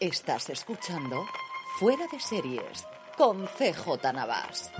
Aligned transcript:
Estás 0.00 0.48
escuchando 0.48 1.26
Fuera 1.78 2.06
de 2.10 2.18
Series 2.18 2.86
con 3.18 3.44
CJ 3.44 4.14
Navas. 4.14 4.70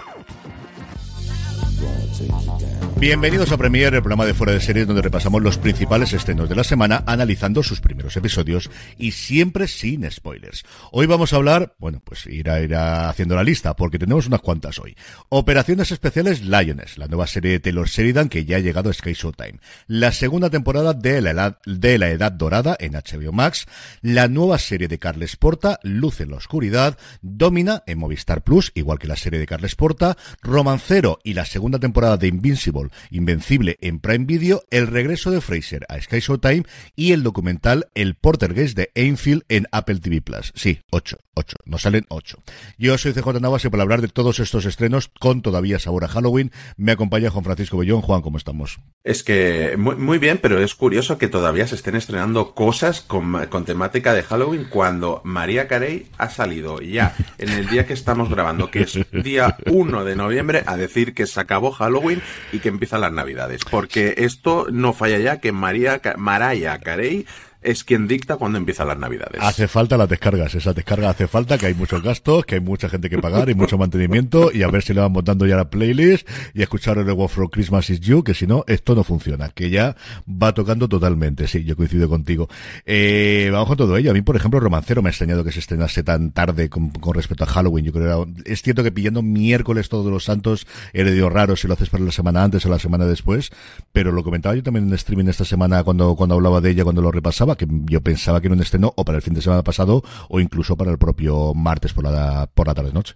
Bienvenidos 2.97 3.53
a 3.53 3.59
Premiere, 3.59 3.99
el 3.99 4.03
programa 4.03 4.25
de 4.25 4.33
Fuera 4.33 4.55
de 4.55 4.63
Series 4.63 4.87
donde 4.87 5.03
repasamos 5.03 5.43
los 5.43 5.59
principales 5.59 6.15
estrenos 6.15 6.49
de 6.49 6.55
la 6.57 6.65
semana 6.65 7.05
analizando 7.05 7.63
sus 7.63 7.83
primeros 7.83 8.00
episodios 8.17 8.71
y 8.99 9.13
siempre 9.13 9.69
sin 9.69 10.11
spoilers. 10.11 10.65
Hoy 10.93 11.07
vamos 11.07 11.33
a 11.33 11.37
hablar, 11.37 11.75
bueno, 11.79 12.01
pues 12.05 12.27
ir 12.27 12.51
a 12.51 12.61
ir 12.61 12.75
haciendo 12.75 13.35
la 13.35 13.43
lista 13.43 13.75
porque 13.75 13.99
tenemos 13.99 14.27
unas 14.27 14.41
cuantas 14.41 14.79
hoy. 14.79 14.97
Operaciones 15.29 15.91
especiales 15.91 16.43
Lioness, 16.43 16.99
la 16.99 17.09
nueva 17.09 17.27
serie 17.27 17.53
de 17.53 17.61
Taylor 17.61 17.89
Sheridan 17.89 18.29
que 18.29 18.45
ya 18.45 18.57
ha 18.57 18.61
llegado 18.61 18.91
a 18.91 18.93
Sky 18.93 19.13
Showtime. 19.13 19.61
La 19.87 20.13
segunda 20.13 20.51
temporada 20.51 20.95
de 20.95 21.21
la 21.21 21.31
edad, 21.31 21.59
de 21.67 21.99
la 21.99 22.11
edad 22.11 22.33
dorada 22.33 22.77
en 22.79 22.93
HBO 22.93 23.33
Max. 23.33 23.67
La 24.01 24.29
nueva 24.29 24.59
serie 24.59 24.89
de 24.89 24.99
Carles 24.99 25.37
Porta, 25.37 25.81
Luz 25.83 26.21
en 26.21 26.31
la 26.31 26.37
oscuridad. 26.37 26.99
Domina 27.23 27.83
en 27.87 27.99
Movistar 27.99 28.43
Plus, 28.43 28.73
igual 28.75 28.99
que 28.99 29.09
la 29.09 29.17
serie 29.17 29.39
de 29.39 29.47
Carles 29.47 29.75
Porta. 29.75 30.17
Romancero 30.43 31.19
y 31.25 31.35
la 31.35 31.45
segunda 31.45 31.79
temporada 31.79 32.17
de 32.17 32.29
Invincible 32.29 32.71
Invencible 33.11 33.79
en 33.81 34.01
Prime 34.01 34.25
Video, 34.25 34.63
el 34.71 34.87
regreso 34.87 35.31
de 35.31 35.41
Fraser 35.41 35.87
a 35.89 36.01
Sky 36.01 36.21
Showtime 36.21 36.65
y 36.97 37.13
el 37.13 37.23
documental 37.23 37.89
El 38.01 38.15
Portergeist 38.15 38.79
de 38.79 38.91
Enfield 38.95 39.43
en 39.51 39.67
Apple 39.73 40.01
TV 40.01 40.23
Plus. 40.23 40.55
Sí, 40.55 40.81
ocho, 40.91 41.19
ocho, 41.35 41.59
nos 41.67 41.83
salen 41.83 42.07
ocho. 42.09 42.39
Yo 42.79 42.97
soy 42.97 43.13
CJ 43.13 43.43
Navas 43.43 43.67
y 43.67 43.69
para 43.69 43.83
hablar 43.83 44.01
de 44.01 44.09
todos 44.09 44.41
estos 44.41 44.65
estrenos 44.65 45.11
con 45.21 45.43
todavía 45.43 45.79
sabor 45.79 46.05
a 46.05 46.09
Halloween, 46.09 46.51
me 46.79 46.93
acompaña 46.93 47.29
Juan 47.29 47.45
Francisco 47.45 47.77
Bellón. 47.77 48.01
Juan, 48.01 48.23
¿cómo 48.23 48.39
estamos? 48.39 48.81
Es 49.05 49.23
que 49.23 49.75
muy, 49.77 49.97
muy 49.97 50.17
bien, 50.17 50.39
pero 50.41 50.63
es 50.63 50.75
curioso 50.75 51.19
que 51.19 51.29
todavía 51.29 51.67
se 51.67 51.75
estén 51.75 51.95
estrenando 51.95 52.55
cosas 52.55 53.03
con, 53.03 53.47
temática 53.67 54.15
de 54.15 54.23
Halloween 54.23 54.65
cuando 54.71 55.21
María 55.23 55.69
Carey 55.69 56.07
ha 56.17 56.31
salido 56.31 56.81
ya 56.81 57.15
en 57.37 57.51
el 57.51 57.69
día 57.69 57.85
que 57.85 57.93
estamos 57.93 58.31
grabando, 58.31 58.71
que 58.71 58.81
es 58.81 58.99
día 59.23 59.59
1 59.67 60.05
de 60.05 60.17
noviembre, 60.17 60.63
a 60.65 60.79
decir 60.79 61.13
que 61.13 61.27
se 61.27 61.39
acabó 61.39 61.71
Halloween 61.71 62.23
y 62.51 62.61
que 62.61 62.71
empiezan 62.71 63.03
las 63.03 63.13
navidades. 63.13 63.61
Porque 63.71 64.15
esto 64.17 64.69
no 64.73 64.95
falla 64.95 65.19
ya 65.19 65.39
que 65.39 65.53
María, 65.53 66.01
Maraya 66.17 66.79
Carey 66.79 67.27
es 67.63 67.85
quien 67.85 68.09
dicta 68.09 68.37
cuando 68.37 68.59
empiezan 68.59 68.89
las 68.89 68.99
navidades. 68.99 69.41
Hace 69.41 69.69
falta 69.69 69.97
las 69.97 70.09
descargas, 70.09 70.55
esa 70.55 70.73
descarga 70.73 71.11
hace 71.11 71.27
falta, 71.27 71.59
que 71.59 71.67
hay 71.67 71.75
muchos 71.75 72.03
gastos, 72.03 72.45
que 72.47 72.57
hay 72.57 72.61
mucha 72.61 72.89
gente 72.89 73.11
que 73.11 73.19
pagar 73.19 73.51
y 73.51 73.55
mucho 73.55 73.79
mantenimiento 73.79 74.51
y 74.53 74.63
a 74.63 74.69
ver 74.69 74.83
si 74.83 74.95
le 74.95 75.01
van 75.01 75.13
montando 75.13 75.47
ya 75.47 75.57
la 75.57 75.69
playlist 75.69 76.29
y 76.55 76.63
escuchar 76.63 76.99
el 76.99 77.11
War 77.13 77.29
for 77.29 77.51
Christmas 77.51 77.91
is 77.91 78.01
You, 78.01 78.23
que 78.23 78.35
si 78.35 78.47
no, 78.47 78.65
esto 78.67 78.95
no 78.95 79.05
funciona, 79.05 79.51
que 79.51 79.71
ya 79.71 79.97
va 80.27 80.55
tocando 80.55 80.89
totalmente, 80.89 81.47
sí, 81.47 81.65
yo 81.65 81.77
coincido 81.77 82.09
contigo. 82.09 82.49
Eh, 82.87 83.51
vamos 83.53 83.69
con 83.69 83.77
todo 83.77 83.97
ello. 83.97 84.11
A 84.11 84.15
mí, 84.15 84.23
por 84.23 84.37
ejemplo, 84.37 84.61
Romancero 84.61 85.03
me 85.03 85.09
ha 85.09 85.11
extrañado 85.11 85.45
que 85.45 85.53
se 85.53 85.59
estrenase 85.59 86.03
tan 86.03 86.33
tarde 86.33 86.69
con, 86.69 86.93
respecto 87.13 87.45
a 87.45 87.47
Halloween. 87.47 87.85
Yo 87.85 87.93
creo 87.93 88.25
que 88.25 88.31
era, 88.31 88.53
es 88.53 88.63
cierto 88.63 88.83
que 88.83 88.93
pillando 88.93 89.23
miércoles 89.23 89.89
todos 89.89 90.11
los 90.11 90.25
santos 90.25 90.67
era 90.93 91.11
raro 91.29 91.57
si 91.57 91.69
lo 91.69 91.75
haces 91.75 91.91
para 91.91 92.05
la 92.05 92.13
semana 92.13 92.43
antes 92.43 92.65
o 92.65 92.69
la 92.69 92.79
semana 92.79 93.05
después, 93.05 93.51
pero 93.93 94.13
lo 94.13 94.25
comentaba 94.25 94.55
yo 94.55 94.63
también 94.63 94.89
en 94.89 94.95
streaming 94.95 95.27
esta 95.27 95.45
semana 95.45 95.85
cuando, 95.85 96.15
cuando 96.17 96.37
hablaba 96.37 96.61
de 96.61 96.71
ella, 96.71 96.85
cuando 96.85 97.03
lo 97.03 97.11
repasaba 97.11 97.50
que 97.57 97.67
yo 97.69 98.01
pensaba 98.01 98.41
que 98.41 98.49
era 98.49 98.55
un 98.55 98.63
estreno 98.63 98.93
o 98.97 99.05
para 99.05 99.17
el 99.17 99.23
fin 99.23 99.35
de 99.35 99.43
semana 99.43 99.63
pasado 99.63 100.03
o 100.29 100.41
incluso 100.41 100.77
para 100.77 100.91
el 100.91 100.99
propio 100.99 101.55
martes 101.55 101.93
por 101.93 102.05
la, 102.05 102.49
por 102.53 102.67
la 102.67 102.75
tarde-noche. 102.75 103.15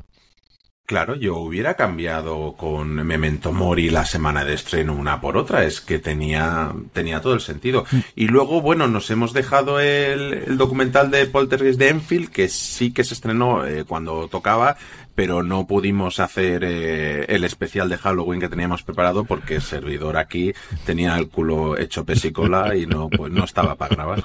Claro, 0.87 1.15
yo 1.15 1.39
hubiera 1.39 1.77
cambiado 1.77 2.57
con 2.59 2.93
Memento 3.07 3.53
Mori 3.53 3.89
la 3.89 4.05
semana 4.05 4.45
de 4.45 4.53
estreno 4.53 4.93
una 4.93 5.19
por 5.19 5.39
otra, 5.39 5.65
es 5.65 5.81
que 5.81 5.99
tenía, 5.99 6.75
tenía 6.93 7.23
todo 7.23 7.33
el 7.33 7.41
sentido. 7.41 7.87
Mm. 7.91 7.99
Y 8.17 8.27
luego, 8.27 8.61
bueno, 8.61 8.87
nos 8.87 9.11
hemos 9.11 9.33
dejado 9.33 9.81
el, 9.81 10.59
documental 10.59 11.11
de 11.11 11.25
Poltergeist 11.25 11.79
de 11.79 11.89
Enfield, 11.89 12.29
que 12.29 12.51
sí 12.51 12.93
que 12.93 13.03
se 13.03 13.15
estrenó 13.15 13.65
eh, 13.65 13.85
cuando 13.85 14.29
tocaba, 14.29 14.77
pero 15.15 15.43
no 15.43 15.67
pudimos 15.67 16.21
hacer 16.21 16.65
eh, 16.65 17.25
el 17.29 17.45
especial 17.45 17.89
de 17.89 17.99
Halloween 17.99 18.41
que 18.41 18.49
teníamos 18.49 18.83
preparado 18.83 19.25
porque 19.25 19.57
el 19.57 19.63
servidor 19.63 20.17
aquí 20.17 20.53
tenía 20.85 21.17
el 21.17 21.29
culo 21.29 21.79
hecho 21.79 22.05
pesicola 22.05 22.77
y 22.77 22.87
no, 22.87 23.09
pues 23.09 23.33
no 23.33 23.45
estaba 23.45 23.77
para 23.77 23.95
grabar. 23.95 24.25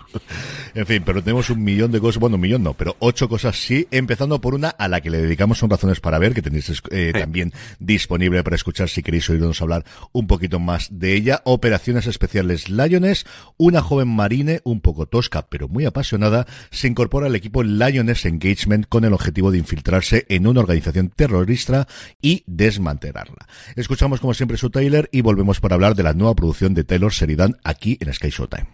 En 0.75 0.85
fin, 0.85 1.03
pero 1.05 1.23
tenemos 1.23 1.49
un 1.49 1.63
millón 1.63 1.91
de 1.91 1.99
cosas, 1.99 2.19
bueno, 2.19 2.35
un 2.35 2.41
millón 2.41 2.63
no, 2.63 2.73
pero 2.73 2.95
ocho 2.99 3.28
cosas 3.28 3.55
sí, 3.57 3.88
empezando 3.91 4.39
por 4.39 4.53
una 4.53 4.69
a 4.69 4.88
la 4.88 5.01
que 5.01 5.09
le 5.09 5.22
dedicamos 5.22 5.57
son 5.57 5.69
razones 5.69 5.99
para 5.99 6.19
ver, 6.19 6.33
que 6.33 6.41
tenéis 6.41 6.81
eh, 6.91 7.11
también 7.13 7.53
disponible 7.79 8.44
para 8.44 8.55
escuchar 8.55 8.89
si 8.89 9.03
queréis 9.03 9.29
oírnos 9.29 9.61
hablar 9.61 9.85
un 10.11 10.28
poquito 10.28 10.59
más 10.59 10.88
de 10.91 11.16
ella. 11.16 11.41
Operaciones 11.45 12.07
especiales 12.07 12.69
Lioness, 12.69 13.25
una 13.57 13.81
joven 13.81 14.07
marine 14.07 14.61
un 14.63 14.81
poco 14.81 15.05
tosca 15.05 15.47
pero 15.49 15.67
muy 15.67 15.85
apasionada, 15.85 16.45
se 16.72 16.88
incorpora 16.88 17.28
al 17.28 17.35
equipo 17.35 17.63
Lioness 17.63 18.25
Engagement 18.25 18.88
con 18.88 19.05
el 19.05 19.13
objetivo 19.13 19.51
de 19.51 19.57
infiltrarse 19.57 20.25
en 20.29 20.47
una 20.47 20.61
organización 20.79 21.09
terrorista 21.09 21.88
y 22.22 22.44
desmantelarla. 22.47 23.47
Escuchamos 23.75 24.19
como 24.19 24.34
siempre 24.34 24.57
su 24.57 24.69
trailer 24.69 25.09
y 25.12 25.22
volvemos 25.22 25.59
para 25.59 25.75
hablar 25.75 25.95
de 25.95 26.03
la 26.03 26.13
nueva 26.13 26.35
producción 26.35 26.73
de 26.73 26.84
Taylor 26.84 27.12
Sheridan 27.12 27.57
aquí 27.63 27.97
en 28.01 28.13
Sky 28.13 28.29
Showtime. 28.29 28.67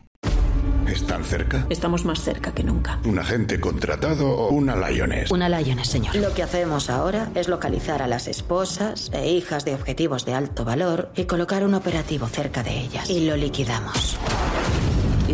¿Están 0.88 1.23
cerca? 1.23 1.66
Estamos 1.69 2.05
más 2.05 2.21
cerca 2.21 2.53
que 2.53 2.63
nunca. 2.63 2.99
¿Un 3.05 3.17
agente 3.17 3.59
contratado 3.59 4.29
o 4.29 4.49
una 4.49 4.75
Lioness? 4.75 5.31
Una 5.31 5.49
Lioness, 5.49 5.88
señor. 5.88 6.16
Lo 6.16 6.33
que 6.33 6.43
hacemos 6.43 6.89
ahora 6.89 7.31
es 7.33 7.47
localizar 7.47 8.03
a 8.03 8.07
las 8.07 8.27
esposas 8.27 9.09
e 9.11 9.31
hijas 9.31 9.66
de 9.66 9.73
objetivos 9.73 10.25
de 10.25 10.35
alto 10.35 10.63
valor 10.63 11.11
y 11.16 11.25
colocar 11.25 11.66
un 11.66 11.73
operativo 11.73 12.27
cerca 12.27 12.61
de 12.61 12.79
ellas. 12.79 13.09
Y 13.09 13.25
lo 13.25 13.35
liquidamos. 13.35 14.17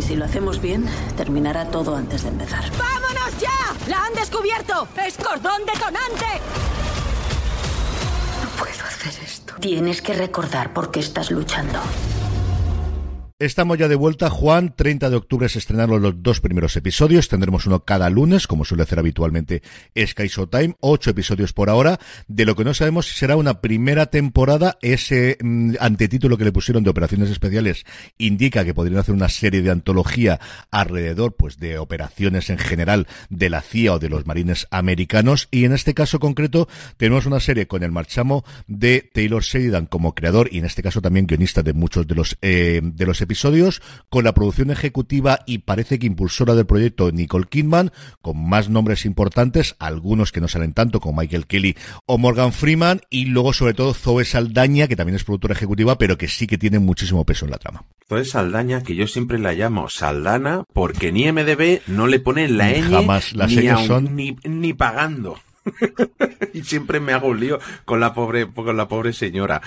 Y 0.02 0.04
si 0.04 0.16
lo 0.16 0.24
hacemos 0.24 0.60
bien, 0.60 0.84
terminará 1.16 1.66
todo 1.66 1.94
antes 1.94 2.24
de 2.24 2.30
empezar. 2.30 2.64
¡Vámonos 2.76 3.38
ya! 3.40 3.88
¡La 3.88 4.04
han 4.04 4.14
descubierto! 4.14 4.88
¡Es 5.06 5.16
cordón 5.16 5.64
detonante! 5.64 6.26
No 8.42 8.48
puedo 8.58 8.84
hacer 8.84 9.14
esto. 9.22 9.54
Tienes 9.60 10.02
que 10.02 10.14
recordar 10.14 10.72
por 10.72 10.90
qué 10.90 10.98
estás 10.98 11.30
luchando. 11.30 11.78
Estamos 13.42 13.76
ya 13.76 13.88
de 13.88 13.96
vuelta, 13.96 14.30
Juan. 14.30 14.72
30 14.76 15.10
de 15.10 15.16
octubre 15.16 15.48
se 15.48 15.58
estrenaron 15.58 16.00
los 16.00 16.22
dos 16.22 16.40
primeros 16.40 16.76
episodios. 16.76 17.28
Tendremos 17.28 17.66
uno 17.66 17.84
cada 17.84 18.08
lunes, 18.08 18.46
como 18.46 18.64
suele 18.64 18.84
hacer 18.84 19.00
habitualmente 19.00 19.64
Sky 19.98 20.28
Showtime. 20.28 20.76
Ocho 20.78 21.10
episodios 21.10 21.52
por 21.52 21.68
ahora. 21.68 21.98
De 22.28 22.44
lo 22.44 22.54
que 22.54 22.62
no 22.62 22.72
sabemos 22.72 23.08
si 23.08 23.18
será 23.18 23.34
una 23.34 23.60
primera 23.60 24.06
temporada. 24.06 24.78
Ese 24.80 25.38
mm, 25.42 25.72
antetítulo 25.80 26.38
que 26.38 26.44
le 26.44 26.52
pusieron 26.52 26.84
de 26.84 26.90
operaciones 26.90 27.30
especiales 27.30 27.84
indica 28.16 28.64
que 28.64 28.74
podrían 28.74 29.00
hacer 29.00 29.12
una 29.12 29.28
serie 29.28 29.60
de 29.60 29.72
antología 29.72 30.38
alrededor, 30.70 31.34
pues, 31.34 31.58
de 31.58 31.78
operaciones 31.78 32.48
en 32.48 32.58
general 32.58 33.08
de 33.28 33.50
la 33.50 33.60
CIA 33.60 33.94
o 33.94 33.98
de 33.98 34.08
los 34.08 34.24
marines 34.24 34.68
americanos. 34.70 35.48
Y 35.50 35.64
en 35.64 35.72
este 35.72 35.94
caso 35.94 36.20
concreto, 36.20 36.68
tenemos 36.96 37.26
una 37.26 37.40
serie 37.40 37.66
con 37.66 37.82
el 37.82 37.90
marchamo 37.90 38.44
de 38.68 39.10
Taylor 39.12 39.42
Sheridan 39.42 39.86
como 39.86 40.14
creador 40.14 40.48
y 40.52 40.58
en 40.58 40.64
este 40.64 40.84
caso 40.84 41.00
también 41.02 41.26
guionista 41.26 41.64
de 41.64 41.72
muchos 41.72 42.06
de 42.06 42.14
los, 42.14 42.38
eh, 42.40 42.80
de 42.84 43.04
los 43.04 43.20
episodios 43.20 43.31
episodios, 43.32 43.80
con 44.10 44.24
la 44.24 44.34
producción 44.34 44.70
ejecutiva 44.70 45.38
y 45.46 45.58
parece 45.58 45.98
que 45.98 46.06
impulsora 46.06 46.54
del 46.54 46.66
proyecto 46.66 47.10
Nicole 47.10 47.46
Kidman, 47.48 47.90
con 48.20 48.46
más 48.46 48.68
nombres 48.68 49.06
importantes, 49.06 49.74
algunos 49.78 50.32
que 50.32 50.42
no 50.42 50.48
salen 50.48 50.74
tanto, 50.74 51.00
como 51.00 51.18
Michael 51.20 51.46
Kelly 51.46 51.76
o 52.04 52.18
Morgan 52.18 52.52
Freeman, 52.52 53.00
y 53.08 53.24
luego 53.24 53.54
sobre 53.54 53.72
todo 53.72 53.94
Zoe 53.94 54.26
Saldaña, 54.26 54.86
que 54.86 54.96
también 54.96 55.16
es 55.16 55.24
productora 55.24 55.54
ejecutiva, 55.54 55.96
pero 55.96 56.18
que 56.18 56.28
sí 56.28 56.46
que 56.46 56.58
tiene 56.58 56.78
muchísimo 56.78 57.24
peso 57.24 57.46
en 57.46 57.52
la 57.52 57.58
trama. 57.58 57.84
Zoe 58.06 58.26
Saldaña, 58.26 58.82
que 58.82 58.94
yo 58.94 59.06
siempre 59.06 59.38
la 59.38 59.54
llamo 59.54 59.88
Saldana, 59.88 60.64
porque 60.74 61.10
ni 61.10 61.32
MDB 61.32 61.80
no 61.86 62.06
le 62.06 62.20
pone 62.20 62.48
la 62.48 62.70
ñ 62.70 62.82
Jamás. 62.82 63.32
Las 63.32 63.50
ni, 63.50 63.66
son... 63.86 64.14
ni, 64.14 64.36
ni 64.44 64.74
pagando. 64.74 65.38
y 66.52 66.62
siempre 66.62 67.00
me 67.00 67.12
hago 67.12 67.28
un 67.28 67.40
lío 67.40 67.58
con 67.84 68.00
la 68.00 68.14
pobre, 68.14 68.46
con 68.50 68.76
la 68.76 68.88
pobre 68.88 69.12
señora. 69.12 69.62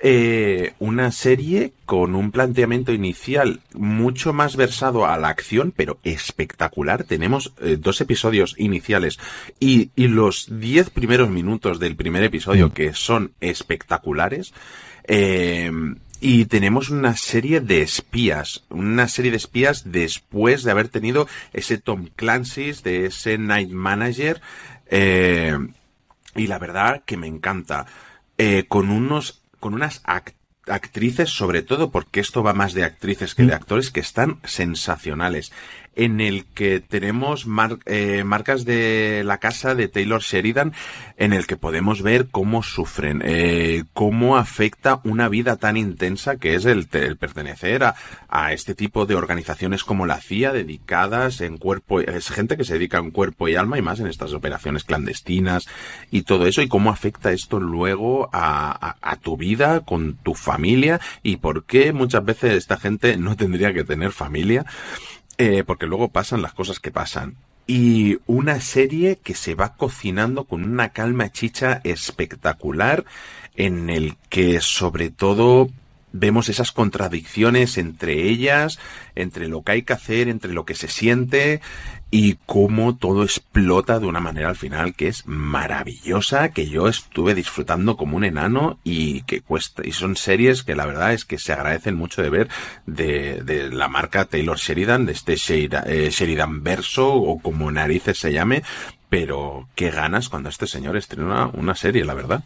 Eh, 0.00 0.74
una 0.78 1.10
serie 1.10 1.72
con 1.84 2.14
un 2.14 2.30
planteamiento 2.30 2.92
inicial 2.92 3.60
mucho 3.74 4.32
más 4.32 4.54
versado 4.54 5.06
a 5.06 5.16
la 5.18 5.28
acción, 5.28 5.72
pero 5.74 5.98
espectacular. 6.04 7.04
Tenemos 7.04 7.52
eh, 7.60 7.76
dos 7.80 8.00
episodios 8.00 8.54
iniciales 8.58 9.18
y, 9.58 9.90
y 9.96 10.06
los 10.06 10.46
diez 10.60 10.90
primeros 10.90 11.30
minutos 11.30 11.80
del 11.80 11.96
primer 11.96 12.22
episodio 12.22 12.68
mm. 12.68 12.70
que 12.70 12.94
son 12.94 13.32
espectaculares. 13.40 14.54
Eh, 15.04 15.72
y 16.20 16.46
tenemos 16.46 16.90
una 16.90 17.16
serie 17.16 17.60
de 17.60 17.80
espías, 17.82 18.64
una 18.70 19.06
serie 19.06 19.30
de 19.30 19.36
espías 19.36 19.92
después 19.92 20.64
de 20.64 20.72
haber 20.72 20.88
tenido 20.88 21.28
ese 21.52 21.78
Tom 21.78 22.08
Clancy, 22.16 22.72
de 22.82 23.06
ese 23.06 23.38
Night 23.38 23.70
Manager, 23.70 24.40
eh, 24.90 25.56
y 26.34 26.46
la 26.46 26.58
verdad 26.58 27.02
que 27.04 27.16
me 27.16 27.26
encanta. 27.26 27.86
Eh, 28.36 28.66
con 28.68 28.90
unos, 28.90 29.42
con 29.58 29.74
unas 29.74 30.02
actrices, 30.66 31.30
sobre 31.30 31.62
todo 31.62 31.90
porque 31.90 32.20
esto 32.20 32.42
va 32.42 32.52
más 32.52 32.72
de 32.72 32.84
actrices 32.84 33.34
que 33.34 33.42
de 33.42 33.52
mm. 33.52 33.56
actores, 33.56 33.90
que 33.90 34.00
están 34.00 34.38
sensacionales. 34.44 35.52
En 35.98 36.20
el 36.20 36.44
que 36.46 36.78
tenemos 36.78 37.44
eh, 37.84 38.22
marcas 38.24 38.64
de 38.64 39.22
la 39.24 39.38
casa 39.38 39.74
de 39.74 39.88
Taylor 39.88 40.22
Sheridan, 40.22 40.72
en 41.16 41.32
el 41.32 41.46
que 41.46 41.56
podemos 41.56 42.02
ver 42.02 42.28
cómo 42.30 42.62
sufren, 42.62 43.20
eh, 43.24 43.82
cómo 43.94 44.36
afecta 44.36 45.00
una 45.02 45.28
vida 45.28 45.56
tan 45.56 45.76
intensa 45.76 46.36
que 46.36 46.54
es 46.54 46.66
el, 46.66 46.86
pertenecer 46.86 47.82
a, 47.82 47.94
este 48.52 48.76
tipo 48.76 49.06
de 49.06 49.16
organizaciones 49.16 49.82
como 49.82 50.06
la 50.06 50.20
CIA, 50.20 50.52
dedicadas 50.52 51.40
en 51.40 51.58
cuerpo, 51.58 52.00
es 52.00 52.28
gente 52.28 52.56
que 52.56 52.64
se 52.64 52.74
dedica 52.74 52.98
en 52.98 53.10
cuerpo 53.10 53.48
y 53.48 53.56
alma 53.56 53.76
y 53.76 53.82
más 53.82 53.98
en 53.98 54.06
estas 54.06 54.32
operaciones 54.32 54.84
clandestinas 54.84 55.66
y 56.12 56.22
todo 56.22 56.46
eso, 56.46 56.62
y 56.62 56.68
cómo 56.68 56.90
afecta 56.90 57.32
esto 57.32 57.58
luego 57.58 58.30
a 58.32 59.18
tu 59.20 59.36
vida, 59.36 59.80
con 59.80 60.14
tu 60.14 60.34
familia, 60.34 61.00
y 61.24 61.38
por 61.38 61.64
qué 61.64 61.92
muchas 61.92 62.24
veces 62.24 62.54
esta 62.54 62.76
gente 62.76 63.16
no 63.16 63.34
tendría 63.34 63.72
que 63.72 63.82
tener 63.82 64.12
familia 64.12 64.64
eh, 65.38 65.64
porque 65.64 65.86
luego 65.86 66.08
pasan 66.08 66.42
las 66.42 66.52
cosas 66.52 66.80
que 66.80 66.90
pasan. 66.90 67.36
Y 67.66 68.18
una 68.26 68.60
serie 68.60 69.16
que 69.22 69.34
se 69.34 69.54
va 69.54 69.76
cocinando 69.76 70.44
con 70.44 70.64
una 70.64 70.90
calma 70.90 71.30
chicha 71.30 71.80
espectacular 71.84 73.04
en 73.54 73.90
el 73.90 74.16
que 74.30 74.60
sobre 74.60 75.10
todo 75.10 75.68
vemos 76.12 76.48
esas 76.48 76.72
contradicciones 76.72 77.76
entre 77.78 78.28
ellas, 78.28 78.78
entre 79.14 79.48
lo 79.48 79.62
que 79.62 79.72
hay 79.72 79.82
que 79.82 79.92
hacer, 79.92 80.28
entre 80.28 80.52
lo 80.52 80.64
que 80.64 80.74
se 80.74 80.88
siente 80.88 81.60
y 82.10 82.38
cómo 82.46 82.96
todo 82.96 83.22
explota 83.22 83.98
de 83.98 84.06
una 84.06 84.20
manera 84.20 84.48
al 84.48 84.56
final 84.56 84.94
que 84.94 85.08
es 85.08 85.26
maravillosa, 85.26 86.50
que 86.50 86.68
yo 86.68 86.88
estuve 86.88 87.34
disfrutando 87.34 87.96
como 87.96 88.16
un 88.16 88.24
enano 88.24 88.78
y 88.82 89.22
que 89.22 89.42
cuesta, 89.42 89.86
y 89.86 89.92
son 89.92 90.16
series 90.16 90.62
que 90.62 90.74
la 90.74 90.86
verdad 90.86 91.12
es 91.12 91.24
que 91.24 91.38
se 91.38 91.52
agradecen 91.52 91.96
mucho 91.96 92.22
de 92.22 92.30
ver 92.30 92.48
de, 92.86 93.42
de 93.42 93.70
la 93.70 93.88
marca 93.88 94.24
Taylor 94.24 94.56
Sheridan, 94.56 95.04
de 95.04 95.12
este 95.12 95.36
Sheridan, 95.36 95.84
eh, 95.86 96.08
Sheridan 96.10 96.62
Verso 96.62 97.12
o 97.12 97.40
como 97.40 97.70
narices 97.70 98.18
se 98.18 98.32
llame, 98.32 98.62
pero 99.10 99.68
qué 99.74 99.90
ganas 99.90 100.28
cuando 100.28 100.48
este 100.48 100.66
señor 100.66 100.96
estrena 100.96 101.48
una 101.48 101.74
serie, 101.74 102.04
la 102.04 102.14
verdad. 102.14 102.42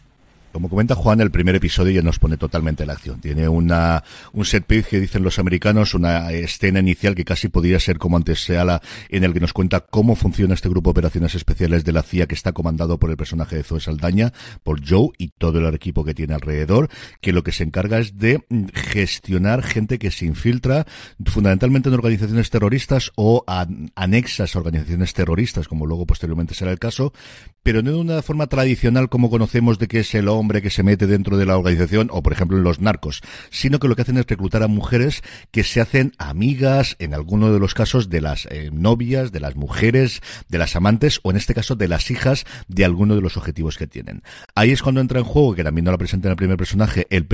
Como 0.53 0.69
comenta 0.69 0.95
Juan, 0.95 1.23
el 1.23 1.31
primer 1.31 1.55
episodio 1.55 1.93
ya 1.93 2.03
nos 2.03 2.19
pone 2.19 2.37
totalmente 2.37 2.85
la 2.85 2.93
acción. 2.93 3.21
Tiene 3.21 3.49
una, 3.49 4.05
un 4.35 4.45
set 4.45 4.65
piece 4.67 4.91
que 4.91 5.01
dicen 5.01 5.23
los 5.23 5.39
americanos, 5.39 5.95
una 5.95 6.31
escena 6.31 6.81
inicial 6.81 7.15
que 7.15 7.25
casi 7.25 7.49
podría 7.49 7.81
ser 7.81 7.97
como 7.97 8.19
antes 8.19 8.45
Seala, 8.45 8.83
en 9.09 9.25
el 9.25 9.33
que 9.33 9.41
nos 9.41 9.55
cuenta 9.55 9.81
cómo 9.81 10.15
funciona 10.15 10.53
este 10.53 10.69
grupo 10.69 10.91
de 10.91 10.93
operaciones 10.93 11.35
especiales 11.35 11.85
de 11.85 11.93
la 11.93 12.03
CIA 12.03 12.27
que 12.27 12.35
está 12.35 12.53
comandado 12.53 12.99
por 12.99 13.11
el 13.11 13.17
personaje 13.17 13.57
de 13.57 13.63
Zoe 13.63 13.81
Saldaña, 13.81 14.35
por 14.63 14.87
Joe 14.87 15.09
y 15.17 15.29
todo 15.29 15.59
el 15.59 15.75
equipo 15.75 16.05
que 16.05 16.13
tiene 16.13 16.35
alrededor, 16.35 16.91
que 17.23 17.33
lo 17.33 17.43
que 17.43 17.53
se 17.53 17.65
encarga 17.65 17.99
es 17.99 18.19
de 18.19 18.45
gestionar 18.75 19.63
gente 19.63 19.99
que 19.99 20.11
se 20.11 20.27
infiltra 20.27 20.87
fundamentalmente 21.25 21.89
en 21.89 21.95
organizaciones 21.95 22.51
terroristas 22.51 23.11
o 23.17 23.45
anexas 23.95 24.55
a 24.55 24.59
organizaciones 24.59 25.15
terroristas, 25.15 25.67
como 25.67 25.87
luego 25.87 26.05
posteriormente 26.05 26.55
será 26.55 26.73
el 26.73 26.79
caso, 26.79 27.15
pero 27.63 27.83
no 27.83 27.93
de 27.93 27.97
una 27.97 28.23
forma 28.23 28.47
tradicional 28.47 29.09
como 29.09 29.31
conocemos 29.31 29.79
de 29.79 29.89
que 29.89 30.01
es 30.01 30.15
el 30.15 30.29
hombre 30.29 30.63
que 30.63 30.71
se 30.71 30.83
mete 30.83 31.07
dentro 31.07 31.37
de 31.37 31.47
la 31.47 31.57
organización 31.57 32.09
o 32.11 32.23
por 32.23 32.33
ejemplo 32.33 32.57
en 32.59 32.65
los 32.65 32.81
narcos, 32.81 33.23
sino 33.51 33.79
que 33.79 33.89
lo 33.89 33.97
que 33.97 34.03
hacen 34.03 34.19
es 34.19 34.27
reclutar 34.27 34.63
a 34.63 34.69
mujeres 34.69 35.23
que 35.51 35.65
se 35.65 35.81
hacen 35.81 36.13
amigas 36.19 36.97
en 36.99 37.15
alguno 37.15 37.53
de 37.53 37.61
los 37.61 37.75
casos 37.75 38.09
de 38.09 38.21
las 38.21 38.47
eh, 38.47 38.71
novias, 38.73 39.33
de 39.33 39.41
las 39.41 39.57
mujeres, 39.57 40.21
de 40.49 40.59
las 40.59 40.75
amantes 40.77 41.21
o 41.23 41.31
en 41.31 41.37
este 41.37 41.55
caso 41.55 41.77
de 41.77 41.89
las 41.89 42.11
hijas 42.11 42.45
de 42.69 42.85
alguno 42.85 43.15
de 43.15 43.23
los 43.23 43.37
objetivos 43.37 43.77
que 43.77 43.87
tienen. 43.87 44.23
Ahí 44.55 44.71
es 44.71 44.83
cuando 44.83 45.01
entra 45.01 45.21
en 45.21 45.25
juego, 45.25 45.55
que 45.55 45.65
también 45.65 45.85
no 45.85 45.93
la 45.93 45.99
presenta 45.99 46.29
en 46.29 46.33
el 46.33 46.37
primer 46.37 46.57
personaje, 46.57 47.07
el, 47.11 47.27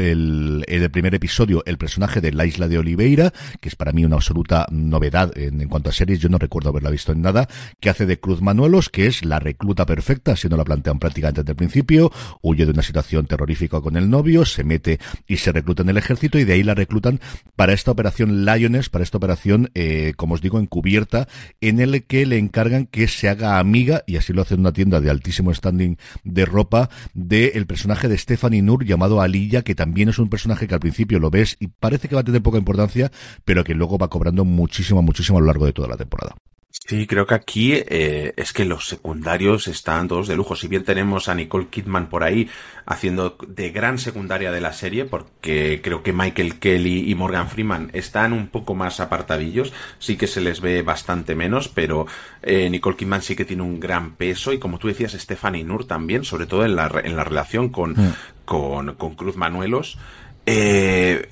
el, 0.66 0.90
primer 0.90 1.14
episodio, 1.14 1.62
el 1.66 1.78
personaje 1.78 2.20
de 2.20 2.32
la 2.32 2.46
isla 2.46 2.69
de 2.69 2.78
Oliveira, 2.78 3.32
que 3.60 3.69
es 3.69 3.76
para 3.76 3.92
mí 3.92 4.04
una 4.04 4.16
absoluta 4.16 4.66
novedad 4.70 5.36
en, 5.36 5.60
en 5.60 5.69
cuanto 5.69 5.90
a 5.90 5.92
series, 5.92 6.20
yo 6.20 6.28
no 6.28 6.38
recuerdo 6.38 6.70
haberla 6.70 6.90
visto 6.90 7.12
en 7.12 7.22
nada, 7.22 7.48
que 7.80 7.90
hace 7.90 8.06
de 8.06 8.20
Cruz 8.20 8.42
Manuelos, 8.42 8.88
que 8.88 9.06
es 9.06 9.25
la 9.25 9.38
recluta 9.38 9.86
perfecta 9.86 10.17
si 10.36 10.48
no 10.48 10.56
la 10.56 10.64
plantean 10.64 10.98
prácticamente 10.98 11.42
desde 11.42 11.52
el 11.52 11.56
principio, 11.56 12.12
huye 12.42 12.64
de 12.64 12.72
una 12.72 12.82
situación 12.82 13.26
terrorífica 13.26 13.80
con 13.80 13.96
el 13.96 14.10
novio, 14.10 14.44
se 14.44 14.64
mete 14.64 14.98
y 15.26 15.36
se 15.38 15.52
recluta 15.52 15.82
en 15.82 15.90
el 15.90 15.96
ejército 15.96 16.38
y 16.38 16.44
de 16.44 16.54
ahí 16.54 16.62
la 16.62 16.74
reclutan 16.74 17.20
para 17.56 17.72
esta 17.72 17.90
operación 17.90 18.44
Lioness, 18.44 18.88
para 18.88 19.04
esta 19.04 19.18
operación, 19.18 19.70
eh, 19.74 20.12
como 20.16 20.34
os 20.34 20.40
digo, 20.40 20.58
encubierta, 20.58 21.28
en 21.60 21.80
el 21.80 22.04
que 22.04 22.26
le 22.26 22.38
encargan 22.38 22.86
que 22.86 23.08
se 23.08 23.28
haga 23.28 23.58
amiga, 23.58 24.02
y 24.06 24.16
así 24.16 24.32
lo 24.32 24.42
hace 24.42 24.54
en 24.54 24.60
una 24.60 24.72
tienda 24.72 25.00
de 25.00 25.10
altísimo 25.10 25.52
standing 25.52 25.96
de 26.24 26.44
ropa, 26.44 26.90
del 27.14 27.66
personaje 27.66 28.08
de 28.08 28.18
Stephanie 28.18 28.62
Nur 28.62 28.84
llamado 28.84 29.20
Alilla, 29.20 29.62
que 29.62 29.74
también 29.74 30.08
es 30.08 30.18
un 30.18 30.28
personaje 30.28 30.66
que 30.66 30.74
al 30.74 30.80
principio 30.80 31.18
lo 31.18 31.30
ves 31.30 31.56
y 31.60 31.68
parece 31.68 32.08
que 32.08 32.14
va 32.14 32.22
a 32.22 32.24
tener 32.24 32.42
poca 32.42 32.58
importancia, 32.58 33.10
pero 33.44 33.64
que 33.64 33.74
luego 33.74 33.98
va 33.98 34.08
cobrando 34.08 34.44
muchísimo, 34.44 35.02
muchísimo 35.02 35.38
a 35.38 35.40
lo 35.40 35.46
largo 35.46 35.66
de 35.66 35.72
toda 35.72 35.88
la 35.88 35.96
temporada. 35.96 36.34
Sí, 36.70 37.06
creo 37.06 37.26
que 37.26 37.34
aquí 37.34 37.72
eh, 37.74 38.34
es 38.36 38.52
que 38.52 38.66
los 38.66 38.88
secundarios 38.88 39.68
están 39.68 40.06
todos 40.06 40.28
de 40.28 40.36
lujo. 40.36 40.54
Si 40.54 40.68
bien 40.68 40.84
tenemos 40.84 41.28
a 41.28 41.34
Nicole 41.34 41.68
Kidman 41.68 42.10
por 42.10 42.24
ahí 42.24 42.48
haciendo 42.84 43.38
de 43.46 43.70
gran 43.70 43.98
secundaria 43.98 44.52
de 44.52 44.60
la 44.60 44.74
serie, 44.74 45.06
porque 45.06 45.80
creo 45.82 46.02
que 46.02 46.12
Michael 46.12 46.58
Kelly 46.58 47.10
y 47.10 47.14
Morgan 47.14 47.48
Freeman 47.48 47.90
están 47.94 48.34
un 48.34 48.48
poco 48.48 48.74
más 48.74 49.00
apartadillos, 49.00 49.72
sí 49.98 50.16
que 50.16 50.26
se 50.26 50.42
les 50.42 50.60
ve 50.60 50.82
bastante 50.82 51.34
menos, 51.34 51.68
pero 51.68 52.06
eh, 52.42 52.68
Nicole 52.68 52.96
Kidman 52.96 53.22
sí 53.22 53.34
que 53.34 53.46
tiene 53.46 53.62
un 53.62 53.80
gran 53.80 54.12
peso 54.16 54.52
y 54.52 54.58
como 54.58 54.78
tú 54.78 54.88
decías, 54.88 55.12
Stephanie 55.12 55.64
Nur 55.64 55.86
también, 55.86 56.24
sobre 56.24 56.46
todo 56.46 56.66
en 56.66 56.76
la, 56.76 56.90
en 57.02 57.16
la 57.16 57.24
relación 57.24 57.70
con, 57.70 57.92
mm. 57.92 58.14
con, 58.44 58.94
con 58.94 59.14
Cruz 59.14 59.36
Manuelos. 59.36 59.98
Eh, 60.44 61.28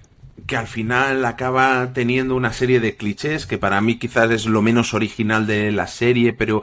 que 0.46 0.56
al 0.56 0.66
final 0.66 1.24
acaba 1.24 1.92
teniendo 1.92 2.36
una 2.36 2.52
serie 2.52 2.80
de 2.80 2.96
clichés 2.96 3.46
que 3.46 3.58
para 3.58 3.80
mí 3.80 3.96
quizás 3.98 4.30
es 4.30 4.46
lo 4.46 4.62
menos 4.62 4.94
original 4.94 5.46
de 5.46 5.72
la 5.72 5.86
serie, 5.86 6.32
pero 6.32 6.62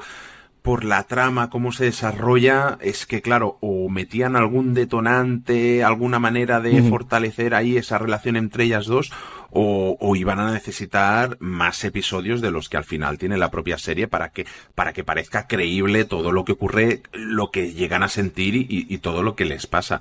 por 0.63 0.85
la 0.85 1.03
trama, 1.03 1.49
cómo 1.49 1.73
se 1.73 1.83
desarrolla, 1.83 2.77
es 2.79 3.05
que 3.05 3.21
claro, 3.21 3.57
o 3.59 3.89
metían 3.89 4.37
algún 4.37 4.73
detonante, 4.73 5.83
alguna 5.83 6.19
manera 6.19 6.61
de 6.61 6.81
fortalecer 6.83 7.53
ahí 7.53 7.75
esa 7.75 7.97
relación 7.97 8.37
entre 8.37 8.63
ellas 8.63 8.85
dos, 8.85 9.11
o, 9.51 9.97
o, 9.99 10.15
iban 10.15 10.39
a 10.39 10.51
necesitar 10.51 11.37
más 11.41 11.83
episodios 11.83 12.39
de 12.39 12.49
los 12.49 12.69
que 12.69 12.77
al 12.77 12.85
final 12.85 13.17
tiene 13.17 13.37
la 13.37 13.51
propia 13.51 13.77
serie 13.77 14.07
para 14.07 14.29
que, 14.29 14.47
para 14.73 14.93
que 14.93 15.03
parezca 15.03 15.47
creíble 15.47 16.05
todo 16.05 16.31
lo 16.31 16.45
que 16.45 16.53
ocurre, 16.53 17.01
lo 17.11 17.51
que 17.51 17.73
llegan 17.73 18.01
a 18.01 18.07
sentir 18.07 18.55
y, 18.55 18.67
y 18.69 18.97
todo 18.99 19.21
lo 19.21 19.35
que 19.35 19.45
les 19.45 19.67
pasa. 19.67 19.99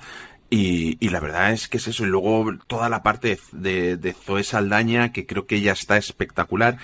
Y, 0.55 0.99
y, 1.01 1.09
la 1.09 1.19
verdad 1.21 1.53
es 1.53 1.67
que 1.67 1.79
es 1.79 1.89
eso. 1.89 2.05
Y 2.05 2.09
luego 2.09 2.45
toda 2.67 2.91
la 2.91 3.03
parte 3.03 3.39
de, 3.53 3.97
de 3.97 4.13
Zoe 4.13 4.45
Saldaña, 4.45 5.11
que 5.11 5.25
creo 5.25 5.47
que 5.47 5.57
ella 5.57 5.73
está 5.73 5.97
espectacular, 5.97 6.77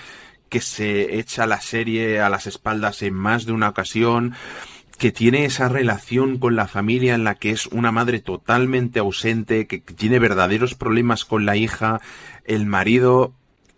que 0.49 0.59
se 0.59 1.19
echa 1.19 1.45
la 1.45 1.61
serie 1.61 2.19
a 2.19 2.29
las 2.29 2.47
espaldas 2.47 3.03
en 3.03 3.13
más 3.13 3.45
de 3.45 3.51
una 3.51 3.69
ocasión, 3.69 4.33
que 4.97 5.11
tiene 5.11 5.45
esa 5.45 5.69
relación 5.69 6.39
con 6.39 6.55
la 6.55 6.67
familia 6.67 7.13
en 7.13 7.23
la 7.23 7.35
que 7.35 7.51
es 7.51 7.67
una 7.67 7.91
madre 7.91 8.21
totalmente 8.21 8.97
ausente, 8.97 9.67
que 9.67 9.81
tiene 9.81 10.17
verdaderos 10.17 10.73
problemas 10.73 11.23
con 11.23 11.45
la 11.45 11.55
hija, 11.55 12.01
el 12.45 12.65
marido, 12.65 13.35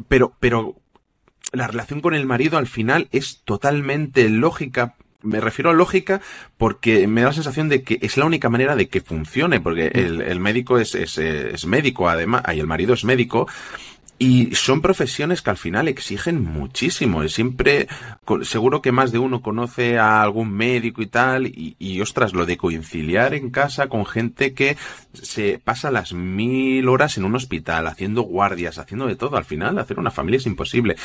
pero, 0.08 0.32
pero 0.40 0.78
la 1.52 1.68
relación 1.68 2.00
con 2.00 2.14
el 2.14 2.26
marido 2.26 2.58
al 2.58 2.68
final 2.68 3.10
es 3.12 3.42
totalmente 3.44 4.30
lógica 4.30 4.96
me 5.24 5.40
refiero 5.40 5.70
a 5.70 5.74
lógica 5.74 6.22
porque 6.58 7.08
me 7.08 7.22
da 7.22 7.28
la 7.28 7.34
sensación 7.34 7.70
de 7.70 7.84
que 7.84 8.00
es 8.02 8.18
la 8.18 8.26
única 8.26 8.50
manera 8.50 8.76
de 8.76 8.88
que 8.88 9.02
funcione, 9.02 9.60
porque 9.60 9.88
el, 9.88 10.22
el 10.22 10.40
médico 10.40 10.78
es, 10.78 10.96
es, 10.96 11.18
es, 11.18 11.66
médico, 11.66 12.10
además, 12.10 12.44
y 12.54 12.60
el 12.60 12.68
marido 12.68 12.94
es 12.94 13.04
médico, 13.04 13.48
y 14.22 14.54
son 14.54 14.82
profesiones 14.82 15.42
que 15.42 15.50
al 15.50 15.58
final 15.58 15.88
exigen 15.88 16.44
muchísimo. 16.44 17.24
Y 17.24 17.30
siempre, 17.30 17.88
seguro 18.44 18.80
que 18.80 18.92
más 18.92 19.12
de 19.12 19.18
uno 19.18 19.42
conoce 19.42 19.98
a 19.98 20.22
algún 20.22 20.54
médico 20.54 21.02
y 21.02 21.08
tal, 21.08 21.48
y, 21.48 21.76
y 21.80 22.00
ostras, 22.02 22.34
lo 22.34 22.46
de 22.46 22.56
conciliar 22.56 23.34
en 23.34 23.50
casa 23.50 23.88
con 23.88 24.06
gente 24.06 24.54
que 24.54 24.78
se 25.14 25.60
pasa 25.64 25.90
las 25.90 26.14
mil 26.14 26.88
horas 26.88 27.18
en 27.18 27.26
un 27.26 27.34
hospital, 27.34 27.88
haciendo 27.88 28.22
guardias, 28.22 28.78
haciendo 28.78 29.08
de 29.08 29.16
todo, 29.16 29.38
al 29.38 29.46
final 29.46 29.80
hacer 29.80 29.98
una 29.98 30.12
familia 30.12 30.38
es 30.38 30.46
imposible. 30.46 30.98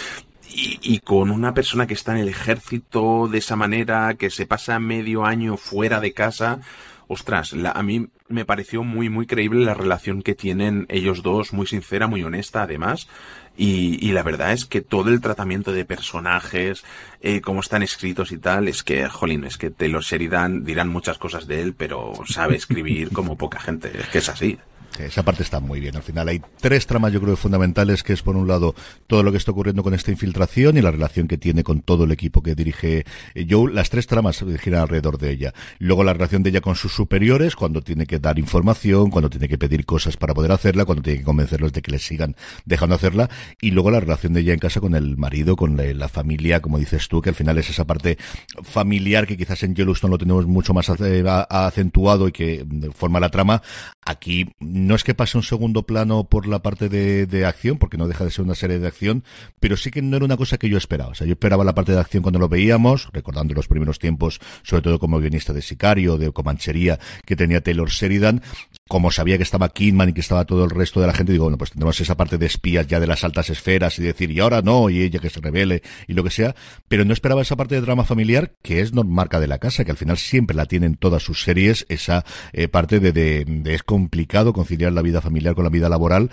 Y, 0.49 0.79
y, 0.83 1.01
con 1.01 1.31
una 1.31 1.55
persona 1.55 1.87
que 1.87 1.95
está 1.95 2.13
en 2.13 2.19
el 2.19 2.29
ejército 2.29 3.29
de 3.29 3.39
esa 3.39 3.57
manera, 3.57 4.15
que 4.15 4.31
se 4.31 4.47
pasa 4.47 4.79
medio 4.79 5.25
año 5.25 5.57
fuera 5.57 6.01
de 6.01 6.13
casa, 6.13 6.61
ostras, 7.09 7.53
la, 7.53 7.73
a 7.73 7.83
mí 7.83 8.09
me 8.29 8.45
pareció 8.45 8.83
muy, 8.83 9.09
muy 9.09 9.27
creíble 9.27 9.65
la 9.65 9.75
relación 9.75 10.23
que 10.23 10.35
tienen 10.35 10.87
ellos 10.89 11.23
dos, 11.23 11.53
muy 11.53 11.67
sincera, 11.67 12.07
muy 12.07 12.23
honesta 12.23 12.63
además. 12.63 13.09
Y, 13.57 14.05
y 14.07 14.13
la 14.13 14.23
verdad 14.23 14.53
es 14.53 14.67
que 14.67 14.83
todo 14.83 15.11
el 15.11 15.21
tratamiento 15.21 15.73
de 15.73 15.85
personajes, 15.85 16.85
eh, 17.23 17.41
cómo 17.41 17.61
están 17.61 17.83
escritos 17.83 18.33
y 18.33 18.39
tal, 18.39 18.69
es 18.69 18.83
que, 18.83 19.09
jolín, 19.09 19.45
es 19.45 19.57
que 19.57 19.71
Taylor 19.71 20.03
Sheridan 20.03 20.65
dirán 20.65 20.89
muchas 20.89 21.17
cosas 21.19 21.47
de 21.47 21.63
él, 21.63 21.75
pero 21.75 22.13
sabe 22.27 22.57
escribir 22.57 23.11
como 23.11 23.39
poca 23.39 23.59
gente, 23.61 23.91
es 23.99 24.09
que 24.09 24.19
es 24.19 24.29
así. 24.29 24.59
Esa 24.99 25.23
parte 25.23 25.43
está 25.43 25.61
muy 25.61 25.81
bien. 25.81 25.97
Al 25.97 26.03
final 26.03 26.29
hay 26.29 26.41
tres 26.61 26.87
tramas, 26.87 27.13
yo 27.13 27.21
creo, 27.21 27.37
fundamentales, 27.37 28.03
que 28.03 28.13
es 28.13 28.23
por 28.23 28.37
un 28.37 28.49
lado 28.49 28.75
todo 29.07 29.23
lo 29.23 29.31
que 29.31 29.39
está 29.39 29.51
ocurriendo 29.51 29.83
con 29.83 29.95
esta 29.95 30.11
infiltración 30.11 30.77
y 30.77 30.83
la 30.83 30.91
relación 30.91 31.29
que 31.29 31.37
tiene 31.39 31.63
con 31.63 31.83
todo 31.83 32.05
el 32.05 32.13
equipo 32.13 32.43
que 32.43 32.55
dirige 32.55 33.05
eh, 33.35 33.47
Joe. 33.49 33.73
Las 33.73 33.91
tres 33.91 34.07
tramas 34.07 34.45
giran 34.61 34.83
alrededor 34.83 35.19
de 35.19 35.31
ella. 35.31 35.53
Luego 35.79 36.03
la 36.05 36.13
relación 36.13 36.43
de 36.43 36.51
ella 36.51 36.61
con 36.61 36.77
sus 36.77 36.93
superiores, 36.93 37.57
cuando 37.57 37.83
tiene 37.83 38.07
que 38.07 38.19
dar 38.19 38.39
información, 38.39 39.11
cuando 39.11 39.29
tiene 39.29 39.49
que 39.49 39.59
pedir 39.59 39.85
cosas 39.85 40.17
para 40.17 40.35
poder 40.35 40.53
hacerla, 40.53 40.85
cuando 40.85 41.03
tiene 41.03 41.21
que 41.21 41.25
convencerlos 41.25 41.73
de 41.73 41.83
que 41.83 41.91
le 41.91 41.99
sigan 41.99 42.37
dejando 42.65 42.95
hacerla. 42.95 43.29
Y 43.61 43.73
luego 43.73 43.91
la 43.91 44.01
relación 44.01 44.33
de 44.33 44.41
ella 44.41 44.55
en 44.55 44.59
casa 44.59 44.81
con 44.81 44.95
el 44.95 45.17
marido, 45.17 45.57
con 45.57 45.77
la, 45.77 46.09
familia, 46.09 46.63
como 46.63 46.79
dices 46.79 47.09
tú, 47.09 47.21
que 47.21 47.31
al 47.31 47.35
final 47.35 47.59
es 47.59 47.69
esa 47.69 47.85
parte 47.85 48.17
familiar 48.63 49.27
que 49.27 49.37
quizás 49.37 49.63
en 49.65 49.75
Yellowstone 49.75 50.13
lo 50.13 50.19
tenemos 50.19 50.47
mucho 50.47 50.73
más 50.73 50.89
eh, 51.01 51.25
acentuado 51.51 52.29
y 52.29 52.33
que 52.33 52.65
mm, 52.65 52.91
forma 52.93 53.21
la 53.21 53.29
trama. 53.29 53.63
Aquí 54.05 54.49
no 54.87 54.95
es 54.95 55.05
que 55.05 55.15
pase 55.15 55.37
un 55.37 55.43
segundo 55.43 55.85
plano 55.85 56.25
por 56.25 56.47
la 56.47 56.63
parte 56.63 56.89
de, 56.89 57.47
acción, 57.47 57.79
porque 57.79 57.97
no 57.97 58.09
deja 58.09 58.25
de 58.25 58.31
ser 58.31 58.45
una 58.45 58.55
serie 58.55 58.79
de 58.79 58.87
acción, 58.87 59.25
pero 59.61 59.77
sí 59.77 59.91
que 59.91 60.03
no 60.03 60.17
era 60.17 60.25
una 60.25 60.37
cosa 60.37 60.59
que 60.59 60.69
yo 60.69 60.79
esperaba. 60.79 61.11
O 61.11 61.15
sea, 61.15 61.27
yo 61.27 61.35
esperaba 61.35 61.65
la 61.65 61.75
parte 61.75 61.93
de 61.93 62.01
acción 62.01 62.23
cuando 62.23 62.39
lo 62.39 62.49
veíamos, 62.49 63.09
recordando 63.13 63.55
los 63.55 63.69
primeros 63.69 63.99
tiempos, 63.99 64.41
sobre 64.63 64.83
todo 64.83 64.99
como 64.99 65.19
guionista 65.19 65.53
de 65.53 65.63
Sicario, 65.63 66.19
de 66.19 66.33
Comanchería, 66.33 66.99
que 67.25 67.37
tenía 67.37 67.61
Taylor 67.61 67.89
Sheridan, 67.89 68.43
como 68.89 69.11
sabía 69.11 69.37
que 69.37 69.43
estaba 69.43 69.69
Kidman 69.69 70.11
y 70.11 70.13
que 70.13 70.21
estaba 70.21 70.45
todo 70.45 70.65
el 70.65 70.71
resto 70.71 71.01
de 71.01 71.09
la 71.09 71.13
gente, 71.13 71.33
digo, 71.33 71.45
bueno, 71.45 71.59
pues 71.59 71.73
tendremos 71.73 72.01
esa 72.01 72.17
parte 72.17 72.39
de 72.39 72.47
espías 72.47 72.87
ya 72.87 73.01
de 73.01 73.09
las 73.09 73.25
altas 73.25 73.51
esferas 73.51 73.99
y 73.99 74.03
decir, 74.03 74.31
y 74.31 74.39
ahora 74.39 74.63
no, 74.63 74.89
y 74.91 75.03
ella 75.03 75.19
que 75.19 75.31
se 75.31 75.41
revele 75.41 75.83
y 76.07 76.15
lo 76.15 76.23
que 76.23 76.31
sea, 76.31 76.55
pero 76.87 77.05
no 77.05 77.13
esperaba 77.13 77.43
esa 77.43 77.57
parte 77.57 77.75
de 77.75 77.81
drama 77.81 78.05
familiar 78.05 78.53
que 78.63 78.81
es 78.81 78.93
marca 78.93 79.41
de 79.41 79.49
la 79.49 79.59
casa, 79.59 79.85
que 79.85 79.91
al 79.91 79.97
final 79.97 80.19
siempre 80.19 80.57
la 80.57 80.67
tienen 80.67 80.95
todas 80.97 81.23
sus 81.23 81.43
series, 81.43 81.85
esa 81.89 82.25
eh, 82.53 82.69
parte 82.69 83.01
de, 83.01 83.13
de, 83.13 83.45
de, 83.45 83.75
es 83.75 83.83
complicado 83.83 84.53
conciliar 84.67 84.93
la 84.93 85.03
vida 85.03 85.21
familiar 85.21 85.55
con 85.55 85.65
la 85.65 85.71
vida 85.71 85.89
laboral 85.89 86.31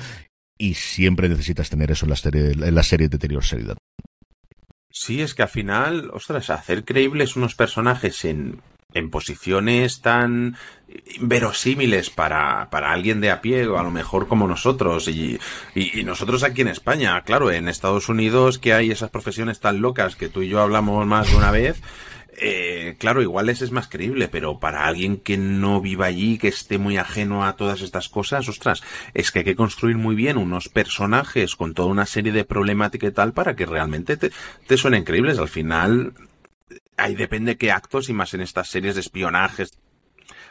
y 0.57 0.73
siempre 0.73 1.29
necesitas 1.29 1.69
tener 1.69 1.91
eso 1.91 2.05
en 2.05 2.09
las, 2.09 2.21
series 2.21 2.57
en 2.57 2.75
la 2.75 2.83
serie 2.83 3.07
de 3.07 3.17
Sheridan. 3.17 3.77
Sí, 4.89 5.21
es 5.21 5.33
que 5.33 5.43
al 5.43 5.49
final, 5.49 6.09
ostras, 6.13 6.49
hacer 6.49 6.83
creíbles 6.83 7.35
unos 7.35 7.55
personajes 7.55 8.25
en, 8.25 8.61
en 8.93 9.09
posiciones 9.09 10.01
tan 10.01 10.55
verosímiles 11.19 12.09
para, 12.09 12.69
para 12.69 12.91
alguien 12.91 13.19
de 13.19 13.31
a 13.31 13.41
pie, 13.41 13.67
o 13.67 13.79
a 13.79 13.83
lo 13.83 13.91
mejor 13.91 14.27
como 14.27 14.47
nosotros, 14.47 15.07
y, 15.07 15.39
y, 15.73 16.03
nosotros 16.03 16.43
aquí 16.43 16.61
en 16.61 16.67
España, 16.67 17.19
claro, 17.21 17.51
en 17.51 17.67
Estados 17.67 18.09
Unidos 18.09 18.59
que 18.59 18.73
hay 18.73 18.91
esas 18.91 19.09
profesiones 19.09 19.59
tan 19.59 19.81
locas 19.81 20.15
que 20.15 20.29
tú 20.29 20.43
y 20.43 20.49
yo 20.49 20.61
hablamos 20.61 21.05
más 21.07 21.31
de 21.31 21.37
una 21.37 21.51
vez, 21.51 21.81
eh, 22.37 22.95
claro, 22.97 23.21
igual 23.21 23.49
ese 23.49 23.65
es 23.65 23.71
más 23.71 23.87
creíble, 23.87 24.27
pero 24.27 24.59
para 24.59 24.85
alguien 24.85 25.17
que 25.17 25.37
no 25.37 25.81
viva 25.81 26.05
allí, 26.05 26.37
que 26.37 26.47
esté 26.47 26.77
muy 26.77 26.97
ajeno 26.97 27.45
a 27.45 27.55
todas 27.55 27.81
estas 27.81 28.09
cosas, 28.09 28.47
ostras, 28.49 28.81
es 29.13 29.31
que 29.31 29.39
hay 29.39 29.45
que 29.45 29.55
construir 29.55 29.97
muy 29.97 30.15
bien 30.15 30.37
unos 30.37 30.69
personajes 30.69 31.55
con 31.55 31.73
toda 31.73 31.89
una 31.89 32.05
serie 32.05 32.31
de 32.31 32.45
problemática 32.45 33.07
y 33.07 33.11
tal 33.11 33.33
para 33.33 33.55
que 33.55 33.65
realmente 33.65 34.17
te, 34.17 34.31
te 34.67 34.77
suenen 34.77 35.03
creíbles. 35.03 35.39
Al 35.39 35.49
final, 35.49 36.13
ahí 36.97 37.15
depende 37.15 37.57
qué 37.57 37.71
actos 37.71 38.09
y 38.09 38.13
más 38.13 38.33
en 38.33 38.41
estas 38.41 38.69
series 38.69 38.95
de 38.95 39.01
espionajes, 39.01 39.77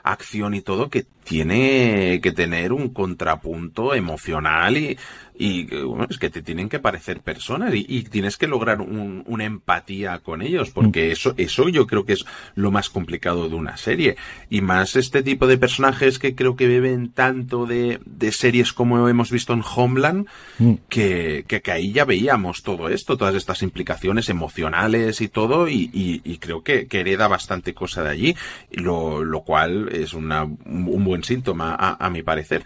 acción 0.02 0.54
y 0.54 0.62
todo, 0.62 0.90
que 0.90 1.06
tiene 1.24 2.20
que 2.22 2.32
tener 2.32 2.72
un 2.72 2.92
contrapunto 2.92 3.94
emocional 3.94 4.76
y, 4.76 4.98
y 5.34 5.64
bueno, 5.64 6.06
es 6.10 6.18
que 6.18 6.30
te 6.30 6.42
tienen 6.42 6.68
que 6.68 6.78
parecer 6.78 7.20
personas 7.20 7.72
y, 7.74 8.02
tienes 8.04 8.36
que 8.36 8.46
lograr 8.46 8.80
un, 8.80 9.24
una 9.26 9.44
empatía 9.44 10.18
con 10.18 10.42
ellos, 10.42 10.70
porque 10.70 11.08
mm. 11.08 11.12
eso, 11.12 11.34
eso 11.36 11.68
yo 11.68 11.86
creo 11.86 12.04
que 12.04 12.12
es 12.12 12.24
lo 12.54 12.70
más 12.70 12.90
complicado 12.90 13.48
de 13.48 13.54
una 13.54 13.76
serie. 13.76 14.16
Y 14.50 14.60
más 14.60 14.96
este 14.96 15.22
tipo 15.22 15.46
de 15.46 15.58
personajes 15.58 16.18
que 16.18 16.34
creo 16.34 16.56
que 16.56 16.68
beben 16.68 17.10
tanto 17.10 17.66
de, 17.66 18.00
de 18.04 18.32
series 18.32 18.72
como 18.72 19.08
hemos 19.08 19.30
visto 19.30 19.52
en 19.52 19.62
Homeland, 19.64 20.26
mm. 20.58 20.74
que, 20.88 21.44
que, 21.46 21.72
ahí 21.72 21.92
ya 21.92 22.04
veíamos 22.04 22.62
todo 22.62 22.88
esto, 22.88 23.16
todas 23.16 23.34
estas 23.34 23.62
implicaciones 23.62 24.28
emocionales 24.28 25.20
y 25.20 25.28
todo, 25.28 25.68
y, 25.68 25.90
y, 25.92 26.38
creo 26.38 26.62
que, 26.62 26.86
que, 26.86 27.00
hereda 27.00 27.28
bastante 27.28 27.74
cosa 27.74 28.02
de 28.02 28.10
allí, 28.10 28.36
lo, 28.70 29.24
lo 29.24 29.42
cual 29.42 29.88
es 29.92 30.12
una, 30.12 30.44
un 30.44 31.04
buen 31.04 31.24
síntoma 31.24 31.74
a, 31.74 32.04
a 32.04 32.10
mi 32.10 32.22
parecer. 32.22 32.64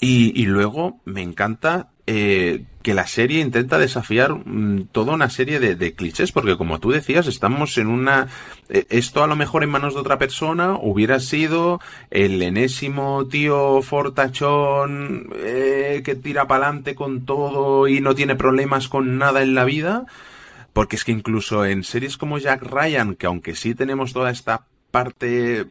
Y, 0.00 0.40
y, 0.40 0.46
luego 0.46 1.00
me 1.04 1.22
encanta 1.22 1.90
eh, 2.10 2.64
que 2.82 2.94
la 2.94 3.06
serie 3.06 3.42
intenta 3.42 3.76
desafiar 3.76 4.32
mm, 4.32 4.88
toda 4.92 5.12
una 5.12 5.28
serie 5.28 5.60
de, 5.60 5.92
clichés, 5.92 6.32
porque 6.32 6.56
como 6.56 6.80
tú 6.80 6.90
decías, 6.90 7.26
estamos 7.26 7.76
en 7.76 7.88
una... 7.88 8.28
Eh, 8.70 8.86
esto 8.88 9.22
a 9.22 9.26
lo 9.26 9.36
mejor 9.36 9.62
en 9.62 9.68
manos 9.68 9.92
de 9.92 10.00
otra 10.00 10.18
persona 10.18 10.78
hubiera 10.80 11.20
sido 11.20 11.80
el 12.10 12.40
enésimo 12.40 13.28
tío 13.28 13.82
fortachón 13.82 15.34
eh, 15.36 16.00
que 16.02 16.14
tira 16.14 16.46
para 16.46 16.68
adelante 16.68 16.94
con 16.94 17.26
todo 17.26 17.88
y 17.88 18.00
no 18.00 18.14
tiene 18.14 18.36
problemas 18.36 18.88
con 18.88 19.18
nada 19.18 19.42
en 19.42 19.54
la 19.54 19.66
vida. 19.66 20.06
Porque 20.72 20.96
es 20.96 21.04
que 21.04 21.12
incluso 21.12 21.66
en 21.66 21.84
series 21.84 22.16
como 22.16 22.38
Jack 22.38 22.62
Ryan, 22.62 23.16
que 23.16 23.26
aunque 23.26 23.54
sí 23.54 23.74
tenemos 23.74 24.14
toda 24.14 24.30
esta 24.30 24.64
parte 24.90 25.66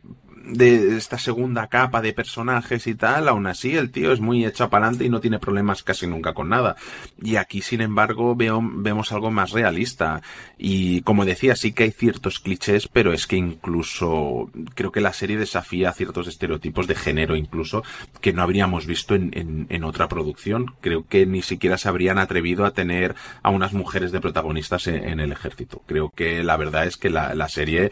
de 0.48 0.98
esta 0.98 1.18
segunda 1.18 1.68
capa 1.68 2.01
de 2.01 2.13
personajes 2.13 2.88
y 2.88 2.96
tal, 2.96 3.27
aún 3.27 3.48
así 3.48 3.75
el 3.75 3.92
tío 3.92 4.12
es 4.12 4.20
muy 4.20 4.46
hecho 4.46 4.70
para 4.70 4.86
adelante 4.86 5.06
y 5.06 5.10
no 5.10 5.20
tiene 5.20 5.39
problemas 5.39 5.84
casi 5.84 6.08
nunca 6.08 6.34
con 6.34 6.50
nada. 6.50 6.75
Y 7.22 7.36
aquí, 7.36 7.62
sin 7.62 7.82
embargo, 7.82 8.36
veo, 8.36 8.62
vemos 8.63 9.12
algo 9.12 9.32
más 9.32 9.51
realista. 9.51 10.22
Y 10.58 11.01
como 11.01 11.25
decía, 11.25 11.56
sí 11.56 11.74
que 11.74 11.84
hay 11.84 11.92
ciertos 11.92 12.39
clichés, 12.39 12.88
pero 12.88 13.13
es 13.13 13.27
que 13.27 13.36
incluso 13.36 14.50
creo 14.74 14.92
que 14.92 15.01
la 15.01 15.13
serie 15.13 15.38
desafía 15.38 15.92
ciertos 15.94 16.27
estereotipos 16.27 16.88
de 16.88 16.96
género 16.96 17.36
incluso 17.36 17.84
que 18.22 18.34
no 18.34 18.42
habríamos 18.42 18.86
visto 18.86 19.16
en, 19.16 19.68
en, 19.70 19.84
otra 19.84 20.08
producción. 20.08 20.74
Creo 20.82 21.08
que 21.08 21.25
ni 21.25 21.42
siquiera 21.42 21.77
se 21.77 21.89
habrían 21.89 22.18
atrevido 22.18 22.66
a 22.66 22.72
tener 22.72 23.16
a 23.44 23.50
unas 23.50 23.74
mujeres 23.74 24.12
de 24.12 24.22
protagonistas 24.22 24.88
en, 24.88 25.20
el 25.20 25.32
ejército. 25.32 25.82
Creo 25.86 26.10
que 26.10 26.44
la 26.44 26.58
verdad 26.58 26.86
es 26.86 26.98
que 26.98 27.10
la, 27.10 27.34
la 27.36 27.50
serie 27.50 27.92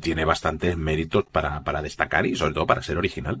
tiene 0.00 0.24
bastantes 0.24 0.76
méritos 0.76 1.24
para, 1.30 1.62
para 1.62 1.81
destacar 1.82 2.26
y 2.26 2.36
sobre 2.36 2.54
todo 2.54 2.66
para 2.66 2.82
ser 2.82 2.96
original. 2.96 3.40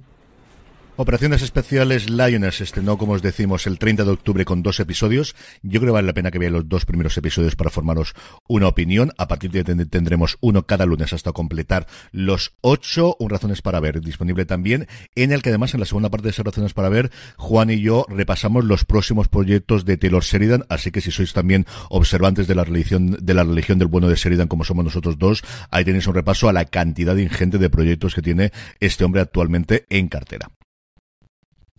Operaciones 0.96 1.40
Especiales 1.40 2.10
Lioness 2.10 2.60
estrenó, 2.60 2.98
como 2.98 3.14
os 3.14 3.22
decimos, 3.22 3.66
el 3.66 3.78
30 3.78 4.04
de 4.04 4.10
octubre 4.10 4.44
con 4.44 4.62
dos 4.62 4.78
episodios. 4.78 5.34
Yo 5.62 5.80
creo 5.80 5.90
que 5.90 5.94
vale 5.94 6.06
la 6.06 6.12
pena 6.12 6.30
que 6.30 6.38
veáis 6.38 6.52
los 6.52 6.68
dos 6.68 6.84
primeros 6.84 7.16
episodios 7.16 7.56
para 7.56 7.70
formaros 7.70 8.12
una 8.46 8.68
opinión. 8.68 9.10
A 9.16 9.26
partir 9.26 9.50
de 9.50 9.60
ahí 9.60 9.86
tendremos 9.86 10.36
uno 10.42 10.66
cada 10.66 10.84
lunes 10.84 11.14
hasta 11.14 11.32
completar 11.32 11.86
los 12.12 12.52
ocho. 12.60 13.16
Un 13.18 13.30
Razones 13.30 13.62
para 13.62 13.80
Ver 13.80 14.02
disponible 14.02 14.44
también, 14.44 14.86
en 15.14 15.32
el 15.32 15.40
que 15.40 15.48
además 15.48 15.72
en 15.72 15.80
la 15.80 15.86
segunda 15.86 16.10
parte 16.10 16.24
de 16.24 16.32
esas 16.32 16.44
Razones 16.44 16.74
para 16.74 16.90
Ver, 16.90 17.10
Juan 17.38 17.70
y 17.70 17.80
yo 17.80 18.04
repasamos 18.10 18.66
los 18.66 18.84
próximos 18.84 19.28
proyectos 19.28 19.86
de 19.86 19.96
Taylor 19.96 20.22
Sheridan. 20.22 20.66
Así 20.68 20.90
que 20.90 21.00
si 21.00 21.10
sois 21.10 21.32
también 21.32 21.64
observantes 21.88 22.46
de 22.46 22.54
la 22.54 22.64
religión, 22.64 23.16
de 23.18 23.32
la 23.32 23.44
religión 23.44 23.78
del 23.78 23.88
bueno 23.88 24.08
de 24.08 24.16
Sheridan, 24.16 24.46
como 24.46 24.64
somos 24.64 24.84
nosotros 24.84 25.16
dos, 25.18 25.42
ahí 25.70 25.86
tenéis 25.86 26.06
un 26.06 26.14
repaso 26.14 26.50
a 26.50 26.52
la 26.52 26.66
cantidad 26.66 27.16
ingente 27.16 27.56
de 27.56 27.70
proyectos 27.70 28.14
que 28.14 28.20
tiene 28.20 28.52
este 28.78 29.04
hombre 29.04 29.22
actualmente 29.22 29.86
en 29.88 30.08
cartera. 30.08 30.50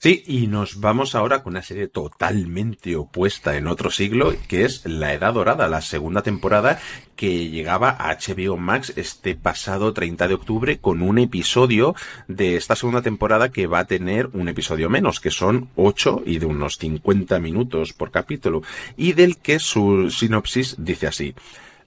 Sí, 0.03 0.22
y 0.27 0.48
nos 0.48 0.81
vamos 0.81 1.15
ahora 1.15 1.43
con 1.43 1.53
una 1.53 1.62
serie 1.62 1.88
totalmente 1.88 2.98
opuesta 2.98 3.55
en 3.55 3.67
otro 3.67 3.89
siglo, 3.89 4.36
que 4.50 4.65
es 4.65 4.86
La 4.86 5.13
Edad 5.13 5.33
Dorada, 5.33 5.69
la 5.69 5.79
segunda 5.79 6.22
temporada 6.22 6.81
que 7.15 7.50
llegaba 7.50 7.91
a 7.91 8.17
HBO 8.17 8.57
Max 8.57 8.91
este 8.98 9.33
pasado 9.36 9.93
30 9.93 10.27
de 10.27 10.33
octubre 10.33 10.77
con 10.79 11.01
un 11.03 11.19
episodio 11.19 11.95
de 12.27 12.57
esta 12.57 12.75
segunda 12.75 13.01
temporada 13.01 13.53
que 13.53 13.65
va 13.65 13.79
a 13.79 13.88
tener 13.88 14.27
un 14.33 14.50
episodio 14.50 14.89
menos, 14.89 15.22
que 15.22 15.31
son 15.31 15.69
8 15.77 16.24
y 16.25 16.39
de 16.39 16.48
unos 16.48 16.79
50 16.79 17.39
minutos 17.39 17.93
por 17.93 18.12
capítulo, 18.12 18.62
y 18.98 19.13
del 19.13 19.38
que 19.38 19.57
su 19.57 20.12
sinopsis 20.12 20.75
dice 20.79 21.07
así. 21.07 21.33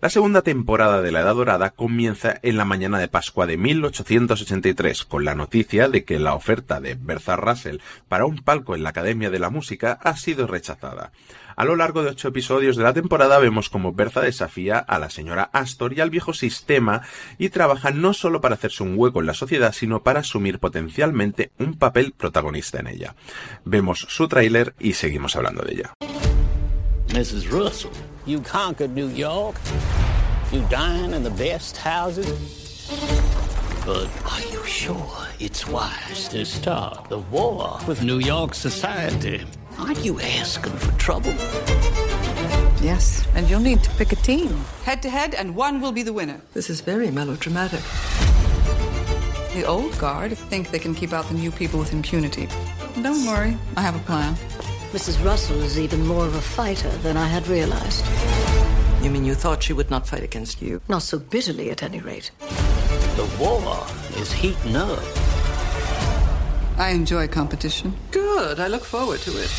La 0.02 0.10
segunda 0.10 0.42
temporada 0.42 1.00
de 1.00 1.10
La 1.10 1.20
Edad 1.20 1.34
Dorada 1.34 1.70
comienza 1.70 2.38
en 2.42 2.58
la 2.58 2.66
mañana 2.66 2.98
de 2.98 3.08
Pascua 3.08 3.46
de 3.46 3.56
1883 3.56 5.06
con 5.06 5.24
la 5.24 5.34
noticia 5.34 5.88
de 5.88 6.04
que 6.04 6.18
la 6.18 6.34
oferta 6.34 6.80
de 6.80 6.96
Bertha 7.00 7.34
Russell 7.36 7.78
para 8.06 8.26
un 8.26 8.36
palco 8.36 8.74
en 8.74 8.82
la 8.82 8.90
Academia 8.90 9.30
de 9.30 9.38
la 9.38 9.48
Música 9.48 9.98
ha 10.02 10.16
sido 10.18 10.46
rechazada. 10.46 11.12
A 11.56 11.64
lo 11.64 11.76
largo 11.76 12.02
de 12.02 12.10
ocho 12.10 12.28
episodios 12.28 12.76
de 12.76 12.82
la 12.82 12.92
temporada 12.92 13.38
vemos 13.38 13.70
como 13.70 13.94
Bertha 13.94 14.20
desafía 14.20 14.78
a 14.78 14.98
la 14.98 15.08
señora 15.08 15.48
Astor 15.54 15.94
y 15.94 16.02
al 16.02 16.10
viejo 16.10 16.34
sistema 16.34 17.00
y 17.38 17.48
trabaja 17.48 17.90
no 17.90 18.12
solo 18.12 18.42
para 18.42 18.56
hacerse 18.56 18.82
un 18.82 18.98
hueco 18.98 19.20
en 19.20 19.26
la 19.26 19.34
sociedad, 19.34 19.72
sino 19.72 20.02
para 20.02 20.20
asumir 20.20 20.58
potencialmente 20.58 21.52
un 21.58 21.78
papel 21.78 22.12
protagonista 22.12 22.80
en 22.80 22.88
ella. 22.88 23.14
Vemos 23.64 24.06
su 24.10 24.28
tráiler 24.28 24.74
y 24.78 24.92
seguimos 24.92 25.36
hablando 25.36 25.62
de 25.62 25.72
ella. 25.72 25.94
Mrs. 27.14 27.48
Russell, 27.48 27.90
you 28.26 28.40
conquered 28.40 28.94
New 28.94 29.06
York. 29.08 29.56
You 30.50 30.66
dine 30.68 31.14
in 31.14 31.22
the 31.22 31.30
best 31.30 31.76
houses. 31.76 32.88
But 33.86 34.08
are 34.30 34.42
you 34.52 34.64
sure 34.64 35.26
it's 35.38 35.68
wise 35.68 36.28
to 36.28 36.44
start 36.44 37.08
the 37.08 37.18
war 37.18 37.78
with 37.86 38.02
New 38.02 38.18
York 38.18 38.54
society? 38.54 39.44
Aren't 39.78 40.04
you 40.04 40.20
asking 40.20 40.72
for 40.72 40.92
trouble? 40.98 41.32
Yes, 42.82 43.26
and 43.34 43.48
you'll 43.48 43.60
need 43.60 43.84
to 43.84 43.90
pick 43.90 44.12
a 44.12 44.16
team. 44.16 44.52
Head 44.84 45.02
to 45.02 45.08
head, 45.08 45.34
and 45.34 45.54
one 45.54 45.80
will 45.80 45.92
be 45.92 46.02
the 46.02 46.12
winner. 46.12 46.40
This 46.52 46.68
is 46.68 46.80
very 46.80 47.10
melodramatic. 47.12 47.80
The 49.54 49.64
old 49.64 49.96
guard 49.98 50.36
think 50.36 50.70
they 50.70 50.78
can 50.80 50.94
keep 50.94 51.12
out 51.12 51.26
the 51.28 51.34
new 51.34 51.50
people 51.50 51.78
with 51.78 51.92
impunity. 51.92 52.48
Don't 53.02 53.24
worry, 53.24 53.56
I 53.76 53.82
have 53.82 53.94
a 53.94 54.00
plan. 54.00 54.36
Mrs. 54.96 55.22
Russell 55.22 55.60
is 55.60 55.78
even 55.78 56.06
more 56.06 56.24
of 56.24 56.34
a 56.34 56.40
fighter 56.40 56.88
than 56.88 57.18
I 57.18 57.26
had 57.26 57.46
realized. 57.48 58.02
You 59.04 59.10
mean 59.10 59.26
you 59.26 59.34
thought 59.34 59.62
she 59.62 59.74
would 59.74 59.90
not 59.90 60.08
fight 60.08 60.22
against 60.22 60.62
you? 60.62 60.80
Not 60.88 61.02
so 61.02 61.18
bitterly, 61.18 61.68
at 61.68 61.82
any 61.82 62.00
rate. 62.00 62.30
The 62.38 63.30
war 63.38 63.86
is 64.16 64.32
heating 64.32 64.74
up. 64.74 65.02
I 66.78 66.92
enjoy 66.94 67.28
competition. 67.28 67.94
Good, 68.10 68.58
I 68.58 68.68
look 68.68 68.84
forward 68.84 69.20
to 69.20 69.32
it. 69.32 69.50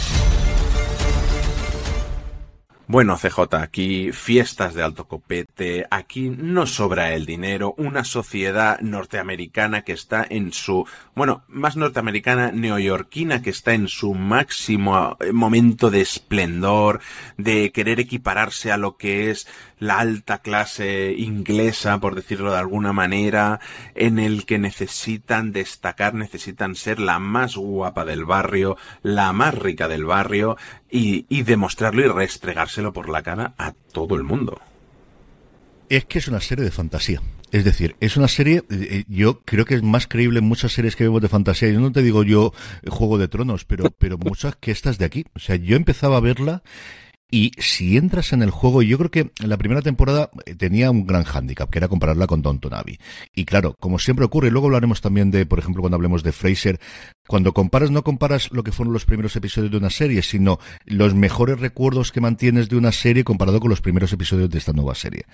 Bueno, 2.90 3.18
CJ, 3.18 3.54
aquí 3.56 4.14
fiestas 4.14 4.74
de 4.74 4.82
alto 4.82 5.10
copete, 5.10 5.86
aquí 5.92 6.30
no 6.30 6.66
sobra 6.66 7.14
el 7.16 7.26
dinero, 7.26 7.76
una 7.78 8.06
sociedad 8.06 8.80
norteamericana 8.80 9.82
que 9.82 9.92
está 9.92 10.26
en 10.30 10.54
su, 10.54 10.88
bueno, 11.14 11.44
más 11.50 11.76
norteamericana, 11.76 12.54
neoyorquina, 12.54 13.42
que 13.42 13.50
está 13.50 13.74
en 13.74 13.90
su 13.90 14.14
máximo 14.14 15.18
eh, 15.20 15.34
momento 15.34 15.92
de 15.92 16.00
esplendor, 16.00 17.02
de 17.36 17.74
querer 17.74 18.00
equipararse 18.00 18.72
a 18.72 18.78
lo 18.78 18.96
que 18.96 19.32
es 19.32 19.50
la 19.80 20.00
alta 20.00 20.40
clase 20.40 21.14
inglesa, 21.18 22.00
por 22.00 22.16
decirlo 22.16 22.52
de 22.52 22.58
alguna 22.58 22.94
manera, 22.94 23.60
en 23.96 24.20
el 24.20 24.46
que 24.46 24.60
necesitan 24.60 25.52
destacar, 25.52 26.14
necesitan 26.14 26.76
ser 26.76 27.00
la 27.00 27.20
más 27.20 27.56
guapa 27.56 28.06
del 28.06 28.26
barrio, 28.26 28.78
la 29.04 29.34
más 29.34 29.54
rica 29.54 29.88
del 29.88 30.06
barrio, 30.06 30.58
y, 30.90 31.26
y 31.30 31.44
demostrarlo 31.44 32.06
y 32.06 32.08
restregárselo 32.08 32.94
por 32.94 33.10
la 33.10 33.24
cara 33.24 33.54
a 33.58 33.74
todo 33.92 34.16
el 34.16 34.24
mundo. 34.24 34.60
Es 35.90 36.06
que 36.06 36.20
es 36.20 36.28
una 36.28 36.42
serie 36.42 36.66
de 36.66 36.72
fantasía. 36.72 37.22
Es 37.52 37.64
decir, 37.64 37.96
es 38.02 38.18
una 38.18 38.28
serie, 38.28 38.64
eh, 38.70 39.06
yo 39.08 39.40
creo 39.42 39.64
que 39.64 39.76
es 39.76 39.84
más 39.84 40.06
creíble 40.08 40.40
en 40.40 40.46
muchas 40.46 40.74
series 40.74 40.98
que 40.98 41.06
vemos 41.06 41.22
de 41.22 41.30
fantasía. 41.30 41.70
Yo 41.70 41.80
no 41.80 41.94
te 41.94 42.02
digo 42.02 42.24
yo 42.24 42.52
eh, 42.84 42.90
Juego 42.90 43.18
de 43.18 43.30
Tronos, 43.30 43.64
pero, 43.64 43.90
pero 43.98 44.18
muchas 44.18 44.58
que 44.58 44.72
estas 44.72 44.98
de 44.98 45.06
aquí. 45.06 45.26
O 45.34 45.40
sea, 45.40 45.56
yo 45.56 45.78
empezaba 45.78 46.18
a 46.18 46.22
verla 46.22 46.62
y 47.30 47.52
si 47.58 47.98
entras 47.98 48.32
en 48.32 48.42
el 48.42 48.52
juego, 48.52 48.82
yo 48.82 48.98
creo 48.98 49.12
que 49.12 49.32
la 49.46 49.58
primera 49.58 49.82
temporada 49.82 50.30
eh, 50.46 50.56
tenía 50.56 50.92
un 50.92 51.06
gran 51.06 51.24
hándicap, 51.24 51.70
que 51.70 51.80
era 51.80 51.90
compararla 51.90 52.26
con 52.26 52.42
Downton 52.42 52.74
Abbey. 52.74 53.00
Y 53.36 53.44
claro, 53.44 53.76
como 53.80 54.00
siempre 54.00 54.26
ocurre, 54.26 54.50
luego 54.50 54.68
hablaremos 54.68 55.02
también 55.02 55.30
de, 55.30 55.46
por 55.46 55.60
ejemplo, 55.60 55.82
cuando 55.82 55.96
hablemos 55.96 56.24
de 56.24 56.32
Fraser, 56.32 56.80
cuando 57.28 57.54
comparas, 57.54 57.92
no 57.92 58.04
comparas 58.04 58.50
lo 58.52 58.64
que 58.64 58.72
fueron 58.72 58.94
los 58.94 59.06
primeros 59.06 59.36
episodios 59.36 59.72
de 59.72 59.78
una 59.78 59.90
serie, 59.90 60.22
sino 60.22 60.60
los 60.86 61.16
mejores 61.16 61.60
recuerdos 61.60 62.14
que 62.14 62.22
mantienes 62.22 62.70
de 62.70 62.78
una 62.78 62.94
serie 62.94 63.26
comparado 63.26 63.60
con 63.60 63.70
los 63.70 63.82
primeros 63.82 64.14
episodios 64.14 64.50
de 64.50 64.58
esta 64.58 64.72
nueva 64.72 64.96
serie. 64.96 65.26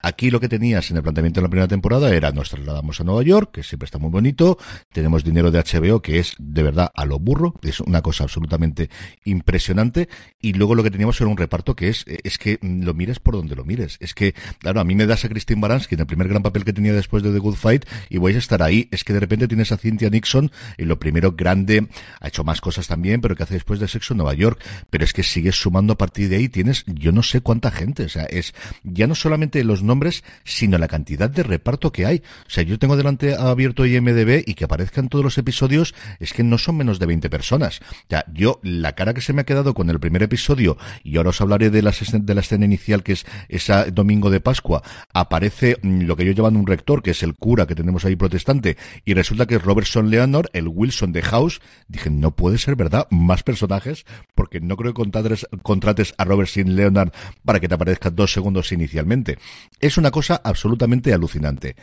Aquí 0.00 0.30
lo 0.30 0.40
que 0.40 0.48
tenías 0.48 0.90
en 0.90 0.98
el 0.98 1.02
planteamiento 1.02 1.40
de 1.40 1.46
la 1.46 1.48
primera 1.48 1.68
temporada 1.68 2.14
era 2.14 2.30
nos 2.30 2.50
trasladamos 2.50 3.00
a 3.00 3.04
Nueva 3.04 3.22
York, 3.22 3.50
que 3.52 3.62
siempre 3.62 3.86
está 3.86 3.98
muy 3.98 4.10
bonito, 4.10 4.58
tenemos 4.92 5.24
dinero 5.24 5.50
de 5.50 5.58
HBO, 5.58 6.02
que 6.02 6.18
es 6.18 6.34
de 6.38 6.62
verdad 6.62 6.92
a 6.94 7.04
lo 7.06 7.18
burro, 7.18 7.54
es 7.62 7.80
una 7.80 8.02
cosa 8.02 8.24
absolutamente 8.24 8.90
impresionante, 9.24 10.08
y 10.40 10.52
luego 10.52 10.74
lo 10.74 10.82
que 10.82 10.90
teníamos 10.90 11.20
era 11.20 11.28
un 11.28 11.36
reparto 11.36 11.74
que 11.74 11.88
es, 11.88 12.04
es 12.06 12.38
que 12.38 12.58
lo 12.62 12.94
mires 12.94 13.20
por 13.20 13.34
donde 13.34 13.56
lo 13.56 13.64
mires. 13.64 13.96
Es 14.00 14.14
que, 14.14 14.34
claro, 14.58 14.80
a 14.80 14.84
mí 14.84 14.94
me 14.94 15.06
das 15.06 15.24
a 15.24 15.28
Christine 15.28 15.60
Baranski 15.60 15.94
en 15.94 16.02
el 16.02 16.06
primer 16.06 16.28
gran 16.28 16.42
papel 16.42 16.64
que 16.64 16.72
tenía 16.72 16.92
después 16.92 17.22
de 17.22 17.32
The 17.32 17.38
Good 17.38 17.56
Fight, 17.56 17.86
y 18.10 18.18
vais 18.18 18.36
a 18.36 18.38
estar 18.38 18.62
ahí. 18.62 18.88
Es 18.92 19.02
que 19.02 19.12
de 19.12 19.20
repente 19.20 19.48
tienes 19.48 19.72
a 19.72 19.78
Cynthia 19.78 20.10
Nixon, 20.10 20.50
en 20.76 20.88
lo 20.88 20.98
primero 20.98 21.32
grande, 21.32 21.88
ha 22.20 22.28
hecho 22.28 22.44
más 22.44 22.60
cosas 22.60 22.86
también, 22.86 23.20
pero 23.20 23.34
que 23.34 23.42
hace 23.42 23.54
después 23.54 23.80
de 23.80 23.88
Sexo 23.88 24.12
en 24.14 24.18
Nueva 24.18 24.34
York, 24.34 24.62
pero 24.90 25.04
es 25.04 25.12
que 25.12 25.22
sigues 25.22 25.56
sumando 25.56 25.94
a 25.94 25.98
partir 25.98 26.28
de 26.28 26.36
ahí, 26.36 26.48
tienes 26.48 26.84
yo 26.86 27.12
no 27.12 27.22
sé 27.22 27.40
cuánta 27.40 27.70
gente, 27.70 28.04
o 28.04 28.08
sea, 28.08 28.24
es 28.24 28.54
ya 28.84 29.06
no 29.06 29.14
solamente 29.14 29.64
los 29.64 29.82
nombres, 29.86 30.24
sino 30.44 30.78
la 30.78 30.88
cantidad 30.88 31.30
de 31.30 31.42
reparto 31.42 31.92
que 31.92 32.06
hay. 32.06 32.22
O 32.46 32.50
sea, 32.50 32.64
yo 32.64 32.78
tengo 32.78 32.96
delante 32.96 33.34
abierto 33.34 33.86
IMDB 33.86 34.42
y 34.46 34.54
que 34.54 34.64
aparezcan 34.64 35.08
todos 35.08 35.24
los 35.24 35.38
episodios, 35.38 35.94
es 36.20 36.32
que 36.32 36.42
no 36.42 36.58
son 36.58 36.76
menos 36.76 36.98
de 36.98 37.06
20 37.06 37.30
personas. 37.30 37.80
Ya, 38.08 38.24
yo, 38.32 38.60
la 38.62 38.94
cara 38.94 39.14
que 39.14 39.20
se 39.20 39.32
me 39.32 39.42
ha 39.42 39.44
quedado 39.44 39.74
con 39.74 39.90
el 39.90 40.00
primer 40.00 40.22
episodio, 40.22 40.76
y 41.02 41.16
ahora 41.16 41.30
os 41.30 41.40
hablaré 41.40 41.70
de 41.70 41.82
la, 41.82 41.90
escena 41.90 42.64
inicial, 42.64 43.02
que 43.02 43.12
es 43.12 43.26
ese 43.48 43.90
domingo 43.92 44.30
de 44.30 44.40
Pascua, 44.40 44.82
aparece 45.12 45.78
mm, 45.82 46.02
lo 46.02 46.16
que 46.16 46.24
yo 46.24 46.32
llamo 46.32 46.58
un 46.58 46.66
rector, 46.66 47.02
que 47.02 47.10
es 47.10 47.22
el 47.22 47.34
cura 47.34 47.66
que 47.66 47.74
tenemos 47.74 48.04
ahí 48.04 48.16
protestante, 48.16 48.76
y 49.04 49.14
resulta 49.14 49.46
que 49.46 49.56
es 49.56 49.62
Robertson 49.62 50.10
Leonard, 50.10 50.46
el 50.52 50.68
Wilson 50.68 51.12
de 51.12 51.22
House. 51.22 51.60
Dije, 51.88 52.10
no 52.10 52.34
puede 52.34 52.58
ser 52.58 52.76
verdad, 52.76 53.06
más 53.10 53.42
personajes, 53.42 54.04
porque 54.34 54.60
no 54.60 54.76
creo 54.76 54.92
que 54.92 55.02
contrates, 55.02 55.46
contrates 55.62 56.14
a 56.18 56.24
Robertson 56.24 56.76
Leonard 56.76 57.12
para 57.44 57.60
que 57.60 57.68
te 57.68 57.74
aparezca 57.74 58.10
dos 58.10 58.32
segundos 58.32 58.72
inicialmente. 58.72 59.38
Es 59.80 59.98
una 59.98 60.10
cosa 60.10 60.40
absolutamente 60.42 61.12
alucinante. 61.12 61.76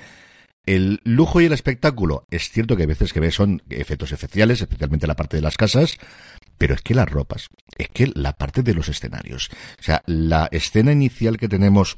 El 0.66 1.02
lujo 1.04 1.42
y 1.42 1.46
el 1.46 1.54
espectáculo, 1.54 2.26
es 2.32 2.50
cierto 2.50 2.78
que 2.78 2.84
a 2.84 2.88
veces 2.88 3.12
que 3.12 3.20
ves 3.20 3.36
son 3.36 3.62
efectos 3.70 4.14
especiales, 4.14 4.62
especialmente 4.62 5.08
la 5.08 5.16
parte 5.16 5.36
de 5.36 5.42
las 5.42 5.58
casas, 5.58 5.98
pero 6.58 6.74
es 6.74 6.82
que 6.82 6.96
las 6.96 7.10
ropas, 7.10 7.50
es 7.78 7.90
que 7.90 8.10
la 8.16 8.34
parte 8.34 8.64
de 8.64 8.74
los 8.74 8.88
escenarios, 8.88 9.50
o 9.80 9.84
sea, 9.84 10.04
la 10.06 10.48
escena 10.52 10.94
inicial 10.94 11.38
que 11.38 11.50
tenemos 11.50 11.98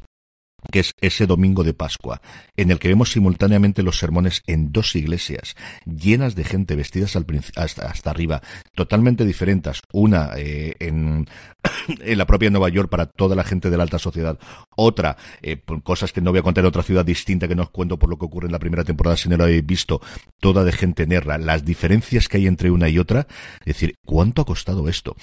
que 0.71 0.79
es 0.79 0.95
ese 1.01 1.27
domingo 1.27 1.63
de 1.63 1.73
Pascua, 1.73 2.21
en 2.57 2.71
el 2.71 2.79
que 2.79 2.87
vemos 2.87 3.11
simultáneamente 3.11 3.83
los 3.83 3.97
sermones 3.97 4.43
en 4.47 4.71
dos 4.71 4.95
iglesias, 4.95 5.55
llenas 5.85 6.35
de 6.35 6.43
gente 6.43 6.75
vestidas 6.75 7.15
hasta, 7.15 8.09
arriba, 8.09 8.41
totalmente 8.73 9.25
diferentes, 9.25 9.81
una 9.91 10.31
eh, 10.37 10.75
en, 10.79 11.27
en, 11.99 12.17
la 12.17 12.25
propia 12.25 12.49
Nueva 12.49 12.69
York 12.69 12.89
para 12.89 13.05
toda 13.05 13.35
la 13.35 13.43
gente 13.43 13.69
de 13.69 13.77
la 13.77 13.83
alta 13.83 13.99
sociedad, 13.99 14.37
otra, 14.75 15.17
eh, 15.41 15.61
cosas 15.83 16.11
que 16.11 16.21
no 16.21 16.31
voy 16.31 16.39
a 16.39 16.43
contar 16.43 16.63
en 16.63 16.69
otra 16.69 16.83
ciudad 16.83 17.05
distinta 17.05 17.47
que 17.47 17.55
no 17.55 17.63
os 17.63 17.69
cuento 17.69 17.97
por 17.97 18.09
lo 18.09 18.17
que 18.17 18.25
ocurre 18.25 18.47
en 18.47 18.51
la 18.51 18.59
primera 18.59 18.83
temporada 18.83 19.17
si 19.17 19.29
no 19.29 19.37
lo 19.37 19.45
habéis 19.45 19.65
visto, 19.65 20.01
toda 20.39 20.63
de 20.63 20.71
gente 20.71 21.07
negra, 21.07 21.37
las 21.37 21.65
diferencias 21.65 22.27
que 22.27 22.37
hay 22.37 22.47
entre 22.47 22.71
una 22.71 22.89
y 22.89 22.99
otra, 22.99 23.27
es 23.61 23.65
decir, 23.65 23.97
¿cuánto 24.05 24.41
ha 24.41 24.45
costado 24.45 24.87
esto? 24.89 25.15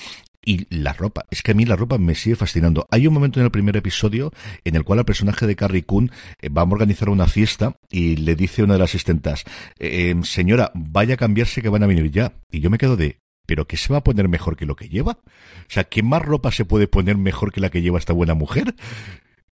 Y 0.44 0.66
la 0.74 0.92
ropa, 0.92 1.24
es 1.30 1.42
que 1.42 1.52
a 1.52 1.54
mí 1.54 1.64
la 1.64 1.76
ropa 1.76 1.98
me 1.98 2.16
sigue 2.16 2.34
fascinando. 2.34 2.88
Hay 2.90 3.06
un 3.06 3.14
momento 3.14 3.38
en 3.38 3.44
el 3.44 3.52
primer 3.52 3.76
episodio 3.76 4.32
en 4.64 4.74
el 4.74 4.82
cual 4.82 4.98
el 4.98 5.04
personaje 5.04 5.46
de 5.46 5.54
Carrie 5.54 5.84
Coon 5.84 6.10
eh, 6.40 6.48
va 6.48 6.62
a 6.62 6.64
organizar 6.64 7.08
una 7.08 7.28
fiesta 7.28 7.76
y 7.90 8.16
le 8.16 8.34
dice 8.34 8.62
a 8.62 8.64
una 8.64 8.74
de 8.74 8.80
las 8.80 8.90
asistentas, 8.90 9.44
eh, 9.78 10.14
señora, 10.24 10.72
vaya 10.74 11.14
a 11.14 11.16
cambiarse 11.16 11.62
que 11.62 11.68
van 11.68 11.84
a 11.84 11.86
venir 11.86 12.10
ya. 12.10 12.32
Y 12.50 12.58
yo 12.58 12.70
me 12.70 12.78
quedo 12.78 12.96
de, 12.96 13.20
¿pero 13.46 13.68
qué 13.68 13.76
se 13.76 13.92
va 13.92 13.98
a 13.98 14.04
poner 14.04 14.28
mejor 14.28 14.56
que 14.56 14.66
lo 14.66 14.74
que 14.74 14.88
lleva? 14.88 15.12
O 15.12 15.68
sea, 15.68 15.84
¿qué 15.84 16.02
más 16.02 16.22
ropa 16.22 16.50
se 16.50 16.64
puede 16.64 16.88
poner 16.88 17.16
mejor 17.16 17.52
que 17.52 17.60
la 17.60 17.70
que 17.70 17.82
lleva 17.82 17.98
esta 17.98 18.12
buena 18.12 18.34
mujer? 18.34 18.74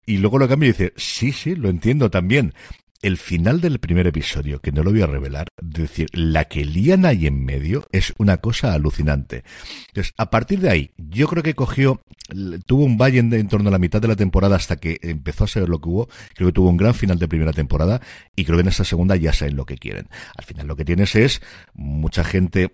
Y 0.07 0.17
luego 0.17 0.39
lo 0.39 0.47
cambia 0.47 0.69
y 0.69 0.71
dice, 0.71 0.93
sí, 0.97 1.31
sí, 1.31 1.55
lo 1.55 1.69
entiendo 1.69 2.09
también 2.09 2.55
el 3.01 3.17
final 3.17 3.61
del 3.61 3.79
primer 3.79 4.07
episodio, 4.07 4.59
que 4.59 4.71
no 4.71 4.83
lo 4.83 4.91
voy 4.91 5.01
a 5.01 5.07
revelar, 5.07 5.47
es 5.61 5.69
decir, 5.69 6.09
la 6.13 6.45
que 6.45 6.65
lían 6.65 7.05
ahí 7.05 7.27
en 7.27 7.43
medio 7.45 7.87
es 7.91 8.13
una 8.17 8.37
cosa 8.37 8.73
alucinante. 8.73 9.43
Entonces, 9.87 10.13
a 10.17 10.29
partir 10.29 10.59
de 10.59 10.69
ahí, 10.69 10.91
yo 10.97 11.27
creo 11.27 11.43
que 11.43 11.55
cogió, 11.55 12.01
tuvo 12.65 12.83
un 12.83 12.97
valle 12.97 13.19
en, 13.19 13.47
torno 13.47 13.69
a 13.69 13.71
la 13.71 13.79
mitad 13.79 14.01
de 14.01 14.09
la 14.09 14.15
temporada 14.15 14.55
hasta 14.55 14.75
que 14.75 14.97
empezó 15.01 15.45
a 15.45 15.47
ser 15.47 15.69
lo 15.69 15.79
que 15.79 15.89
hubo. 15.89 16.09
Creo 16.35 16.49
que 16.49 16.53
tuvo 16.53 16.69
un 16.69 16.77
gran 16.77 16.93
final 16.93 17.19
de 17.19 17.27
primera 17.27 17.53
temporada 17.53 18.01
y 18.35 18.43
creo 18.43 18.57
que 18.57 18.61
en 18.63 18.67
esta 18.67 18.83
segunda 18.83 19.15
ya 19.15 19.33
saben 19.33 19.55
lo 19.55 19.65
que 19.65 19.77
quieren. 19.77 20.07
Al 20.35 20.43
final 20.43 20.67
lo 20.67 20.75
que 20.75 20.85
tienes 20.85 21.15
es 21.15 21.41
mucha 21.73 22.23
gente 22.23 22.71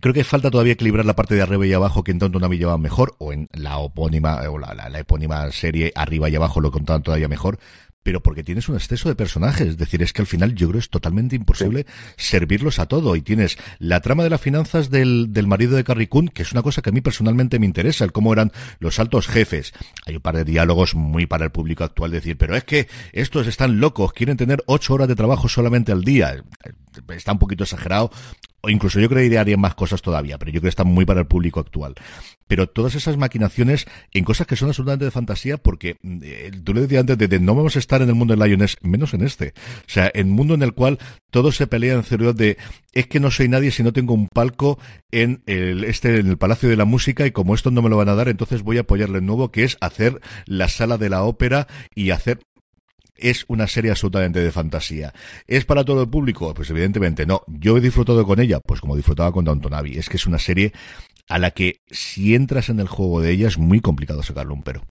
Creo 0.00 0.12
que 0.12 0.24
falta 0.24 0.50
todavía 0.50 0.74
equilibrar 0.74 1.06
la 1.06 1.16
parte 1.16 1.34
de 1.34 1.42
arriba 1.42 1.66
y 1.66 1.72
abajo 1.72 2.04
que 2.04 2.12
en 2.12 2.18
Tonto 2.18 2.38
Navi 2.38 2.58
lleva 2.58 2.76
mejor, 2.76 3.14
o 3.18 3.32
en 3.32 3.48
la 3.52 3.78
opónima, 3.78 4.42
o 4.50 4.58
la, 4.58 4.74
la 4.74 4.98
epónima 4.98 5.50
serie 5.50 5.92
arriba 5.94 6.28
y 6.28 6.36
abajo 6.36 6.60
lo 6.60 6.70
contaban 6.70 7.02
todavía 7.02 7.28
mejor, 7.28 7.58
pero 8.06 8.22
porque 8.22 8.44
tienes 8.44 8.68
un 8.68 8.76
exceso 8.76 9.08
de 9.08 9.16
personajes. 9.16 9.66
Es 9.66 9.78
decir, 9.78 10.00
es 10.00 10.12
que 10.12 10.22
al 10.22 10.28
final 10.28 10.54
yo 10.54 10.68
creo 10.68 10.78
es 10.78 10.90
totalmente 10.90 11.34
imposible 11.34 11.86
sí. 11.88 12.28
servirlos 12.28 12.78
a 12.78 12.86
todo. 12.86 13.16
Y 13.16 13.20
tienes 13.20 13.58
la 13.80 14.00
trama 14.00 14.22
de 14.22 14.30
las 14.30 14.40
finanzas 14.40 14.90
del, 14.90 15.32
del 15.32 15.48
marido 15.48 15.74
de 15.74 15.82
Carrie 15.82 16.08
Coon, 16.08 16.28
que 16.28 16.42
es 16.42 16.52
una 16.52 16.62
cosa 16.62 16.82
que 16.82 16.90
a 16.90 16.92
mí 16.92 17.00
personalmente 17.00 17.58
me 17.58 17.66
interesa, 17.66 18.04
el 18.04 18.12
cómo 18.12 18.32
eran 18.32 18.52
los 18.78 19.00
altos 19.00 19.26
jefes. 19.26 19.72
Hay 20.06 20.14
un 20.14 20.22
par 20.22 20.36
de 20.36 20.44
diálogos 20.44 20.94
muy 20.94 21.26
para 21.26 21.46
el 21.46 21.50
público 21.50 21.82
actual, 21.82 22.12
decir, 22.12 22.38
pero 22.38 22.54
es 22.54 22.62
que 22.62 22.86
estos 23.10 23.48
están 23.48 23.80
locos, 23.80 24.12
quieren 24.12 24.36
tener 24.36 24.62
ocho 24.66 24.94
horas 24.94 25.08
de 25.08 25.16
trabajo 25.16 25.48
solamente 25.48 25.90
al 25.90 26.04
día. 26.04 26.44
Está 27.08 27.32
un 27.32 27.38
poquito 27.38 27.64
exagerado 27.64 28.10
o 28.66 28.70
incluso 28.70 28.98
yo 28.98 29.08
creo 29.08 29.30
que 29.30 29.38
harían 29.38 29.60
más 29.60 29.74
cosas 29.74 30.02
todavía, 30.02 30.38
pero 30.38 30.50
yo 30.50 30.60
creo 30.60 30.62
que 30.62 30.70
están 30.70 30.88
muy 30.88 31.04
para 31.04 31.20
el 31.20 31.26
público 31.26 31.60
actual. 31.60 31.94
Pero 32.48 32.68
todas 32.68 32.96
esas 32.96 33.16
maquinaciones 33.16 33.86
en 34.12 34.24
cosas 34.24 34.46
que 34.46 34.56
son 34.56 34.68
absolutamente 34.68 35.04
de 35.04 35.10
fantasía, 35.12 35.56
porque 35.56 35.96
eh, 36.22 36.50
tú 36.64 36.74
le 36.74 36.80
decías 36.80 37.00
antes 37.00 37.16
de, 37.16 37.40
no 37.40 37.54
vamos 37.54 37.76
a 37.76 37.78
estar 37.78 38.02
en 38.02 38.08
el 38.08 38.16
mundo 38.16 38.34
de 38.34 38.44
Lioness, 38.44 38.76
menos 38.82 39.14
en 39.14 39.22
este. 39.22 39.54
O 39.80 39.90
sea, 39.90 40.10
en 40.12 40.30
un 40.30 40.34
mundo 40.34 40.54
en 40.54 40.62
el 40.62 40.72
cual 40.72 40.98
todo 41.30 41.52
se 41.52 41.68
pelea 41.68 41.94
en 41.94 42.02
serio 42.02 42.32
de 42.32 42.56
es 42.92 43.06
que 43.06 43.20
no 43.20 43.30
soy 43.30 43.48
nadie 43.48 43.70
si 43.70 43.82
no 43.82 43.92
tengo 43.92 44.14
un 44.14 44.26
palco 44.28 44.78
en 45.12 45.42
el 45.46 45.84
este 45.84 46.18
en 46.18 46.26
el 46.26 46.38
Palacio 46.38 46.68
de 46.68 46.76
la 46.76 46.84
Música 46.84 47.26
y 47.26 47.30
como 47.30 47.54
esto 47.54 47.70
no 47.70 47.82
me 47.82 47.88
lo 47.88 47.96
van 47.96 48.08
a 48.08 48.14
dar, 48.14 48.28
entonces 48.28 48.62
voy 48.62 48.78
a 48.78 48.80
apoyarle 48.80 49.18
el 49.18 49.26
nuevo 49.26 49.52
que 49.52 49.64
es 49.64 49.76
hacer 49.80 50.20
la 50.46 50.68
sala 50.68 50.98
de 50.98 51.10
la 51.10 51.22
ópera 51.22 51.68
y 51.94 52.10
hacer 52.10 52.40
es 53.18 53.44
una 53.48 53.66
serie 53.66 53.90
absolutamente 53.90 54.40
de 54.40 54.52
fantasía. 54.52 55.12
¿Es 55.46 55.64
para 55.64 55.84
todo 55.84 56.02
el 56.02 56.08
público? 56.08 56.52
Pues 56.54 56.70
evidentemente 56.70 57.26
no. 57.26 57.42
Yo 57.46 57.76
he 57.76 57.80
disfrutado 57.80 58.24
con 58.26 58.40
ella, 58.40 58.60
pues 58.60 58.80
como 58.80 58.96
disfrutaba 58.96 59.32
con 59.32 59.44
Downton 59.44 59.74
Abbey. 59.74 59.98
Es 59.98 60.08
que 60.08 60.16
es 60.16 60.26
una 60.26 60.38
serie 60.38 60.72
a 61.28 61.38
la 61.38 61.50
que 61.50 61.80
si 61.90 62.34
entras 62.34 62.68
en 62.68 62.80
el 62.80 62.88
juego 62.88 63.20
de 63.20 63.32
ella 63.32 63.48
es 63.48 63.58
muy 63.58 63.80
complicado 63.80 64.22
sacarle 64.22 64.52
un 64.52 64.62
pero. 64.62 64.84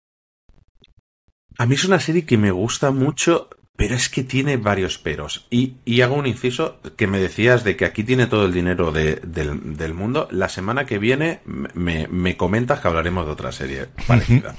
A 1.58 1.66
mí 1.66 1.74
es 1.74 1.84
una 1.84 2.00
serie 2.00 2.24
que 2.24 2.36
me 2.36 2.50
gusta 2.50 2.90
mucho 2.90 3.48
Pero 3.76 3.96
es 3.96 4.08
que 4.08 4.22
tiene 4.22 4.56
varios 4.56 4.98
peros. 4.98 5.46
Y, 5.50 5.74
y, 5.84 6.02
hago 6.02 6.14
un 6.14 6.26
inciso 6.26 6.78
que 6.96 7.08
me 7.08 7.18
decías 7.18 7.64
de 7.64 7.76
que 7.76 7.84
aquí 7.84 8.04
tiene 8.04 8.28
todo 8.28 8.46
el 8.46 8.52
dinero 8.52 8.92
de, 8.92 9.16
del, 9.16 9.76
del, 9.76 9.94
mundo. 9.94 10.28
La 10.30 10.48
semana 10.48 10.86
que 10.86 10.98
viene 10.98 11.40
me, 11.44 12.06
me, 12.06 12.36
comentas 12.36 12.78
que 12.78 12.86
hablaremos 12.86 13.26
de 13.26 13.32
otra 13.32 13.50
serie 13.50 13.86
parecida. 14.06 14.54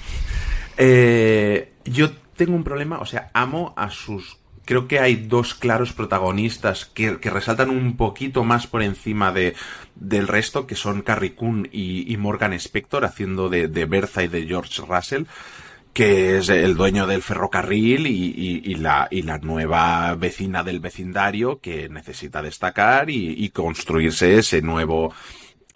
eh, 0.78 1.72
yo 1.86 2.12
tengo 2.36 2.56
un 2.56 2.64
problema, 2.64 3.00
o 3.00 3.06
sea, 3.06 3.30
amo 3.34 3.74
a 3.76 3.90
sus... 3.90 4.38
Creo 4.66 4.88
que 4.88 5.00
hay 5.00 5.16
dos 5.16 5.54
claros 5.54 5.94
protagonistas 5.94 6.86
que, 6.86 7.18
resaltan 7.18 7.70
un 7.70 7.98
poquito 7.98 8.44
más 8.44 8.66
por 8.66 8.82
encima 8.82 9.32
de, 9.32 9.56
del 9.94 10.28
resto, 10.28 10.66
que 10.66 10.76
son 10.76 11.04
Carrie 11.04 11.36
Coon 11.36 11.70
y, 11.72 12.16
Morgan 12.18 12.54
Spector, 12.54 13.06
haciendo 13.06 13.48
de, 13.50 13.68
de 13.68 13.86
Bertha 13.86 14.24
y 14.24 14.28
de 14.28 14.46
George 14.48 14.82
Russell 14.88 15.26
que 15.94 16.40
es 16.40 16.50
el 16.50 16.76
dueño 16.76 17.08
del 17.08 17.22
ferrocarril 17.22 18.06
y, 18.06 18.76
la, 18.76 19.08
y 19.10 19.22
la 19.22 19.38
nueva 19.38 20.14
vecina 20.16 20.62
del 20.62 20.82
vecindario 20.82 21.62
que 21.62 21.88
necesita 21.88 22.42
destacar 22.42 23.10
y 23.10 23.50
construirse 23.52 24.38
ese 24.38 24.62
nuevo, 24.62 25.14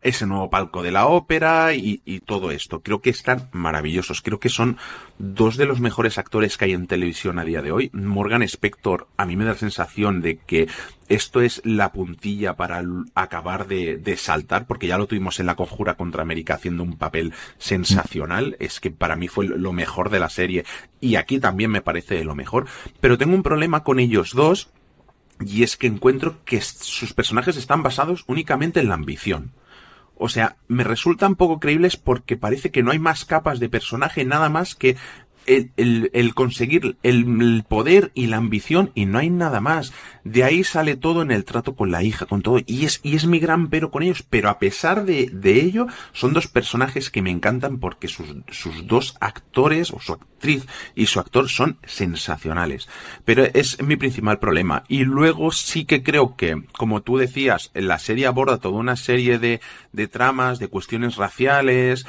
ese 0.02 0.26
nuevo 0.26 0.50
palco 0.50 0.84
de 0.84 0.92
la 0.92 1.08
ópera 1.08 1.74
y, 1.74 2.02
y, 2.06 2.20
todo 2.20 2.52
esto. 2.52 2.82
Creo 2.82 3.02
que 3.02 3.10
están 3.10 3.50
maravillosos. 3.52 4.22
Creo 4.22 4.40
que 4.40 4.50
son 4.50 4.78
dos 5.18 5.58
de 5.58 5.66
los 5.66 5.80
mejores 5.80 6.18
actores 6.18 6.58
que 6.58 6.66
hay 6.66 6.74
en 6.74 6.88
televisión 6.88 7.40
a 7.40 7.44
día 7.44 7.62
de 7.62 7.72
hoy. 7.72 7.90
Morgan 7.94 8.44
Spector, 8.44 9.08
a 9.18 9.26
mí 9.26 9.36
me 9.36 9.46
da 9.46 9.52
la 9.52 9.58
sensación 9.58 10.22
de 10.22 10.38
que 10.38 10.68
esto 11.08 11.42
es 11.42 11.62
la 11.66 11.92
puntilla 11.92 12.56
para 12.56 12.84
acabar 13.16 13.68
de, 13.68 13.98
de, 13.98 14.16
saltar, 14.16 14.68
porque 14.68 14.88
ya 14.88 14.98
lo 14.98 15.08
tuvimos 15.08 15.40
en 15.40 15.48
la 15.48 15.56
conjura 15.56 15.96
contra 15.96 16.22
América 16.22 16.54
haciendo 16.54 16.84
un 16.84 16.98
papel 16.98 17.34
sensacional. 17.58 18.56
Es 18.60 18.80
que 18.80 18.92
para 18.92 19.16
mí 19.16 19.28
fue 19.28 19.48
lo 19.48 19.74
mejor 19.74 20.10
de 20.10 20.20
la 20.20 20.30
serie 20.30 20.66
y 21.02 21.16
aquí 21.16 21.40
también 21.40 21.72
me 21.72 21.82
parece 21.82 22.24
lo 22.24 22.36
mejor. 22.36 22.68
Pero 23.00 23.18
tengo 23.18 23.36
un 23.36 23.44
problema 23.44 23.84
con 23.84 24.00
ellos 24.00 24.34
dos 24.34 24.70
y 25.44 25.64
es 25.64 25.78
que 25.78 25.88
encuentro 25.88 26.44
que 26.46 26.62
sus 26.62 27.14
personajes 27.14 27.58
están 27.58 27.84
basados 27.84 28.24
únicamente 28.28 28.80
en 28.80 28.90
la 28.90 28.96
ambición. 28.96 29.52
O 30.22 30.28
sea, 30.28 30.58
me 30.68 30.84
resultan 30.84 31.36
poco 31.36 31.62
creíbles 31.62 31.96
porque 31.96 32.36
parece 32.36 32.72
que 32.72 32.84
no 32.84 32.92
hay 32.92 33.00
más 33.00 33.24
capas 33.24 33.60
de 33.60 33.70
personaje 33.70 34.26
nada 34.26 34.50
más 34.50 34.76
que 34.76 34.98
el, 35.50 35.72
el, 35.78 36.12
el 36.14 36.34
conseguir 36.36 36.98
el, 37.02 37.66
poder 37.68 38.12
y 38.14 38.28
la 38.28 38.38
ambición 38.38 38.92
y 38.94 39.06
no 39.06 39.18
hay 39.18 39.30
nada 39.30 39.60
más. 39.60 39.92
De 40.24 40.44
ahí 40.44 40.64
sale 40.64 40.96
todo 40.96 41.24
en 41.24 41.32
el 41.32 41.44
trato 41.44 41.76
con 41.76 41.92
la 41.92 42.04
hija, 42.04 42.28
con 42.28 42.42
todo. 42.42 42.60
Y 42.66 42.86
es, 42.86 43.00
y 43.04 43.16
es 43.16 43.26
mi 43.26 43.40
gran 43.40 43.70
pero 43.70 43.90
con 43.90 44.04
ellos. 44.04 44.24
Pero 44.30 44.50
a 44.50 44.60
pesar 44.60 45.06
de, 45.06 45.30
de 45.34 45.62
ello, 45.62 45.88
son 46.14 46.34
dos 46.34 46.48
personajes 46.48 47.10
que 47.10 47.22
me 47.22 47.32
encantan 47.32 47.80
porque 47.80 48.08
sus, 48.08 48.28
sus 48.52 48.86
dos 48.86 49.16
actores, 49.20 49.92
o 49.92 50.00
su 50.00 50.14
actriz 50.14 50.68
y 50.94 51.08
su 51.08 51.20
actor 51.20 51.50
son 51.50 51.80
sensacionales. 51.86 52.88
Pero 53.26 53.46
es 53.54 53.82
mi 53.82 53.96
principal 53.96 54.40
problema. 54.40 54.84
Y 54.88 55.04
luego 55.04 55.52
sí 55.52 55.86
que 55.86 56.04
creo 56.04 56.36
que, 56.36 56.64
como 56.78 57.02
tú 57.02 57.18
decías, 57.18 57.72
la 57.74 57.98
serie 57.98 58.28
aborda 58.28 58.60
toda 58.60 58.78
una 58.78 58.96
serie 58.96 59.40
de, 59.40 59.62
de 59.94 60.08
tramas, 60.08 60.60
de 60.60 60.68
cuestiones 60.68 61.16
raciales, 61.16 62.06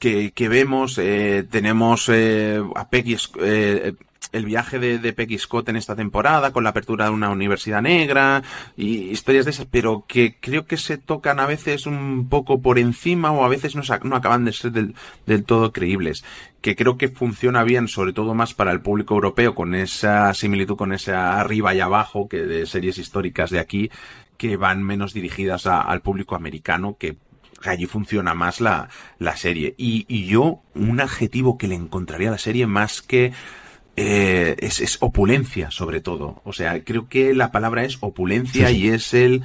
que, 0.00 0.32
que 0.32 0.48
vemos, 0.48 0.98
eh, 0.98 1.46
tenemos 1.48 2.08
eh, 2.08 2.60
a 2.74 2.88
Peggy, 2.88 3.16
eh, 3.40 3.92
el 4.32 4.44
viaje 4.46 4.78
de, 4.78 4.98
de, 4.98 5.12
Peggy 5.12 5.38
Scott 5.38 5.68
en 5.68 5.76
esta 5.76 5.94
temporada, 5.94 6.52
con 6.52 6.64
la 6.64 6.70
apertura 6.70 7.04
de 7.04 7.10
una 7.10 7.28
universidad 7.28 7.82
negra, 7.82 8.42
y 8.76 9.10
historias 9.10 9.44
de 9.44 9.50
esas, 9.50 9.66
pero 9.66 10.04
que 10.08 10.36
creo 10.40 10.66
que 10.66 10.78
se 10.78 10.96
tocan 10.96 11.38
a 11.38 11.46
veces 11.46 11.86
un 11.86 12.28
poco 12.30 12.62
por 12.62 12.78
encima 12.78 13.30
o 13.30 13.44
a 13.44 13.48
veces 13.48 13.76
no, 13.76 13.82
no 14.04 14.16
acaban 14.16 14.44
de 14.46 14.52
ser 14.54 14.72
del, 14.72 14.94
del 15.26 15.44
todo 15.44 15.70
creíbles. 15.72 16.24
Que 16.62 16.76
creo 16.76 16.96
que 16.96 17.08
funciona 17.08 17.62
bien, 17.62 17.86
sobre 17.86 18.14
todo 18.14 18.34
más 18.34 18.54
para 18.54 18.72
el 18.72 18.80
público 18.80 19.14
europeo, 19.14 19.54
con 19.54 19.74
esa 19.74 20.32
similitud 20.32 20.76
con 20.76 20.92
esa 20.92 21.38
arriba 21.38 21.74
y 21.74 21.80
abajo 21.80 22.28
que 22.28 22.38
de 22.38 22.66
series 22.66 22.96
históricas 22.96 23.50
de 23.50 23.58
aquí, 23.58 23.90
que 24.38 24.56
van 24.56 24.82
menos 24.82 25.12
dirigidas 25.12 25.66
a, 25.66 25.82
al 25.82 26.00
público 26.00 26.36
americano, 26.36 26.96
que 26.98 27.16
allí 27.64 27.86
funciona 27.86 28.34
más 28.34 28.60
la, 28.60 28.88
la 29.18 29.36
serie. 29.36 29.74
Y, 29.76 30.06
y, 30.08 30.26
yo, 30.26 30.62
un 30.74 31.00
adjetivo 31.00 31.58
que 31.58 31.68
le 31.68 31.74
encontraría 31.74 32.28
a 32.28 32.32
la 32.32 32.38
serie 32.38 32.66
más 32.66 33.02
que 33.02 33.32
eh, 33.96 34.56
es, 34.58 34.80
es, 34.80 34.98
opulencia, 35.00 35.70
sobre 35.70 36.00
todo. 36.00 36.40
O 36.44 36.52
sea, 36.52 36.82
creo 36.84 37.08
que 37.08 37.34
la 37.34 37.50
palabra 37.52 37.84
es 37.84 37.98
opulencia 38.00 38.68
sí, 38.68 38.74
sí. 38.74 38.80
y 38.80 38.88
es 38.88 39.14
el, 39.14 39.42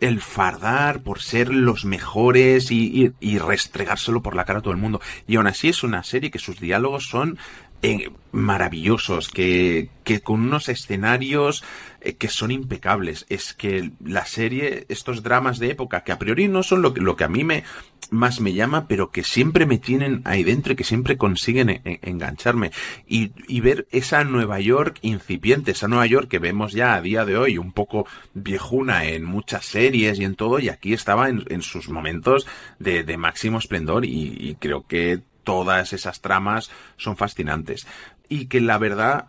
el 0.00 0.20
fardar 0.20 1.02
por 1.02 1.20
ser 1.20 1.52
los 1.52 1.84
mejores 1.84 2.70
y, 2.70 2.84
y, 2.86 3.12
y, 3.20 3.38
restregárselo 3.38 4.22
por 4.22 4.36
la 4.36 4.44
cara 4.44 4.60
a 4.60 4.62
todo 4.62 4.72
el 4.72 4.80
mundo. 4.80 5.00
Y 5.26 5.36
aún 5.36 5.46
así 5.46 5.68
es 5.68 5.82
una 5.82 6.02
serie 6.04 6.30
que 6.30 6.38
sus 6.38 6.60
diálogos 6.60 7.08
son 7.08 7.38
eh, 7.82 8.10
maravillosos, 8.32 9.28
que, 9.28 9.90
que 10.04 10.20
con 10.20 10.40
unos 10.40 10.68
escenarios 10.68 11.62
eh, 12.00 12.14
que 12.14 12.28
son 12.28 12.50
impecables. 12.50 13.26
Es 13.28 13.54
que 13.54 13.92
la 14.04 14.24
serie, 14.24 14.86
estos 14.88 15.22
dramas 15.22 15.58
de 15.58 15.70
época, 15.70 16.04
que 16.04 16.12
a 16.12 16.18
priori 16.18 16.48
no 16.48 16.62
son 16.62 16.82
lo 16.82 16.94
que, 16.94 17.00
lo 17.00 17.16
que 17.16 17.24
a 17.24 17.28
mí 17.28 17.44
me 17.44 17.64
más 18.10 18.40
me 18.40 18.54
llama, 18.54 18.88
pero 18.88 19.10
que 19.10 19.22
siempre 19.22 19.66
me 19.66 19.76
tienen 19.78 20.22
ahí 20.24 20.42
dentro 20.42 20.72
y 20.72 20.76
que 20.76 20.84
siempre 20.84 21.18
consiguen 21.18 21.68
en, 21.68 21.80
en, 21.84 21.98
engancharme. 22.02 22.70
Y, 23.06 23.32
y 23.46 23.60
ver 23.60 23.86
esa 23.90 24.24
Nueva 24.24 24.60
York 24.60 24.98
incipiente, 25.02 25.72
esa 25.72 25.88
Nueva 25.88 26.06
York 26.06 26.28
que 26.28 26.38
vemos 26.38 26.72
ya 26.72 26.94
a 26.94 27.02
día 27.02 27.24
de 27.24 27.36
hoy, 27.36 27.58
un 27.58 27.72
poco 27.72 28.06
viejuna 28.32 29.04
en 29.04 29.24
muchas 29.24 29.66
series 29.66 30.18
y 30.18 30.24
en 30.24 30.36
todo, 30.36 30.58
y 30.58 30.68
aquí 30.70 30.94
estaba 30.94 31.28
en, 31.28 31.44
en 31.48 31.62
sus 31.62 31.88
momentos 31.90 32.46
de, 32.78 33.04
máximo 33.18 33.58
esplendor 33.58 34.04
y 34.04 34.56
creo 34.60 34.86
que 34.86 35.20
todas 35.48 35.94
esas 35.94 36.20
tramas 36.20 36.70
son 36.98 37.16
fascinantes. 37.16 37.86
Y 38.28 38.48
que 38.48 38.60
la 38.60 38.76
verdad 38.76 39.28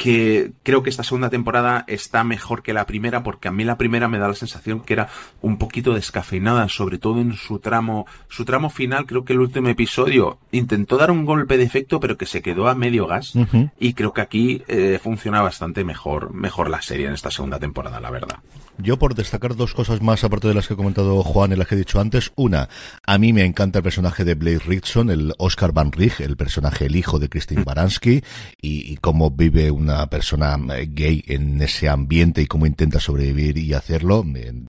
que 0.00 0.52
creo 0.62 0.82
que 0.82 0.88
esta 0.88 1.04
segunda 1.04 1.28
temporada 1.28 1.84
está 1.86 2.24
mejor 2.24 2.62
que 2.62 2.72
la 2.72 2.86
primera 2.86 3.22
porque 3.22 3.48
a 3.48 3.52
mí 3.52 3.64
la 3.64 3.76
primera 3.76 4.08
me 4.08 4.18
da 4.18 4.28
la 4.28 4.34
sensación 4.34 4.80
que 4.80 4.94
era 4.94 5.10
un 5.42 5.58
poquito 5.58 5.92
descafeinada, 5.92 6.70
sobre 6.70 6.96
todo 6.96 7.20
en 7.20 7.34
su 7.34 7.58
tramo, 7.58 8.06
su 8.30 8.46
tramo 8.46 8.70
final, 8.70 9.04
creo 9.04 9.26
que 9.26 9.34
el 9.34 9.40
último 9.40 9.68
episodio 9.68 10.38
intentó 10.52 10.96
dar 10.96 11.10
un 11.10 11.26
golpe 11.26 11.58
de 11.58 11.64
efecto 11.64 12.00
pero 12.00 12.16
que 12.16 12.24
se 12.24 12.40
quedó 12.40 12.68
a 12.68 12.74
medio 12.74 13.06
gas 13.06 13.34
uh 13.34 13.40
-huh. 13.40 13.72
y 13.78 13.92
creo 13.92 14.14
que 14.14 14.22
aquí 14.22 14.62
eh, 14.68 14.98
funciona 15.02 15.42
bastante 15.42 15.84
mejor, 15.84 16.32
mejor 16.32 16.70
la 16.70 16.80
serie 16.80 17.06
en 17.06 17.12
esta 17.12 17.30
segunda 17.30 17.58
temporada, 17.58 18.00
la 18.00 18.10
verdad. 18.10 18.38
Yo 18.82 18.98
por 18.98 19.14
destacar 19.14 19.56
dos 19.56 19.74
cosas 19.74 20.00
más 20.00 20.24
aparte 20.24 20.48
de 20.48 20.54
las 20.54 20.66
que 20.66 20.74
ha 20.74 20.76
comentado 20.76 21.22
Juan 21.22 21.52
y 21.52 21.56
las 21.56 21.68
que 21.68 21.74
he 21.74 21.78
dicho 21.78 22.00
antes, 22.00 22.32
una, 22.36 22.68
a 23.06 23.18
mí 23.18 23.32
me 23.32 23.44
encanta 23.44 23.80
el 23.80 23.82
personaje 23.82 24.24
de 24.24 24.34
Blake 24.34 24.62
Ritson, 24.66 25.10
el 25.10 25.34
Oscar 25.38 25.72
Van 25.72 25.92
Rij, 25.92 26.20
el 26.20 26.36
personaje, 26.36 26.86
el 26.86 26.96
hijo 26.96 27.18
de 27.18 27.28
Christine 27.28 27.64
Baranski 27.64 28.22
y, 28.60 28.92
y 28.92 28.96
cómo 28.96 29.30
vive 29.30 29.70
una 29.70 29.90
una 29.90 30.06
persona 30.06 30.56
gay 30.88 31.24
en 31.26 31.60
ese 31.60 31.88
ambiente 31.88 32.42
y 32.42 32.46
cómo 32.46 32.66
intenta 32.66 33.00
sobrevivir 33.00 33.58
y 33.58 33.74
hacerlo. 33.74 34.24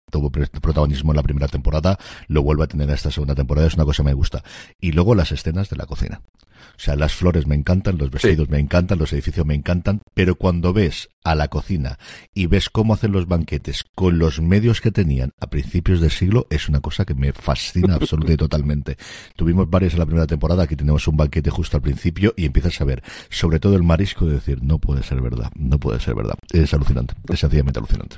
Tuvo 0.09 0.31
protagonismo 0.31 1.11
en 1.11 1.17
la 1.17 1.23
primera 1.23 1.47
temporada, 1.47 1.97
lo 2.27 2.41
vuelve 2.43 2.63
a 2.63 2.67
tener 2.67 2.89
en 2.89 2.95
esta 2.95 3.11
segunda 3.11 3.35
temporada, 3.35 3.67
es 3.67 3.75
una 3.75 3.85
cosa 3.85 4.03
que 4.03 4.09
me 4.09 4.13
gusta. 4.13 4.43
Y 4.79 4.91
luego 4.91 5.15
las 5.15 5.31
escenas 5.31 5.69
de 5.69 5.77
la 5.77 5.85
cocina. 5.85 6.21
O 6.77 6.83
sea, 6.83 6.95
las 6.95 7.13
flores 7.13 7.47
me 7.47 7.55
encantan, 7.55 7.97
los 7.97 8.09
vestidos 8.09 8.47
sí. 8.47 8.51
me 8.51 8.59
encantan, 8.59 8.97
los 8.97 9.13
edificios 9.13 9.45
me 9.45 9.55
encantan, 9.55 10.01
pero 10.13 10.35
cuando 10.35 10.73
ves 10.73 11.09
a 11.23 11.35
la 11.35 11.47
cocina 11.47 11.99
y 12.33 12.47
ves 12.47 12.69
cómo 12.69 12.93
hacen 12.93 13.11
los 13.11 13.27
banquetes 13.27 13.83
con 14.01 14.17
los 14.17 14.41
medios 14.41 14.81
que 14.81 14.89
tenían 14.89 15.31
a 15.39 15.47
principios 15.51 16.01
del 16.01 16.09
siglo, 16.09 16.47
es 16.49 16.67
una 16.67 16.79
cosa 16.79 17.05
que 17.05 17.13
me 17.13 17.33
fascina 17.33 17.93
absolutamente 18.01 18.33
y 18.33 18.37
totalmente. 18.37 18.97
Tuvimos 19.35 19.69
varios 19.69 19.93
en 19.93 19.99
la 19.99 20.07
primera 20.07 20.25
temporada, 20.25 20.63
aquí 20.63 20.75
tenemos 20.75 21.07
un 21.07 21.17
banquete 21.17 21.51
justo 21.51 21.77
al 21.77 21.83
principio 21.83 22.33
y 22.35 22.45
empiezas 22.45 22.81
a 22.81 22.85
ver, 22.85 23.03
sobre 23.29 23.59
todo 23.59 23.75
el 23.75 23.83
marisco, 23.83 24.25
de 24.25 24.33
decir, 24.33 24.63
no 24.63 24.79
puede 24.79 25.03
ser 25.03 25.21
verdad, 25.21 25.51
no 25.55 25.79
puede 25.79 25.99
ser 25.99 26.15
verdad. 26.15 26.33
Es 26.51 26.73
alucinante, 26.73 27.13
es 27.31 27.41
sencillamente 27.41 27.77
alucinante. 27.77 28.17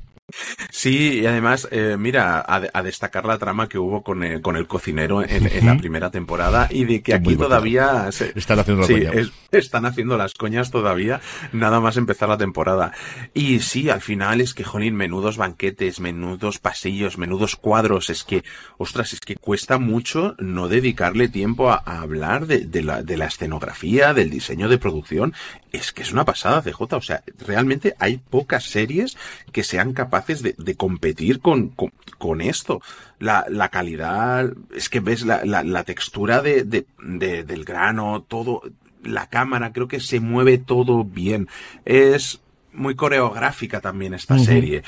Sí, 0.71 1.19
y 1.21 1.25
además, 1.25 1.67
eh, 1.71 1.97
mira, 1.99 2.39
a, 2.39 2.61
a, 2.73 2.81
destacar 2.81 3.25
la 3.25 3.37
trama 3.37 3.67
que 3.67 3.77
hubo 3.77 4.03
con 4.03 4.23
el, 4.23 4.41
con 4.41 4.55
el 4.55 4.67
cocinero 4.67 5.21
en, 5.21 5.47
en 5.47 5.65
la 5.65 5.77
primera 5.77 6.11
temporada 6.11 6.67
y 6.71 6.85
de 6.85 7.01
que 7.01 7.13
aquí 7.13 7.35
todavía 7.35 8.09
se, 8.11 8.31
están 8.35 8.59
haciendo 8.59 8.83
sí, 8.85 8.95
es, 8.95 9.31
están 9.51 9.85
haciendo 9.85 10.17
las 10.17 10.33
coñas 10.33 10.71
todavía, 10.71 11.19
nada 11.51 11.81
más 11.81 11.97
empezar 11.97 12.29
la 12.29 12.37
temporada. 12.37 12.93
Y 13.33 13.59
sí, 13.59 13.89
al 13.89 14.01
final 14.01 14.39
es 14.39 14.53
que, 14.53 14.63
jolín, 14.63 14.95
menudos 14.95 15.35
banquetes, 15.37 15.99
menudos 15.99 16.57
pasillos, 16.57 17.17
menudos 17.17 17.57
cuadros, 17.57 18.09
es 18.09 18.23
que, 18.23 18.43
ostras, 18.77 19.11
es 19.13 19.19
que 19.19 19.35
cuesta 19.35 19.77
mucho 19.77 20.35
no 20.39 20.69
dedicarle 20.69 21.27
tiempo 21.27 21.69
a, 21.69 21.83
a 21.85 22.01
hablar 22.01 22.47
de, 22.47 22.59
de, 22.59 22.81
la, 22.81 23.03
de 23.03 23.17
la 23.17 23.25
escenografía, 23.25 24.13
del 24.13 24.29
diseño 24.29 24.69
de 24.69 24.77
producción. 24.77 25.33
Es 25.73 25.91
que 25.91 26.03
es 26.03 26.13
una 26.13 26.23
pasada, 26.23 26.61
CJ, 26.61 26.81
o 26.93 27.01
sea, 27.01 27.23
realmente 27.45 27.95
hay 27.99 28.17
pocas 28.17 28.63
series 28.63 29.17
que 29.51 29.63
sean 29.63 29.93
capaces 29.93 30.43
de, 30.43 30.55
de 30.57 30.75
competir 30.75 31.41
con, 31.41 31.69
con, 31.69 31.91
con, 32.19 32.41
esto. 32.41 32.79
La, 33.17 33.45
la 33.49 33.69
calidad, 33.69 34.53
es 34.73 34.87
que 34.87 34.99
ves 34.99 35.25
la, 35.25 35.43
la, 35.43 35.63
la 35.63 35.83
textura 35.83 36.41
de, 36.43 36.63
de, 36.63 36.85
de, 37.03 37.43
del 37.43 37.65
grano, 37.65 38.23
todo, 38.27 38.61
la 39.03 39.27
cámara, 39.27 39.73
creo 39.73 39.87
que 39.87 39.99
se 39.99 40.19
mueve 40.19 40.59
todo 40.59 41.03
bien. 41.03 41.49
Es 41.85 42.39
muy 42.73 42.93
coreográfica 42.95 43.81
también 43.81 44.13
esta 44.13 44.35
uh 44.35 44.37
-huh. 44.37 44.45
serie. 44.45 44.83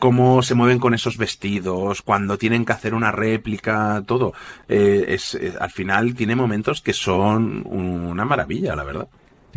Cómo 0.00 0.42
se 0.42 0.54
mueven 0.54 0.80
con 0.80 0.94
esos 0.94 1.16
vestidos, 1.16 2.02
cuando 2.02 2.38
tienen 2.38 2.64
que 2.64 2.72
hacer 2.72 2.92
una 2.94 3.12
réplica, 3.12 4.02
todo. 4.04 4.32
Eh, 4.68 5.04
es, 5.08 5.34
es, 5.36 5.54
al 5.56 5.70
final 5.70 6.14
tiene 6.14 6.34
momentos 6.34 6.80
que 6.80 6.92
son 6.92 7.62
una 7.66 8.24
maravilla, 8.24 8.74
la 8.74 8.84
verdad. 8.84 9.08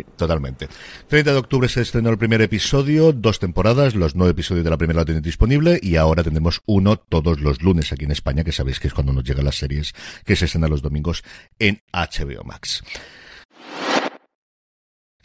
Totalmente. 0.03 0.67
30 1.07 1.31
de 1.31 1.37
octubre 1.37 1.69
se 1.69 1.81
estrenó 1.81 2.09
el 2.09 2.17
primer 2.17 2.41
episodio, 2.41 3.13
dos 3.13 3.39
temporadas, 3.39 3.95
los 3.95 4.15
nueve 4.15 4.31
episodios 4.31 4.63
de 4.63 4.69
la 4.69 4.77
primera 4.77 5.01
la 5.01 5.05
tienen 5.05 5.23
disponible 5.23 5.79
y 5.81 5.95
ahora 5.95 6.23
tendremos 6.23 6.61
uno 6.65 6.97
todos 6.97 7.39
los 7.39 7.61
lunes 7.61 7.91
aquí 7.91 8.05
en 8.05 8.11
España, 8.11 8.43
que 8.43 8.51
sabéis 8.51 8.79
que 8.79 8.87
es 8.87 8.93
cuando 8.93 9.13
nos 9.13 9.23
llegan 9.23 9.45
las 9.45 9.57
series 9.57 9.93
que 10.25 10.35
se 10.35 10.45
estrenan 10.45 10.69
los 10.69 10.81
domingos 10.81 11.23
en 11.59 11.81
HBO 11.91 12.43
Max. 12.43 12.83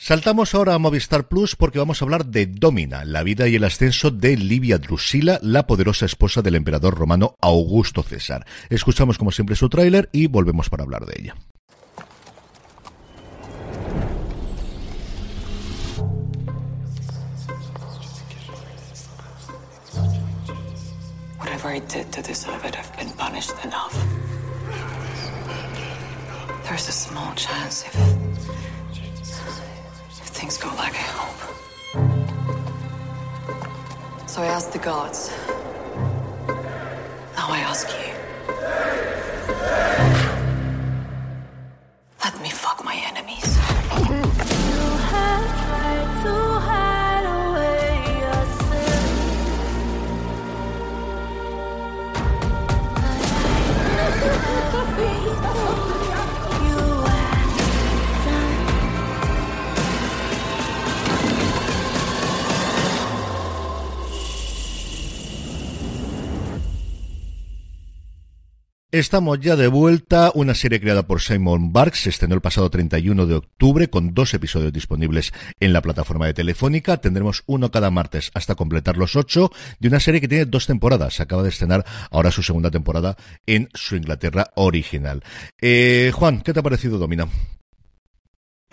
Saltamos 0.05 0.53
ahora 0.57 0.75
a 0.75 0.81
Movistar 0.81 1.29
Plus 1.29 1.55
porque 1.55 1.79
vamos 1.79 2.03
a 2.03 2.05
hablar 2.05 2.27
de 2.27 2.47
Domina, 2.47 3.05
la 3.05 3.23
vida 3.23 3.47
y 3.47 3.55
el 3.55 3.63
ascenso 3.63 4.11
de 4.11 4.37
Livia 4.37 4.79
Drusila, 4.79 5.39
la 5.43 5.69
poderosa 5.69 6.07
esposa 6.07 6.43
del 6.43 6.57
emperador 6.57 6.99
romano 6.99 7.37
Augusto 7.41 8.03
César. 8.03 8.45
Escuchamos 8.69 9.17
como 9.17 9.31
siempre 9.31 9.55
su 9.55 9.69
tráiler 9.69 10.09
y 10.11 10.27
volvemos 10.27 10.69
para 10.71 10.83
hablar 10.83 11.07
de 11.07 11.15
ella. 11.21 11.37
Whatever 21.63 21.85
I 21.85 21.87
did 21.87 22.11
to 22.15 22.23
deserve 22.23 22.65
it, 22.65 22.77
I've 22.77 22.97
been 22.97 23.11
punished 23.11 23.53
enough. 23.65 23.95
There's 26.65 26.89
a 26.89 26.93
small 26.93 27.33
chance 27.37 27.85
if, 27.85 27.95
if 30.11 30.29
things 30.39 30.59
go 30.59 30.67
like 30.71 30.93
I 30.93 31.07
hope. 31.21 31.41
So 34.29 34.43
I 34.43 34.47
asked 34.47 34.73
the 34.73 34.81
gods. 34.81 35.31
Now 37.37 37.47
I 37.49 37.61
ask 37.61 37.89
you. 37.91 38.13
Let 42.25 42.43
me 42.43 42.51
fuck 42.51 42.85
my 42.85 42.97
enemies. 43.07 43.52
Estamos 68.93 69.41
ya 69.41 69.57
de 69.57 69.69
vuelta, 69.69 70.31
una 70.35 70.55
serie 70.55 70.79
creada 70.79 71.07
por 71.07 71.23
Simon 71.23 71.73
Barks, 71.73 72.01
se 72.01 72.11
estrenó 72.11 72.35
el 72.35 72.43
pasado 72.43 72.69
31 72.69 73.25
de 73.25 73.37
octubre 73.37 73.89
con 73.89 74.13
dos 74.13 74.35
episodios 74.35 74.71
disponibles 74.71 75.33
en 75.61 75.73
la 75.73 75.81
plataforma 75.81 76.27
de 76.27 76.35
Telefónica, 76.35 76.99
tendremos 76.99 77.43
uno 77.47 77.71
cada 77.71 77.91
martes 77.91 78.31
hasta 78.35 78.55
completar 78.55 78.99
los 78.99 79.17
ocho, 79.17 79.51
de 79.81 79.89
una 79.89 79.99
serie 79.99 80.21
que 80.21 80.29
tiene 80.29 80.45
dos 80.45 80.67
temporadas, 80.67 81.15
se 81.15 81.23
acaba 81.23 81.43
de 81.43 81.49
estrenar 81.49 81.87
ahora 82.11 82.31
su 82.31 82.43
segunda 82.43 82.71
temporada 82.71 83.17
en 83.47 83.71
su 83.73 83.97
Inglaterra 83.97 84.51
original. 84.57 85.23
Eh, 85.59 86.13
Juan, 86.15 86.43
¿qué 86.43 86.53
te 86.53 86.61
ha 86.61 86.63
parecido 86.63 86.99
Domina? 86.99 87.29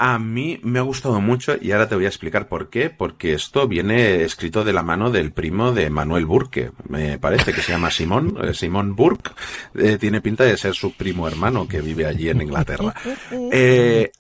A 0.02 0.18
mí 0.18 0.62
me 0.64 0.80
ha 0.80 0.84
gustado 0.84 1.20
mucho 1.20 1.58
y 1.60 1.74
ahora 1.74 1.90
te 1.90 1.96
voy 1.96 2.06
a 2.06 2.08
explicar 2.08 2.48
por 2.48 2.70
qué, 2.70 2.90
porque 2.90 3.34
esto 3.34 3.68
viene 3.68 4.24
escrito 4.24 4.64
de 4.64 4.72
la 4.72 4.82
mano 4.82 5.12
del 5.12 5.34
primo 5.34 5.74
de 5.74 5.90
Manuel 5.90 6.26
Burke, 6.26 6.72
me 6.88 7.20
parece 7.20 7.52
que 7.52 7.62
se 7.62 7.74
llama 7.74 7.92
Simón, 7.92 8.38
eh, 8.42 8.54
Simón 8.54 8.96
Burke, 8.96 9.32
eh, 9.76 9.98
tiene 9.98 10.22
pinta 10.22 10.46
de 10.46 10.56
ser 10.56 10.74
su 10.74 10.94
primo 10.94 11.28
hermano 11.28 11.68
que 11.68 11.82
vive 11.82 12.06
allí 12.06 12.30
en 12.30 12.42
Inglaterra. 12.42 12.94
Eh, 13.52 14.12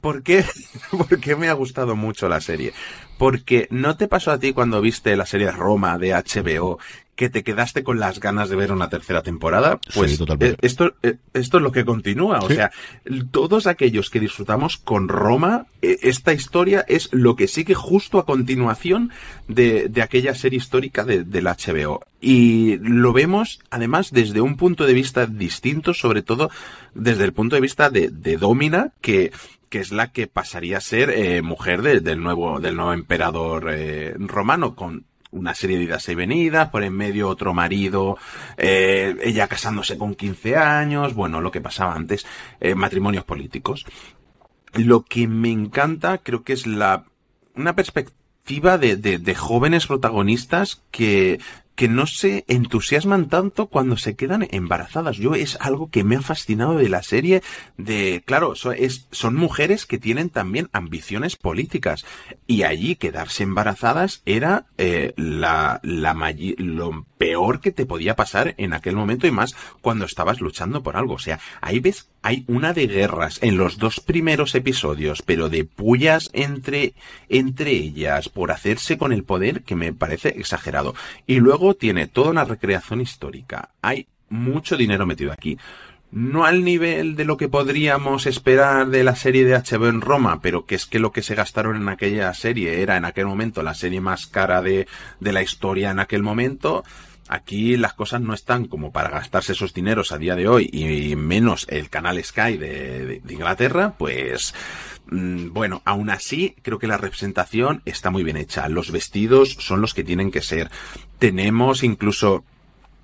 ¿Por 0.00 0.22
qué? 0.22 0.44
¿Por 0.90 1.20
qué 1.20 1.36
me 1.36 1.48
ha 1.48 1.52
gustado 1.52 1.94
mucho 1.94 2.28
la 2.28 2.40
serie? 2.40 2.72
Porque 3.16 3.68
no 3.70 3.96
te 3.96 4.08
pasó 4.08 4.32
a 4.32 4.38
ti 4.38 4.52
cuando 4.52 4.80
viste 4.80 5.14
la 5.14 5.26
serie 5.26 5.52
Roma 5.52 5.96
de 5.98 6.12
HBO 6.12 6.78
que 7.20 7.28
te 7.28 7.44
quedaste 7.44 7.84
con 7.84 8.00
las 8.00 8.18
ganas 8.18 8.48
de 8.48 8.56
ver 8.56 8.72
una 8.72 8.88
tercera 8.88 9.22
temporada, 9.22 9.78
pues 9.92 10.18
eh, 10.18 10.56
esto, 10.62 10.94
eh, 11.02 11.16
esto 11.34 11.58
es 11.58 11.62
lo 11.62 11.70
que 11.70 11.84
continúa. 11.84 12.38
O 12.38 12.48
sea, 12.48 12.70
todos 13.30 13.66
aquellos 13.66 14.08
que 14.08 14.20
disfrutamos 14.20 14.78
con 14.78 15.06
Roma, 15.06 15.66
eh, 15.82 15.98
esta 16.00 16.32
historia 16.32 16.82
es 16.88 17.10
lo 17.12 17.36
que 17.36 17.46
sigue 17.46 17.74
justo 17.74 18.18
a 18.18 18.24
continuación 18.24 19.10
de, 19.48 19.90
de 19.90 20.00
aquella 20.00 20.34
serie 20.34 20.56
histórica 20.56 21.04
de, 21.04 21.24
del 21.24 21.44
HBO. 21.44 22.00
Y 22.22 22.78
lo 22.78 23.12
vemos, 23.12 23.60
además, 23.68 24.12
desde 24.12 24.40
un 24.40 24.56
punto 24.56 24.86
de 24.86 24.94
vista 24.94 25.26
distinto, 25.26 25.92
sobre 25.92 26.22
todo 26.22 26.50
desde 26.94 27.24
el 27.24 27.34
punto 27.34 27.54
de 27.54 27.60
vista 27.60 27.90
de, 27.90 28.08
de 28.08 28.38
Domina, 28.38 28.94
que 29.02 29.30
que 29.68 29.78
es 29.78 29.92
la 29.92 30.10
que 30.10 30.26
pasaría 30.26 30.78
a 30.78 30.80
ser 30.80 31.10
eh, 31.10 31.42
mujer 31.42 31.82
de, 31.82 32.00
del 32.00 32.20
nuevo 32.20 32.58
del 32.58 32.74
nuevo 32.74 32.92
emperador 32.92 33.68
eh, 33.72 34.14
romano 34.18 34.74
con 34.74 35.04
una 35.30 35.54
serie 35.54 35.78
de 35.78 35.84
idas 35.84 36.08
y 36.08 36.14
venidas, 36.14 36.70
por 36.70 36.82
en 36.82 36.94
medio 36.94 37.28
otro 37.28 37.54
marido, 37.54 38.18
eh, 38.56 39.16
ella 39.22 39.46
casándose 39.48 39.96
con 39.96 40.14
15 40.14 40.56
años, 40.56 41.14
bueno, 41.14 41.40
lo 41.40 41.50
que 41.50 41.60
pasaba 41.60 41.94
antes, 41.94 42.26
eh, 42.60 42.74
matrimonios 42.74 43.24
políticos. 43.24 43.86
Lo 44.72 45.04
que 45.04 45.26
me 45.26 45.50
encanta 45.50 46.18
creo 46.18 46.42
que 46.42 46.52
es 46.52 46.66
la 46.66 47.04
una 47.54 47.74
perspectiva 47.74 48.78
de, 48.78 48.96
de, 48.96 49.18
de 49.18 49.34
jóvenes 49.34 49.86
protagonistas 49.86 50.82
que 50.90 51.40
que 51.74 51.88
no 51.88 52.06
se 52.06 52.44
entusiasman 52.46 53.28
tanto 53.28 53.66
cuando 53.66 53.96
se 53.96 54.14
quedan 54.14 54.46
embarazadas. 54.50 55.16
Yo 55.16 55.34
es 55.34 55.56
algo 55.60 55.90
que 55.90 56.04
me 56.04 56.16
ha 56.16 56.22
fascinado 56.22 56.76
de 56.76 56.88
la 56.88 57.02
serie 57.02 57.42
de, 57.78 58.22
claro, 58.26 58.54
es, 58.76 59.08
son 59.10 59.34
mujeres 59.34 59.86
que 59.86 59.98
tienen 59.98 60.30
también 60.30 60.68
ambiciones 60.72 61.36
políticas 61.36 62.04
y 62.46 62.64
allí 62.64 62.96
quedarse 62.96 63.44
embarazadas 63.44 64.22
era 64.26 64.66
eh, 64.76 65.14
la, 65.16 65.80
la 65.82 66.14
lo 66.58 67.06
peor 67.18 67.60
que 67.60 67.72
te 67.72 67.86
podía 67.86 68.16
pasar 68.16 68.54
en 68.56 68.72
aquel 68.72 68.96
momento 68.96 69.26
y 69.26 69.30
más 69.30 69.54
cuando 69.80 70.04
estabas 70.04 70.40
luchando 70.40 70.82
por 70.82 70.96
algo. 70.96 71.14
O 71.14 71.18
sea, 71.18 71.38
ahí 71.60 71.80
ves, 71.80 72.08
hay 72.22 72.44
una 72.46 72.72
de 72.72 72.86
guerras 72.86 73.38
en 73.42 73.56
los 73.56 73.78
dos 73.78 74.00
primeros 74.00 74.54
episodios, 74.54 75.22
pero 75.22 75.48
de 75.48 75.64
pullas 75.64 76.30
entre, 76.32 76.94
entre 77.28 77.72
ellas 77.72 78.28
por 78.28 78.52
hacerse 78.52 78.98
con 78.98 79.12
el 79.12 79.24
poder 79.24 79.62
que 79.62 79.76
me 79.76 79.92
parece 79.92 80.30
exagerado. 80.30 80.94
Y 81.26 81.36
luego 81.40 81.59
tiene 81.78 82.06
toda 82.06 82.30
una 82.30 82.44
recreación 82.44 83.00
histórica. 83.00 83.70
Hay 83.82 84.06
mucho 84.28 84.76
dinero 84.76 85.06
metido 85.06 85.32
aquí. 85.32 85.58
No 86.10 86.44
al 86.44 86.64
nivel 86.64 87.14
de 87.14 87.24
lo 87.24 87.36
que 87.36 87.48
podríamos 87.48 88.26
esperar 88.26 88.88
de 88.88 89.04
la 89.04 89.14
serie 89.14 89.44
de 89.44 89.56
HBO 89.56 89.88
en 89.88 90.00
Roma, 90.00 90.40
pero 90.42 90.66
que 90.66 90.74
es 90.74 90.86
que 90.86 90.98
lo 90.98 91.12
que 91.12 91.22
se 91.22 91.36
gastaron 91.36 91.76
en 91.76 91.88
aquella 91.88 92.34
serie 92.34 92.82
era 92.82 92.96
en 92.96 93.04
aquel 93.04 93.26
momento 93.26 93.62
la 93.62 93.74
serie 93.74 94.00
más 94.00 94.26
cara 94.26 94.60
de, 94.60 94.88
de 95.20 95.32
la 95.32 95.42
historia 95.42 95.90
en 95.90 96.00
aquel 96.00 96.22
momento. 96.22 96.82
Aquí 97.30 97.76
las 97.76 97.94
cosas 97.94 98.20
no 98.20 98.34
están 98.34 98.64
como 98.64 98.90
para 98.90 99.08
gastarse 99.08 99.52
esos 99.52 99.72
dineros 99.72 100.10
a 100.10 100.18
día 100.18 100.34
de 100.34 100.48
hoy 100.48 100.68
y 100.72 101.14
menos 101.14 101.64
el 101.68 101.88
canal 101.88 102.20
Sky 102.24 102.56
de, 102.56 103.22
Inglaterra, 103.28 103.94
pues 103.96 104.52
bueno, 105.10 105.82
aún 105.84 106.08
así 106.10 106.54
creo 106.62 106.78
que 106.78 106.86
la 106.86 106.96
representación 106.96 107.82
está 107.84 108.10
muy 108.10 108.22
bien 108.22 108.36
hecha. 108.36 108.68
Los 108.68 108.92
vestidos 108.92 109.56
son 109.58 109.80
los 109.80 109.92
que 109.94 110.04
tienen 110.04 110.30
que 110.30 110.40
ser. 110.40 110.70
Tenemos 111.18 111.82
incluso 111.82 112.44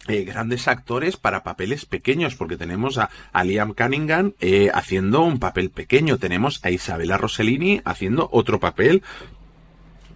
eh, 0.08 0.22
grandes 0.22 0.68
actores 0.68 1.16
para 1.16 1.42
papeles 1.42 1.84
pequeños, 1.84 2.36
porque 2.36 2.56
tenemos 2.56 2.98
a, 2.98 3.10
Liam 3.42 3.74
Cunningham 3.74 4.34
eh, 4.40 4.70
haciendo 4.72 5.22
un 5.22 5.40
papel 5.40 5.70
pequeño, 5.70 6.18
tenemos 6.18 6.60
a 6.62 6.70
Isabella 6.70 7.18
Rossellini 7.18 7.80
haciendo 7.84 8.28
otro 8.30 8.60
papel 8.60 9.02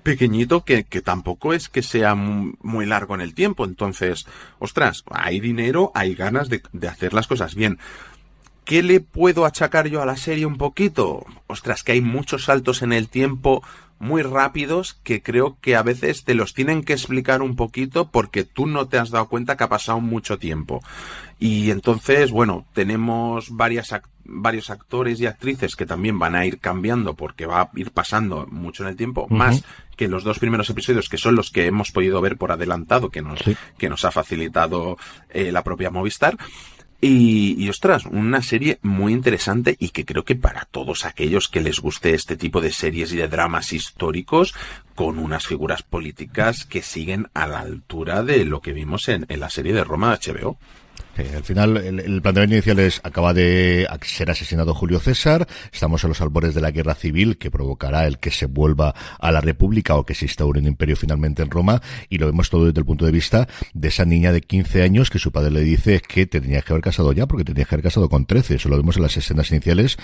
pequeñito 0.04 0.64
que, 0.64 0.84
tampoco 0.84 1.52
es 1.52 1.68
que 1.68 1.82
sea 1.82 2.14
muy 2.14 2.86
largo 2.86 3.16
en 3.16 3.20
el 3.20 3.34
tiempo. 3.34 3.64
Entonces, 3.64 4.26
ostras, 4.60 5.04
hay 5.10 5.40
dinero, 5.40 5.90
hay 5.94 6.14
ganas 6.14 6.48
de 6.48 6.88
hacer 6.88 7.12
las 7.12 7.26
cosas 7.26 7.54
bien. 7.54 7.78
¿Qué 8.64 8.82
le 8.82 9.00
puedo 9.00 9.44
achacar 9.44 9.88
yo 9.88 10.02
a 10.02 10.06
la 10.06 10.16
serie 10.16 10.46
un 10.46 10.56
poquito? 10.56 11.24
Ostras, 11.46 11.82
que 11.82 11.92
hay 11.92 12.00
muchos 12.00 12.44
saltos 12.44 12.82
en 12.82 12.92
el 12.92 13.08
tiempo 13.08 13.62
muy 14.00 14.22
rápidos 14.22 14.94
que 15.04 15.22
creo 15.22 15.58
que 15.60 15.76
a 15.76 15.82
veces 15.82 16.24
te 16.24 16.34
los 16.34 16.54
tienen 16.54 16.82
que 16.82 16.94
explicar 16.94 17.42
un 17.42 17.54
poquito 17.54 18.10
porque 18.10 18.44
tú 18.44 18.66
no 18.66 18.88
te 18.88 18.98
has 18.98 19.10
dado 19.10 19.28
cuenta 19.28 19.56
que 19.56 19.64
ha 19.64 19.68
pasado 19.68 20.00
mucho 20.00 20.38
tiempo. 20.38 20.82
Y 21.38 21.70
entonces, 21.70 22.30
bueno, 22.30 22.66
tenemos 22.72 23.50
varias 23.50 23.92
varios 24.24 24.70
actores 24.70 25.20
y 25.20 25.26
actrices 25.26 25.76
que 25.76 25.86
también 25.86 26.18
van 26.18 26.34
a 26.34 26.46
ir 26.46 26.60
cambiando 26.60 27.14
porque 27.14 27.46
va 27.46 27.62
a 27.62 27.70
ir 27.74 27.90
pasando 27.90 28.46
mucho 28.46 28.84
en 28.84 28.90
el 28.90 28.96
tiempo, 28.96 29.22
uh 29.22 29.28
-huh. 29.28 29.36
más 29.36 29.64
que 29.96 30.08
los 30.08 30.24
dos 30.24 30.38
primeros 30.38 30.70
episodios 30.70 31.08
que 31.08 31.18
son 31.18 31.34
los 31.34 31.50
que 31.50 31.66
hemos 31.66 31.90
podido 31.90 32.20
ver 32.20 32.36
por 32.36 32.52
adelantado 32.52 33.10
que 33.10 33.22
nos, 33.22 33.40
sí. 33.40 33.56
que 33.76 33.88
nos 33.88 34.04
ha 34.04 34.10
facilitado 34.10 34.96
eh, 35.30 35.52
la 35.52 35.64
propia 35.64 35.90
Movistar. 35.90 36.38
Y, 37.02 37.54
y, 37.58 37.68
ostras, 37.70 38.04
una 38.04 38.42
serie 38.42 38.78
muy 38.82 39.14
interesante 39.14 39.74
y 39.78 39.88
que 39.88 40.04
creo 40.04 40.24
que 40.24 40.36
para 40.36 40.66
todos 40.66 41.06
aquellos 41.06 41.48
que 41.48 41.62
les 41.62 41.80
guste 41.80 42.12
este 42.12 42.36
tipo 42.36 42.60
de 42.60 42.72
series 42.72 43.12
y 43.12 43.16
de 43.16 43.28
dramas 43.28 43.72
históricos, 43.72 44.54
con 44.94 45.18
unas 45.18 45.46
figuras 45.46 45.82
políticas 45.82 46.66
que 46.66 46.82
siguen 46.82 47.28
a 47.32 47.46
la 47.46 47.60
altura 47.60 48.22
de 48.22 48.44
lo 48.44 48.60
que 48.60 48.74
vimos 48.74 49.08
en, 49.08 49.24
en 49.30 49.40
la 49.40 49.48
serie 49.48 49.72
de 49.72 49.82
Roma 49.82 50.14
de 50.14 50.32
HBO. 50.32 50.58
Al 51.16 51.44
final, 51.44 51.76
el, 51.76 52.00
el, 52.00 52.22
planteamiento 52.22 52.54
inicial 52.54 52.78
es, 52.78 53.00
acaba 53.02 53.34
de 53.34 53.86
ser 54.02 54.30
asesinado 54.30 54.74
Julio 54.74 55.00
César, 55.00 55.46
estamos 55.72 56.04
a 56.04 56.08
los 56.08 56.20
albores 56.20 56.54
de 56.54 56.60
la 56.60 56.70
guerra 56.70 56.94
civil 56.94 57.36
que 57.36 57.50
provocará 57.50 58.06
el 58.06 58.18
que 58.18 58.30
se 58.30 58.46
vuelva 58.46 58.94
a 59.18 59.30
la 59.30 59.40
República 59.40 59.96
o 59.96 60.04
que 60.04 60.14
se 60.14 60.24
instaure 60.24 60.60
un 60.60 60.66
imperio 60.66 60.96
finalmente 60.96 61.42
en 61.42 61.50
Roma, 61.50 61.82
y 62.08 62.18
lo 62.18 62.26
vemos 62.26 62.50
todo 62.50 62.66
desde 62.66 62.80
el 62.80 62.86
punto 62.86 63.04
de 63.04 63.12
vista 63.12 63.48
de 63.74 63.88
esa 63.88 64.04
niña 64.04 64.32
de 64.32 64.40
15 64.40 64.82
años 64.82 65.10
que 65.10 65.18
su 65.18 65.32
padre 65.32 65.50
le 65.50 65.60
dice 65.60 66.00
que 66.00 66.26
tenía 66.26 66.62
que 66.62 66.72
haber 66.72 66.82
casado 66.82 67.12
ya, 67.12 67.26
porque 67.26 67.44
tenía 67.44 67.64
que 67.64 67.74
haber 67.74 67.84
casado 67.84 68.08
con 68.08 68.26
13. 68.26 68.54
Eso 68.54 68.68
lo 68.68 68.76
vemos 68.76 68.96
en 68.96 69.02
las 69.02 69.16
escenas 69.16 69.50
iniciales, 69.50 69.96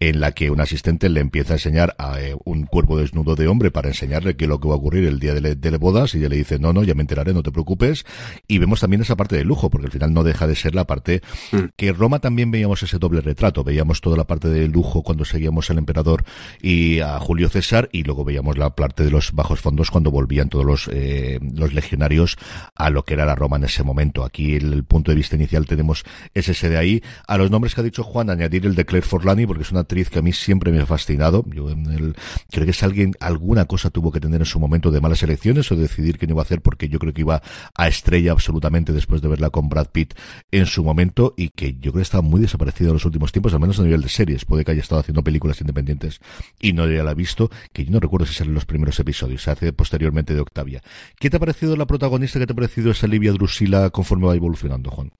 en 0.00 0.20
la 0.20 0.32
que 0.32 0.50
un 0.50 0.60
asistente 0.60 1.08
le 1.08 1.20
empieza 1.20 1.54
a 1.54 1.56
enseñar 1.56 1.94
a 1.98 2.20
eh, 2.20 2.36
un 2.44 2.66
cuerpo 2.66 2.98
desnudo 2.98 3.36
de 3.36 3.48
hombre 3.48 3.70
para 3.70 3.88
enseñarle 3.88 4.36
qué 4.36 4.44
es 4.44 4.48
lo 4.48 4.60
que 4.60 4.68
va 4.68 4.74
a 4.74 4.78
ocurrir 4.78 5.04
el 5.04 5.20
día 5.20 5.34
de, 5.34 5.54
de 5.54 5.76
bodas, 5.76 6.14
y 6.14 6.18
ella 6.18 6.28
le 6.28 6.36
dice, 6.36 6.58
no, 6.58 6.72
no, 6.72 6.82
ya 6.84 6.94
me 6.94 7.02
enteraré, 7.02 7.32
no 7.32 7.42
te 7.42 7.52
preocupes. 7.52 8.04
Y 8.48 8.58
vemos 8.58 8.80
también 8.80 9.02
esa 9.02 9.16
parte 9.16 9.36
de 9.36 9.44
lujo, 9.44 9.70
porque 9.70 9.86
al 9.86 9.92
final 9.92 10.12
no 10.12 10.24
deja 10.24 10.46
de 10.46 10.53
ser 10.54 10.74
la 10.74 10.86
parte 10.86 11.22
mm. 11.52 11.58
que 11.76 11.92
Roma 11.92 12.18
también 12.18 12.50
veíamos 12.50 12.82
ese 12.82 12.98
doble 12.98 13.20
retrato, 13.20 13.64
veíamos 13.64 14.00
toda 14.00 14.16
la 14.16 14.24
parte 14.24 14.48
de 14.48 14.68
lujo 14.68 15.02
cuando 15.02 15.24
seguíamos 15.24 15.70
al 15.70 15.78
emperador 15.78 16.24
y 16.60 17.00
a 17.00 17.18
Julio 17.18 17.48
César 17.48 17.88
y 17.92 18.02
luego 18.02 18.24
veíamos 18.24 18.58
la 18.58 18.74
parte 18.74 19.04
de 19.04 19.10
los 19.10 19.32
bajos 19.32 19.60
fondos 19.60 19.90
cuando 19.90 20.10
volvían 20.10 20.48
todos 20.48 20.64
los, 20.64 20.88
eh, 20.92 21.38
los 21.54 21.72
legionarios 21.72 22.36
a 22.74 22.90
lo 22.90 23.04
que 23.04 23.14
era 23.14 23.26
la 23.26 23.34
Roma 23.34 23.56
en 23.56 23.64
ese 23.64 23.82
momento. 23.82 24.24
Aquí 24.24 24.54
el, 24.54 24.72
el, 24.72 24.84
punto 24.84 25.10
de 25.10 25.16
vista 25.16 25.36
inicial 25.36 25.66
tenemos 25.66 26.04
es 26.34 26.48
ese 26.48 26.68
de 26.68 26.76
ahí. 26.76 27.02
A 27.26 27.38
los 27.38 27.50
nombres 27.50 27.74
que 27.74 27.80
ha 27.80 27.84
dicho 27.84 28.02
Juan, 28.02 28.30
añadir 28.30 28.66
el 28.66 28.74
de 28.74 28.84
Claire 28.84 29.06
Forlani, 29.06 29.46
porque 29.46 29.62
es 29.62 29.70
una 29.70 29.80
actriz 29.80 30.10
que 30.10 30.18
a 30.18 30.22
mí 30.22 30.32
siempre 30.32 30.72
me 30.72 30.80
ha 30.80 30.86
fascinado. 30.86 31.44
Yo 31.46 31.70
en 31.70 31.86
el, 31.86 32.16
creo 32.50 32.64
que 32.64 32.70
es 32.70 32.82
alguien, 32.82 33.14
alguna 33.20 33.64
cosa 33.66 33.90
tuvo 33.90 34.12
que 34.12 34.20
tener 34.20 34.40
en 34.40 34.46
su 34.46 34.58
momento 34.58 34.90
de 34.90 35.00
malas 35.00 35.22
elecciones 35.22 35.70
o 35.70 35.76
decidir 35.76 36.18
que 36.18 36.26
no 36.26 36.34
iba 36.34 36.42
a 36.42 36.44
hacer 36.44 36.60
porque 36.60 36.88
yo 36.88 36.98
creo 36.98 37.12
que 37.12 37.22
iba 37.22 37.42
a 37.74 37.88
estrella 37.88 38.32
absolutamente 38.32 38.92
después 38.92 39.22
de 39.22 39.28
verla 39.28 39.50
con 39.50 39.68
Brad 39.68 39.88
Pitt 39.88 40.14
en 40.50 40.66
su 40.66 40.84
momento 40.84 41.34
y 41.36 41.48
que 41.48 41.74
yo 41.74 41.90
creo 41.90 41.94
que 41.94 42.02
está 42.02 42.20
muy 42.20 42.40
desaparecida 42.40 42.88
en 42.88 42.94
los 42.94 43.04
últimos 43.04 43.32
tiempos, 43.32 43.54
al 43.54 43.60
menos 43.60 43.80
a 43.80 43.82
nivel 43.82 44.02
de 44.02 44.08
series. 44.08 44.44
Puede 44.44 44.64
que 44.64 44.70
haya 44.70 44.80
estado 44.80 45.00
haciendo 45.00 45.24
películas 45.24 45.60
independientes 45.60 46.20
y 46.60 46.72
no 46.72 46.88
ya 46.88 47.02
la 47.02 47.14
visto, 47.14 47.50
que 47.72 47.84
yo 47.84 47.90
no 47.90 48.00
recuerdo 48.00 48.26
si 48.26 48.34
salen 48.34 48.54
los 48.54 48.64
primeros 48.64 48.98
episodios, 49.00 49.42
se 49.42 49.50
hace 49.50 49.72
posteriormente 49.72 50.34
de 50.34 50.40
Octavia. 50.40 50.82
¿Qué 51.18 51.30
te 51.30 51.38
ha 51.38 51.40
parecido 51.40 51.76
la 51.76 51.86
protagonista? 51.86 52.38
¿Qué 52.38 52.46
te 52.46 52.52
ha 52.52 52.56
parecido 52.56 52.90
esa 52.90 53.06
Livia 53.06 53.32
Drusila 53.32 53.90
conforme 53.90 54.26
va 54.26 54.36
evolucionando, 54.36 54.90
Juan? 54.90 55.10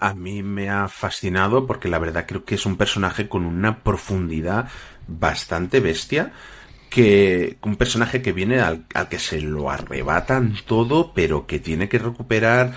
A 0.00 0.14
mí 0.14 0.42
me 0.42 0.70
ha 0.70 0.88
fascinado 0.88 1.66
porque 1.66 1.88
la 1.88 1.98
verdad 1.98 2.24
creo 2.26 2.44
que 2.44 2.54
es 2.54 2.66
un 2.66 2.76
personaje 2.76 3.28
con 3.28 3.44
una 3.44 3.82
profundidad 3.82 4.68
bastante 5.08 5.80
bestia 5.80 6.32
que 6.88 7.58
un 7.62 7.76
personaje 7.76 8.22
que 8.22 8.32
viene 8.32 8.60
al, 8.60 8.86
al, 8.94 9.08
que 9.08 9.18
se 9.18 9.40
lo 9.40 9.70
arrebatan 9.70 10.56
todo, 10.66 11.12
pero 11.12 11.46
que 11.46 11.58
tiene 11.58 11.88
que 11.88 11.98
recuperar 11.98 12.74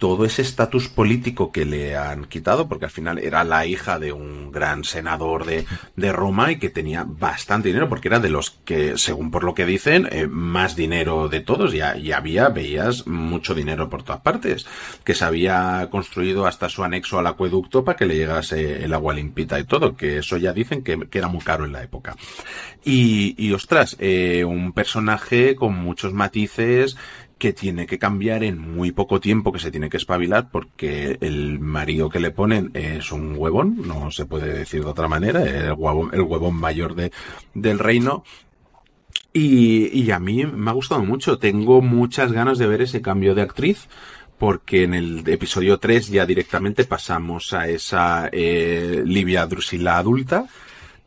todo 0.00 0.24
ese 0.24 0.40
estatus 0.40 0.88
político 0.88 1.52
que 1.52 1.66
le 1.66 1.94
han 1.94 2.24
quitado, 2.24 2.68
porque 2.68 2.86
al 2.86 2.90
final 2.90 3.18
era 3.18 3.44
la 3.44 3.66
hija 3.66 3.98
de 3.98 4.12
un 4.12 4.50
gran 4.50 4.82
senador 4.82 5.44
de, 5.44 5.66
de 5.94 6.10
Roma 6.10 6.50
y 6.50 6.58
que 6.58 6.70
tenía 6.70 7.04
bastante 7.06 7.68
dinero, 7.68 7.90
porque 7.90 8.08
era 8.08 8.18
de 8.18 8.30
los 8.30 8.50
que, 8.64 8.96
según 8.96 9.30
por 9.30 9.44
lo 9.44 9.54
que 9.54 9.66
dicen, 9.66 10.08
eh, 10.10 10.26
más 10.26 10.74
dinero 10.74 11.28
de 11.28 11.40
todos, 11.40 11.74
y, 11.74 11.82
había, 11.82 12.48
veías 12.48 13.06
mucho 13.06 13.54
dinero 13.54 13.90
por 13.90 14.02
todas 14.02 14.22
partes, 14.22 14.66
que 15.04 15.14
se 15.14 15.26
había 15.26 15.88
construido 15.90 16.46
hasta 16.46 16.70
su 16.70 16.82
anexo 16.82 17.18
al 17.18 17.26
acueducto 17.26 17.84
para 17.84 17.98
que 17.98 18.06
le 18.06 18.16
llegase 18.16 18.82
el 18.82 18.94
agua 18.94 19.12
limpita 19.12 19.60
y 19.60 19.64
todo, 19.64 19.96
que 19.96 20.18
eso 20.18 20.38
ya 20.38 20.54
dicen 20.54 20.82
que, 20.82 20.98
que 21.10 21.18
era 21.18 21.28
muy 21.28 21.42
caro 21.42 21.66
en 21.66 21.72
la 21.72 21.82
época. 21.82 22.16
Y, 22.82 23.34
y 23.36 23.52
ostras, 23.52 23.98
eh, 24.00 24.44
un 24.46 24.72
personaje 24.72 25.56
con 25.56 25.74
muchos 25.74 26.14
matices, 26.14 26.96
que 27.40 27.54
tiene 27.54 27.86
que 27.86 27.98
cambiar 27.98 28.44
en 28.44 28.58
muy 28.58 28.92
poco 28.92 29.18
tiempo, 29.18 29.50
que 29.50 29.58
se 29.58 29.70
tiene 29.70 29.88
que 29.88 29.96
espabilar 29.96 30.50
porque 30.52 31.16
el 31.22 31.58
marido 31.58 32.10
que 32.10 32.20
le 32.20 32.30
ponen 32.30 32.70
es 32.74 33.10
un 33.10 33.34
huevón, 33.34 33.82
no 33.88 34.10
se 34.10 34.26
puede 34.26 34.52
decir 34.52 34.84
de 34.84 34.90
otra 34.90 35.08
manera, 35.08 35.42
el 35.42 35.72
huevón, 35.72 36.10
el 36.12 36.20
huevón 36.20 36.54
mayor 36.54 36.94
de, 36.94 37.10
del 37.54 37.78
reino. 37.78 38.22
Y, 39.32 39.88
y 39.98 40.10
a 40.10 40.18
mí 40.18 40.44
me 40.44 40.70
ha 40.70 40.74
gustado 40.74 41.02
mucho, 41.02 41.38
tengo 41.38 41.80
muchas 41.80 42.30
ganas 42.30 42.58
de 42.58 42.66
ver 42.66 42.82
ese 42.82 43.00
cambio 43.00 43.34
de 43.34 43.42
actriz 43.42 43.88
porque 44.36 44.84
en 44.84 44.94
el 44.94 45.26
episodio 45.26 45.78
3 45.78 46.08
ya 46.08 46.26
directamente 46.26 46.84
pasamos 46.84 47.54
a 47.54 47.68
esa 47.68 48.28
eh, 48.32 49.02
Livia 49.04 49.46
Drusila 49.46 49.96
adulta 49.98 50.46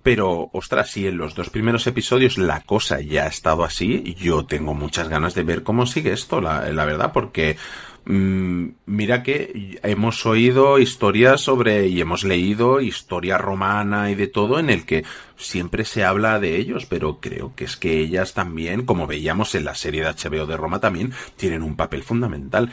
pero, 0.04 0.50
ostras, 0.52 0.92
si 0.92 1.08
en 1.08 1.18
los 1.18 1.34
dos 1.34 1.50
primeros 1.50 1.88
episodios 1.88 2.38
la 2.38 2.60
cosa 2.62 3.00
ya 3.00 3.24
ha 3.24 3.28
estado 3.28 3.64
así, 3.64 4.16
yo 4.20 4.46
tengo 4.46 4.74
muchas 4.74 5.08
ganas 5.08 5.34
de 5.34 5.44
ver 5.44 5.64
cómo 5.64 5.86
sigue 5.86 6.12
esto, 6.12 6.42
la, 6.42 6.60
verdad, 6.86 7.14
porque 7.14 7.56
mmm, 8.04 8.68
mira 8.86 9.24
que 9.24 9.80
hemos 9.82 10.26
oído 10.26 10.78
historias 10.78 11.40
sobre 11.40 11.88
y 11.88 12.02
hemos 12.02 12.26
leído 12.26 12.82
historia 12.82 13.38
romana 13.38 14.12
y 14.12 14.16
de 14.16 14.28
todo 14.28 14.60
en 14.60 14.70
el 14.70 14.86
que 14.86 15.06
siempre 15.38 15.86
se 15.86 16.04
habla 16.04 16.38
de 16.42 16.58
ellos, 16.58 16.86
pero 16.86 17.22
creo 17.22 17.56
que 17.56 17.64
es 17.64 17.78
que 17.78 18.00
ellas 18.00 18.34
también, 18.34 18.86
como 18.86 19.08
veíamos 19.08 19.56
en 19.56 19.64
la 19.64 19.74
serie 19.74 20.04
de 20.04 20.10
HBO 20.10 20.46
de 20.46 20.58
Roma, 20.58 20.82
también 20.82 21.14
tienen 21.38 21.64
un 21.64 21.78
papel 21.78 22.04
fundamental 22.04 22.72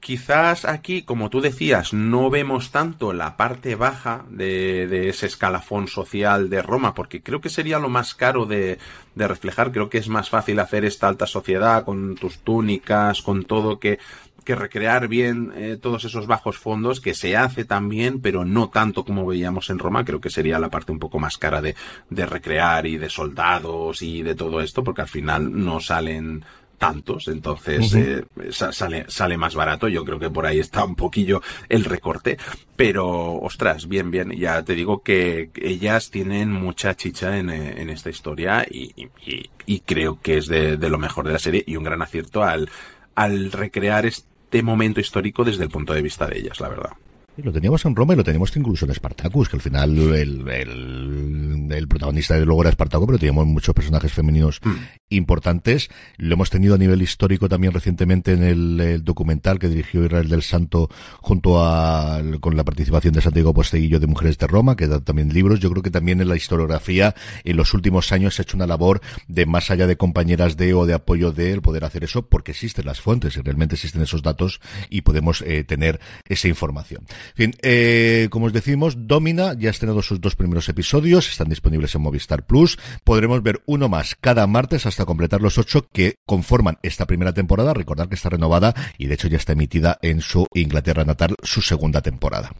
quizás 0.00 0.64
aquí, 0.64 1.02
como 1.02 1.30
tú 1.30 1.40
decías, 1.40 1.92
no 1.92 2.30
vemos 2.30 2.70
tanto 2.70 3.12
la 3.12 3.36
parte 3.36 3.74
baja 3.74 4.24
de, 4.30 4.86
de, 4.86 5.10
ese 5.10 5.26
escalafón 5.26 5.86
social 5.88 6.48
de 6.50 6.62
Roma, 6.62 6.94
porque 6.94 7.22
creo 7.22 7.40
que 7.40 7.50
sería 7.50 7.78
lo 7.78 7.90
más 7.90 8.14
caro 8.14 8.46
de, 8.46 8.78
de, 9.14 9.28
reflejar. 9.28 9.70
Creo 9.72 9.90
que 9.90 9.98
es 9.98 10.08
más 10.08 10.30
fácil 10.30 10.58
hacer 10.58 10.84
esta 10.84 11.06
alta 11.06 11.26
sociedad 11.26 11.84
con 11.84 12.16
tus 12.16 12.38
túnicas, 12.38 13.22
con 13.22 13.44
todo 13.44 13.78
que 13.78 13.98
que 14.44 14.54
recrear 14.54 15.08
bien 15.08 15.52
eh, 15.54 15.78
todos 15.80 16.04
esos 16.04 16.26
bajos 16.26 16.56
fondos 16.56 17.00
que 17.00 17.14
se 17.14 17.36
hace 17.36 17.64
también 17.64 18.20
pero 18.20 18.44
no 18.44 18.70
tanto 18.70 19.04
como 19.04 19.26
veíamos 19.26 19.70
en 19.70 19.78
Roma 19.78 20.04
creo 20.04 20.20
que 20.20 20.30
sería 20.30 20.58
la 20.58 20.70
parte 20.70 20.92
un 20.92 20.98
poco 20.98 21.18
más 21.18 21.36
cara 21.36 21.60
de, 21.60 21.76
de 22.08 22.26
recrear 22.26 22.86
y 22.86 22.96
de 22.96 23.10
soldados 23.10 24.02
y 24.02 24.22
de 24.22 24.34
todo 24.34 24.60
esto 24.60 24.82
porque 24.82 25.02
al 25.02 25.08
final 25.08 25.64
no 25.64 25.80
salen 25.80 26.44
tantos, 26.80 27.28
entonces 27.28 27.92
uh 27.92 27.98
-huh. 27.98 28.26
eh, 28.42 28.72
sale, 28.72 29.04
sale 29.06 29.36
más 29.36 29.54
barato. 29.54 29.86
Yo 29.86 30.02
creo 30.02 30.18
que 30.18 30.30
por 30.30 30.46
ahí 30.46 30.58
está 30.58 30.82
un 30.82 30.96
poquillo 30.96 31.42
el 31.68 31.84
recorte, 31.84 32.38
pero 32.74 33.34
ostras, 33.34 33.86
bien, 33.86 34.10
bien. 34.10 34.30
Ya 34.32 34.64
te 34.64 34.74
digo 34.74 35.02
que 35.02 35.50
ellas 35.54 36.10
tienen 36.10 36.50
mucha 36.50 36.96
chicha 36.96 37.36
en, 37.36 37.50
en 37.50 37.90
esta 37.90 38.08
historia 38.08 38.66
y, 38.68 38.94
y, 38.96 39.50
y 39.66 39.80
creo 39.80 40.20
que 40.22 40.38
es 40.38 40.46
de, 40.46 40.78
de, 40.78 40.88
lo 40.88 40.98
mejor 40.98 41.26
de 41.26 41.34
la 41.34 41.38
serie 41.38 41.62
y 41.66 41.76
un 41.76 41.84
gran 41.84 42.00
acierto 42.00 42.42
al, 42.42 42.70
al 43.14 43.52
recrear 43.52 44.06
este 44.06 44.62
momento 44.62 45.00
histórico 45.00 45.44
desde 45.44 45.64
el 45.64 45.70
punto 45.70 45.92
de 45.92 46.00
vista 46.00 46.26
de 46.26 46.38
ellas, 46.38 46.60
la 46.60 46.70
verdad. 46.70 46.92
Lo 47.36 47.52
teníamos 47.52 47.84
en 47.84 47.96
Roma 47.96 48.12
y 48.12 48.16
lo 48.16 48.24
teníamos 48.24 48.54
incluso 48.56 48.84
en 48.84 48.94
Spartacus, 48.94 49.48
que 49.48 49.56
al 49.56 49.62
final 49.62 49.96
el, 49.98 50.48
el, 50.48 51.68
el 51.70 51.88
protagonista 51.88 52.34
de 52.34 52.44
luego 52.44 52.62
era 52.62 52.72
Spartacus, 52.72 53.06
pero 53.06 53.18
teníamos 53.18 53.46
muchos 53.46 53.74
personajes 53.74 54.12
femeninos 54.12 54.60
mm. 54.62 54.70
importantes. 55.10 55.88
Lo 56.16 56.34
hemos 56.34 56.50
tenido 56.50 56.74
a 56.74 56.78
nivel 56.78 57.00
histórico 57.02 57.48
también 57.48 57.72
recientemente 57.72 58.32
en 58.32 58.42
el, 58.42 58.80
el 58.80 59.04
documental 59.04 59.58
que 59.58 59.68
dirigió 59.68 60.04
Israel 60.04 60.28
del 60.28 60.42
Santo 60.42 60.90
junto 61.20 61.64
a 61.64 62.20
con 62.40 62.56
la 62.56 62.64
participación 62.64 63.14
de 63.14 63.20
Santiago 63.20 63.54
Posteguillo 63.54 64.00
de 64.00 64.06
Mujeres 64.06 64.36
de 64.36 64.46
Roma, 64.46 64.76
que 64.76 64.88
da 64.88 65.00
también 65.00 65.32
libros. 65.32 65.60
Yo 65.60 65.70
creo 65.70 65.82
que 65.82 65.90
también 65.90 66.20
en 66.20 66.28
la 66.28 66.36
historiografía 66.36 67.14
en 67.44 67.56
los 67.56 67.72
últimos 67.74 68.12
años 68.12 68.34
se 68.34 68.42
ha 68.42 68.44
hecho 68.44 68.56
una 68.56 68.66
labor 68.66 69.00
de 69.28 69.46
más 69.46 69.70
allá 69.70 69.86
de 69.86 69.96
compañeras 69.96 70.56
de 70.56 70.74
o 70.74 70.84
de 70.84 70.94
apoyo 70.94 71.32
de 71.32 71.52
el 71.52 71.62
poder 71.62 71.84
hacer 71.84 72.04
eso, 72.04 72.26
porque 72.26 72.52
existen 72.52 72.86
las 72.86 73.00
fuentes 73.00 73.36
y 73.36 73.40
realmente 73.40 73.76
existen 73.76 74.02
esos 74.02 74.22
datos 74.22 74.60
y 74.88 75.02
podemos 75.02 75.42
eh, 75.42 75.64
tener 75.64 76.00
esa 76.28 76.48
información. 76.48 77.04
Bien, 77.36 77.54
eh, 77.62 78.28
como 78.30 78.46
os 78.46 78.52
decimos, 78.52 79.06
Domina 79.06 79.54
ya 79.54 79.68
ha 79.68 79.70
estrenado 79.70 80.02
sus 80.02 80.20
dos 80.20 80.36
primeros 80.36 80.68
episodios, 80.68 81.28
están 81.28 81.48
disponibles 81.48 81.94
en 81.94 82.02
Movistar 82.02 82.46
Plus. 82.46 82.78
Podremos 83.04 83.42
ver 83.42 83.62
uno 83.66 83.88
más 83.88 84.16
cada 84.20 84.46
martes 84.46 84.86
hasta 84.86 85.04
completar 85.04 85.40
los 85.40 85.58
ocho 85.58 85.88
que 85.92 86.16
conforman 86.26 86.78
esta 86.82 87.06
primera 87.06 87.32
temporada. 87.32 87.74
Recordar 87.74 88.08
que 88.08 88.14
está 88.14 88.30
renovada 88.30 88.74
y 88.98 89.06
de 89.06 89.14
hecho 89.14 89.28
ya 89.28 89.36
está 89.36 89.52
emitida 89.52 89.98
en 90.02 90.20
su 90.20 90.46
Inglaterra 90.54 91.04
natal 91.04 91.36
su 91.42 91.62
segunda 91.62 92.02
temporada. 92.02 92.52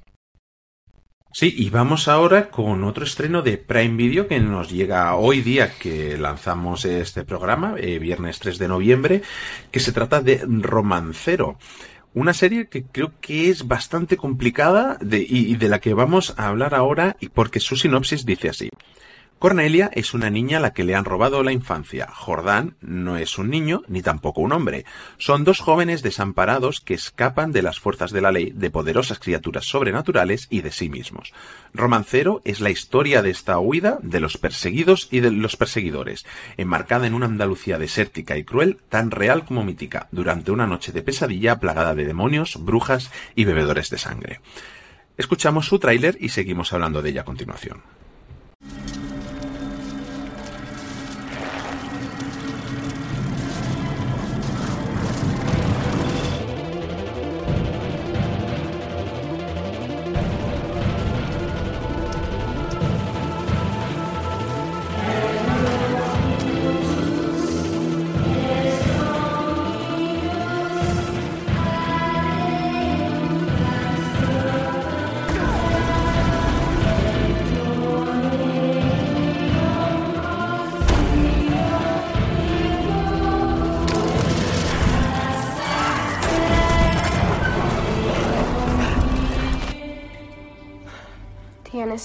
Sí, 1.33 1.55
y 1.57 1.71
vamos 1.71 2.09
ahora 2.09 2.51
con 2.51 2.83
otro 2.83 3.05
estreno 3.05 3.41
de 3.43 3.57
Prime 3.57 3.97
Video 3.97 4.27
que 4.27 4.41
nos 4.41 4.69
llega 4.69 5.15
hoy 5.15 5.43
día 5.43 5.73
que 5.79 6.19
lanzamos 6.19 6.85
este 6.85 7.25
programa, 7.25 7.77
eh, 7.79 8.01
viernes 8.01 8.41
3 8.41 8.59
de 8.59 8.67
noviembre, 8.67 9.23
que 9.71 9.79
se 9.79 9.93
trata 9.93 10.21
de 10.21 10.45
Romancero. 10.45 11.57
Una 12.13 12.35
serie 12.35 12.69
que 12.69 12.83
creo 12.83 13.13
que 13.21 13.51
es 13.51 13.69
bastante 13.69 14.17
complicada 14.17 14.99
de, 15.01 15.21
y, 15.21 15.53
y 15.53 15.57
de 15.57 15.69
la 15.69 15.79
que 15.79 15.95
vamos 15.95 16.35
a 16.37 16.49
hablar 16.49 16.75
ahora 16.75 17.17
porque 17.35 17.61
su 17.61 17.77
sinopsis 17.77 18.27
dice 18.27 18.49
así. 18.49 18.71
Cornelia 19.41 19.91
es 19.95 20.13
una 20.13 20.29
niña 20.29 20.59
a 20.59 20.61
la 20.61 20.75
que 20.75 20.85
le 20.85 20.95
han 20.95 21.07
robado 21.07 21.43
la 21.43 21.51
infancia. 21.51 22.09
Jordán 22.13 22.77
no 22.83 23.17
es 23.17 23.39
un 23.39 23.49
niño 23.49 23.81
ni 23.89 24.03
tampoco 24.03 24.43
un 24.43 24.53
hombre. 24.53 24.85
Son 25.17 25.45
dos 25.45 25.61
jóvenes 25.61 26.03
desamparados 26.03 26.83
que 26.83 26.93
escapan 26.93 27.51
de 27.51 27.63
las 27.63 27.81
fuerzas 27.81 28.11
de 28.11 28.21
la 28.21 28.33
ley, 28.33 28.53
de 28.55 28.69
poderosas 28.69 29.19
criaturas 29.19 29.65
sobrenaturales 29.65 30.47
y 30.51 30.61
de 30.61 30.71
sí 30.73 30.91
mismos. 30.91 31.33
Romancero 31.73 32.43
es 32.45 32.61
la 32.61 32.69
historia 32.69 33.23
de 33.23 33.31
esta 33.31 33.59
huida 33.59 33.99
de 34.03 34.21
los 34.21 34.37
perseguidos 34.37 35.09
y 35.11 35.21
de 35.21 35.31
los 35.31 35.57
perseguidores, 35.57 36.27
enmarcada 36.59 37.07
en 37.07 37.15
una 37.15 37.25
Andalucía 37.25 37.79
desértica 37.79 38.37
y 38.37 38.45
cruel 38.45 38.77
tan 38.91 39.11
real 39.11 39.47
como 39.47 39.65
mítica, 39.65 40.09
durante 40.13 40.51
una 40.51 40.67
noche 40.67 40.93
de 40.93 41.01
pesadilla 41.01 41.59
plagada 41.61 41.95
de 41.95 42.05
demonios, 42.05 42.63
brujas 42.63 43.11
y 43.35 43.47
bebedores 43.47 43.89
de 43.89 43.97
sangre. 43.97 44.43
Escuchamos 45.17 45.65
su 45.65 45.79
tráiler 45.79 46.19
y 46.21 46.29
seguimos 46.29 46.75
hablando 46.75 47.01
de 47.01 47.09
ella 47.09 47.23
a 47.23 47.25
continuación. 47.25 47.81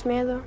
¿Tienes 0.05 0.25
miedo? 0.25 0.41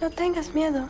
No 0.00 0.10
tengas 0.10 0.54
miedo. 0.54 0.88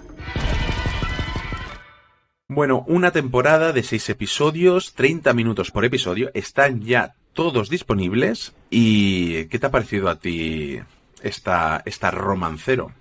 Bueno, 2.49 2.85
una 2.89 3.13
temporada 3.13 3.73
de 3.73 3.83
seis 3.85 4.09
episodios, 4.09 4.95
30 4.95 5.33
minutos 5.33 5.71
por 5.71 5.85
episodio, 5.85 6.31
están 6.35 6.83
ya 6.83 7.15
todos 7.33 7.71
disponibles. 7.71 8.53
¿Y 8.69 9.45
qué 9.47 9.59
te 9.61 9.67
ha 9.67 9.71
parecido 9.71 10.09
a 10.09 10.19
ti 10.19 10.81
esta, 11.23 11.83
esta 11.85 12.11
romancero? 12.11 12.93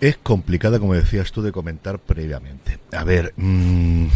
Es 0.00 0.16
complicada, 0.16 0.80
como 0.80 0.94
decías 0.94 1.32
tú, 1.32 1.42
de 1.42 1.52
comentar 1.52 1.98
previamente. 1.98 2.78
A 2.92 3.04
ver, 3.04 3.34
mmm, 3.36 4.06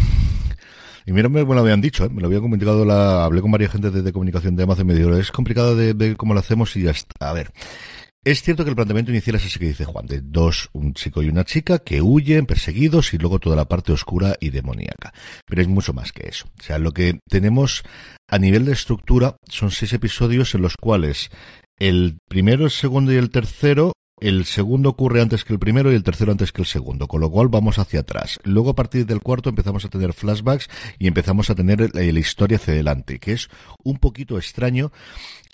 y 1.06 1.12
mira, 1.12 1.28
me, 1.28 1.44
lo 1.44 1.58
habían 1.58 1.80
dicho, 1.80 2.04
¿eh? 2.04 2.08
me 2.10 2.20
lo 2.20 2.26
habían 2.26 2.42
comunicado, 2.42 2.84
la, 2.84 3.24
hablé 3.24 3.40
con 3.40 3.52
varias 3.52 3.70
gente 3.70 3.90
de, 3.92 4.12
comunicación 4.12 4.56
de 4.56 4.64
Amazon 4.64 4.86
y 4.86 4.88
me 4.88 4.94
dijeron, 4.94 5.20
es 5.20 5.30
complicado 5.30 5.76
de 5.76 5.92
ver 5.92 6.16
cómo 6.16 6.34
lo 6.34 6.40
hacemos 6.40 6.74
y 6.76 6.82
ya 6.82 6.90
está. 6.90 7.30
A 7.30 7.32
ver, 7.32 7.52
es 8.24 8.42
cierto 8.42 8.64
que 8.64 8.70
el 8.70 8.76
planteamiento 8.76 9.12
inicial 9.12 9.36
es 9.36 9.46
ese 9.46 9.60
que 9.60 9.66
dice 9.66 9.84
Juan, 9.84 10.06
de 10.06 10.20
dos, 10.20 10.68
un 10.72 10.94
chico 10.94 11.22
y 11.22 11.28
una 11.28 11.44
chica 11.44 11.78
que 11.78 12.02
huyen, 12.02 12.44
perseguidos, 12.44 13.14
y 13.14 13.18
luego 13.18 13.38
toda 13.38 13.54
la 13.54 13.66
parte 13.66 13.92
oscura 13.92 14.34
y 14.40 14.50
demoníaca. 14.50 15.14
Pero 15.46 15.62
es 15.62 15.68
mucho 15.68 15.92
más 15.92 16.10
que 16.10 16.28
eso. 16.28 16.46
O 16.58 16.62
sea, 16.62 16.80
lo 16.80 16.90
que 16.90 17.20
tenemos 17.28 17.84
a 18.28 18.40
nivel 18.40 18.64
de 18.64 18.72
estructura 18.72 19.36
son 19.48 19.70
seis 19.70 19.92
episodios 19.92 20.56
en 20.56 20.62
los 20.62 20.76
cuales 20.76 21.30
el 21.78 22.18
primero, 22.28 22.64
el 22.64 22.72
segundo 22.72 23.12
y 23.12 23.16
el 23.16 23.30
tercero 23.30 23.92
el 24.18 24.46
segundo 24.46 24.88
ocurre 24.88 25.20
antes 25.20 25.44
que 25.44 25.52
el 25.52 25.58
primero 25.58 25.92
y 25.92 25.94
el 25.94 26.02
tercero 26.02 26.32
antes 26.32 26.50
que 26.50 26.62
el 26.62 26.66
segundo, 26.66 27.06
con 27.06 27.20
lo 27.20 27.30
cual 27.30 27.48
vamos 27.48 27.78
hacia 27.78 28.00
atrás. 28.00 28.40
Luego 28.44 28.70
a 28.70 28.74
partir 28.74 29.04
del 29.04 29.20
cuarto 29.20 29.50
empezamos 29.50 29.84
a 29.84 29.90
tener 29.90 30.14
flashbacks 30.14 30.70
y 30.98 31.06
empezamos 31.06 31.50
a 31.50 31.54
tener 31.54 31.94
la, 31.94 32.02
historia 32.02 32.56
hacia 32.56 32.72
adelante, 32.72 33.18
que 33.18 33.32
es 33.32 33.50
un 33.84 33.98
poquito 33.98 34.38
extraño 34.38 34.90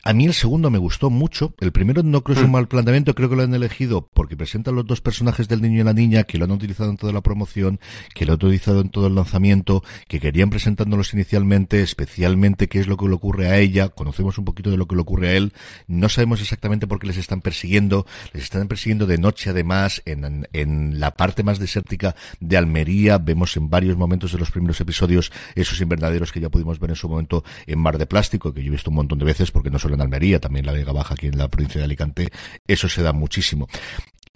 a 0.05 0.13
mí 0.13 0.27
el 0.27 0.35
segundo 0.35 0.69
me 0.71 0.79
gustó 0.79 1.11
mucho. 1.11 1.55
El 1.61 1.71
primero 1.71 2.03
no 2.03 2.25
creo 2.25 2.35
que 2.35 2.41
es 2.41 2.45
un 2.45 2.51
mm. 2.51 2.55
mal 2.55 2.69
planteamiento, 2.69 3.15
creo 3.15 3.31
que 3.31 3.37
lo 3.37 3.43
han 3.43 3.55
elegido 3.55 4.09
porque 4.13 4.37
presentan 4.37 4.75
los 4.75 4.85
dos 4.85 5.01
personajes 5.01 5.47
del 5.47 5.63
niño 5.63 5.83
y 5.83 5.85
la 5.85 5.93
niña, 5.93 6.25
que 6.25 6.39
lo 6.39 6.45
han 6.45 6.51
utilizado 6.51 6.91
en 6.91 6.97
toda 6.97 7.13
la 7.13 7.21
promoción, 7.21 7.79
que 8.13 8.27
lo 8.27 8.33
han 8.33 8.37
utilizado 8.37 8.81
en 8.81 8.89
todo 8.89 9.07
el 9.07 9.15
lanzamiento, 9.15 9.85
que 10.09 10.19
querían 10.19 10.51
presentándolos 10.51 11.15
inicialmente, 11.15 11.83
especialmente 11.83 12.69
qué 12.69 12.81
es 12.81 12.89
lo 12.89 12.97
que 12.97 13.07
le 13.07 13.15
ocurre 13.15 13.47
a 13.47 13.59
ella. 13.59 13.91
Conocemos 13.91 14.39
un 14.39 14.45
poquito 14.45 14.71
de 14.71 14.77
lo 14.77 14.89
que 14.89 14.97
le 14.97 15.03
ocurre 15.03 15.29
a 15.29 15.33
él. 15.35 15.53
No 15.87 16.09
sabemos 16.09 16.41
exactamente 16.41 16.89
por 16.89 16.99
qué 16.99 17.07
les 17.07 17.17
están 17.17 17.41
persiguiendo. 17.41 18.05
Les 18.33 18.43
están 18.43 18.67
persiguiendo 18.67 19.07
de 19.07 19.19
noche 19.19 19.51
además, 19.51 20.03
en, 20.05 20.49
en 20.53 20.99
la 20.99 21.13
parte 21.13 21.45
más 21.45 21.61
desértica 21.61 22.17
de 22.41 22.57
Almería. 22.57 23.19
Vemos 23.19 23.57
en 23.57 23.71
varios 23.71 23.97
momentos 23.97 24.33
de 24.33 24.39
los 24.39 24.51
primeros 24.51 24.81
episodios 24.81 25.31
esos 25.55 25.81
invernaderos 25.81 26.33
que 26.33 26.41
ya 26.41 26.49
pudimos 26.49 26.81
ver 26.81 26.91
en 26.91 26.97
su 26.97 27.09
momento 27.09 27.45
en 27.67 27.79
Mar 27.79 27.99
de 27.99 28.07
Plástico, 28.07 28.53
que 28.53 28.63
yo 28.63 28.69
he 28.69 28.73
visto 28.73 28.91
un 28.91 28.97
montón 28.97 29.21
de 29.21 29.25
veces 29.25 29.53
porque 29.53 29.71
no 29.71 29.79
solo 29.79 29.92
en 29.95 30.03
Almería, 30.03 30.41
también 30.41 30.67
la 30.67 30.73
Vega 30.73 30.93
Baja 30.93 31.15
aquí 31.15 31.27
en 31.27 31.39
la 31.39 31.49
provincia 31.49 31.79
de 31.79 31.85
Alicante, 31.85 32.29
eso 32.67 32.89
se 32.89 33.03
da 33.03 33.13
muchísimo 33.13 33.69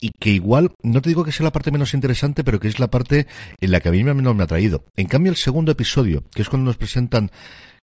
y 0.01 0.11
que 0.11 0.31
igual, 0.31 0.73
no 0.83 1.01
te 1.01 1.09
digo 1.09 1.25
que 1.25 1.33
sea 1.33 1.45
la 1.45 1.53
parte 1.53 1.71
menos 1.71 1.95
interesante, 1.95 2.45
pero 2.45 2.61
que 2.61 2.69
es 2.69 2.79
la 2.79 2.91
parte 2.91 3.27
en 3.61 3.71
la 3.71 3.81
que 3.81 3.89
a 3.89 3.93
mí 3.93 4.05
menos 4.05 4.35
me 4.35 4.43
ha 4.43 4.47
traído. 4.47 4.85
En 4.97 5.07
cambio, 5.07 5.31
el 5.31 5.37
segundo 5.37 5.73
episodio, 5.73 6.25
que 6.35 6.43
es 6.43 6.49
cuando 6.49 6.67
nos 6.67 6.77
presentan 6.77 7.31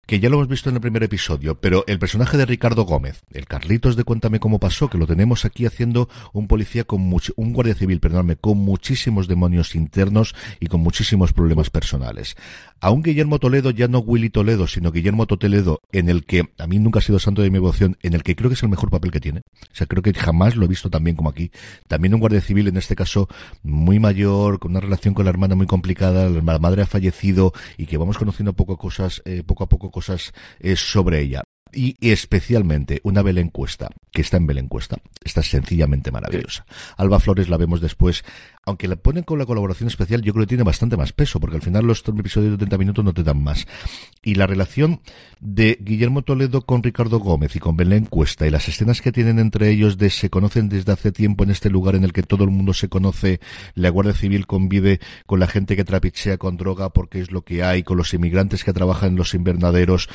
que 0.05 0.19
ya 0.19 0.29
lo 0.29 0.37
hemos 0.37 0.49
visto 0.49 0.69
en 0.69 0.75
el 0.75 0.81
primer 0.81 1.03
episodio, 1.03 1.59
pero 1.59 1.85
el 1.87 1.99
personaje 1.99 2.37
de 2.37 2.45
Ricardo 2.45 2.83
Gómez, 2.83 3.23
el 3.31 3.45
Carlitos 3.45 3.95
de 3.95 4.03
Cuéntame 4.03 4.39
cómo 4.39 4.59
pasó, 4.59 4.89
que 4.89 4.97
lo 4.97 5.07
tenemos 5.07 5.45
aquí 5.45 5.65
haciendo 5.65 6.09
un 6.33 6.47
policía 6.47 6.83
con 6.83 7.01
un 7.35 7.53
guardia 7.53 7.75
civil, 7.75 7.99
perdóname, 7.99 8.35
con 8.35 8.57
muchísimos 8.57 9.27
demonios 9.27 9.75
internos 9.75 10.35
y 10.59 10.67
con 10.67 10.81
muchísimos 10.81 11.33
problemas 11.33 11.69
personales. 11.69 12.35
A 12.81 12.89
un 12.89 13.03
Guillermo 13.03 13.37
Toledo, 13.37 13.69
ya 13.69 13.87
no 13.87 13.99
Willy 13.99 14.31
Toledo, 14.31 14.67
sino 14.67 14.91
Guillermo 14.91 15.27
Toledo, 15.27 15.81
en 15.91 16.09
el 16.09 16.25
que 16.25 16.49
a 16.57 16.65
mí 16.65 16.79
nunca 16.79 16.97
ha 16.97 17.03
sido 17.03 17.19
santo 17.19 17.43
de 17.43 17.51
mi 17.51 17.57
devoción, 17.57 17.95
en 18.01 18.13
el 18.15 18.23
que 18.23 18.35
creo 18.35 18.49
que 18.49 18.55
es 18.55 18.63
el 18.63 18.69
mejor 18.69 18.89
papel 18.89 19.11
que 19.11 19.19
tiene. 19.19 19.41
O 19.61 19.75
sea, 19.75 19.85
creo 19.85 20.01
que 20.01 20.13
jamás 20.13 20.55
lo 20.55 20.65
he 20.65 20.67
visto 20.67 20.89
tan 20.89 21.03
bien 21.03 21.15
como 21.15 21.29
aquí. 21.29 21.51
También 21.87 22.15
un 22.15 22.19
guardia 22.19 22.41
civil, 22.41 22.67
en 22.67 22.77
este 22.77 22.95
caso, 22.95 23.29
muy 23.61 23.99
mayor, 23.99 24.57
con 24.57 24.71
una 24.71 24.79
relación 24.79 25.13
con 25.13 25.25
la 25.25 25.29
hermana 25.29 25.53
muy 25.53 25.67
complicada, 25.67 26.27
la 26.27 26.41
madre 26.57 26.81
ha 26.81 26.87
fallecido 26.87 27.53
y 27.77 27.85
que 27.85 27.97
vamos 27.97 28.17
conociendo 28.17 28.53
poco 28.53 28.77
cosas, 28.77 29.21
eh, 29.25 29.43
poco 29.45 29.63
a 29.63 29.69
poco 29.69 29.90
cosas 29.91 30.33
eh, 30.59 30.75
sobre 30.75 31.21
ella 31.21 31.43
y 31.73 31.95
especialmente 32.01 33.01
una 33.03 33.21
Belén 33.21 33.49
Cuesta, 33.49 33.89
que 34.11 34.21
está 34.21 34.37
en 34.37 34.47
Belén 34.47 34.67
Cuesta, 34.67 34.97
está 35.23 35.41
sencillamente 35.41 36.11
maravillosa. 36.11 36.65
Alba 36.97 37.19
Flores 37.19 37.49
la 37.49 37.57
vemos 37.57 37.81
después, 37.81 38.23
aunque 38.65 38.87
la 38.87 38.95
ponen 38.95 39.23
con 39.23 39.39
la 39.39 39.45
colaboración 39.45 39.87
especial, 39.87 40.21
yo 40.21 40.33
creo 40.33 40.45
que 40.45 40.49
tiene 40.49 40.63
bastante 40.63 40.97
más 40.97 41.13
peso, 41.13 41.39
porque 41.39 41.55
al 41.55 41.61
final 41.61 41.85
los 41.85 42.03
episodios 42.07 42.51
de 42.51 42.57
30 42.57 42.77
minutos 42.77 43.03
no 43.03 43.13
te 43.13 43.23
dan 43.23 43.41
más. 43.41 43.65
Y 44.23 44.35
la 44.35 44.45
relación 44.47 45.01
de 45.39 45.77
Guillermo 45.81 46.21
Toledo 46.21 46.61
con 46.61 46.83
Ricardo 46.83 47.19
Gómez 47.19 47.55
y 47.55 47.59
con 47.59 47.75
Belén 47.75 48.05
Cuesta 48.05 48.45
y 48.45 48.51
las 48.51 48.67
escenas 48.67 49.01
que 49.01 49.11
tienen 49.11 49.39
entre 49.39 49.69
ellos 49.69 49.97
de 49.97 50.09
se 50.09 50.29
conocen 50.29 50.69
desde 50.69 50.91
hace 50.91 51.11
tiempo 51.11 51.43
en 51.43 51.51
este 51.51 51.69
lugar 51.69 51.95
en 51.95 52.03
el 52.03 52.13
que 52.13 52.23
todo 52.23 52.43
el 52.43 52.51
mundo 52.51 52.73
se 52.73 52.89
conoce, 52.89 53.39
la 53.73 53.89
Guardia 53.89 54.13
Civil 54.13 54.45
convive 54.45 54.99
con 55.25 55.39
la 55.39 55.47
gente 55.47 55.75
que 55.75 55.83
trapichea 55.83 56.37
con 56.37 56.57
droga 56.57 56.89
porque 56.91 57.19
es 57.19 57.31
lo 57.31 57.43
que 57.43 57.63
hay, 57.63 57.83
con 57.83 57.97
los 57.97 58.13
inmigrantes 58.13 58.63
que 58.63 58.73
trabajan 58.73 59.11
en 59.11 59.15
los 59.15 59.33
invernaderos, 59.33 60.09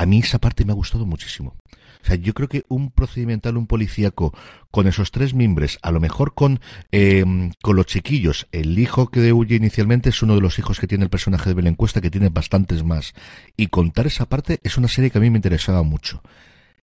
a 0.00 0.06
mí 0.06 0.20
esa 0.20 0.38
parte 0.38 0.64
me 0.64 0.72
ha 0.72 0.74
gustado 0.74 1.04
muchísimo. 1.04 1.56
O 2.02 2.06
sea, 2.06 2.16
yo 2.16 2.32
creo 2.32 2.48
que 2.48 2.64
un 2.68 2.90
procedimental, 2.90 3.58
un 3.58 3.66
policíaco, 3.66 4.32
con 4.70 4.86
esos 4.86 5.10
tres 5.10 5.34
mimbres, 5.34 5.78
a 5.82 5.90
lo 5.90 6.00
mejor 6.00 6.32
con, 6.32 6.58
eh, 6.90 7.22
con 7.60 7.76
los 7.76 7.84
chiquillos, 7.84 8.46
el 8.50 8.78
hijo 8.78 9.10
que 9.10 9.30
huye 9.34 9.56
inicialmente 9.56 10.08
es 10.08 10.22
uno 10.22 10.36
de 10.36 10.40
los 10.40 10.58
hijos 10.58 10.80
que 10.80 10.86
tiene 10.86 11.04
el 11.04 11.10
personaje 11.10 11.52
de 11.52 11.62
la 11.62 11.68
encuesta, 11.68 12.00
que 12.00 12.10
tiene 12.10 12.30
bastantes 12.30 12.82
más. 12.82 13.12
Y 13.58 13.66
contar 13.66 14.06
esa 14.06 14.24
parte 14.24 14.58
es 14.62 14.78
una 14.78 14.88
serie 14.88 15.10
que 15.10 15.18
a 15.18 15.20
mí 15.20 15.28
me 15.28 15.36
interesaba 15.36 15.82
mucho 15.82 16.22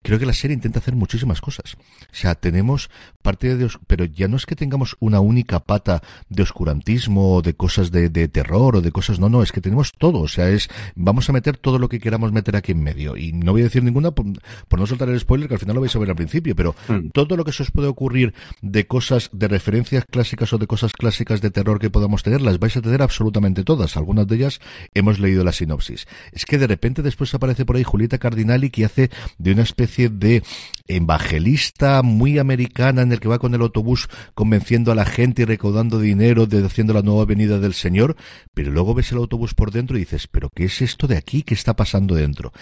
creo 0.04 0.18
que 0.18 0.26
la 0.26 0.34
serie 0.34 0.54
intenta 0.54 0.80
hacer 0.80 0.94
muchísimas 0.94 1.40
cosas. 1.40 1.76
O 1.76 2.14
sea, 2.14 2.34
tenemos 2.34 2.90
parte 3.22 3.56
de... 3.56 3.68
Pero 3.86 4.04
ya 4.04 4.28
no 4.28 4.36
es 4.36 4.44
que 4.44 4.54
tengamos 4.54 4.96
una 5.00 5.18
única 5.20 5.60
pata 5.60 6.02
de 6.28 6.42
oscurantismo 6.42 7.36
o 7.36 7.42
de 7.42 7.54
cosas 7.54 7.90
de, 7.90 8.10
terror 8.28 8.76
o 8.76 8.80
de 8.82 8.92
cosas... 8.92 9.18
No, 9.18 9.30
no, 9.30 9.42
es 9.42 9.50
que 9.50 9.62
tenemos 9.62 9.92
todo. 9.96 10.20
O 10.20 10.28
sea, 10.28 10.50
es... 10.50 10.68
Vamos 10.94 11.30
a 11.30 11.32
meter 11.32 11.56
todo 11.56 11.78
lo 11.78 11.88
que 11.88 12.00
queramos 12.00 12.32
meter 12.32 12.54
aquí 12.54 12.72
en 12.72 12.82
medio. 12.82 13.16
Y 13.16 13.32
no 13.32 13.52
voy 13.52 13.62
a 13.62 13.64
decir 13.64 13.82
ninguna 13.82 14.10
por, 14.10 14.26
no 14.26 14.86
soltar 14.86 15.08
el 15.08 15.18
spoiler, 15.18 15.48
que 15.48 15.54
al 15.54 15.60
final 15.60 15.74
lo 15.74 15.80
vais 15.80 15.96
a 15.96 15.98
ver 15.98 16.10
al 16.10 16.16
principio, 16.16 16.54
pero 16.54 16.76
mm. 16.88 17.08
todo 17.14 17.34
lo 17.34 17.44
que 17.44 17.52
se 17.52 17.62
os 17.62 17.70
puede 17.70 17.88
ocurrir 17.88 18.34
de 18.60 18.86
cosas, 18.86 19.30
de 19.32 19.48
referencias 19.48 20.04
clásicas 20.04 20.52
o 20.52 20.58
de 20.58 20.66
cosas 20.66 20.92
clásicas 20.92 21.40
de 21.40 21.50
terror 21.50 21.78
que 21.78 21.88
podamos 21.88 22.22
tener, 22.22 22.42
las 22.42 22.58
vais 22.58 22.76
a 22.76 22.82
tener 22.82 23.00
absolutamente 23.00 23.64
todas. 23.64 23.96
Algunas 23.96 24.26
de 24.26 24.36
ellas 24.36 24.60
hemos 24.92 25.18
leído 25.18 25.44
la 25.44 25.52
sinopsis. 25.52 26.06
Es 26.32 26.44
que 26.44 26.58
de 26.58 26.66
repente 26.66 27.00
después 27.00 27.32
aparece 27.32 27.64
por 27.64 27.76
ahí 27.76 27.84
Julieta 27.84 28.18
Cardinali 28.18 28.68
que 28.68 28.84
hace 28.84 29.10
de 29.38 29.52
una 29.52 29.62
especie 29.62 29.93
de 29.96 30.42
evangelista 30.86 32.02
muy 32.02 32.38
americana 32.38 33.02
en 33.02 33.12
el 33.12 33.20
que 33.20 33.28
va 33.28 33.38
con 33.38 33.54
el 33.54 33.62
autobús 33.62 34.08
convenciendo 34.34 34.92
a 34.92 34.94
la 34.94 35.06
gente 35.06 35.42
y 35.42 35.44
recaudando 35.44 35.98
dinero, 35.98 36.46
de, 36.46 36.64
haciendo 36.64 36.92
la 36.92 37.02
nueva 37.02 37.24
venida 37.24 37.58
del 37.58 37.74
Señor, 37.74 38.16
pero 38.52 38.70
luego 38.70 38.94
ves 38.94 39.12
el 39.12 39.18
autobús 39.18 39.54
por 39.54 39.70
dentro 39.70 39.96
y 39.96 40.00
dices, 40.00 40.26
pero 40.26 40.50
¿qué 40.50 40.64
es 40.64 40.82
esto 40.82 41.06
de 41.06 41.16
aquí? 41.16 41.42
¿Qué 41.42 41.54
está 41.54 41.74
pasando 41.74 42.14
dentro? 42.14 42.52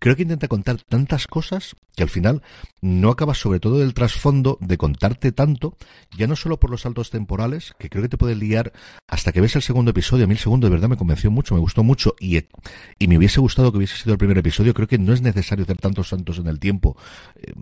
creo 0.00 0.16
que 0.16 0.22
intenta 0.22 0.48
contar 0.48 0.80
tantas 0.82 1.26
cosas 1.26 1.76
que 1.94 2.02
al 2.02 2.08
final 2.08 2.42
no 2.80 3.10
acaba 3.10 3.34
sobre 3.34 3.60
todo 3.60 3.78
del 3.78 3.92
trasfondo 3.92 4.56
de 4.60 4.78
contarte 4.78 5.30
tanto, 5.30 5.76
ya 6.16 6.26
no 6.26 6.34
solo 6.34 6.58
por 6.58 6.70
los 6.70 6.80
saltos 6.80 7.10
temporales, 7.10 7.74
que 7.78 7.90
creo 7.90 8.02
que 8.02 8.08
te 8.08 8.16
puede 8.16 8.34
liar 8.34 8.72
hasta 9.06 9.30
que 9.32 9.42
ves 9.42 9.56
el 9.56 9.62
segundo 9.62 9.90
episodio. 9.90 10.24
A 10.24 10.26
mí 10.26 10.32
el 10.32 10.38
segundo 10.38 10.66
de 10.66 10.70
verdad 10.72 10.88
me 10.88 10.96
convenció 10.96 11.30
mucho, 11.30 11.54
me 11.54 11.60
gustó 11.60 11.84
mucho 11.84 12.16
y, 12.18 12.38
y 12.98 13.08
me 13.08 13.18
hubiese 13.18 13.40
gustado 13.40 13.70
que 13.70 13.78
hubiese 13.78 13.96
sido 13.96 14.12
el 14.12 14.18
primer 14.18 14.38
episodio. 14.38 14.72
Creo 14.72 14.88
que 14.88 14.98
no 14.98 15.12
es 15.12 15.20
necesario 15.20 15.64
hacer 15.64 15.76
tantos 15.76 16.08
saltos 16.08 16.38
en 16.38 16.46
el 16.46 16.58
tiempo. 16.58 16.96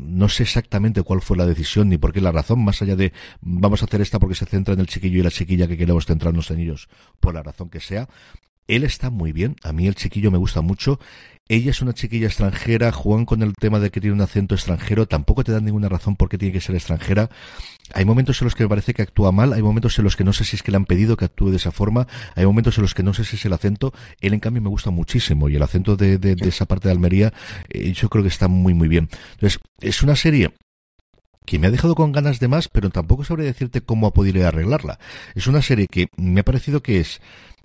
No 0.08 0.30
sé 0.30 0.44
exactamente 0.44 1.02
cuál 1.02 1.20
fue 1.20 1.36
la 1.36 1.44
decisión 1.44 1.90
ni 1.90 1.98
por 1.98 2.14
qué 2.14 2.22
la 2.22 2.32
razón, 2.32 2.64
más 2.64 2.80
allá 2.80 2.96
de 2.96 3.12
vamos 3.42 3.82
a 3.82 3.84
hacer 3.84 4.00
esta 4.00 4.18
porque 4.18 4.34
se 4.34 4.46
centra 4.46 4.72
en 4.72 4.80
el 4.80 4.86
chiquillo 4.86 5.20
y 5.20 5.22
la 5.22 5.30
chiquilla 5.30 5.68
que 5.68 5.76
queremos 5.76 6.06
centrarnos 6.06 6.50
en 6.50 6.60
ellos, 6.60 6.88
por 7.20 7.34
la 7.34 7.42
razón 7.42 7.68
que 7.68 7.80
sea. 7.80 8.08
Él 8.68 8.84
está 8.84 9.10
muy 9.10 9.32
bien, 9.32 9.56
a 9.64 9.72
mí 9.72 9.86
el 9.86 9.96
chiquillo 9.96 10.30
me 10.30 10.38
gusta 10.38 10.60
mucho 10.60 11.00
ella 11.48 11.70
es 11.70 11.80
una 11.80 11.94
chiquilla 11.94 12.26
extranjera, 12.26 12.92
juegan 12.92 13.24
con 13.24 13.42
el 13.42 13.54
tema 13.54 13.78
de 13.78 13.90
que 13.90 14.02
tiene 14.02 14.14
un 14.14 14.20
acento 14.20 14.54
extranjero, 14.54 15.08
tampoco 15.08 15.44
te 15.44 15.52
dan 15.52 15.64
ninguna 15.64 15.88
razón 15.88 16.14
por 16.14 16.28
qué 16.28 16.36
tiene 16.36 16.52
que 16.52 16.60
ser 16.60 16.74
extranjera. 16.74 17.30
Hay 17.94 18.04
momentos 18.04 18.40
en 18.42 18.46
los 18.46 18.54
que 18.54 18.64
me 18.64 18.68
parece 18.68 18.92
que 18.92 19.00
actúa 19.00 19.32
mal, 19.32 19.54
hay 19.54 19.62
momentos 19.62 19.98
en 19.98 20.04
los 20.04 20.14
que 20.14 20.24
no 20.24 20.34
sé 20.34 20.44
si 20.44 20.56
es 20.56 20.62
que 20.62 20.70
le 20.70 20.76
han 20.76 20.84
pedido 20.84 21.16
que 21.16 21.24
actúe 21.24 21.48
de 21.48 21.56
esa 21.56 21.72
forma, 21.72 22.06
hay 22.34 22.44
momentos 22.44 22.76
en 22.76 22.82
los 22.82 22.92
que 22.92 23.02
no 23.02 23.14
sé 23.14 23.24
si 23.24 23.36
es 23.36 23.44
el 23.46 23.54
acento. 23.54 23.94
Él, 24.20 24.34
en 24.34 24.40
cambio, 24.40 24.60
me 24.60 24.68
gusta 24.68 24.90
muchísimo 24.90 25.48
y 25.48 25.56
el 25.56 25.62
acento 25.62 25.96
de, 25.96 26.36
esa 26.42 26.66
parte 26.66 26.88
de 26.88 26.92
Almería, 26.92 27.32
eh, 27.70 27.92
yo 27.92 28.10
creo 28.10 28.22
que 28.22 28.28
está 28.28 28.48
muy, 28.48 28.74
muy 28.74 28.88
bien. 28.88 29.08
Entonces, 29.32 29.58
es 29.80 30.02
una 30.02 30.16
serie 30.16 30.52
que 31.46 31.58
me 31.58 31.68
ha 31.68 31.70
dejado 31.70 31.94
con 31.94 32.12
ganas 32.12 32.40
de 32.40 32.48
más, 32.48 32.68
pero 32.68 32.90
tampoco 32.90 33.24
sabría 33.24 33.46
decirte 33.46 33.80
cómo 33.80 34.12
poder 34.12 34.44
arreglarla. 34.44 34.98
Es 35.34 35.46
una 35.46 35.62
serie 35.62 35.86
que 35.86 36.08
me 36.18 36.40
ha 36.40 36.44
parecido 36.44 36.82
que 36.82 37.00
es 37.00 37.22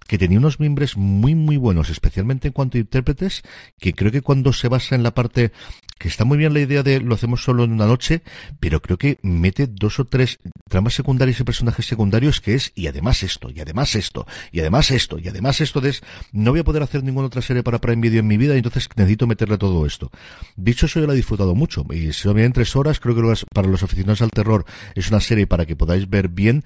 que 0.07 0.17
tenía 0.17 0.39
unos 0.39 0.59
miembros 0.59 0.97
muy 0.97 1.35
muy 1.35 1.57
buenos, 1.57 1.89
especialmente 1.89 2.49
en 2.49 2.53
cuanto 2.53 2.77
a 2.77 2.81
intérpretes, 2.81 3.43
que 3.79 3.93
creo 3.93 4.11
que 4.11 4.21
cuando 4.21 4.53
se 4.53 4.67
basa 4.67 4.95
en 4.95 5.03
la 5.03 5.13
parte 5.13 5.51
que 5.97 6.07
está 6.07 6.25
muy 6.25 6.37
bien 6.37 6.53
la 6.53 6.59
idea 6.59 6.83
de 6.83 6.99
lo 6.99 7.15
hacemos 7.15 7.43
solo 7.43 7.63
en 7.63 7.71
una 7.71 7.85
noche, 7.85 8.23
pero 8.59 8.81
creo 8.81 8.97
que 8.97 9.19
mete 9.21 9.67
dos 9.67 9.99
o 9.99 10.05
tres 10.05 10.39
tramas 10.67 10.93
secundarias 10.93 11.39
y 11.39 11.43
personajes 11.43 11.85
secundarios 11.85 12.41
que 12.41 12.55
es 12.55 12.71
y 12.75 12.87
además 12.87 13.23
esto, 13.23 13.49
y 13.49 13.61
además 13.61 13.95
esto, 13.95 14.25
y 14.51 14.59
además 14.59 14.91
esto, 14.91 15.17
y 15.19 15.27
además 15.29 15.61
esto 15.61 15.79
de 15.79 15.91
es, 15.91 16.01
no 16.31 16.51
voy 16.51 16.59
a 16.59 16.63
poder 16.63 16.83
hacer 16.83 17.03
ninguna 17.03 17.27
otra 17.27 17.41
serie 17.41 17.63
para 17.63 17.79
Prime 17.79 18.01
Video 18.01 18.19
en 18.19 18.27
mi 18.27 18.37
vida, 18.37 18.55
y 18.55 18.57
entonces 18.57 18.89
necesito 18.95 19.27
meterle 19.27 19.57
todo 19.57 19.85
esto. 19.85 20.11
Dicho 20.55 20.87
eso, 20.87 20.99
yo 20.99 21.07
la 21.07 21.13
he 21.13 21.15
disfrutado 21.15 21.55
mucho, 21.55 21.85
y 21.91 22.11
si 22.13 22.27
lo 22.27 22.37
en 22.37 22.53
tres 22.53 22.75
horas, 22.75 22.99
creo 22.99 23.15
que 23.15 23.43
para 23.53 23.67
los 23.67 23.83
aficionados 23.83 24.21
al 24.21 24.31
terror 24.31 24.65
es 24.95 25.09
una 25.09 25.21
serie 25.21 25.47
para 25.47 25.65
que 25.65 25.75
podáis 25.75 26.09
ver 26.09 26.27
bien, 26.27 26.63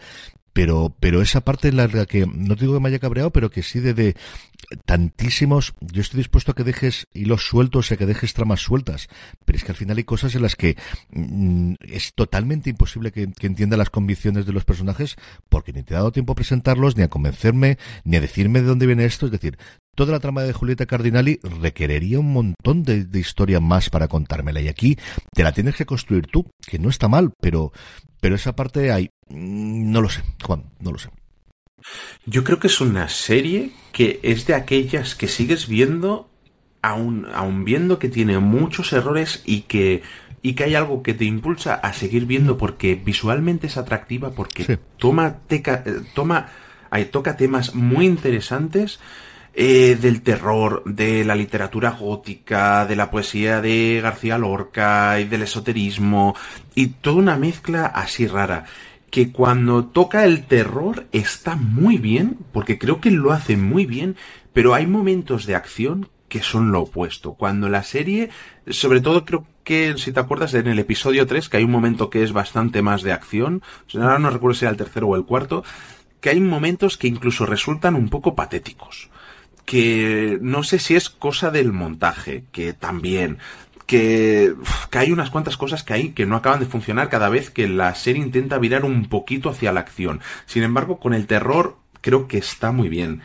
pero, 0.57 0.91
pero 0.99 1.21
esa 1.21 1.41
parte 1.41 1.67
en 1.67 1.77
la 1.77 1.87
que, 2.07 2.25
no 2.25 2.55
digo 2.55 2.73
que 2.73 2.79
me 2.79 2.89
haya 2.89 2.97
cabreado, 2.97 3.29
pero 3.29 3.51
que 3.51 3.61
sí 3.61 3.79
de, 3.79 3.93
de 3.93 4.15
tantísimos, 4.85 5.73
yo 5.79 6.01
estoy 6.01 6.17
dispuesto 6.19 6.51
a 6.51 6.55
que 6.55 6.63
dejes 6.63 7.07
hilos 7.13 7.47
sueltos 7.47 7.91
a 7.91 7.97
que 7.97 8.05
dejes 8.05 8.33
tramas 8.33 8.61
sueltas, 8.61 9.07
pero 9.45 9.57
es 9.57 9.63
que 9.63 9.71
al 9.71 9.77
final 9.77 9.97
hay 9.97 10.03
cosas 10.03 10.35
en 10.35 10.41
las 10.41 10.55
que 10.55 10.75
mm, 11.11 11.75
es 11.81 12.13
totalmente 12.13 12.69
imposible 12.69 13.11
que, 13.11 13.31
que, 13.31 13.47
entienda 13.47 13.77
las 13.77 13.89
convicciones 13.89 14.45
de 14.45 14.53
los 14.53 14.65
personajes 14.65 15.15
porque 15.49 15.73
ni 15.73 15.83
te 15.83 15.93
he 15.93 15.97
dado 15.97 16.11
tiempo 16.11 16.33
a 16.33 16.35
presentarlos, 16.35 16.97
ni 16.97 17.03
a 17.03 17.09
convencerme, 17.09 17.77
ni 18.03 18.17
a 18.17 18.21
decirme 18.21 18.61
de 18.61 18.67
dónde 18.67 18.85
viene 18.85 19.05
esto, 19.05 19.27
es 19.27 19.31
decir, 19.31 19.57
toda 19.95 20.11
la 20.11 20.19
trama 20.19 20.43
de 20.43 20.53
Julieta 20.53 20.85
Cardinali 20.85 21.39
requeriría 21.43 22.19
un 22.19 22.31
montón 22.31 22.83
de, 22.83 23.05
de, 23.05 23.19
historia 23.19 23.59
más 23.59 23.89
para 23.89 24.07
contármela. 24.07 24.61
Y 24.61 24.67
aquí 24.67 24.97
te 25.33 25.43
la 25.43 25.53
tienes 25.53 25.75
que 25.75 25.85
construir 25.85 26.27
tú, 26.27 26.49
que 26.67 26.77
no 26.77 26.89
está 26.89 27.07
mal, 27.07 27.31
pero, 27.41 27.71
pero 28.21 28.35
esa 28.35 28.55
parte 28.55 28.91
hay, 28.91 29.09
mm, 29.29 29.91
no 29.91 30.01
lo 30.01 30.09
sé, 30.09 30.21
Juan, 30.43 30.65
no 30.79 30.91
lo 30.91 30.99
sé. 30.99 31.09
Yo 32.25 32.43
creo 32.43 32.59
que 32.59 32.67
es 32.67 32.81
una 32.81 33.07
serie 33.09 33.71
que 33.91 34.19
es 34.23 34.45
de 34.47 34.53
aquellas 34.53 35.15
que 35.15 35.27
sigues 35.27 35.67
viendo, 35.67 36.29
aún, 36.81 37.27
aún 37.33 37.65
viendo 37.65 37.99
que 37.99 38.09
tiene 38.09 38.39
muchos 38.39 38.93
errores 38.93 39.41
y 39.45 39.61
que, 39.61 40.03
y 40.41 40.53
que 40.53 40.65
hay 40.65 40.75
algo 40.75 41.03
que 41.03 41.13
te 41.13 41.25
impulsa 41.25 41.75
a 41.75 41.93
seguir 41.93 42.25
viendo 42.25 42.57
porque 42.57 42.95
visualmente 42.95 43.67
es 43.67 43.77
atractiva, 43.77 44.31
porque 44.31 44.77
toma, 44.97 45.39
teca, 45.47 45.83
eh, 45.85 46.01
toma, 46.13 46.49
toca 47.11 47.37
temas 47.37 47.75
muy 47.75 48.05
interesantes. 48.05 48.99
Eh, 49.59 49.97
del 49.99 50.21
terror, 50.21 50.83
de 50.85 51.25
la 51.25 51.33
literatura 51.33 51.89
gótica, 51.89 52.85
de 52.85 52.95
la 52.95 53.09
poesía 53.09 53.59
de 53.59 53.99
García 54.03 54.37
Lorca 54.37 55.19
y 55.19 55.23
del 55.23 55.41
esoterismo 55.41 56.35
y 56.75 56.89
toda 56.89 57.15
una 57.15 57.37
mezcla 57.37 57.87
así 57.87 58.27
rara 58.27 58.65
que 59.09 59.31
cuando 59.31 59.85
toca 59.85 60.25
el 60.25 60.45
terror 60.45 61.07
está 61.11 61.55
muy 61.55 61.97
bien, 61.97 62.37
porque 62.51 62.77
creo 62.77 62.99
que 62.99 63.11
lo 63.11 63.31
hace 63.31 63.57
muy 63.57 63.85
bien, 63.85 64.15
pero 64.53 64.73
hay 64.73 64.87
momentos 64.87 65.45
de 65.45 65.55
acción 65.55 66.09
que 66.27 66.41
son 66.41 66.71
lo 66.71 66.81
opuesto. 66.81 67.33
Cuando 67.33 67.69
la 67.69 67.83
serie, 67.83 68.29
sobre 68.67 69.01
todo 69.01 69.23
creo 69.23 69.45
que 69.63 69.95
si 69.97 70.11
te 70.11 70.19
acuerdas 70.19 70.53
en 70.53 70.67
el 70.67 70.79
episodio 70.79 71.25
3, 71.25 71.49
que 71.49 71.57
hay 71.57 71.63
un 71.63 71.71
momento 71.71 72.09
que 72.09 72.23
es 72.23 72.33
bastante 72.33 72.81
más 72.81 73.01
de 73.01 73.13
acción, 73.13 73.61
ahora 73.93 74.19
no 74.19 74.29
recuerdo 74.29 74.55
si 74.55 74.65
era 74.65 74.71
el 74.71 74.77
tercero 74.77 75.07
o 75.07 75.15
el 75.15 75.25
cuarto, 75.25 75.63
que 76.21 76.29
hay 76.29 76.39
momentos 76.39 76.97
que 76.97 77.07
incluso 77.07 77.45
resultan 77.45 77.95
un 77.95 78.09
poco 78.09 78.35
patéticos. 78.35 79.09
Que 79.65 80.37
no 80.41 80.63
sé 80.63 80.79
si 80.79 80.95
es 80.95 81.09
cosa 81.09 81.51
del 81.51 81.73
montaje, 81.73 82.45
que 82.51 82.73
también, 82.73 83.39
que, 83.87 84.53
que, 84.91 84.97
hay 84.99 85.11
unas 85.11 85.31
cuantas 85.31 85.57
cosas 85.57 85.83
que 85.83 85.93
hay 85.93 86.09
que 86.09 86.27
no 86.27 86.35
acaban 86.35 86.59
de 86.59 86.67
funcionar 86.67 87.09
cada 87.09 87.29
vez 87.29 87.49
que 87.49 87.67
la 87.67 87.95
serie 87.95 88.21
intenta 88.21 88.59
virar 88.59 88.85
un 88.85 89.09
poquito 89.09 89.49
hacia 89.49 89.71
la 89.71 89.79
acción. 89.79 90.21
Sin 90.45 90.61
embargo, 90.61 90.99
con 90.99 91.15
el 91.15 91.25
terror 91.25 91.77
creo 92.01 92.27
que 92.27 92.37
está 92.37 92.71
muy 92.71 92.89
bien. 92.89 93.21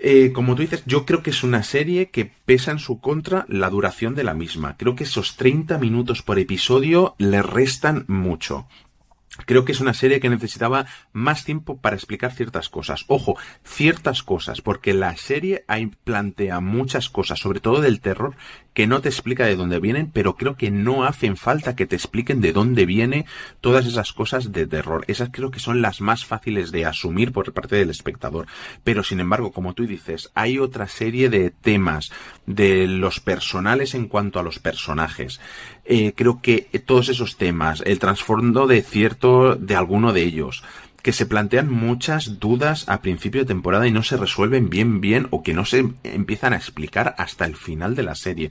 Eh, 0.00 0.30
como 0.32 0.54
tú 0.54 0.62
dices, 0.62 0.84
yo 0.86 1.04
creo 1.04 1.22
que 1.22 1.30
es 1.30 1.42
una 1.42 1.64
serie 1.64 2.10
que 2.10 2.24
pesa 2.24 2.70
en 2.70 2.78
su 2.78 3.00
contra 3.00 3.44
la 3.48 3.68
duración 3.68 4.14
de 4.14 4.22
la 4.22 4.34
misma. 4.34 4.76
Creo 4.76 4.94
que 4.94 5.04
esos 5.04 5.36
30 5.36 5.78
minutos 5.78 6.22
por 6.22 6.38
episodio 6.38 7.16
le 7.18 7.42
restan 7.42 8.04
mucho. 8.06 8.68
Creo 9.46 9.64
que 9.64 9.72
es 9.72 9.80
una 9.80 9.94
serie 9.94 10.20
que 10.20 10.28
necesitaba 10.28 10.86
más 11.12 11.44
tiempo 11.44 11.78
para 11.78 11.96
explicar 11.96 12.32
ciertas 12.32 12.68
cosas. 12.68 13.04
Ojo, 13.08 13.36
ciertas 13.64 14.22
cosas, 14.22 14.60
porque 14.60 14.94
la 14.94 15.16
serie 15.16 15.64
plantea 16.04 16.60
muchas 16.60 17.08
cosas, 17.08 17.38
sobre 17.38 17.60
todo 17.60 17.80
del 17.80 18.00
terror, 18.00 18.34
que 18.74 18.86
no 18.86 19.00
te 19.00 19.08
explica 19.08 19.44
de 19.44 19.56
dónde 19.56 19.80
vienen, 19.80 20.10
pero 20.12 20.36
creo 20.36 20.56
que 20.56 20.70
no 20.70 21.04
hacen 21.04 21.36
falta 21.36 21.74
que 21.74 21.86
te 21.86 21.96
expliquen 21.96 22.40
de 22.40 22.52
dónde 22.52 22.86
viene 22.86 23.26
todas 23.60 23.86
esas 23.86 24.12
cosas 24.12 24.52
de 24.52 24.66
terror. 24.66 25.04
Esas 25.08 25.30
creo 25.32 25.50
que 25.50 25.58
son 25.58 25.82
las 25.82 26.00
más 26.00 26.24
fáciles 26.24 26.70
de 26.70 26.86
asumir 26.86 27.32
por 27.32 27.52
parte 27.52 27.76
del 27.76 27.90
espectador. 27.90 28.46
Pero 28.84 29.02
sin 29.02 29.20
embargo, 29.20 29.50
como 29.50 29.74
tú 29.74 29.86
dices, 29.86 30.30
hay 30.34 30.58
otra 30.58 30.86
serie 30.86 31.28
de 31.28 31.50
temas 31.50 32.12
de 32.46 32.86
los 32.86 33.20
personales 33.20 33.94
en 33.94 34.06
cuanto 34.06 34.38
a 34.38 34.44
los 34.44 34.58
personajes. 34.58 35.40
Eh, 35.84 36.12
creo 36.14 36.40
que 36.40 36.68
todos 36.86 37.08
esos 37.08 37.36
temas, 37.36 37.82
el 37.84 37.98
trasfondo 37.98 38.66
de 38.66 38.82
cierto, 38.82 39.56
de 39.56 39.74
alguno 39.74 40.12
de 40.12 40.22
ellos, 40.22 40.62
que 41.02 41.12
se 41.12 41.26
plantean 41.26 41.70
muchas 41.70 42.38
dudas 42.38 42.88
a 42.88 43.00
principio 43.00 43.42
de 43.42 43.46
temporada 43.46 43.86
y 43.86 43.92
no 43.92 44.02
se 44.02 44.16
resuelven 44.16 44.68
bien 44.68 45.00
bien 45.00 45.28
o 45.30 45.42
que 45.42 45.54
no 45.54 45.64
se 45.64 45.90
empiezan 46.04 46.52
a 46.52 46.56
explicar 46.56 47.14
hasta 47.18 47.44
el 47.44 47.56
final 47.56 47.94
de 47.94 48.02
la 48.02 48.14
serie. 48.14 48.50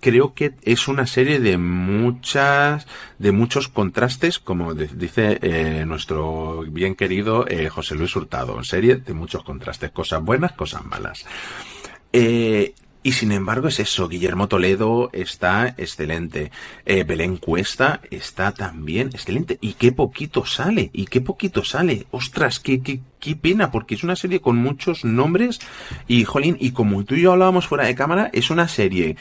Creo 0.00 0.34
que 0.34 0.54
es 0.62 0.88
una 0.88 1.06
serie 1.06 1.40
de 1.40 1.56
muchas, 1.56 2.86
de 3.18 3.32
muchos 3.32 3.68
contrastes, 3.68 4.38
como 4.38 4.74
dice 4.74 5.38
eh, 5.42 5.84
nuestro 5.86 6.64
bien 6.68 6.94
querido 6.94 7.46
eh, 7.48 7.68
José 7.68 7.94
Luis 7.94 8.14
Hurtado, 8.14 8.62
serie 8.62 8.96
de 8.96 9.14
muchos 9.14 9.42
contrastes, 9.42 9.90
cosas 9.90 10.22
buenas, 10.22 10.52
cosas 10.52 10.84
malas. 10.84 11.24
Eh, 12.12 12.74
y 13.06 13.12
sin 13.12 13.30
embargo 13.30 13.68
es 13.68 13.78
eso, 13.78 14.08
Guillermo 14.08 14.48
Toledo 14.48 15.10
está 15.12 15.76
excelente, 15.78 16.50
eh, 16.84 17.04
Belén 17.04 17.36
Cuesta 17.36 18.00
está 18.10 18.50
también 18.50 19.10
excelente. 19.14 19.58
Y 19.60 19.74
qué 19.74 19.92
poquito 19.92 20.44
sale, 20.44 20.90
y 20.92 21.06
qué 21.06 21.20
poquito 21.20 21.62
sale. 21.62 22.08
Ostras, 22.10 22.58
qué, 22.58 22.82
qué, 22.82 22.98
qué 23.20 23.36
pena, 23.36 23.70
porque 23.70 23.94
es 23.94 24.02
una 24.02 24.16
serie 24.16 24.40
con 24.40 24.56
muchos 24.56 25.04
nombres. 25.04 25.60
Y, 26.08 26.24
jolín, 26.24 26.56
y 26.58 26.72
como 26.72 27.04
tú 27.04 27.14
y 27.14 27.20
yo 27.20 27.30
hablábamos 27.30 27.68
fuera 27.68 27.86
de 27.86 27.94
cámara, 27.94 28.28
es 28.32 28.50
una 28.50 28.66
serie 28.66 29.16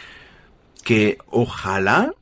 que 0.84 1.20
ojalá 1.30 2.16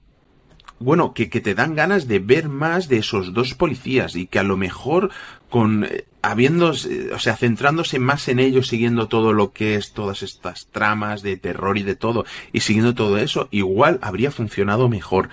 bueno, 0.80 1.14
que, 1.14 1.30
que, 1.30 1.40
te 1.40 1.56
dan 1.56 1.76
ganas 1.76 2.10
de 2.10 2.20
ver 2.20 2.50
más 2.50 2.90
de 2.90 2.98
esos 2.98 3.34
dos 3.34 3.54
policías 3.54 4.18
y 4.18 4.28
que 4.28 4.40
a 4.40 4.44
lo 4.44 4.58
mejor 4.58 5.12
con 5.50 5.86
eh, 5.86 6.04
habiendo, 6.24 6.70
o 6.70 7.20
sea, 7.20 7.36
centrándose 7.36 8.00
más 8.00 8.30
en 8.30 8.40
ellos, 8.40 8.68
siguiendo 8.68 9.08
todo 9.10 9.34
lo 9.34 9.52
que 9.52 9.76
es 9.76 9.92
todas 9.92 10.24
estas 10.24 10.68
tramas 10.68 11.22
de 11.22 11.36
terror 11.36 11.78
y 11.78 11.84
de 11.84 11.96
todo, 11.96 12.26
y 12.54 12.62
siguiendo 12.62 12.96
todo 12.96 13.18
eso, 13.18 13.50
igual 13.52 14.00
habría 14.02 14.32
funcionado 14.32 14.88
mejor. 14.88 15.30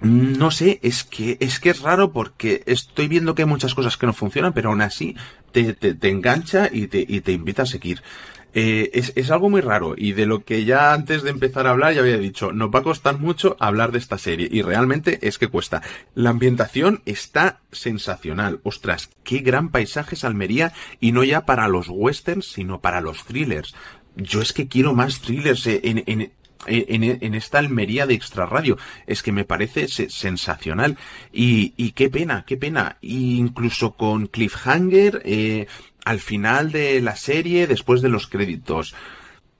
No 0.00 0.50
sé, 0.50 0.80
es 0.82 1.04
que, 1.04 1.36
es 1.40 1.60
que 1.60 1.70
es 1.70 1.82
raro 1.82 2.10
porque 2.12 2.62
estoy 2.66 3.06
viendo 3.06 3.34
que 3.34 3.42
hay 3.42 3.48
muchas 3.48 3.74
cosas 3.74 3.96
que 3.96 4.06
no 4.06 4.12
funcionan, 4.12 4.52
pero 4.52 4.70
aún 4.70 4.82
así 4.82 5.14
te, 5.52 5.72
te, 5.74 5.94
te 5.94 6.08
engancha 6.08 6.68
y 6.72 6.88
te, 6.88 7.04
y 7.06 7.20
te 7.20 7.32
invita 7.32 7.62
a 7.62 7.66
seguir. 7.66 8.02
Eh, 8.52 8.90
es, 8.94 9.12
es, 9.14 9.30
algo 9.30 9.48
muy 9.48 9.60
raro 9.60 9.94
y 9.96 10.12
de 10.12 10.26
lo 10.26 10.44
que 10.44 10.64
ya 10.64 10.92
antes 10.92 11.22
de 11.22 11.30
empezar 11.30 11.66
a 11.66 11.70
hablar 11.70 11.94
ya 11.94 12.00
había 12.00 12.18
dicho, 12.18 12.52
nos 12.52 12.70
va 12.70 12.80
a 12.80 12.82
costar 12.82 13.18
mucho 13.18 13.56
hablar 13.60 13.92
de 13.92 13.98
esta 13.98 14.18
serie 14.18 14.48
y 14.50 14.62
realmente 14.62 15.18
es 15.22 15.38
que 15.38 15.48
cuesta. 15.48 15.82
La 16.14 16.30
ambientación 16.30 17.02
está 17.06 17.60
sensacional. 17.70 18.60
Ostras, 18.64 19.10
qué 19.22 19.38
gran 19.38 19.70
paisaje 19.70 20.16
es 20.16 20.24
Almería 20.24 20.72
y 20.98 21.12
no 21.12 21.22
ya 21.22 21.46
para 21.46 21.68
los 21.68 21.88
westerns, 21.88 22.46
sino 22.46 22.80
para 22.80 23.00
los 23.00 23.24
thrillers. 23.24 23.74
Yo 24.16 24.42
es 24.42 24.52
que 24.52 24.66
quiero 24.66 24.94
más 24.94 25.20
thrillers 25.20 25.66
en, 25.66 26.02
en 26.06 26.32
en, 26.66 27.34
esta 27.34 27.58
Almería 27.58 28.06
de 28.06 28.14
Extra 28.14 28.46
Radio. 28.46 28.78
Es 29.06 29.22
que 29.22 29.32
me 29.32 29.44
parece 29.44 29.88
sensacional. 29.88 30.96
Y, 31.32 31.74
y 31.76 31.92
qué 31.92 32.10
pena, 32.10 32.44
qué 32.46 32.56
pena. 32.56 32.98
Incluso 33.00 33.94
con 33.94 34.26
Cliffhanger, 34.26 35.22
eh, 35.24 35.66
al 36.04 36.20
final 36.20 36.72
de 36.72 37.00
la 37.00 37.16
serie, 37.16 37.66
después 37.66 38.02
de 38.02 38.08
los 38.08 38.26
créditos. 38.26 38.94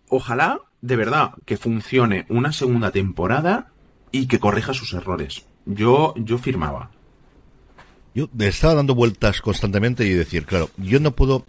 Ojalá, 0.09 0.61
de 0.81 0.97
verdad, 0.97 1.33
que 1.45 1.57
funcione 1.57 2.27
una 2.29 2.53
segunda 2.53 2.91
temporada 2.91 3.73
y 4.13 4.27
que 4.27 4.41
corrija 4.41 4.75
sus 4.75 4.93
errores. 4.93 5.45
Yo, 5.67 6.15
yo 6.17 6.39
firmaba. 6.39 6.91
Yo 8.15 8.29
estaba 8.41 8.75
dando 8.75 8.95
vueltas 8.95 9.41
constantemente 9.41 10.05
y 10.05 10.11
decir, 10.11 10.45
claro, 10.45 10.71
yo 10.77 10.99
no 11.01 11.15
puedo. 11.15 11.47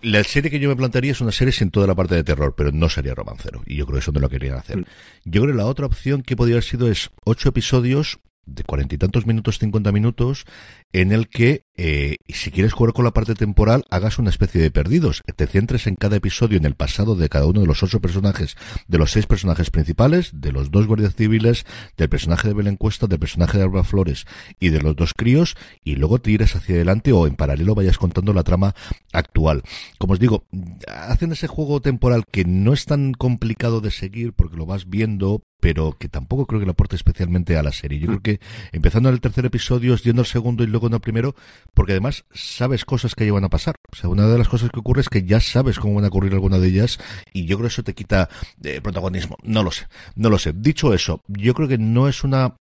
La 0.00 0.24
serie 0.24 0.50
que 0.50 0.58
yo 0.58 0.68
me 0.68 0.74
plantearía 0.74 1.12
es 1.12 1.20
una 1.20 1.30
serie 1.30 1.52
sin 1.52 1.70
toda 1.70 1.86
la 1.86 1.94
parte 1.94 2.16
de 2.16 2.24
terror, 2.24 2.54
pero 2.56 2.72
no 2.72 2.88
sería 2.88 3.14
romancero. 3.14 3.62
Y 3.66 3.76
yo 3.76 3.86
creo 3.86 3.94
que 3.94 4.00
eso 4.00 4.10
no 4.10 4.18
lo 4.18 4.28
querían 4.28 4.56
hacer. 4.56 4.78
Mm. 4.78 4.84
Yo 5.24 5.42
creo 5.42 5.54
que 5.54 5.58
la 5.58 5.66
otra 5.66 5.86
opción 5.86 6.22
que 6.22 6.34
podría 6.34 6.56
haber 6.56 6.64
sido 6.64 6.90
es 6.90 7.10
ocho 7.24 7.50
episodios 7.50 8.18
de 8.44 8.64
cuarenta 8.64 8.94
y 8.94 8.98
tantos 8.98 9.26
minutos, 9.26 9.58
cincuenta 9.58 9.92
minutos, 9.92 10.44
en 10.92 11.12
el 11.12 11.28
que, 11.28 11.64
eh, 11.76 12.16
si 12.28 12.50
quieres 12.50 12.72
jugar 12.72 12.92
con 12.92 13.04
la 13.04 13.12
parte 13.12 13.34
temporal, 13.34 13.84
hagas 13.90 14.18
una 14.18 14.30
especie 14.30 14.60
de 14.60 14.70
perdidos. 14.70 15.22
Te 15.36 15.46
centres 15.46 15.86
en 15.86 15.94
cada 15.94 16.16
episodio, 16.16 16.58
en 16.58 16.64
el 16.64 16.74
pasado 16.74 17.14
de 17.14 17.28
cada 17.28 17.46
uno 17.46 17.60
de 17.60 17.66
los 17.66 17.82
ocho 17.82 18.00
personajes, 18.00 18.56
de 18.88 18.98
los 18.98 19.12
seis 19.12 19.26
personajes 19.26 19.70
principales, 19.70 20.30
de 20.34 20.52
los 20.52 20.70
dos 20.70 20.86
guardias 20.86 21.14
civiles, 21.14 21.64
del 21.96 22.08
personaje 22.08 22.48
de 22.48 22.54
Belén 22.54 22.76
Cuesta, 22.76 23.06
del 23.06 23.18
personaje 23.18 23.58
de 23.58 23.64
Alba 23.64 23.84
Flores 23.84 24.26
y 24.58 24.70
de 24.70 24.80
los 24.80 24.96
dos 24.96 25.14
críos, 25.14 25.56
y 25.84 25.96
luego 25.96 26.20
tires 26.20 26.56
hacia 26.56 26.74
adelante 26.74 27.12
o 27.12 27.26
en 27.26 27.36
paralelo 27.36 27.74
vayas 27.74 27.98
contando 27.98 28.32
la 28.32 28.42
trama 28.42 28.74
actual. 29.12 29.62
Como 29.98 30.14
os 30.14 30.18
digo, 30.18 30.46
hacen 30.88 31.32
ese 31.32 31.46
juego 31.46 31.80
temporal 31.80 32.24
que 32.30 32.44
no 32.44 32.72
es 32.72 32.84
tan 32.86 33.12
complicado 33.12 33.80
de 33.80 33.90
seguir 33.90 34.32
porque 34.32 34.56
lo 34.56 34.66
vas 34.66 34.88
viendo, 34.88 35.42
pero 35.62 35.96
que 35.96 36.08
tampoco 36.08 36.44
creo 36.44 36.58
que 36.58 36.66
le 36.66 36.72
aporte 36.72 36.96
especialmente 36.96 37.56
a 37.56 37.62
la 37.62 37.70
serie. 37.70 38.00
Yo 38.00 38.08
creo 38.08 38.20
que 38.20 38.40
empezando 38.72 39.08
en 39.08 39.14
el 39.14 39.20
tercer 39.20 39.46
episodio, 39.46 39.94
yendo 39.94 40.22
al 40.22 40.26
segundo 40.26 40.64
y 40.64 40.66
luego 40.66 40.88
en 40.88 40.94
el 40.94 41.00
primero, 41.00 41.36
porque 41.72 41.92
además 41.92 42.24
sabes 42.34 42.84
cosas 42.84 43.14
que 43.14 43.24
llevan 43.24 43.44
a 43.44 43.48
pasar. 43.48 43.76
O 43.92 43.94
sea, 43.94 44.10
una 44.10 44.26
de 44.26 44.36
las 44.36 44.48
cosas 44.48 44.70
que 44.70 44.80
ocurre 44.80 45.02
es 45.02 45.08
que 45.08 45.22
ya 45.22 45.38
sabes 45.38 45.78
cómo 45.78 45.94
van 45.94 46.04
a 46.04 46.08
ocurrir 46.08 46.32
alguna 46.32 46.58
de 46.58 46.66
ellas 46.66 46.98
y 47.32 47.46
yo 47.46 47.58
creo 47.58 47.68
que 47.68 47.74
eso 47.74 47.84
te 47.84 47.94
quita 47.94 48.28
eh, 48.64 48.80
protagonismo. 48.80 49.36
No 49.44 49.62
lo 49.62 49.70
sé, 49.70 49.86
no 50.16 50.30
lo 50.30 50.38
sé. 50.40 50.52
Dicho 50.52 50.94
eso, 50.94 51.22
yo 51.28 51.54
creo 51.54 51.68
que 51.68 51.78
no 51.78 52.08
es 52.08 52.24
una 52.24 52.56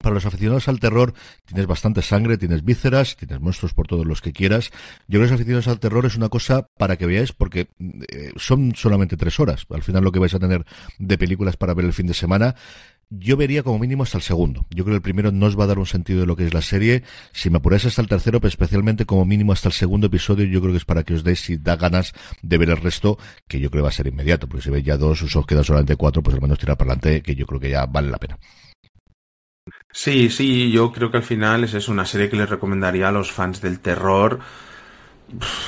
para 0.00 0.14
los 0.14 0.26
aficionados 0.26 0.68
al 0.68 0.80
terror 0.80 1.14
tienes 1.44 1.66
bastante 1.66 2.02
sangre, 2.02 2.38
tienes 2.38 2.64
vísceras, 2.64 3.16
tienes 3.16 3.40
monstruos 3.40 3.74
por 3.74 3.86
todos 3.86 4.06
los 4.06 4.20
que 4.20 4.32
quieras. 4.32 4.70
Yo 5.08 5.18
creo 5.18 5.22
que 5.22 5.30
los 5.30 5.32
aficionados 5.32 5.68
al 5.68 5.80
terror 5.80 6.06
es 6.06 6.16
una 6.16 6.28
cosa 6.28 6.68
para 6.76 6.96
que 6.96 7.06
veáis 7.06 7.32
porque 7.32 7.68
eh, 7.80 8.32
son 8.36 8.74
solamente 8.74 9.16
tres 9.16 9.38
horas. 9.40 9.66
Al 9.70 9.82
final 9.82 10.04
lo 10.04 10.12
que 10.12 10.18
vais 10.18 10.34
a 10.34 10.38
tener 10.38 10.64
de 10.98 11.18
películas 11.18 11.56
para 11.56 11.74
ver 11.74 11.84
el 11.84 11.92
fin 11.92 12.06
de 12.06 12.14
semana. 12.14 12.54
Yo 13.10 13.36
vería 13.36 13.62
como 13.62 13.78
mínimo 13.78 14.02
hasta 14.02 14.18
el 14.18 14.22
segundo. 14.22 14.66
Yo 14.70 14.82
creo 14.82 14.94
que 14.94 14.96
el 14.96 15.02
primero 15.02 15.30
no 15.30 15.46
os 15.46 15.58
va 15.58 15.64
a 15.64 15.66
dar 15.66 15.78
un 15.78 15.86
sentido 15.86 16.20
de 16.20 16.26
lo 16.26 16.36
que 16.36 16.46
es 16.46 16.54
la 16.54 16.62
serie. 16.62 17.02
Si 17.32 17.50
me 17.50 17.58
apuráis 17.58 17.84
hasta 17.84 18.02
el 18.02 18.08
tercero, 18.08 18.40
pero 18.40 18.48
especialmente 18.48 19.04
como 19.04 19.24
mínimo 19.24 19.52
hasta 19.52 19.68
el 19.68 19.74
segundo 19.74 20.06
episodio, 20.06 20.46
yo 20.46 20.60
creo 20.60 20.72
que 20.72 20.78
es 20.78 20.84
para 20.84 21.04
que 21.04 21.14
os 21.14 21.22
deis 21.22 21.40
si 21.40 21.58
da 21.58 21.76
ganas 21.76 22.12
de 22.42 22.58
ver 22.58 22.70
el 22.70 22.78
resto, 22.78 23.18
que 23.46 23.60
yo 23.60 23.70
creo 23.70 23.82
que 23.82 23.84
va 23.84 23.88
a 23.90 23.92
ser 23.92 24.06
inmediato, 24.06 24.48
porque 24.48 24.64
si 24.64 24.70
veis 24.70 24.84
ya 24.84 24.96
dos, 24.96 25.22
os 25.22 25.46
queda 25.46 25.62
solamente 25.62 25.96
cuatro, 25.96 26.22
pues 26.22 26.34
al 26.34 26.42
menos 26.42 26.58
tirar 26.58 26.76
para 26.76 26.92
adelante, 26.92 27.22
que 27.22 27.34
yo 27.34 27.46
creo 27.46 27.60
que 27.60 27.70
ya 27.70 27.86
vale 27.86 28.10
la 28.10 28.18
pena. 28.18 28.38
Sí, 29.92 30.28
sí, 30.28 30.70
yo 30.70 30.92
creo 30.92 31.10
que 31.10 31.16
al 31.16 31.22
final 31.22 31.64
es 31.64 31.88
una 31.88 32.04
serie 32.04 32.28
que 32.28 32.36
les 32.36 32.50
recomendaría 32.50 33.08
a 33.08 33.12
los 33.12 33.32
fans 33.32 33.62
del 33.62 33.80
terror. 33.80 34.40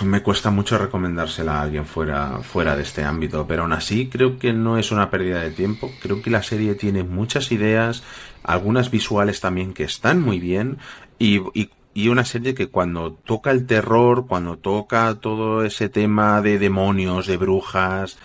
me 0.05 0.22
cuesta 0.22 0.51
mucho 0.51 0.78
recomendársela 0.78 1.59
a 1.59 1.62
alguien 1.62 1.86
fuera, 1.86 2.40
fuera 2.42 2.76
de 2.76 2.82
este 2.82 3.03
ámbito, 3.05 3.47
pero 3.47 3.62
aún 3.62 3.72
así 3.72 4.09
creo 4.09 4.38
que 4.38 4.53
no 4.53 4.78
es 4.78 4.92
una 4.92 5.11
pérdida 5.11 5.40
de 5.40 5.51
tiempo. 5.51 5.90
Creo 6.01 6.22
que 6.22 6.30
la 6.30 6.42
serie 6.42 6.74
tiene 6.74 7.03
muchas 7.03 7.51
ideas, 7.53 8.03
algunas 8.42 8.90
visuales 8.90 9.40
también 9.40 9.72
que 9.74 9.84
están 9.84 10.20
muy 10.20 10.40
bien 10.40 10.78
y 11.18 12.09
una 12.09 12.24
serie 12.24 12.55
que 12.55 12.68
cuando 12.68 13.14
toca 13.14 13.51
el 13.51 13.66
terror, 13.66 14.26
cuando 14.26 14.59
toca 14.59 15.14
todo 15.20 15.64
ese 15.64 15.88
tema 15.88 16.42
de 16.42 16.59
demonios, 16.59 17.26
de 17.26 17.36
brujas, 17.38 18.18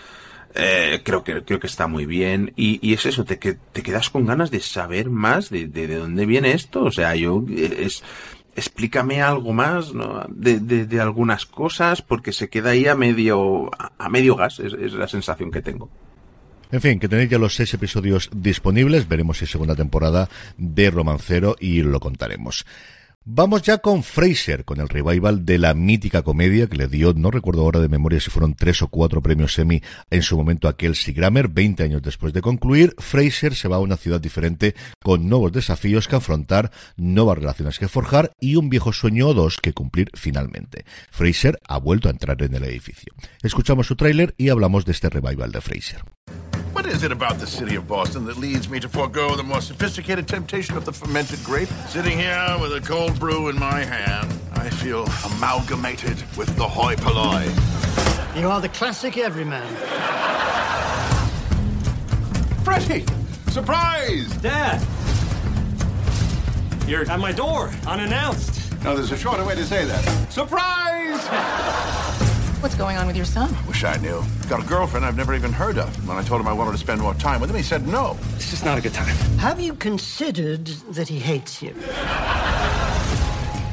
eh, 0.56 1.02
creo 1.04 1.24
que 1.24 1.43
creo 1.43 1.60
que 1.60 1.68
está 1.68 1.88
muy 1.88 2.06
bien 2.06 2.54
y, 2.56 2.80
y 2.88 2.93
es 2.93 3.06
eso 3.06 3.26
te, 3.26 3.39
que, 3.39 3.54
te 3.54 3.84
quedas 3.84 4.10
con 4.10 4.26
ganas 4.26 4.52
de 4.52 4.60
saber 4.60 5.10
más 5.10 5.49
de, 5.49 5.68
de, 5.68 5.88
de, 5.88 5.95
dónde 5.95 6.26
viene 6.26 6.52
esto 6.54 6.84
o 6.84 6.91
sea 6.91 7.16
yo 7.16 7.43
es 7.49 8.04
explícame 8.56 9.22
algo 9.22 9.54
más 9.54 9.93
¿no? 9.93 10.26
de, 10.30 10.60
de, 10.60 10.86
de 10.86 10.99
algunas 10.99 11.45
cosas 11.45 12.02
porque 12.02 12.34
se 12.34 12.49
queda 12.49 12.72
ahí 12.72 12.88
a 12.88 12.95
medio 12.95 13.72
a 13.78 14.10
medio 14.10 14.36
gas 14.36 14.60
es, 14.60 14.74
es 14.74 14.93
la 14.93 15.08
sensación 15.08 15.52
que 15.52 15.62
tengo 15.62 15.89
en 16.72 16.80
fin, 16.80 16.99
que 16.99 17.10
tenéis 17.10 17.30
ya 17.30 17.38
los 17.38 17.54
seis 17.54 17.74
episodios 17.74 18.30
disponibles. 18.34 19.08
Veremos 19.08 19.38
si 19.38 19.45
segunda 19.45 19.76
temporada 19.76 20.30
de 20.58 20.89
Romancero 20.89 21.58
y 21.60 21.82
lo 21.84 21.99
contaremos. 21.99 22.66
Vamos 23.24 23.61
ya 23.61 23.78
con 23.78 24.01
Fraser, 24.01 24.65
con 24.65 24.80
el 24.80 24.89
revival 24.89 25.45
de 25.45 25.59
la 25.59 25.76
mítica 25.76 26.24
comedia 26.24 26.65
que 26.65 26.76
le 26.76 26.88
dio, 26.88 27.13
no 27.13 27.30
recuerdo 27.30 27.61
ahora 27.61 27.80
de 27.80 27.88
memoria 27.88 28.19
si 28.19 28.32
fueron 28.32 28.55
tres 28.55 28.82
o 28.82 28.88
cuatro 28.88 29.22
premios 29.22 29.59
Emmy 29.59 29.84
en 30.09 30.24
su 30.24 30.36
momento 30.36 30.67
a 30.67 30.76
Kelsey 30.76 31.13
Grammer, 31.13 31.47
20 31.47 31.84
años 31.84 32.01
después 32.01 32.34
de 32.34 32.41
concluir. 32.41 32.95
Fraser 32.97 33.53
se 33.53 33.67
va 33.67 33.76
a 33.76 33.80
una 33.80 33.97
ciudad 33.97 34.19
diferente 34.19 34.74
con 35.03 35.30
nuevos 35.30 35.51
desafíos 35.51 36.07
que 36.07 36.15
afrontar, 36.15 36.72
nuevas 36.97 37.38
relaciones 37.38 37.78
que 37.78 37.88
forjar 37.88 38.32
y 38.39 38.55
un 38.55 38.72
viejo 38.72 38.91
sueño 38.91 39.28
o 39.28 39.36
dos 39.36 39.57
que 39.61 39.74
cumplir 39.74 40.09
finalmente. 40.15 40.84
Fraser 41.11 41.59
ha 41.67 41.78
vuelto 41.78 42.07
a 42.07 42.11
entrar 42.11 42.41
en 42.41 42.55
el 42.55 42.63
edificio. 42.63 43.13
Escuchamos 43.43 43.86
su 43.86 43.95
tráiler 43.95 44.34
y 44.36 44.49
hablamos 44.49 44.84
de 44.86 44.93
este 44.93 45.11
revival 45.11 45.51
de 45.51 45.61
Fraser. 45.61 46.01
What 46.82 46.90
is 46.90 47.04
it 47.04 47.12
about 47.12 47.38
the 47.38 47.46
city 47.46 47.76
of 47.76 47.88
Boston 47.88 48.26
that 48.26 48.38
leads 48.38 48.68
me 48.68 48.80
to 48.80 48.90
forego 48.90 49.36
the 49.36 49.44
more 49.44 49.62
sophisticated 49.62 50.28
temptation 50.28 50.76
of 50.76 50.84
the 50.84 50.92
fermented 50.92 51.44
grape? 51.44 51.70
Sitting 51.88 52.18
here 52.18 52.58
with 52.60 52.74
a 52.74 52.82
cold 52.82 53.20
brew 53.20 53.50
in 53.50 53.60
my 53.60 53.84
hand, 53.84 54.34
I 54.54 54.68
feel 54.72 55.08
amalgamated 55.24 56.18
with 56.36 56.56
the 56.56 56.68
hoi 56.68 56.96
polloi. 56.96 57.46
You 58.36 58.50
are 58.50 58.60
the 58.60 58.70
classic 58.70 59.20
everyman. 59.20 59.68
Freddie! 62.64 63.06
Surprise! 63.52 64.36
Dad! 64.38 64.82
You're 66.88 67.08
at 67.12 67.20
my 67.20 67.32
door, 67.32 67.72
unannounced. 67.86 68.74
Now, 68.84 68.96
there's 68.96 69.12
a 69.12 69.18
shorter 69.18 69.46
way 69.46 69.54
to 69.54 69.66
say 69.66 69.86
that. 69.86 70.32
Surprise! 70.32 72.28
What's 72.62 72.76
going 72.76 72.95
on 72.95 73.07
with 73.07 73.16
your 73.16 73.26
son? 73.26 73.55
Wish 73.68 73.84
I 73.84 73.97
knew. 73.97 74.24
Got 74.47 74.64
a 74.64 74.68
girlfriend 74.68 75.03
I've 75.03 75.18
never 75.18 75.34
even 75.34 75.51
heard 75.51 75.80
of. 75.80 76.07
When 76.07 76.16
I 76.16 76.22
told 76.22 76.41
him 76.41 76.47
I 76.47 76.53
wanted 76.53 76.74
to 76.74 76.78
spend 76.78 77.01
more 77.01 77.16
time 77.16 77.41
with 77.41 77.49
him, 77.49 77.55
he 77.55 77.64
said 77.64 77.88
no. 77.88 78.16
It's 78.36 78.51
just 78.51 78.64
not 78.64 78.78
a 78.78 78.82
good 78.82 78.93
time. 78.93 79.16
Have 79.39 79.59
you 79.59 79.74
considered 79.74 80.68
that 80.91 81.07
he 81.07 81.18
hates 81.18 81.64
you? 81.64 81.74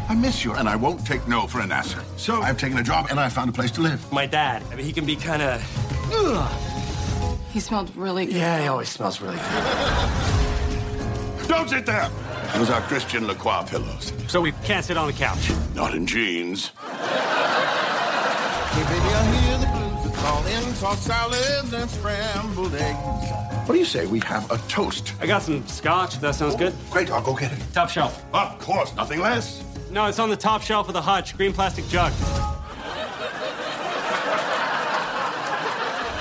I 0.09 0.17
miss 0.19 0.43
you, 0.43 0.55
and 0.55 0.67
I 0.67 0.77
won't 0.77 1.07
take 1.07 1.29
no 1.29 1.47
for 1.47 1.61
an 1.61 1.71
answer. 1.71 2.03
So 2.17 2.41
I've 2.41 2.57
taken 2.57 2.79
a 2.79 2.83
job, 2.83 3.09
and 3.11 3.21
I 3.21 3.29
found 3.29 3.51
a 3.51 3.53
place 3.53 3.71
to 3.73 3.83
live. 3.83 4.11
My 4.11 4.25
dad, 4.25 4.63
I 4.73 4.77
mean, 4.77 4.87
he 4.87 4.93
can 4.95 5.05
be 5.05 5.17
kind 5.17 5.43
of. 5.43 5.61
He 7.53 7.61
smelled 7.61 7.95
really 7.95 8.25
good. 8.25 8.37
Yeah, 8.37 8.63
he 8.63 8.69
always 8.69 8.89
smells 8.89 9.21
really 9.21 9.37
good. 9.37 9.47
Don't 11.47 11.69
sit 11.69 11.85
there. 11.85 12.09
Those 12.55 12.71
are 12.71 12.81
Christian 12.81 13.27
Lacroix 13.27 13.65
pillows. 13.67 14.15
So 14.29 14.41
we 14.41 14.53
can't 14.65 14.83
sit 14.83 14.97
on 14.97 15.09
the 15.09 15.13
couch. 15.13 15.51
Not 15.75 15.95
in 15.95 16.07
jeans. 16.07 16.71
What 23.69 23.75
do 23.75 23.79
you 23.79 23.85
say 23.85 24.07
we 24.07 24.21
have 24.21 24.51
a 24.51 24.57
toast? 24.69 25.13
I 25.21 25.27
got 25.27 25.43
some 25.43 25.67
scotch, 25.67 26.15
if 26.15 26.23
that 26.23 26.35
sounds 26.35 26.57
good. 26.57 26.73
Oh, 26.73 26.93
great, 26.93 27.11
I'll 27.11 27.23
go 27.23 27.35
get 27.35 27.53
it. 27.53 27.59
Top 27.75 27.91
shelf. 27.91 28.25
Of 28.33 28.59
course, 28.59 28.95
nothing 28.95 29.21
less. 29.21 29.63
No, 29.91 30.07
it's 30.07 30.19
on 30.19 30.31
the 30.31 30.37
top 30.37 30.63
shelf 30.63 30.89
of 30.89 30.95
the 30.95 31.03
hutch. 31.03 31.37
Green 31.37 31.53
plastic 31.53 31.87
jug. 31.89 32.13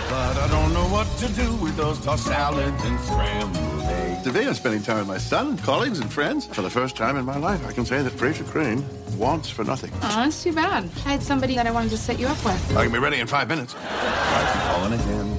But 0.10 0.38
I 0.38 0.48
don't 0.50 0.74
know 0.74 0.77
what 0.92 1.08
to 1.18 1.28
do 1.34 1.54
with 1.56 1.76
those 1.76 2.00
tossed 2.00 2.26
salads 2.26 2.84
and 2.84 3.00
scrambled 3.02 3.82
eggs. 3.84 4.24
Today 4.24 4.48
I'm 4.48 4.54
spending 4.54 4.82
time 4.82 5.00
with 5.00 5.08
my 5.08 5.18
son, 5.18 5.58
colleagues, 5.58 6.00
and 6.00 6.12
friends. 6.12 6.46
For 6.48 6.62
the 6.62 6.70
first 6.70 6.96
time 6.96 7.18
in 7.18 7.26
my 7.26 7.38
life, 7.38 7.66
I 7.68 7.74
can 7.74 7.86
say 7.86 8.02
that 8.02 8.12
Fraser 8.12 8.44
Crane 8.46 8.86
wants 9.18 9.50
for 9.50 9.64
nothing. 9.64 9.92
Oh, 9.96 10.00
that's 10.00 10.44
too 10.44 10.54
bad. 10.54 10.90
I 11.06 11.12
had 11.12 11.24
somebody 11.24 11.56
that 11.56 11.68
I 11.68 11.72
wanted 11.72 11.90
to 11.90 11.98
set 11.98 12.20
you 12.20 12.28
up 12.28 12.44
with. 12.46 12.78
I 12.78 12.84
can 12.84 12.92
be 12.92 13.00
ready 13.00 13.20
in 13.20 13.28
five 13.28 13.48
minutes. 13.48 13.76
I 13.78 14.52
keep 14.54 14.62
calling 14.64 14.94
again. 14.94 15.37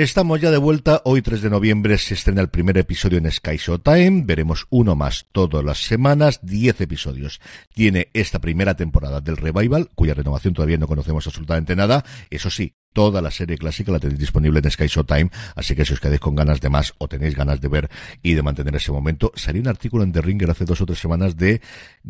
Estamos 0.00 0.40
ya 0.40 0.50
de 0.50 0.56
vuelta. 0.56 1.02
Hoy, 1.04 1.20
3 1.20 1.42
de 1.42 1.50
noviembre, 1.50 1.98
se 1.98 2.14
estrena 2.14 2.40
el 2.40 2.48
primer 2.48 2.78
episodio 2.78 3.18
en 3.18 3.30
Sky 3.30 3.58
Showtime. 3.58 4.22
Veremos 4.24 4.66
uno 4.70 4.96
más 4.96 5.26
todas 5.30 5.62
las 5.62 5.84
semanas. 5.84 6.40
10 6.42 6.80
episodios 6.80 7.38
tiene 7.74 8.08
esta 8.14 8.38
primera 8.38 8.74
temporada 8.74 9.20
del 9.20 9.36
Revival, 9.36 9.90
cuya 9.94 10.14
renovación 10.14 10.54
todavía 10.54 10.78
no 10.78 10.88
conocemos 10.88 11.26
absolutamente 11.26 11.76
nada. 11.76 12.02
Eso 12.30 12.48
sí, 12.48 12.76
toda 12.92 13.22
la 13.22 13.30
serie 13.30 13.56
clásica 13.56 13.92
la 13.92 13.98
tenéis 13.98 14.18
disponible 14.18 14.60
en 14.60 14.70
Sky 14.70 14.86
Showtime, 14.86 15.30
así 15.54 15.74
que 15.74 15.84
si 15.84 15.92
os 15.92 16.00
quedáis 16.00 16.20
con 16.20 16.34
ganas 16.34 16.60
de 16.60 16.68
más 16.68 16.94
o 16.98 17.08
tenéis 17.08 17.34
ganas 17.34 17.60
de 17.60 17.68
ver 17.68 17.90
y 18.22 18.34
de 18.34 18.42
mantener 18.42 18.74
ese 18.76 18.92
momento, 18.92 19.32
salió 19.34 19.62
un 19.62 19.68
artículo 19.68 20.04
en 20.04 20.12
The 20.12 20.22
Ringer 20.22 20.50
hace 20.50 20.64
dos 20.64 20.80
o 20.80 20.86
tres 20.86 20.98
semanas 20.98 21.36
de 21.36 21.60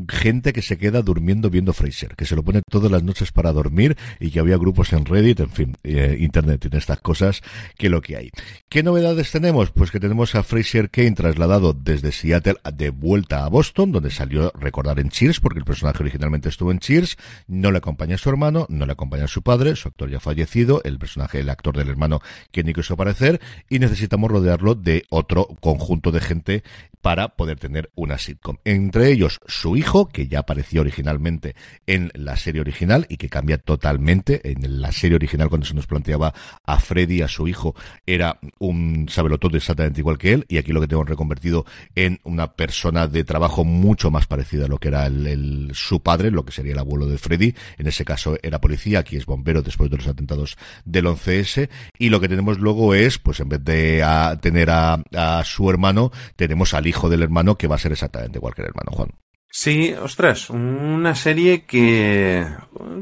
gente 0.08 0.52
que 0.52 0.62
se 0.62 0.78
queda 0.78 1.02
durmiendo 1.02 1.50
viendo 1.50 1.72
Fraser, 1.72 2.16
que 2.16 2.24
se 2.24 2.36
lo 2.36 2.42
pone 2.42 2.62
todas 2.70 2.90
las 2.90 3.02
noches 3.02 3.32
para 3.32 3.52
dormir 3.52 3.96
y 4.18 4.30
que 4.30 4.40
había 4.40 4.56
grupos 4.56 4.92
en 4.92 5.04
Reddit, 5.04 5.40
en 5.40 5.50
fin, 5.50 5.76
eh, 5.82 6.16
Internet 6.20 6.60
tiene 6.60 6.78
estas 6.78 7.00
cosas 7.00 7.42
que 7.76 7.88
lo 7.88 8.00
que 8.00 8.16
hay. 8.16 8.30
¿Qué 8.68 8.82
novedades 8.82 9.30
tenemos? 9.30 9.70
Pues 9.70 9.90
que 9.90 10.00
tenemos 10.00 10.34
a 10.34 10.42
Fraser 10.42 10.90
Kane 10.90 11.12
trasladado 11.12 11.72
desde 11.72 12.12
Seattle 12.12 12.56
de 12.72 12.90
vuelta 12.90 13.44
a 13.44 13.48
Boston, 13.48 13.92
donde 13.92 14.10
salió 14.10 14.52
recordar 14.58 15.00
en 15.00 15.10
Cheers, 15.10 15.40
porque 15.40 15.58
el 15.58 15.64
personaje 15.64 16.02
originalmente 16.02 16.48
estuvo 16.48 16.70
en 16.70 16.78
Cheers, 16.78 17.16
no 17.46 17.70
le 17.70 17.78
acompaña 17.78 18.14
a 18.14 18.18
su 18.18 18.28
hermano, 18.28 18.66
no 18.68 18.86
le 18.86 18.92
acompaña 18.92 19.24
a 19.24 19.28
su 19.28 19.42
padre, 19.42 19.76
su 19.76 19.88
actor 19.88 20.10
ya 20.10 20.20
fallecido, 20.20 20.69
el 20.84 20.98
personaje, 20.98 21.40
el 21.40 21.50
actor 21.50 21.76
del 21.76 21.88
hermano 21.88 22.20
que 22.52 22.62
ni 22.62 22.72
quiso 22.72 22.94
aparecer, 22.94 23.40
y 23.68 23.78
necesitamos 23.78 24.30
rodearlo 24.30 24.74
de 24.74 25.04
otro 25.10 25.48
conjunto 25.60 26.12
de 26.12 26.20
gente 26.20 26.62
para 27.02 27.28
poder 27.36 27.58
tener 27.58 27.90
una 27.94 28.18
sitcom. 28.18 28.58
Entre 28.64 29.10
ellos, 29.10 29.40
su 29.46 29.76
hijo, 29.76 30.08
que 30.08 30.28
ya 30.28 30.40
apareció 30.40 30.80
originalmente 30.80 31.54
en 31.86 32.10
la 32.14 32.36
serie 32.36 32.60
original 32.60 33.06
y 33.08 33.16
que 33.16 33.28
cambia 33.28 33.58
totalmente. 33.58 34.40
En 34.50 34.80
la 34.80 34.92
serie 34.92 35.16
original, 35.16 35.48
cuando 35.48 35.66
se 35.66 35.74
nos 35.74 35.86
planteaba 35.86 36.34
a 36.64 36.78
Freddy, 36.78 37.22
a 37.22 37.28
su 37.28 37.48
hijo, 37.48 37.74
era 38.06 38.38
un 38.58 39.06
sabelotodo 39.08 39.56
exactamente 39.56 40.00
igual 40.00 40.18
que 40.18 40.32
él, 40.32 40.44
y 40.48 40.58
aquí 40.58 40.72
lo 40.72 40.80
que 40.80 40.88
tenemos 40.88 41.08
reconvertido 41.08 41.64
en 41.94 42.20
una 42.24 42.52
persona 42.52 43.06
de 43.06 43.24
trabajo 43.24 43.64
mucho 43.64 44.10
más 44.10 44.26
parecida 44.26 44.66
a 44.66 44.68
lo 44.68 44.78
que 44.78 44.88
era 44.88 45.06
el, 45.06 45.70
su 45.74 46.02
padre, 46.02 46.30
lo 46.30 46.44
que 46.44 46.52
sería 46.52 46.72
el 46.72 46.78
abuelo 46.78 47.06
de 47.06 47.18
Freddy. 47.18 47.54
En 47.78 47.86
ese 47.86 48.04
caso 48.04 48.36
era 48.42 48.60
policía, 48.60 49.00
aquí 49.00 49.16
es 49.16 49.26
bombero 49.26 49.62
después 49.62 49.90
de 49.90 49.96
los 49.96 50.06
atentados 50.06 50.56
del 50.84 51.06
11S 51.06 51.68
y 51.98 52.08
lo 52.08 52.20
que 52.20 52.28
tenemos 52.28 52.58
luego 52.58 52.94
es, 52.94 53.18
pues 53.18 53.40
en 53.40 53.48
vez 53.48 53.64
de 53.64 54.04
tener 54.40 54.70
a, 54.70 55.02
su 55.44 55.70
hermano, 55.70 56.12
tenemos 56.36 56.74
al 56.74 56.86
hijo 56.90 57.08
del 57.08 57.22
hermano 57.22 57.56
que 57.56 57.66
va 57.66 57.76
a 57.76 57.78
ser 57.78 57.92
exactamente 57.92 58.38
igual 58.38 58.54
que 58.54 58.62
el 58.62 58.68
hermano 58.68 58.92
Juan. 58.92 59.10
Sí, 59.48 59.92
ostras, 59.94 60.50
una 60.50 61.14
serie 61.14 61.64
que 61.64 62.46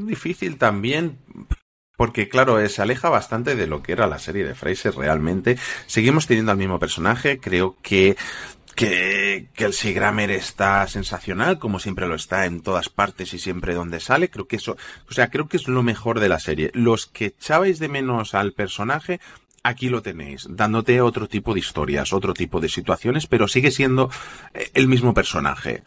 difícil 0.06 0.56
también 0.56 1.18
porque 1.98 2.28
claro, 2.28 2.66
se 2.68 2.80
aleja 2.80 3.10
bastante 3.10 3.56
de 3.56 3.66
lo 3.66 3.82
que 3.82 3.90
era 3.90 4.06
la 4.06 4.20
serie 4.20 4.44
de 4.44 4.54
Fraser 4.54 4.94
realmente. 4.94 5.58
Seguimos 5.86 6.28
teniendo 6.28 6.52
al 6.52 6.58
mismo 6.58 6.78
personaje, 6.78 7.40
creo 7.40 7.76
que 7.82 8.16
que, 8.78 9.48
que 9.54 9.64
el 9.64 9.74
Grammer 9.92 10.30
está 10.30 10.86
sensacional, 10.86 11.58
como 11.58 11.80
siempre 11.80 12.06
lo 12.06 12.14
está 12.14 12.46
en 12.46 12.60
todas 12.60 12.88
partes 12.88 13.34
y 13.34 13.40
siempre 13.40 13.74
donde 13.74 13.98
sale. 13.98 14.30
Creo 14.30 14.46
que 14.46 14.54
eso, 14.54 14.76
o 15.10 15.12
sea, 15.12 15.30
creo 15.30 15.48
que 15.48 15.56
es 15.56 15.66
lo 15.66 15.82
mejor 15.82 16.20
de 16.20 16.28
la 16.28 16.38
serie. 16.38 16.70
Los 16.74 17.08
que 17.08 17.24
echabais 17.26 17.80
de 17.80 17.88
menos 17.88 18.34
al 18.34 18.52
personaje, 18.52 19.20
aquí 19.62 19.88
lo 19.88 20.02
tenéis, 20.02 20.46
dándote 20.48 21.00
otro 21.00 21.28
tipo 21.28 21.54
de 21.54 21.60
historias, 21.60 22.12
otro 22.12 22.34
tipo 22.34 22.60
de 22.60 22.68
situaciones, 22.68 23.26
pero 23.26 23.48
sigue 23.48 23.70
siendo 23.70 24.10
eh, 24.54 24.70
el 24.74 24.88
mismo 24.88 25.14
personaje. 25.14 25.82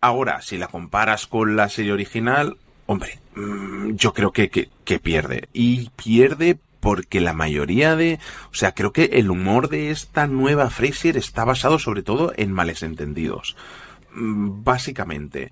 Ahora, 0.00 0.40
si 0.40 0.56
la 0.56 0.68
comparas 0.68 1.26
con 1.26 1.56
la 1.56 1.68
serie 1.68 1.92
original, 1.92 2.56
hombre, 2.86 3.20
mm, 3.34 3.94
yo 3.94 4.12
creo 4.14 4.32
que, 4.32 4.48
que, 4.50 4.98
pierde. 4.98 5.48
Y 5.52 5.90
pierde 5.90 6.58
porque 6.80 7.20
la 7.20 7.34
mayoría 7.34 7.96
de, 7.96 8.18
o 8.50 8.54
sea, 8.54 8.72
creo 8.72 8.92
que 8.92 9.10
el 9.12 9.30
humor 9.30 9.68
de 9.68 9.90
esta 9.90 10.26
nueva 10.26 10.70
Fraser 10.70 11.16
está 11.16 11.44
basado 11.44 11.78
sobre 11.78 12.02
todo 12.02 12.32
en 12.36 12.52
males 12.52 12.82
entendidos. 12.82 13.56
Mm, 14.12 14.64
básicamente. 14.64 15.50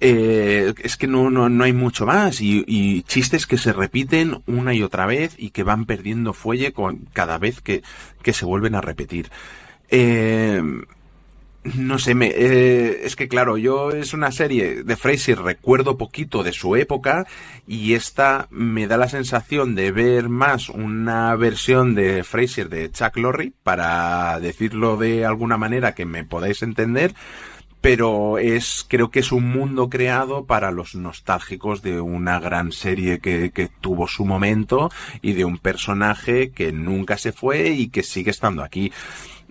Eh, 0.00 0.72
es 0.82 0.96
que 0.96 1.06
no, 1.06 1.28
no, 1.28 1.50
no, 1.50 1.64
hay 1.64 1.74
mucho 1.74 2.06
más 2.06 2.40
y, 2.40 3.02
chistes 3.02 3.46
que 3.46 3.58
se 3.58 3.74
repiten 3.74 4.42
una 4.46 4.72
y 4.72 4.82
otra 4.82 5.04
vez 5.04 5.34
y 5.36 5.50
que 5.50 5.62
van 5.62 5.84
perdiendo 5.84 6.32
fuelle 6.32 6.72
con 6.72 7.06
cada 7.12 7.36
vez 7.36 7.60
que, 7.60 7.82
que 8.22 8.32
se 8.32 8.46
vuelven 8.46 8.74
a 8.74 8.80
repetir. 8.80 9.30
Eh, 9.90 10.62
no 11.62 11.98
sé, 11.98 12.14
me, 12.14 12.28
eh, 12.28 13.02
es 13.04 13.16
que 13.16 13.28
claro, 13.28 13.58
yo 13.58 13.90
es 13.90 14.14
una 14.14 14.32
serie 14.32 14.82
de 14.82 14.96
Fraser, 14.96 15.40
recuerdo 15.42 15.98
poquito 15.98 16.42
de 16.42 16.52
su 16.52 16.74
época 16.74 17.26
y 17.66 17.92
esta 17.92 18.48
me 18.50 18.86
da 18.86 18.96
la 18.96 19.10
sensación 19.10 19.74
de 19.74 19.92
ver 19.92 20.30
más 20.30 20.70
una 20.70 21.36
versión 21.36 21.94
de 21.94 22.24
Fraser 22.24 22.70
de 22.70 22.90
Chuck 22.90 23.18
Lorre, 23.18 23.52
para 23.62 24.40
decirlo 24.40 24.96
de 24.96 25.26
alguna 25.26 25.58
manera 25.58 25.94
que 25.94 26.06
me 26.06 26.24
podáis 26.24 26.62
entender, 26.62 27.14
pero 27.80 28.38
es 28.38 28.84
creo 28.88 29.10
que 29.10 29.20
es 29.20 29.32
un 29.32 29.50
mundo 29.50 29.88
creado 29.88 30.44
para 30.44 30.70
los 30.70 30.94
nostálgicos 30.94 31.82
de 31.82 32.00
una 32.00 32.38
gran 32.40 32.72
serie 32.72 33.20
que, 33.20 33.50
que 33.50 33.68
tuvo 33.68 34.06
su 34.06 34.24
momento 34.24 34.90
y 35.22 35.32
de 35.32 35.44
un 35.44 35.58
personaje 35.58 36.50
que 36.50 36.72
nunca 36.72 37.16
se 37.16 37.32
fue 37.32 37.70
y 37.70 37.88
que 37.88 38.02
sigue 38.02 38.30
estando 38.30 38.62
aquí. 38.62 38.92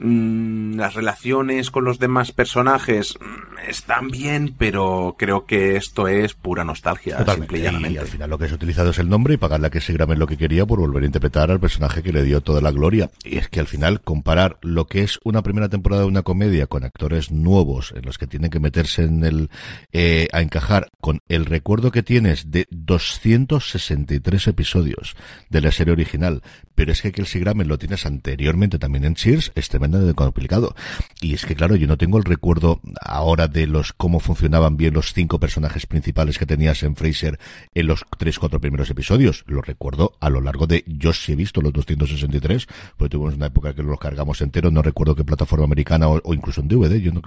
Mm, 0.01 0.77
las 0.77 0.93
relaciones 0.93 1.71
con 1.71 1.83
los 1.83 1.99
demás 1.99 2.31
personajes 2.31 3.15
mm, 3.19 3.69
están 3.69 4.07
bien, 4.07 4.55
pero 4.57 5.17
creo 5.19 5.45
que 5.45 5.75
esto 5.75 6.07
es 6.07 6.35
pura 6.35 6.63
nostalgia, 6.63 7.25
simple 7.25 7.59
y 7.59 7.93
Y 7.93 7.97
al 7.97 8.07
final 8.07 8.29
lo 8.29 8.37
que 8.37 8.45
es 8.45 8.53
utilizado 8.53 8.91
es 8.91 8.99
el 8.99 9.09
nombre 9.09 9.33
y 9.33 9.37
pagarle 9.37 9.67
a 9.67 9.69
que 9.69 9.81
se 9.81 9.91
grabe 9.91 10.15
lo 10.15 10.25
que 10.25 10.37
quería 10.37 10.65
por 10.65 10.79
volver 10.79 11.03
a 11.03 11.05
interpretar 11.05 11.51
al 11.51 11.59
personaje 11.59 12.01
que 12.01 12.13
le 12.13 12.23
dio 12.23 12.39
toda 12.39 12.61
la 12.61 12.71
gloria. 12.71 13.11
Y 13.25 13.39
es 13.39 13.49
que 13.49 13.59
al 13.59 13.67
final 13.67 13.99
comparar 13.99 14.57
lo 14.61 14.87
que 14.87 15.03
es 15.03 15.19
una 15.25 15.43
primera 15.43 15.67
temporada 15.67 16.03
de 16.03 16.07
una 16.07 16.23
comedia 16.23 16.67
con 16.67 16.85
actores 16.85 17.31
nuevos 17.31 17.93
en 17.93 18.05
los 18.05 18.17
que 18.17 18.27
tienen 18.27 18.51
que 18.51 18.61
meterse 18.61 19.03
en 19.03 19.25
el 19.25 19.49
eh, 19.91 20.29
a 20.31 20.41
encajar 20.41 20.89
con 21.01 21.19
el 21.27 21.45
recuerdo 21.45 21.91
que 21.91 22.03
tienes 22.03 22.51
de 22.51 22.67
263 22.71 24.47
episodios 24.47 25.17
de 25.49 25.59
la 25.59 25.71
serie 25.73 25.91
original, 25.91 26.41
pero 26.73 26.93
es 26.93 27.01
que 27.01 27.11
Kelsey 27.11 27.41
Grammer 27.41 27.67
lo 27.67 27.77
tienes 27.77 28.05
anteriormente 28.05 28.79
también 28.79 29.03
en 29.03 29.15
Cheers, 29.15 29.51
es 29.55 29.67
tremendamente 29.89 30.15
complicado. 30.15 30.75
Y 31.21 31.33
es 31.33 31.45
que 31.45 31.55
claro, 31.55 31.75
yo 31.75 31.87
no 31.87 31.97
tengo 31.97 32.17
el 32.17 32.23
recuerdo 32.23 32.79
ahora 33.01 33.47
de 33.47 33.67
los 33.67 33.93
cómo 33.93 34.19
funcionaban 34.19 34.77
bien 34.77 34.93
los 34.93 35.13
cinco 35.13 35.39
personajes 35.39 35.85
principales 35.85 36.37
que 36.37 36.45
tenías 36.45 36.83
en 36.83 36.95
Fraser 36.95 37.39
en 37.73 37.87
los 37.87 38.05
tres, 38.17 38.39
cuatro 38.39 38.59
primeros 38.61 38.89
episodios. 38.89 39.43
Lo 39.47 39.61
recuerdo 39.61 40.13
a 40.19 40.29
lo 40.29 40.41
largo 40.41 40.67
de, 40.67 40.83
yo 40.87 41.13
sí 41.13 41.33
he 41.33 41.35
visto 41.35 41.61
los 41.61 41.73
263, 41.73 42.67
porque 42.97 43.11
tuvimos 43.11 43.35
una 43.35 43.47
época 43.47 43.73
que 43.73 43.83
los 43.83 43.99
cargamos 43.99 44.41
enteros, 44.41 44.71
no 44.71 44.81
recuerdo 44.81 45.15
qué 45.15 45.23
plataforma 45.23 45.65
americana 45.65 46.07
o, 46.07 46.33
incluso 46.33 46.61
en 46.61 46.67
DVD, 46.67 46.99
yo 46.99 47.11
no 47.11 47.21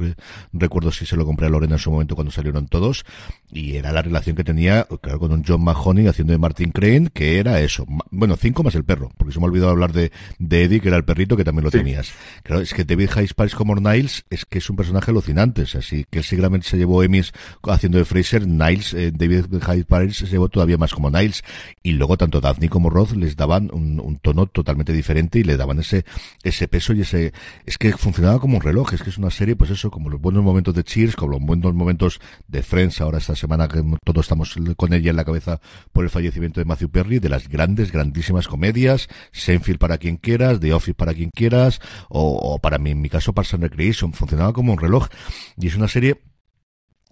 recuerdo 0.52 0.92
si 0.92 1.06
se 1.06 1.16
lo 1.16 1.24
compré 1.26 1.46
a 1.46 1.50
Lorena 1.50 1.74
en 1.74 1.78
su 1.78 1.90
momento 1.90 2.14
cuando 2.14 2.30
salieron 2.30 2.68
todos, 2.68 3.04
y 3.50 3.76
era 3.76 3.92
la 3.92 4.02
relación 4.02 4.36
que 4.36 4.44
tenía, 4.44 4.86
claro, 5.00 5.18
con 5.18 5.32
un 5.32 5.44
John 5.46 5.62
Mahoney 5.62 6.06
haciendo 6.06 6.32
de 6.32 6.38
Martin 6.38 6.70
Crane, 6.70 7.10
que 7.12 7.38
era 7.38 7.60
eso, 7.60 7.86
bueno, 8.10 8.36
cinco 8.36 8.62
más 8.62 8.74
el 8.74 8.84
perro, 8.84 9.10
porque 9.16 9.38
me 9.38 9.44
ha 9.44 9.48
olvidado 9.48 9.70
hablar 9.70 9.92
de, 9.92 10.12
de 10.38 10.64
Eddie, 10.64 10.80
que 10.80 10.88
era 10.88 10.96
el 10.96 11.04
perrito, 11.04 11.36
que 11.36 11.44
también 11.44 11.64
lo 11.64 11.70
tenías. 11.70 12.12
Es 12.60 12.74
que 12.74 12.84
David 12.84 13.10
Hayes 13.16 13.30
Spice 13.30 13.56
como 13.56 13.74
Niles 13.74 14.24
es 14.30 14.44
que 14.44 14.58
es 14.58 14.70
un 14.70 14.76
personaje 14.76 15.10
alucinante. 15.10 15.62
así 15.62 16.04
que 16.10 16.18
él 16.18 16.24
seguramente 16.24 16.68
se 16.68 16.76
llevó 16.76 17.02
Emmys 17.02 17.32
haciendo 17.62 17.98
de 17.98 18.04
Fraser, 18.04 18.46
Niles, 18.46 18.94
eh, 18.94 19.12
David 19.12 19.46
Hayes 19.66 19.84
Spice 19.84 20.26
se 20.26 20.32
llevó 20.32 20.48
todavía 20.48 20.78
más 20.78 20.92
como 20.92 21.10
Niles. 21.10 21.42
Y 21.82 21.92
luego 21.92 22.16
tanto 22.16 22.40
Daphne 22.40 22.68
como 22.68 22.90
Roth 22.90 23.12
les 23.12 23.36
daban 23.36 23.70
un, 23.72 24.00
un, 24.00 24.18
tono 24.18 24.46
totalmente 24.46 24.92
diferente 24.92 25.38
y 25.38 25.44
le 25.44 25.56
daban 25.56 25.80
ese, 25.80 26.04
ese 26.42 26.68
peso 26.68 26.92
y 26.92 27.02
ese, 27.02 27.32
es 27.66 27.78
que 27.78 27.92
funcionaba 27.92 28.38
como 28.38 28.56
un 28.56 28.62
reloj. 28.62 28.92
Es 28.94 29.02
que 29.02 29.10
es 29.10 29.18
una 29.18 29.30
serie, 29.30 29.56
pues 29.56 29.70
eso, 29.70 29.90
como 29.90 30.10
los 30.10 30.20
buenos 30.20 30.42
momentos 30.42 30.74
de 30.74 30.84
Cheers, 30.84 31.16
como 31.16 31.32
los 31.32 31.40
buenos 31.40 31.74
momentos 31.74 32.20
de 32.48 32.62
Friends, 32.62 33.00
ahora 33.00 33.18
esta 33.18 33.36
semana 33.36 33.68
que 33.68 33.82
todos 34.04 34.24
estamos 34.24 34.54
con 34.76 34.92
ella 34.92 35.10
en 35.10 35.16
la 35.16 35.24
cabeza 35.24 35.60
por 35.92 36.04
el 36.04 36.10
fallecimiento 36.10 36.60
de 36.60 36.64
Matthew 36.64 36.90
Perry, 36.90 37.18
de 37.18 37.28
las 37.28 37.48
grandes, 37.48 37.92
grandísimas 37.92 38.48
comedias, 38.48 39.08
Seinfeld 39.32 39.78
para 39.78 39.98
quien 39.98 40.16
quieras, 40.16 40.60
The 40.60 40.72
Office 40.72 40.94
para 40.94 41.14
quien 41.14 41.30
quieras, 41.30 41.80
o, 42.08 42.31
para 42.60 42.78
mí, 42.78 42.90
en 42.90 43.00
mi 43.00 43.08
caso, 43.08 43.32
Parks 43.32 43.54
and 43.54 43.64
Recreation, 43.64 44.12
funcionaba 44.12 44.52
como 44.52 44.72
un 44.72 44.78
reloj. 44.78 45.08
Y 45.56 45.68
es 45.68 45.76
una 45.76 45.88
serie 45.88 46.20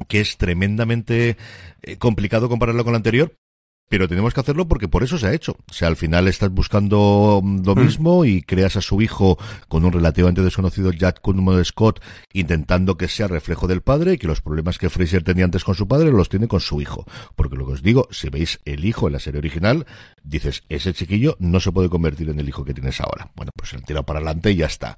que 0.08 0.20
es 0.20 0.36
tremendamente 0.36 1.36
eh, 1.82 1.96
complicado 1.96 2.48
compararlo 2.48 2.84
con 2.84 2.92
la 2.92 2.98
anterior, 2.98 3.34
pero 3.91 4.07
tenemos 4.07 4.32
que 4.32 4.41
hacerlo 4.41 4.68
porque 4.68 4.86
por 4.86 5.03
eso 5.03 5.18
se 5.18 5.26
ha 5.26 5.34
hecho. 5.34 5.57
O 5.68 5.72
sea, 5.72 5.88
al 5.88 5.97
final 5.97 6.28
estás 6.28 6.51
buscando 6.51 7.41
mm, 7.43 7.66
lo 7.66 7.74
mm. 7.74 7.80
mismo 7.80 8.24
y 8.24 8.41
creas 8.41 8.76
a 8.76 8.80
su 8.80 9.03
hijo 9.03 9.36
con 9.66 9.84
un 9.84 9.93
relativamente 9.93 10.43
desconocido 10.43 10.93
Jack 10.93 11.20
de 11.20 11.64
Scott 11.64 12.01
intentando 12.32 12.97
que 12.97 13.09
sea 13.09 13.26
reflejo 13.26 13.66
del 13.66 13.82
padre 13.82 14.12
y 14.12 14.18
que 14.18 14.28
los 14.28 14.43
problemas 14.43 14.78
que 14.78 14.91
Fraser 14.91 15.24
tenía 15.24 15.45
antes 15.45 15.64
con 15.64 15.74
su 15.74 15.88
padre 15.88 16.12
los 16.12 16.28
tiene 16.28 16.47
con 16.47 16.61
su 16.61 16.80
hijo. 16.80 17.05
Porque 17.34 17.57
lo 17.57 17.66
que 17.66 17.72
os 17.72 17.82
digo, 17.82 18.07
si 18.12 18.30
veis 18.30 18.61
el 18.64 18.84
hijo 18.84 19.09
en 19.09 19.14
la 19.14 19.18
serie 19.18 19.41
original, 19.41 19.86
dices, 20.22 20.62
ese 20.68 20.95
chiquillo 20.95 21.36
no 21.41 21.59
se 21.59 21.72
puede 21.72 21.88
convertir 21.88 22.30
en 22.30 22.38
el 22.38 22.49
hijo 22.49 22.64
que 22.64 22.74
tienes 22.74 23.01
ahora. 23.01 23.32
Bueno, 23.34 23.51
pues 23.57 23.72
el 23.72 23.82
tira 23.82 24.05
para 24.05 24.20
adelante 24.20 24.53
y 24.53 24.57
ya 24.57 24.66
está. 24.66 24.97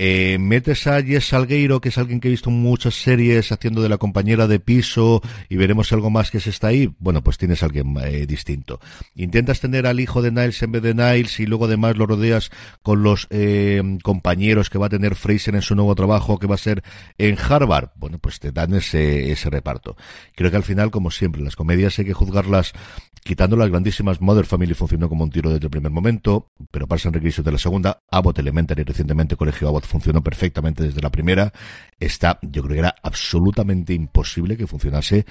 Eh, 0.00 0.38
metes 0.38 0.86
a 0.86 1.02
Jess 1.02 1.30
Salgueiro, 1.30 1.80
que 1.80 1.88
es 1.88 1.98
alguien 1.98 2.20
que 2.20 2.28
he 2.28 2.30
visto 2.30 2.50
muchas 2.50 2.94
series 2.94 3.50
haciendo 3.50 3.82
de 3.82 3.88
la 3.88 3.98
compañera 3.98 4.46
de 4.46 4.60
piso, 4.60 5.20
y 5.48 5.56
veremos 5.56 5.92
algo 5.92 6.08
más 6.08 6.30
que 6.30 6.38
se 6.38 6.50
está 6.50 6.68
ahí. 6.68 6.94
Bueno, 7.00 7.24
pues 7.24 7.36
tienes 7.36 7.64
a 7.64 7.66
alguien 7.66 7.96
eh, 8.04 8.24
distinto. 8.24 8.78
Intentas 9.16 9.58
tener 9.58 9.88
al 9.88 9.98
hijo 9.98 10.22
de 10.22 10.30
Niles 10.30 10.62
en 10.62 10.70
vez 10.70 10.82
de 10.82 10.94
Niles 10.94 11.40
y 11.40 11.46
luego 11.46 11.64
además 11.64 11.96
lo 11.96 12.06
rodeas 12.06 12.50
con 12.82 13.02
los 13.02 13.26
eh, 13.30 13.82
compañeros 14.04 14.70
que 14.70 14.78
va 14.78 14.86
a 14.86 14.88
tener 14.88 15.16
Fraser 15.16 15.56
en 15.56 15.62
su 15.62 15.74
nuevo 15.74 15.96
trabajo, 15.96 16.38
que 16.38 16.46
va 16.46 16.54
a 16.54 16.58
ser 16.58 16.84
en 17.18 17.36
Harvard. 17.36 17.90
Bueno, 17.96 18.18
pues 18.18 18.38
te 18.38 18.52
dan 18.52 18.74
ese, 18.74 19.32
ese 19.32 19.50
reparto. 19.50 19.96
Creo 20.36 20.52
que 20.52 20.56
al 20.56 20.62
final, 20.62 20.92
como 20.92 21.10
siempre, 21.10 21.42
las 21.42 21.56
comedias 21.56 21.98
hay 21.98 22.04
que 22.04 22.14
juzgarlas 22.14 22.72
quitando 23.28 23.56
las 23.56 23.68
grandísimas 23.68 24.22
Mother 24.22 24.46
Family 24.46 24.72
funcionó 24.72 25.06
como 25.10 25.22
un 25.22 25.28
tiro 25.28 25.50
desde 25.50 25.66
el 25.66 25.70
primer 25.70 25.92
momento, 25.92 26.50
pero 26.70 26.86
and 26.90 27.14
Recreation 27.14 27.44
de 27.44 27.52
la 27.52 27.58
segunda, 27.58 28.00
Abbott 28.10 28.38
Elementary 28.38 28.84
recientemente 28.84 29.36
Colegio 29.36 29.68
Abbott 29.68 29.84
funcionó 29.84 30.22
perfectamente 30.22 30.82
desde 30.82 31.02
la 31.02 31.10
primera, 31.10 31.52
está, 32.00 32.38
yo 32.40 32.62
creo 32.62 32.72
que 32.72 32.78
era 32.78 32.94
absolutamente 33.02 33.92
imposible 33.92 34.56
que 34.56 34.66
funcionase 34.66 35.26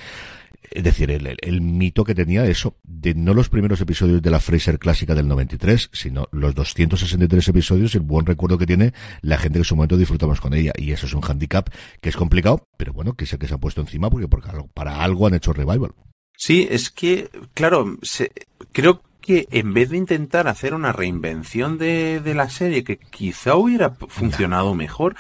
es 0.70 0.84
decir, 0.84 1.10
el, 1.10 1.38
el, 1.42 1.62
mito 1.62 2.04
que 2.04 2.14
tenía 2.14 2.46
eso, 2.46 2.76
de 2.84 3.16
no 3.16 3.34
los 3.34 3.50
primeros 3.50 3.82
episodios 3.82 4.22
de 4.22 4.30
la 4.30 4.40
Fraser 4.40 4.78
clásica 4.78 5.16
del 5.16 5.28
93, 5.28 5.90
sino 5.92 6.28
los 6.32 6.54
263 6.54 7.48
episodios, 7.48 7.96
el 7.96 8.02
buen 8.02 8.28
recuerdo 8.28 8.60
que 8.60 8.68
tiene 8.68 8.94
la 9.22 9.38
gente 9.38 9.58
que 9.58 9.62
en 9.62 9.66
su 9.66 9.76
momento 9.76 9.98
disfrutamos 9.98 10.40
con 10.40 10.54
ella. 10.54 10.74
Y 10.78 10.92
eso 10.92 11.08
es 11.08 11.14
un 11.14 11.24
handicap 11.24 11.70
que 12.02 12.10
es 12.10 12.18
complicado, 12.18 12.68
pero 12.78 12.94
bueno, 12.94 13.14
que 13.14 13.26
sé 13.26 13.40
que 13.40 13.48
se 13.48 13.56
ha 13.56 13.60
puesto 13.60 13.82
encima 13.82 14.10
porque 14.10 14.28
para 14.74 15.04
algo 15.04 15.26
han 15.26 15.34
hecho 15.34 15.54
revival. 15.54 15.94
Sí, 16.38 16.68
es 16.70 16.92
que, 16.92 17.30
claro, 17.54 17.98
se, 18.04 18.32
creo 18.72 19.02
que 19.22 19.48
en 19.52 19.74
vez 19.74 19.90
de 19.90 19.98
intentar 19.98 20.48
hacer 20.48 20.74
una 20.74 20.94
reinvención 20.94 21.78
de, 21.78 22.22
de 22.22 22.34
la 22.36 22.50
serie 22.50 22.84
que 22.84 22.98
quizá 22.98 23.56
hubiera 23.56 23.90
funcionado 23.90 24.74
mejor, 24.74 25.16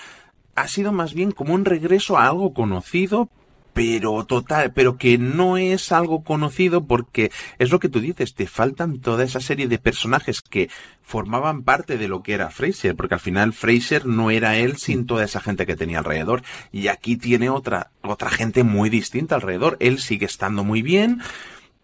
ha 0.56 0.68
sido 0.68 0.92
más 0.92 1.14
bien 1.14 1.32
como 1.32 1.54
un 1.54 1.66
regreso 1.66 2.18
a 2.18 2.28
algo 2.28 2.54
conocido, 2.54 3.30
pero 3.78 4.26
total, 4.26 4.74
pero 4.74 4.98
que 4.98 5.20
no 5.20 5.56
es 5.56 5.92
algo 5.92 6.24
conocido 6.24 6.88
porque 6.88 7.32
es 7.60 7.70
lo 7.70 7.80
que 7.80 7.90
tú 7.90 8.00
dices, 8.00 8.34
te 8.34 8.48
faltan 8.48 9.02
toda 9.02 9.24
esa 9.24 9.40
serie 9.40 9.68
de 9.68 9.78
personajes 9.78 10.42
que 10.42 10.72
formaban 11.04 11.62
parte 11.62 12.00
de 12.00 12.08
lo 12.08 12.24
que 12.24 12.34
era 12.34 12.50
Fraser, 12.50 12.96
porque 12.96 13.14
al 13.14 13.20
final 13.20 13.54
Fraser 13.54 14.08
no 14.08 14.32
era 14.32 14.58
él 14.58 14.78
sin 14.78 15.06
toda 15.06 15.24
esa 15.24 15.42
gente 15.42 15.68
que 15.68 15.76
tenía 15.76 16.00
alrededor. 16.00 16.42
Y 16.72 16.88
aquí 16.88 17.18
tiene 17.18 17.52
otra 17.52 17.92
otra 18.02 18.32
gente 18.32 18.64
muy 18.64 18.90
distinta 18.90 19.36
alrededor, 19.36 19.78
él 19.80 20.00
sigue 20.00 20.26
estando 20.26 20.64
muy 20.64 20.82
bien, 20.82 21.22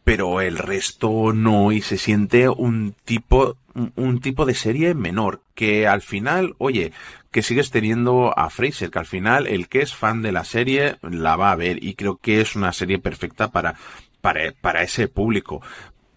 pero 0.04 0.41
el 0.41 0.58
resto 0.58 1.32
no 1.32 1.72
y 1.72 1.82
se 1.82 2.00
siente 2.00 2.50
un 2.50 2.96
tipo 3.06 3.56
un 3.96 4.20
tipo 4.20 4.46
de 4.48 4.56
serie 4.56 4.96
menor 4.96 5.41
que 5.54 5.88
al 5.88 6.02
final, 6.02 6.56
oye, 6.58 6.91
que 7.34 7.42
sigues 7.42 7.72
teniendo 7.72 8.38
a 8.38 8.50
Fraser, 8.50 8.92
que 8.92 9.00
al 9.00 9.06
final 9.06 9.48
el 9.48 9.68
que 9.68 9.82
es 9.82 9.94
fan 9.94 10.22
de 10.22 10.32
la 10.32 10.46
serie 10.46 10.98
la 11.02 11.36
va 11.36 11.52
a 11.52 11.56
ver 11.56 11.84
y 11.84 11.96
creo 11.96 12.18
que 12.18 12.40
es 12.40 12.56
una 12.56 12.72
serie 12.72 13.00
perfecta 13.00 13.52
para 13.52 13.76
para, 14.22 14.54
para 14.54 14.84
ese 14.84 15.10
público 15.10 15.62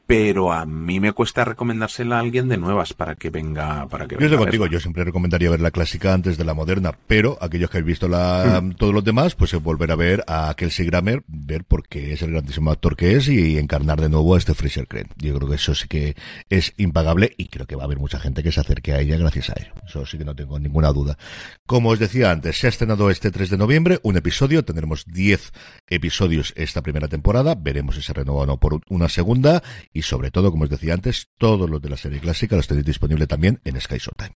pero 0.06 0.52
a 0.52 0.64
mí 0.66 1.00
me 1.00 1.12
cuesta 1.12 1.44
recomendársela 1.44 2.16
a 2.16 2.20
alguien 2.20 2.48
de 2.48 2.56
nuevas 2.56 2.94
para 2.94 3.16
que 3.16 3.30
venga 3.30 3.88
para 3.88 4.06
que 4.06 4.14
yo 4.14 4.20
venga 4.20 4.34
estoy 4.34 4.44
contigo 4.44 4.66
yo 4.66 4.80
siempre 4.80 5.04
recomendaría 5.04 5.50
ver 5.50 5.60
la 5.60 5.72
clásica 5.72 6.14
antes 6.14 6.38
de 6.38 6.44
la 6.44 6.54
moderna 6.54 6.92
pero 7.06 7.36
aquellos 7.40 7.70
que 7.70 7.78
habéis 7.78 7.88
visto 7.88 8.08
la, 8.08 8.60
mm. 8.62 8.76
todos 8.76 8.94
los 8.94 9.04
demás 9.04 9.34
pues 9.34 9.52
volver 9.54 9.90
a 9.90 9.96
ver 9.96 10.24
a 10.28 10.54
Kelsey 10.56 10.86
Grammer 10.86 11.24
ver 11.26 11.64
porque 11.64 12.12
es 12.12 12.22
el 12.22 12.30
grandísimo 12.30 12.70
actor 12.70 12.96
que 12.96 13.16
es 13.16 13.28
y 13.28 13.58
encarnar 13.58 14.00
de 14.00 14.08
nuevo 14.08 14.34
a 14.34 14.38
este 14.38 14.54
Fraser 14.54 14.86
Crane. 14.86 15.08
Yo 15.16 15.34
creo 15.36 15.48
que 15.48 15.56
eso 15.56 15.74
sí 15.74 15.88
que 15.88 16.16
es 16.48 16.72
impagable 16.76 17.32
y 17.36 17.48
creo 17.48 17.66
que 17.66 17.74
va 17.74 17.82
a 17.82 17.86
haber 17.86 17.98
mucha 17.98 18.20
gente 18.20 18.42
que 18.42 18.52
se 18.52 18.60
acerque 18.60 18.92
a 18.92 19.00
ella 19.00 19.16
gracias 19.16 19.50
a 19.50 19.54
ello 19.58 19.72
eso 19.86 20.06
sí 20.06 20.18
que 20.18 20.24
no 20.24 20.34
tengo 20.34 20.58
ninguna 20.58 20.92
duda. 20.92 21.18
Como 21.66 21.90
os 21.90 21.98
decía 21.98 22.30
antes 22.30 22.58
se 22.58 22.66
ha 22.66 22.70
estrenado 22.70 23.10
este 23.10 23.30
3 23.30 23.50
de 23.50 23.56
noviembre 23.56 23.98
un 24.02 24.16
episodio 24.16 24.64
tendremos 24.64 25.04
10 25.06 25.52
episodios 25.88 26.52
esta 26.56 26.82
primera 26.82 27.08
temporada 27.08 27.56
veremos 27.56 27.96
si 27.96 28.02
se 28.02 28.12
renueva 28.12 28.42
o 28.42 28.46
no 28.46 28.58
por 28.58 28.80
una 28.88 29.08
segunda 29.08 29.62
y 29.96 30.02
sobre 30.02 30.30
todo, 30.30 30.50
como 30.50 30.64
os 30.64 30.70
decía 30.70 30.92
antes, 30.92 31.28
todos 31.38 31.70
los 31.70 31.80
de 31.80 31.88
la 31.88 31.96
serie 31.96 32.20
clásica 32.20 32.54
los 32.54 32.66
tenéis 32.68 32.84
disponible 32.84 33.26
también 33.26 33.60
en 33.64 33.80
Sky 33.80 33.96
Showtime. 33.96 34.36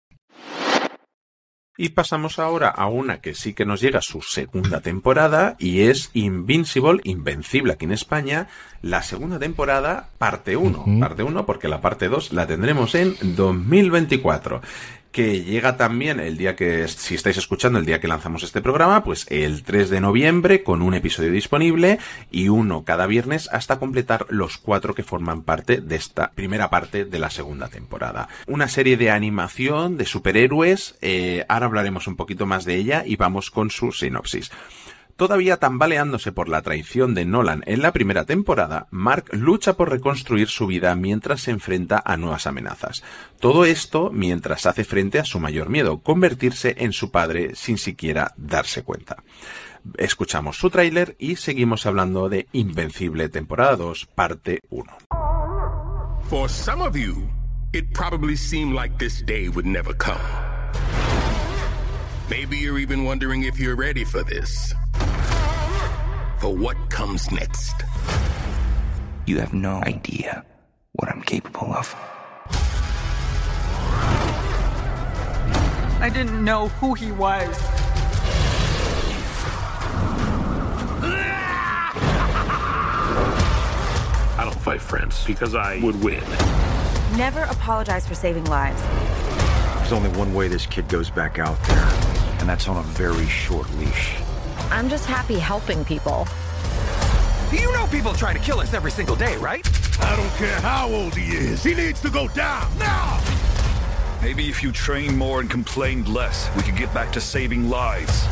Y 1.81 1.91
pasamos 1.91 2.41
ahora 2.41 2.69
a 2.69 2.87
una 2.87 3.21
que 3.21 3.35
sí 3.35 3.55
que 3.55 3.65
nos 3.65 3.81
llega 3.81 4.01
su 4.01 4.21
segunda 4.21 4.81
temporada 4.81 5.55
y 5.61 5.83
es 5.83 6.11
Invincible, 6.13 7.01
Invencible 7.05 7.73
aquí 7.73 7.85
en 7.85 7.93
España, 7.93 8.49
la 8.83 9.03
segunda 9.03 9.39
temporada, 9.39 10.11
parte 10.19 10.57
1. 10.57 10.79
Uh 10.79 10.85
-huh. 10.85 11.01
Parte 11.01 11.23
1 11.23 11.47
porque 11.47 11.69
la 11.69 11.81
parte 11.81 12.09
2 12.09 12.33
la 12.33 12.47
tendremos 12.49 12.97
en 12.97 13.17
2024 13.37 14.61
que 15.13 15.43
llega 15.43 15.77
también 15.77 16.21
el 16.21 16.37
día 16.37 16.57
que, 16.57 16.87
si 16.89 17.15
estáis 17.15 17.37
escuchando, 17.37 17.79
el 17.79 17.87
día 17.87 18.01
que 18.01 18.09
lanzamos 18.09 18.43
este 18.43 18.61
programa, 18.61 19.05
pues 19.05 19.27
el 19.31 19.63
3 19.63 19.91
de 19.91 20.01
noviembre 20.01 20.63
con 20.63 20.83
un 20.83 20.95
episodio 20.95 21.33
disponible 21.33 21.99
y 22.31 22.49
uno 22.49 22.85
cada 22.85 23.07
viernes 23.07 23.49
hasta 23.53 23.79
completar 23.79 24.27
los 24.29 24.59
cuatro 24.59 24.95
que 24.95 25.03
forman 25.03 25.43
parte 25.43 25.81
de 25.81 25.97
esta 25.97 26.33
primera 26.33 26.71
parte 26.71 27.05
de 27.05 27.19
la 27.19 27.31
segunda 27.31 27.69
temporada. 27.69 28.29
Una 28.47 28.69
serie 28.69 28.97
de 28.97 29.11
animación 29.11 29.97
de 29.97 30.07
superhéroes, 30.07 30.97
eh, 31.01 31.45
ahora 31.49 31.67
hablaremos 31.67 32.07
un 32.07 32.17
poquito 32.17 32.47
más 32.47 32.65
de 32.65 32.77
ella 32.77 33.03
y 33.07 33.17
vamos 33.17 33.51
con 33.51 33.71
su 33.71 33.93
sinopsis. 33.93 34.51
Todavía 35.19 35.57
tambaleándose 35.57 36.31
por 36.31 36.49
la 36.49 36.63
traición 36.63 37.13
de 37.13 37.25
Nolan 37.25 37.65
en 37.67 37.83
la 37.83 37.91
primera 37.91 38.25
temporada, 38.25 38.87
Mark 38.93 39.25
lucha 39.33 39.73
por 39.73 39.91
reconstruir 39.91 40.47
su 40.47 40.69
vida 40.69 40.95
mientras 40.95 41.41
se 41.41 41.51
enfrenta 41.51 42.01
a 42.05 42.17
nuevas 42.17 42.47
amenazas. 42.47 43.03
Todo 43.41 43.65
esto 43.65 44.11
mientras 44.15 44.65
hace 44.67 44.85
frente 44.85 45.19
a 45.19 45.25
su 45.25 45.41
mayor 45.41 45.71
miedo, 45.71 46.05
convertirse 46.05 46.77
en 46.79 46.93
su 46.93 47.11
padre 47.11 47.57
sin 47.57 47.79
siquiera 47.79 48.33
darse 48.37 48.85
cuenta. 48.85 49.25
Escuchamos 49.97 50.57
su 50.57 50.71
tráiler 50.71 51.17
y 51.19 51.35
seguimos 51.35 51.85
hablando 51.87 52.29
de 52.29 52.47
Invencible 52.53 53.29
temporada 53.29 53.75
2, 53.75 54.07
parte 54.15 54.61
1. 54.71 54.99
For 56.31 56.49
some 56.49 56.81
of 56.81 56.95
you, 56.95 57.29
it 57.73 57.93
probably 57.93 58.37
seemed 58.37 58.73
like 58.73 58.97
this 58.99 59.27
day 59.27 59.49
would 59.49 59.67
never 59.67 59.97
come. 59.97 60.58
Maybe 62.31 62.59
you're 62.59 62.79
even 62.79 63.05
wondering 63.05 63.45
if 63.45 63.59
you're 63.59 63.75
ready 63.75 64.05
for 64.05 64.23
this. 64.23 64.75
For 66.39 66.55
what 66.55 66.77
comes 66.91 67.31
next? 67.33 67.75
You 69.25 69.39
have 69.39 69.55
no 69.55 69.83
idea 69.85 70.45
what 70.93 71.09
I'm 71.09 71.23
capable 71.23 71.73
of. 71.73 71.95
I 76.01 76.11
didn't 76.13 76.45
know 76.45 76.69
who 76.69 76.93
he 76.93 77.13
was. 77.13 77.59
I 84.37 84.45
don't 84.45 84.61
fight 84.61 84.83
friends 84.83 85.25
because 85.27 85.55
I 85.55 85.81
would 85.83 86.01
win. 86.03 86.23
Never 87.17 87.41
apologize 87.45 88.07
for 88.07 88.15
saving 88.15 88.45
lives. 88.45 88.83
There's 89.79 89.93
only 89.93 90.11
one 90.19 90.35
way 90.35 90.49
this 90.49 90.67
kid 90.67 90.87
goes 90.89 91.09
back 91.09 91.39
out 91.39 91.57
there, 91.65 91.89
and 92.39 92.49
that's 92.49 92.69
on 92.69 92.77
a 92.77 92.83
very 92.83 93.27
short 93.27 93.71
leash. 93.75 94.17
I'm 94.71 94.89
just 94.89 95.07
happy 95.07 95.39
helping 95.39 95.85
people. 95.85 96.27
You 97.53 97.73
know 97.73 97.87
people 97.87 98.13
try 98.13 98.33
to 98.33 98.39
kill 98.39 98.61
us 98.61 98.75
every 98.75 98.91
single 98.91 99.17
day, 99.17 99.37
right? 99.39 99.67
I 100.01 100.17
don't 100.17 100.31
care 100.37 100.61
how 100.61 100.89
old 100.89 101.15
he 101.15 101.35
is. 101.35 101.63
He 101.63 101.75
needs 101.75 102.01
to 102.03 102.11
go 102.11 102.29
down 102.29 102.77
now. 102.79 103.21
Maybe 104.23 104.49
if 104.49 104.63
you 104.63 104.73
trained 104.73 105.17
more 105.17 105.41
and 105.41 105.49
complained 105.49 106.09
less, 106.09 106.51
we 106.57 106.63
could 106.63 106.77
get 106.77 106.93
back 106.93 107.13
to 107.13 107.21
saving 107.21 107.69
lives. 107.71 108.27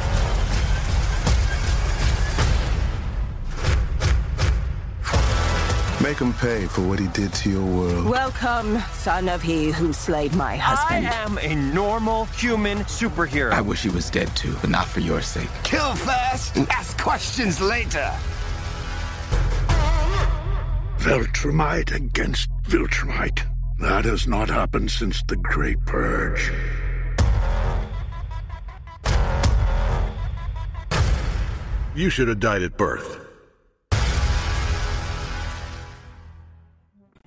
Make 6.07 6.19
him 6.19 6.35
pay 6.35 6.67
for 6.67 6.83
what 6.83 7.01
he 7.01 7.09
did 7.09 7.33
to 7.33 7.51
your 7.51 7.65
world. 7.65 8.07
Welcome, 8.07 8.79
son 8.93 9.29
of 9.29 9.43
he 9.43 9.73
who 9.73 9.93
slayed 9.93 10.33
my 10.37 10.57
husband. 10.57 11.09
I 11.09 11.13
am 11.13 11.37
a 11.39 11.57
normal 11.75 12.27
human 12.27 12.79
superhero. 12.85 13.51
I 13.51 13.61
wish 13.61 13.83
he 13.83 13.89
was 13.89 14.09
dead 14.09 14.29
too, 14.37 14.55
but 14.61 14.71
not 14.71 14.87
for 14.87 15.01
your 15.01 15.21
sake. 15.21 15.49
Kill 15.65 15.97
first, 15.97 16.59
ask 16.71 16.97
questions 16.97 17.61
later. 17.61 18.09
Viltrumite 20.99 21.93
against 21.93 22.51
Viltrumite. 22.63 23.43
That 23.81 24.05
has 24.05 24.29
not 24.29 24.49
happened 24.49 24.93
since 24.93 25.25
the 25.25 25.35
Great 25.35 25.85
Purge. 25.87 26.53
You 31.97 32.11
should 32.11 32.29
have 32.29 32.39
died 32.39 32.63
at 32.63 32.77
birth. 32.79 33.26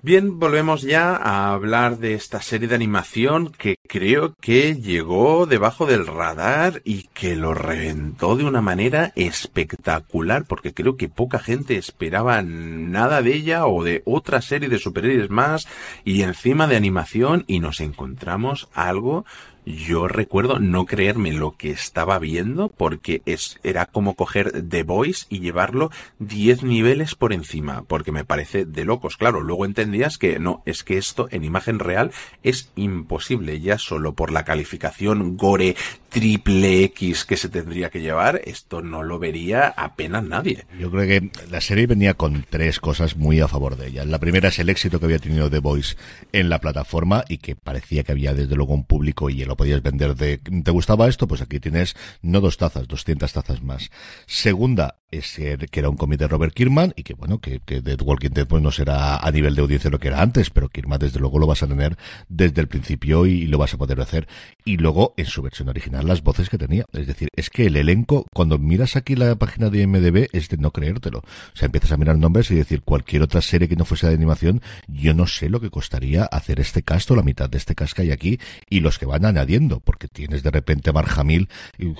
Bien, 0.02 0.38
volvemos 0.38 0.80
ya 0.80 1.14
a 1.14 1.52
hablar 1.52 1.98
de 1.98 2.14
esta 2.14 2.40
serie 2.40 2.68
de 2.68 2.74
animación 2.74 3.52
que 3.52 3.76
creo 3.86 4.34
que 4.40 4.76
llegó 4.76 5.44
debajo 5.44 5.84
del 5.84 6.06
radar 6.06 6.80
y 6.86 7.08
que 7.12 7.36
lo 7.36 7.52
reventó 7.52 8.34
de 8.34 8.44
una 8.44 8.62
manera 8.62 9.12
espectacular, 9.14 10.46
porque 10.46 10.72
creo 10.72 10.96
que 10.96 11.10
poca 11.10 11.38
gente 11.38 11.76
esperaba 11.76 12.40
nada 12.40 13.20
de 13.20 13.34
ella 13.34 13.66
o 13.66 13.84
de 13.84 14.00
otra 14.06 14.40
serie 14.40 14.70
de 14.70 14.78
superhéroes 14.78 15.28
más 15.28 15.68
y 16.02 16.22
encima 16.22 16.66
de 16.66 16.76
animación 16.76 17.44
y 17.46 17.60
nos 17.60 17.82
encontramos 17.82 18.70
algo 18.72 19.26
yo 19.64 20.08
recuerdo 20.08 20.58
no 20.58 20.86
creerme 20.86 21.32
lo 21.32 21.56
que 21.56 21.70
estaba 21.70 22.18
viendo 22.18 22.68
porque 22.68 23.22
es, 23.26 23.58
era 23.62 23.86
como 23.86 24.14
coger 24.14 24.68
The 24.68 24.82
Voice 24.82 25.26
y 25.28 25.40
llevarlo 25.40 25.90
10 26.18 26.64
niveles 26.64 27.14
por 27.14 27.32
encima, 27.32 27.82
porque 27.82 28.12
me 28.12 28.24
parece 28.24 28.64
de 28.64 28.84
locos. 28.84 29.16
Claro, 29.16 29.40
luego 29.40 29.64
entendías 29.64 30.18
que 30.18 30.38
no, 30.38 30.62
es 30.66 30.84
que 30.84 30.98
esto 30.98 31.28
en 31.30 31.44
imagen 31.44 31.78
real 31.78 32.12
es 32.42 32.70
imposible, 32.76 33.60
ya 33.60 33.78
solo 33.78 34.14
por 34.14 34.32
la 34.32 34.44
calificación 34.44 35.36
gore 35.36 35.76
triple 36.10 36.84
X 36.84 37.24
que 37.24 37.36
se 37.36 37.48
tendría 37.48 37.88
que 37.88 38.00
llevar, 38.00 38.40
esto 38.44 38.82
no 38.82 39.02
lo 39.02 39.18
vería 39.18 39.68
apenas 39.68 40.24
nadie. 40.24 40.66
Yo 40.78 40.90
creo 40.90 41.06
que 41.06 41.30
la 41.50 41.60
serie 41.60 41.86
venía 41.86 42.14
con 42.14 42.44
tres 42.48 42.80
cosas 42.80 43.16
muy 43.16 43.40
a 43.40 43.48
favor 43.48 43.76
de 43.76 43.88
ella. 43.88 44.04
La 44.04 44.18
primera 44.18 44.48
es 44.48 44.58
el 44.58 44.68
éxito 44.68 44.98
que 44.98 45.06
había 45.06 45.18
tenido 45.18 45.48
The 45.48 45.60
Voice 45.60 45.96
en 46.32 46.48
la 46.50 46.60
plataforma 46.60 47.24
y 47.28 47.38
que 47.38 47.56
parecía 47.56 48.02
que 48.02 48.12
había 48.12 48.34
desde 48.34 48.56
luego 48.56 48.74
un 48.74 48.84
público 48.84 49.30
y 49.30 49.44
lo 49.44 49.56
podías 49.56 49.82
vender 49.82 50.16
de 50.16 50.38
¿te 50.38 50.70
gustaba 50.70 51.08
esto? 51.08 51.26
Pues 51.26 51.40
aquí 51.40 51.60
tienes 51.60 51.94
no 52.22 52.40
dos 52.40 52.56
tazas, 52.56 52.88
200 52.88 53.32
tazas 53.32 53.62
más. 53.62 53.90
Segunda, 54.26 54.99
es 55.10 55.34
que 55.34 55.80
era 55.80 55.88
un 55.88 55.96
cómic 55.96 56.18
de 56.18 56.28
Robert 56.28 56.54
Kirkman 56.54 56.92
y 56.96 57.02
que 57.02 57.14
bueno, 57.14 57.40
que, 57.40 57.60
que 57.60 57.82
The 57.82 57.94
Walking 57.94 58.30
Dead 58.30 58.46
pues 58.46 58.62
no 58.62 58.70
será 58.70 59.16
a 59.18 59.30
nivel 59.30 59.54
de 59.54 59.62
audiencia 59.62 59.90
lo 59.90 59.98
que 59.98 60.08
era 60.08 60.22
antes, 60.22 60.50
pero 60.50 60.68
Kirkman 60.68 60.98
desde 60.98 61.20
luego 61.20 61.38
lo 61.38 61.46
vas 61.46 61.62
a 61.62 61.66
tener 61.66 61.96
desde 62.28 62.60
el 62.60 62.68
principio 62.68 63.26
y, 63.26 63.46
lo 63.46 63.58
vas 63.58 63.74
a 63.74 63.78
poder 63.78 64.00
hacer. 64.00 64.28
Y 64.64 64.76
luego 64.76 65.14
en 65.16 65.26
su 65.26 65.42
versión 65.42 65.68
original 65.68 66.06
las 66.06 66.22
voces 66.22 66.48
que 66.48 66.58
tenía. 66.58 66.84
Es 66.92 67.06
decir, 67.06 67.28
es 67.34 67.50
que 67.50 67.66
el 67.66 67.76
elenco, 67.76 68.26
cuando 68.32 68.58
miras 68.58 68.96
aquí 68.96 69.16
la 69.16 69.34
página 69.36 69.70
de 69.70 69.86
MDB, 69.86 70.28
es 70.32 70.48
de 70.48 70.56
no 70.56 70.70
creértelo. 70.70 71.18
O 71.18 71.56
sea, 71.56 71.66
empiezas 71.66 71.92
a 71.92 71.96
mirar 71.96 72.16
nombres 72.16 72.50
y 72.50 72.54
decir 72.54 72.82
cualquier 72.82 73.22
otra 73.22 73.40
serie 73.40 73.68
que 73.68 73.76
no 73.76 73.84
fuese 73.84 74.06
de 74.06 74.14
animación, 74.14 74.62
yo 74.86 75.14
no 75.14 75.26
sé 75.26 75.48
lo 75.48 75.60
que 75.60 75.70
costaría 75.70 76.24
hacer 76.24 76.60
este 76.60 76.82
cast 76.82 77.10
o 77.10 77.16
la 77.16 77.22
mitad 77.22 77.50
de 77.50 77.58
este 77.58 77.74
cast 77.74 77.94
que 77.94 78.02
hay 78.02 78.10
aquí 78.12 78.38
y 78.68 78.80
los 78.80 78.98
que 78.98 79.06
van 79.06 79.24
añadiendo, 79.24 79.80
porque 79.80 80.08
tienes 80.08 80.42
de 80.42 80.50
repente 80.50 80.90
a 80.90 80.92
Mark 80.92 81.10
Hamill 81.16 81.48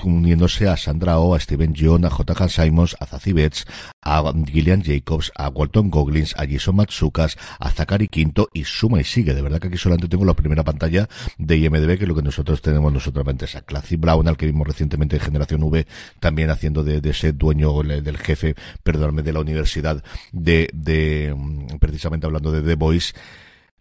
uniéndose 0.05 0.69
a 0.69 0.77
Sandra 0.77 1.19
Oh, 1.19 1.35
a 1.35 1.41
Steven 1.41 1.75
John, 1.77 2.05
a 2.05 2.11
J. 2.11 2.49
Simons, 2.49 2.97
a 3.01 3.07
a 4.03 4.33
Gillian 4.47 4.83
Jacobs, 4.83 5.33
a 5.37 5.49
Walton 5.49 5.91
Goggins, 5.91 6.35
a 6.37 6.47
Jason 6.47 6.77
Matsukas, 6.77 7.37
a 7.59 7.71
Zachary 7.71 8.09
Quinto 8.09 8.49
y 8.53 8.65
suma 8.65 9.01
y 9.01 9.05
sigue. 9.05 9.35
De 9.35 9.43
verdad 9.43 9.61
que 9.61 9.69
aquí 9.69 9.77
solamente 9.77 10.09
tengo 10.09 10.25
la 10.25 10.35
primera 10.35 10.65
pantalla 10.65 11.09
de 11.39 11.57
IMDB, 11.57 11.99
que 11.99 12.05
es 12.05 12.09
lo 12.09 12.15
que 12.15 12.23
nosotros 12.23 12.63
tenemos 12.63 12.93
nosotros 12.93 13.25
es 13.41 13.57
a 13.57 13.63
Clancy 13.63 13.97
Brown, 13.97 14.29
al 14.29 14.37
que 14.37 14.47
vimos 14.47 14.67
recientemente 14.67 15.17
en 15.17 15.23
Generación 15.23 15.63
V, 15.63 15.87
también 16.19 16.51
haciendo 16.51 16.83
de, 16.85 17.01
de 17.01 17.11
ese 17.11 17.33
dueño 17.33 17.73
del 17.83 18.19
jefe, 18.19 18.55
perdóname, 18.83 19.23
de 19.23 19.33
la 19.33 19.41
universidad, 19.41 20.03
de, 20.33 20.69
de 20.73 21.35
mm, 21.37 21.79
precisamente 21.79 22.27
hablando 22.27 22.53
de 22.53 22.63
The 22.63 22.75
Voice. 22.75 23.15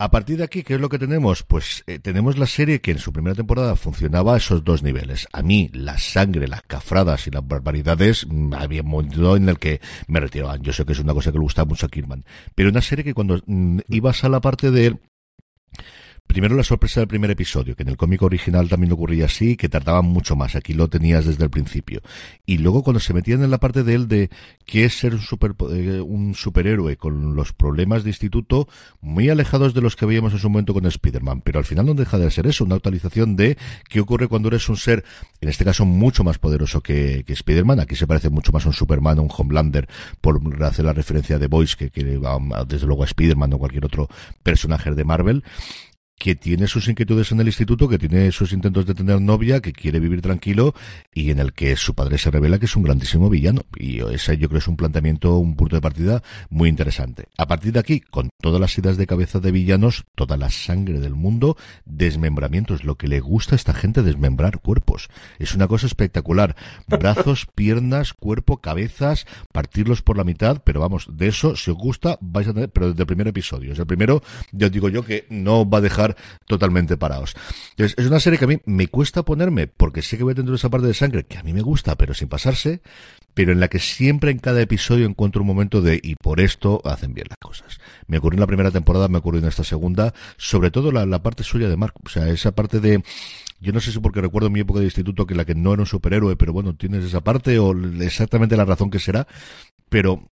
A 0.02 0.12
partir 0.12 0.38
de 0.38 0.46
aquí, 0.46 0.64
¿qué 0.64 0.76
es 0.76 0.80
lo 0.80 0.88
que 0.88 0.98
tenemos? 0.98 1.44
Pues 1.44 1.84
eh, 1.86 2.00
tenemos 2.00 2.38
la 2.38 2.46
serie 2.46 2.80
que 2.80 2.92
en 2.92 3.00
su 3.00 3.12
primera 3.12 3.36
temporada 3.36 3.76
funcionaba 3.76 4.34
a 4.34 4.38
esos 4.38 4.64
dos 4.64 4.82
niveles. 4.82 5.28
A 5.34 5.42
mí, 5.42 5.70
la 5.74 5.98
sangre, 5.98 6.48
las 6.48 6.62
cafradas 6.62 7.28
y 7.28 7.32
las 7.32 7.46
barbaridades, 7.46 8.26
mm, 8.26 8.54
había 8.54 8.82
un 8.82 8.88
momento 8.88 9.36
en 9.36 9.50
el 9.50 9.60
que 9.60 9.82
me 10.08 10.22
retiraban. 10.22 10.62
Yo 10.64 10.72
sé 10.72 10.86
que 10.86 10.94
es 10.94 11.00
una 11.00 11.14
cosa 11.14 11.34
que 11.34 11.38
le 11.38 11.44
gusta 11.44 11.66
mucho 11.66 11.86
a 11.86 11.90
Kirman. 11.90 12.24
Pero 12.56 12.70
una 12.70 12.80
serie 12.80 13.04
que 13.04 13.14
cuando 13.14 13.42
mm, 13.46 13.80
ibas 13.90 14.24
a 14.24 14.30
la 14.30 14.40
parte 14.40 14.72
de 14.72 14.98
Primero 16.30 16.56
la 16.56 16.64
sorpresa 16.64 17.00
del 17.00 17.08
primer 17.08 17.32
episodio, 17.32 17.76
que 17.76 17.82
en 17.82 17.90
el 17.90 17.98
cómic 17.98 18.22
original 18.22 18.70
también 18.70 18.94
ocurría 18.94 19.26
así, 19.26 19.58
que 19.58 19.68
tardaban 19.68 20.06
mucho 20.06 20.36
más. 20.36 20.56
Aquí 20.56 20.74
lo 20.74 20.88
tenías 20.88 21.26
desde 21.26 21.44
el 21.44 21.50
principio. 21.50 22.02
Y 22.46 22.60
luego 22.60 22.84
cuando 22.84 23.00
se 23.00 23.16
metían 23.16 23.42
en 23.42 23.50
la 23.50 23.58
parte 23.58 23.84
de 23.84 23.96
él 23.96 24.08
de 24.08 24.30
qué 24.68 24.86
es 24.86 24.94
ser 24.94 25.16
un, 25.16 25.22
super, 25.22 25.56
eh, 25.72 26.02
un 26.02 26.36
superhéroe 26.36 26.98
con 26.98 27.36
los 27.36 27.52
problemas 27.52 28.04
de 28.04 28.12
instituto, 28.12 28.68
muy 29.02 29.28
alejados 29.28 29.74
de 29.74 29.82
los 29.82 29.96
que 29.96 30.06
veíamos 30.06 30.32
en 30.34 30.38
su 30.38 30.52
momento 30.52 30.76
con 30.76 30.86
Spider-Man. 30.86 31.42
Pero 31.42 31.58
al 31.58 31.66
final 31.66 31.88
no 31.88 31.96
deja 31.96 32.20
de 32.20 32.30
ser 32.30 32.46
eso, 32.46 32.64
una 32.64 32.76
actualización 32.76 33.36
de 33.36 33.58
qué 33.90 34.00
ocurre 34.00 34.28
cuando 34.28 34.50
eres 34.50 34.70
un 34.70 34.78
ser, 34.78 35.04
en 35.42 35.50
este 35.50 35.66
caso 35.66 35.84
mucho 35.84 36.24
más 36.24 36.38
poderoso 36.38 36.82
que, 36.82 37.24
que 37.26 37.34
Spider-Man. 37.34 37.80
Aquí 37.80 37.96
se 37.96 38.06
parece 38.06 38.30
mucho 38.30 38.52
más 38.52 38.66
a 38.66 38.70
un 38.70 38.76
Superman 38.76 39.18
o 39.18 39.24
un 39.24 39.32
Homelander, 39.36 39.90
por 40.22 40.40
hacer 40.64 40.86
la 40.86 40.94
referencia 40.94 41.40
de 41.40 41.48
Boys, 41.48 41.76
que, 41.76 41.90
que 41.90 42.04
desde 42.04 42.86
luego 42.86 43.02
a 43.02 43.08
Spider-Man 43.08 43.54
o 43.54 43.58
cualquier 43.58 43.86
otro 43.86 44.08
personaje 44.44 44.92
de 44.92 45.04
Marvel 45.04 45.44
que 46.20 46.36
tiene 46.36 46.68
sus 46.68 46.88
inquietudes 46.90 47.32
en 47.32 47.40
el 47.40 47.48
instituto, 47.48 47.88
que 47.88 47.98
tiene 47.98 48.32
sus 48.32 48.52
intentos 48.52 48.86
de 48.86 48.94
tener 48.94 49.22
novia, 49.22 49.62
que 49.62 49.72
quiere 49.72 50.00
vivir 50.00 50.22
tranquilo 50.22 50.76
y 51.14 51.32
en 51.32 51.40
el 51.40 51.54
que 51.54 51.78
su 51.78 51.96
padre 51.96 52.18
se 52.18 52.30
revela 52.30 52.60
que 52.60 52.66
es 52.66 52.76
un 52.76 52.84
grandísimo 52.84 53.30
villano. 53.30 53.62
Y 53.76 54.02
ese 54.02 54.38
yo 54.38 54.50
creo 54.50 54.60
es 54.60 54.68
un 54.68 54.76
planteamiento, 54.76 55.38
un 55.38 55.56
punto 55.56 55.78
de 55.78 55.82
partida 55.82 56.22
muy 56.50 56.68
interesante. 56.68 57.30
A 57.38 57.48
partir 57.48 57.72
de 57.72 57.80
aquí, 57.80 58.02
con 58.02 58.30
todas 58.42 58.60
las 58.60 58.78
ideas 58.78 58.98
de 58.98 59.08
cabeza 59.08 59.40
de 59.40 59.52
villanos, 59.52 60.06
toda 60.14 60.36
la 60.36 60.50
sangre 60.50 61.00
del 61.00 61.16
mundo, 61.16 61.58
desmembramientos, 61.86 62.84
lo 62.84 62.96
que 62.96 63.08
le 63.08 63.22
gusta 63.22 63.56
a 63.56 63.58
esta 63.58 63.74
gente 63.74 64.04
desmembrar 64.04 64.60
cuerpos. 64.60 65.08
Es 65.40 65.56
una 65.56 65.70
cosa 65.70 65.88
espectacular. 65.88 66.58
Brazos, 66.88 67.48
piernas, 67.56 68.14
cuerpo, 68.14 68.58
cabezas, 68.58 69.26
partirlos 69.54 70.02
por 70.02 70.18
la 70.18 70.26
mitad, 70.26 70.62
pero 70.66 70.82
vamos, 70.82 71.08
de 71.10 71.30
eso, 71.30 71.56
si 71.56 71.72
os 71.72 71.78
gusta, 71.78 72.18
vais 72.20 72.48
a 72.50 72.54
tener, 72.54 72.70
pero 72.70 72.90
desde 72.90 73.04
el 73.04 73.08
primer 73.08 73.30
episodio. 73.30 73.72
Es 73.72 73.80
el 73.80 73.88
primero, 73.88 74.22
ya 74.52 74.68
digo 74.68 74.90
yo 74.90 75.06
que 75.06 75.26
no 75.30 75.70
va 75.70 75.78
a 75.78 75.82
dejar 75.82 76.09
totalmente 76.48 76.98
parados. 76.98 77.36
es 77.78 77.96
una 77.98 78.20
serie 78.20 78.40
que 78.40 78.46
a 78.46 78.48
mí 78.48 78.58
me 78.66 78.88
cuesta 78.88 79.24
ponerme, 79.24 79.68
porque 79.68 80.02
sé 80.02 80.18
que 80.18 80.24
voy 80.24 80.34
dentro 80.34 80.52
de 80.52 80.58
esa 80.58 80.70
parte 80.70 80.88
de 80.88 80.94
sangre, 80.94 81.26
que 81.26 81.38
a 81.38 81.44
mí 81.44 81.54
me 81.54 81.62
gusta, 81.62 81.96
pero 81.96 82.14
sin 82.14 82.28
pasarse, 82.28 82.82
pero 83.34 83.52
en 83.52 83.60
la 83.60 83.68
que 83.68 83.80
siempre 83.80 84.32
en 84.32 84.40
cada 84.40 84.62
episodio 84.62 85.06
encuentro 85.06 85.42
un 85.42 85.48
momento 85.48 85.82
de, 85.82 86.00
y 86.02 86.16
por 86.16 86.40
esto 86.40 86.82
hacen 86.84 87.14
bien 87.14 87.28
las 87.30 87.38
cosas. 87.38 87.80
Me 88.08 88.18
ocurrió 88.18 88.38
en 88.38 88.42
la 88.42 88.48
primera 88.48 88.72
temporada, 88.72 89.08
me 89.08 89.20
ocurrió 89.20 89.42
en 89.42 89.48
esta 89.48 89.64
segunda, 89.64 90.14
sobre 90.38 90.72
todo 90.72 90.92
la, 90.92 91.06
la 91.06 91.22
parte 91.22 91.44
suya 91.44 91.70
de 91.70 91.78
Mark, 91.78 91.94
o 92.04 92.10
sea, 92.10 92.28
esa 92.30 92.52
parte 92.52 92.80
de, 92.80 93.04
yo 93.60 93.74
no 93.74 93.80
sé 93.80 93.92
si 93.92 94.00
porque 94.00 94.22
recuerdo 94.22 94.50
mi 94.50 94.62
época 94.62 94.80
de 94.80 94.86
instituto 94.86 95.26
que 95.26 95.36
la 95.36 95.46
que 95.46 95.56
no 95.56 95.74
era 95.74 95.82
un 95.82 95.88
superhéroe, 95.88 96.36
pero 96.36 96.54
bueno, 96.54 96.76
tienes 96.76 97.04
esa 97.04 97.22
parte 97.22 97.60
o 97.60 97.74
exactamente 98.02 98.58
la 98.58 98.66
razón 98.66 98.90
que 98.90 99.00
será, 99.00 99.28
pero 99.90 100.30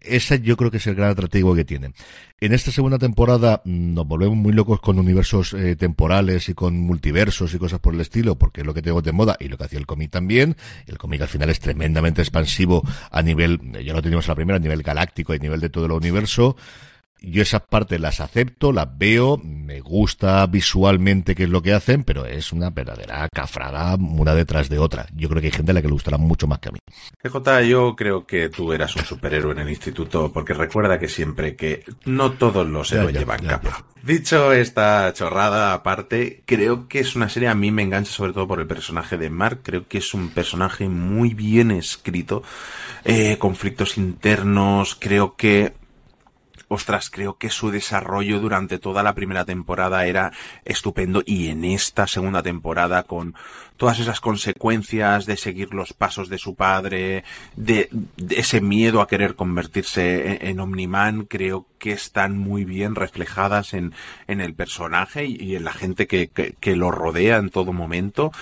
ese 0.00 0.40
yo 0.40 0.56
creo 0.56 0.70
que 0.70 0.76
es 0.76 0.86
el 0.86 0.94
gran 0.94 1.10
atractivo 1.10 1.54
que 1.54 1.64
tiene. 1.64 1.92
En 2.40 2.52
esta 2.52 2.70
segunda 2.70 2.98
temporada 2.98 3.62
mm, 3.64 3.94
nos 3.94 4.06
volvemos 4.06 4.36
muy 4.36 4.52
locos 4.52 4.80
con 4.80 4.98
universos 4.98 5.54
eh, 5.54 5.76
temporales 5.76 6.48
y 6.48 6.54
con 6.54 6.78
multiversos 6.78 7.54
y 7.54 7.58
cosas 7.58 7.80
por 7.80 7.94
el 7.94 8.00
estilo, 8.00 8.36
porque 8.36 8.62
es 8.62 8.66
lo 8.66 8.74
que 8.74 8.82
tengo 8.82 9.02
de 9.02 9.12
moda 9.12 9.36
y 9.38 9.48
lo 9.48 9.56
que 9.56 9.64
hacía 9.64 9.78
el 9.78 9.86
cómic 9.86 10.10
también. 10.10 10.56
El 10.86 10.98
cómic 10.98 11.22
al 11.22 11.28
final 11.28 11.50
es 11.50 11.60
tremendamente 11.60 12.22
expansivo 12.22 12.82
a 13.10 13.22
nivel, 13.22 13.60
ya 13.84 13.92
lo 13.92 14.02
teníamos 14.02 14.26
a 14.28 14.32
la 14.32 14.36
primera, 14.36 14.56
a 14.56 14.60
nivel 14.60 14.82
galáctico 14.82 15.32
a 15.32 15.38
nivel 15.38 15.60
de 15.60 15.70
todo 15.70 15.86
el 15.86 15.92
universo 15.92 16.56
yo 17.22 17.42
esas 17.42 17.62
partes 17.62 18.00
las 18.00 18.20
acepto, 18.20 18.72
las 18.72 18.98
veo, 18.98 19.38
me 19.38 19.80
gusta 19.80 20.46
visualmente 20.46 21.34
qué 21.34 21.44
es 21.44 21.48
lo 21.48 21.62
que 21.62 21.72
hacen, 21.72 22.04
pero 22.04 22.26
es 22.26 22.52
una 22.52 22.70
verdadera 22.70 23.28
cafrada 23.32 23.94
una 23.96 24.34
detrás 24.34 24.68
de 24.68 24.78
otra. 24.78 25.06
Yo 25.14 25.28
creo 25.28 25.40
que 25.40 25.46
hay 25.48 25.52
gente 25.52 25.70
a 25.70 25.74
la 25.74 25.82
que 25.82 25.88
le 25.88 25.94
gustará 25.94 26.18
mucho 26.18 26.46
más 26.46 26.58
que 26.58 26.68
a 26.68 26.72
mí. 26.72 26.78
CJ, 27.22 27.62
yo 27.68 27.94
creo 27.96 28.26
que 28.26 28.48
tú 28.48 28.72
eras 28.72 28.94
un 28.96 29.04
superhéroe 29.04 29.52
en 29.52 29.60
el 29.60 29.70
instituto, 29.70 30.32
porque 30.32 30.54
recuerda 30.54 30.98
que 30.98 31.08
siempre 31.08 31.56
que 31.56 31.84
no 32.04 32.32
todos 32.32 32.66
los 32.66 32.92
héroes 32.92 33.14
llevan 33.14 33.44
capa. 33.44 33.84
Dicho 34.02 34.52
esta 34.52 35.12
chorrada 35.14 35.74
aparte, 35.74 36.42
creo 36.44 36.88
que 36.88 36.98
es 36.98 37.14
una 37.14 37.28
serie 37.28 37.48
a 37.48 37.54
mí 37.54 37.70
me 37.70 37.82
engancha 37.82 38.10
sobre 38.10 38.32
todo 38.32 38.48
por 38.48 38.58
el 38.58 38.66
personaje 38.66 39.16
de 39.16 39.30
Mark. 39.30 39.60
Creo 39.62 39.86
que 39.86 39.98
es 39.98 40.12
un 40.12 40.30
personaje 40.30 40.88
muy 40.88 41.34
bien 41.34 41.70
escrito, 41.70 42.42
eh, 43.04 43.38
conflictos 43.38 43.96
internos. 43.98 44.96
Creo 44.98 45.36
que 45.36 45.74
ostras, 46.72 47.10
creo 47.10 47.36
que 47.36 47.50
su 47.50 47.70
desarrollo 47.70 48.40
durante 48.40 48.78
toda 48.78 49.02
la 49.02 49.14
primera 49.14 49.44
temporada 49.44 50.06
era 50.06 50.32
estupendo 50.64 51.22
y 51.24 51.48
en 51.48 51.64
esta 51.64 52.06
segunda 52.06 52.42
temporada 52.42 53.02
con 53.02 53.34
todas 53.76 53.98
esas 53.98 54.20
consecuencias 54.20 55.26
de 55.26 55.36
seguir 55.36 55.74
los 55.74 55.92
pasos 55.92 56.28
de 56.28 56.38
su 56.38 56.54
padre, 56.54 57.24
de, 57.56 57.90
ese 58.30 58.60
miedo 58.60 59.00
a 59.00 59.08
querer 59.08 59.34
convertirse 59.34 60.48
en, 60.48 60.60
Omniman, 60.60 61.24
creo 61.24 61.66
que 61.78 61.92
están 61.92 62.38
muy 62.38 62.64
bien 62.64 62.94
reflejadas 62.94 63.74
en, 63.74 63.92
en 64.28 64.40
el 64.40 64.54
personaje 64.54 65.26
y, 65.26 65.56
en 65.56 65.64
la 65.64 65.72
gente 65.72 66.06
que, 66.06 66.28
que, 66.28 66.76
lo 66.76 66.90
rodea 66.90 67.36
en 67.36 67.50
todo 67.50 67.72
momento. 67.72 68.32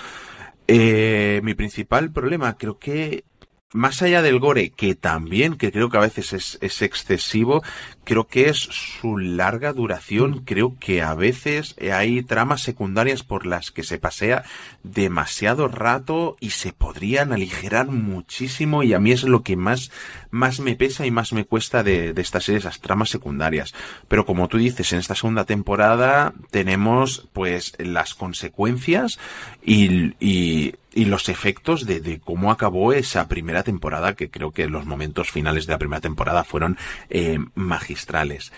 Eh, 0.67 1.41
mi 1.43 1.53
principal 1.53 2.11
problema 2.11 2.55
creo 2.57 2.77
que 2.77 3.25
más 3.73 4.01
allá 4.01 4.21
del 4.21 4.39
gore, 4.39 4.71
que 4.71 4.95
también, 4.95 5.55
que 5.55 5.71
creo 5.71 5.89
que 5.89 5.97
a 5.97 6.01
veces 6.01 6.33
es, 6.33 6.57
es 6.61 6.81
excesivo, 6.81 7.63
creo 8.03 8.27
que 8.27 8.49
es 8.49 8.57
su 8.57 9.17
larga 9.17 9.73
duración. 9.73 10.43
Creo 10.45 10.77
que 10.79 11.01
a 11.01 11.13
veces 11.13 11.75
hay 11.91 12.23
tramas 12.23 12.61
secundarias 12.61 13.23
por 13.23 13.45
las 13.45 13.71
que 13.71 13.83
se 13.83 13.99
pasea 13.99 14.43
demasiado 14.83 15.67
rato 15.67 16.35
y 16.39 16.51
se 16.51 16.73
podrían 16.73 17.31
aligerar 17.31 17.87
muchísimo 17.87 18.83
y 18.83 18.93
a 18.93 18.99
mí 18.99 19.11
es 19.11 19.23
lo 19.23 19.43
que 19.43 19.55
más, 19.55 19.91
más 20.29 20.59
me 20.59 20.75
pesa 20.75 21.05
y 21.05 21.11
más 21.11 21.33
me 21.33 21.45
cuesta 21.45 21.83
de, 21.83 22.13
de 22.13 22.21
esta 22.21 22.41
serie, 22.41 22.59
esas 22.59 22.81
tramas 22.81 23.09
secundarias. 23.09 23.73
Pero 24.07 24.25
como 24.25 24.47
tú 24.47 24.57
dices, 24.57 24.91
en 24.93 24.99
esta 24.99 25.15
segunda 25.15 25.45
temporada 25.45 26.33
tenemos 26.49 27.29
pues 27.33 27.73
las 27.77 28.15
consecuencias 28.15 29.19
y, 29.63 30.13
y, 30.19 30.75
y 30.93 31.05
los 31.05 31.29
efectos 31.29 31.85
de, 31.85 31.99
de, 32.01 32.19
cómo 32.19 32.51
acabó 32.51 32.93
esa 32.93 33.27
primera 33.27 33.63
temporada, 33.63 34.15
que 34.15 34.29
creo 34.29 34.51
que 34.51 34.67
los 34.67 34.85
momentos 34.85 35.31
finales 35.31 35.65
de 35.65 35.73
la 35.73 35.79
primera 35.79 36.01
temporada 36.01 36.43
fueron 36.43 36.77
eh, 37.09 37.39
magistrales. 37.55 38.51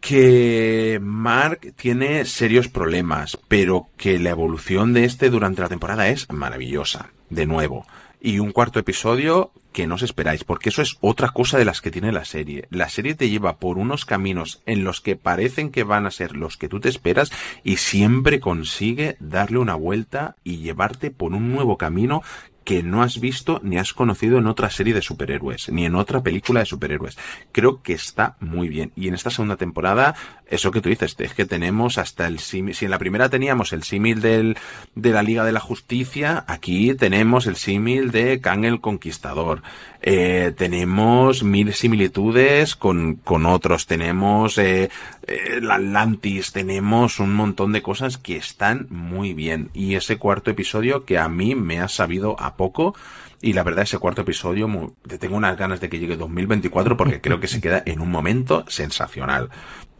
Que 0.00 0.98
Mark 1.02 1.74
tiene 1.76 2.24
serios 2.24 2.68
problemas, 2.68 3.38
pero 3.48 3.88
que 3.96 4.18
la 4.18 4.30
evolución 4.30 4.92
de 4.92 5.04
este 5.04 5.30
durante 5.30 5.62
la 5.62 5.68
temporada 5.68 6.08
es 6.08 6.30
maravillosa, 6.30 7.10
de 7.30 7.46
nuevo. 7.46 7.86
Y 8.20 8.38
un 8.38 8.52
cuarto 8.52 8.78
episodio 8.78 9.52
que 9.72 9.86
no 9.86 9.96
os 9.96 10.02
esperáis, 10.02 10.42
porque 10.42 10.70
eso 10.70 10.80
es 10.80 10.96
otra 11.02 11.28
cosa 11.28 11.58
de 11.58 11.66
las 11.66 11.82
que 11.82 11.90
tiene 11.90 12.10
la 12.10 12.24
serie. 12.24 12.66
La 12.70 12.88
serie 12.88 13.14
te 13.14 13.28
lleva 13.28 13.58
por 13.58 13.76
unos 13.76 14.06
caminos 14.06 14.62
en 14.64 14.84
los 14.84 15.02
que 15.02 15.16
parecen 15.16 15.70
que 15.70 15.84
van 15.84 16.06
a 16.06 16.10
ser 16.10 16.34
los 16.34 16.56
que 16.56 16.68
tú 16.68 16.80
te 16.80 16.88
esperas 16.88 17.30
y 17.62 17.76
siempre 17.76 18.40
consigue 18.40 19.16
darle 19.20 19.58
una 19.58 19.74
vuelta 19.74 20.36
y 20.44 20.58
llevarte 20.58 21.10
por 21.10 21.34
un 21.34 21.52
nuevo 21.52 21.76
camino 21.76 22.22
que 22.66 22.82
no 22.82 23.02
has 23.02 23.20
visto 23.20 23.60
ni 23.62 23.78
has 23.78 23.94
conocido 23.94 24.38
en 24.38 24.48
otra 24.48 24.70
serie 24.70 24.92
de 24.92 25.00
superhéroes, 25.00 25.68
ni 25.68 25.86
en 25.86 25.94
otra 25.94 26.24
película 26.24 26.58
de 26.60 26.66
superhéroes. 26.66 27.16
Creo 27.52 27.80
que 27.80 27.92
está 27.92 28.36
muy 28.40 28.68
bien. 28.68 28.90
Y 28.96 29.06
en 29.06 29.14
esta 29.14 29.30
segunda 29.30 29.56
temporada, 29.56 30.16
eso 30.48 30.70
que 30.70 30.80
tú 30.80 30.88
dices, 30.88 31.16
es 31.18 31.34
que 31.34 31.44
tenemos 31.44 31.98
hasta 31.98 32.26
el 32.26 32.38
símil, 32.38 32.74
si 32.74 32.84
en 32.84 32.92
la 32.92 32.98
primera 32.98 33.28
teníamos 33.28 33.72
el 33.72 33.82
símil 33.82 34.20
del, 34.20 34.56
de 34.94 35.10
la 35.10 35.22
Liga 35.22 35.44
de 35.44 35.52
la 35.52 35.60
Justicia, 35.60 36.44
aquí 36.46 36.94
tenemos 36.94 37.46
el 37.46 37.56
símil 37.56 38.12
de 38.12 38.40
Kang 38.40 38.64
el 38.64 38.80
Conquistador. 38.80 39.62
Eh, 40.02 40.52
tenemos 40.56 41.42
mil 41.42 41.72
similitudes 41.74 42.76
con, 42.76 43.16
con 43.16 43.44
otros, 43.44 43.86
tenemos 43.86 44.56
eh, 44.58 44.88
el 45.26 45.68
Atlantis, 45.68 46.52
tenemos 46.52 47.18
un 47.18 47.34
montón 47.34 47.72
de 47.72 47.82
cosas 47.82 48.16
que 48.16 48.36
están 48.36 48.86
muy 48.90 49.34
bien. 49.34 49.70
Y 49.74 49.96
ese 49.96 50.16
cuarto 50.16 50.50
episodio 50.50 51.04
que 51.04 51.18
a 51.18 51.28
mí 51.28 51.56
me 51.56 51.80
ha 51.80 51.88
sabido 51.88 52.40
a 52.40 52.56
poco. 52.56 52.94
Y 53.42 53.52
la 53.52 53.64
verdad, 53.64 53.82
ese 53.82 53.98
cuarto 53.98 54.22
episodio, 54.22 54.94
tengo 55.20 55.36
unas 55.36 55.56
ganas 55.56 55.80
de 55.80 55.88
que 55.88 55.98
llegue 55.98 56.16
2024 56.16 56.96
porque 56.96 57.20
creo 57.20 57.38
que 57.38 57.48
se 57.48 57.60
queda 57.60 57.82
en 57.84 58.00
un 58.00 58.10
momento 58.10 58.64
sensacional. 58.68 59.50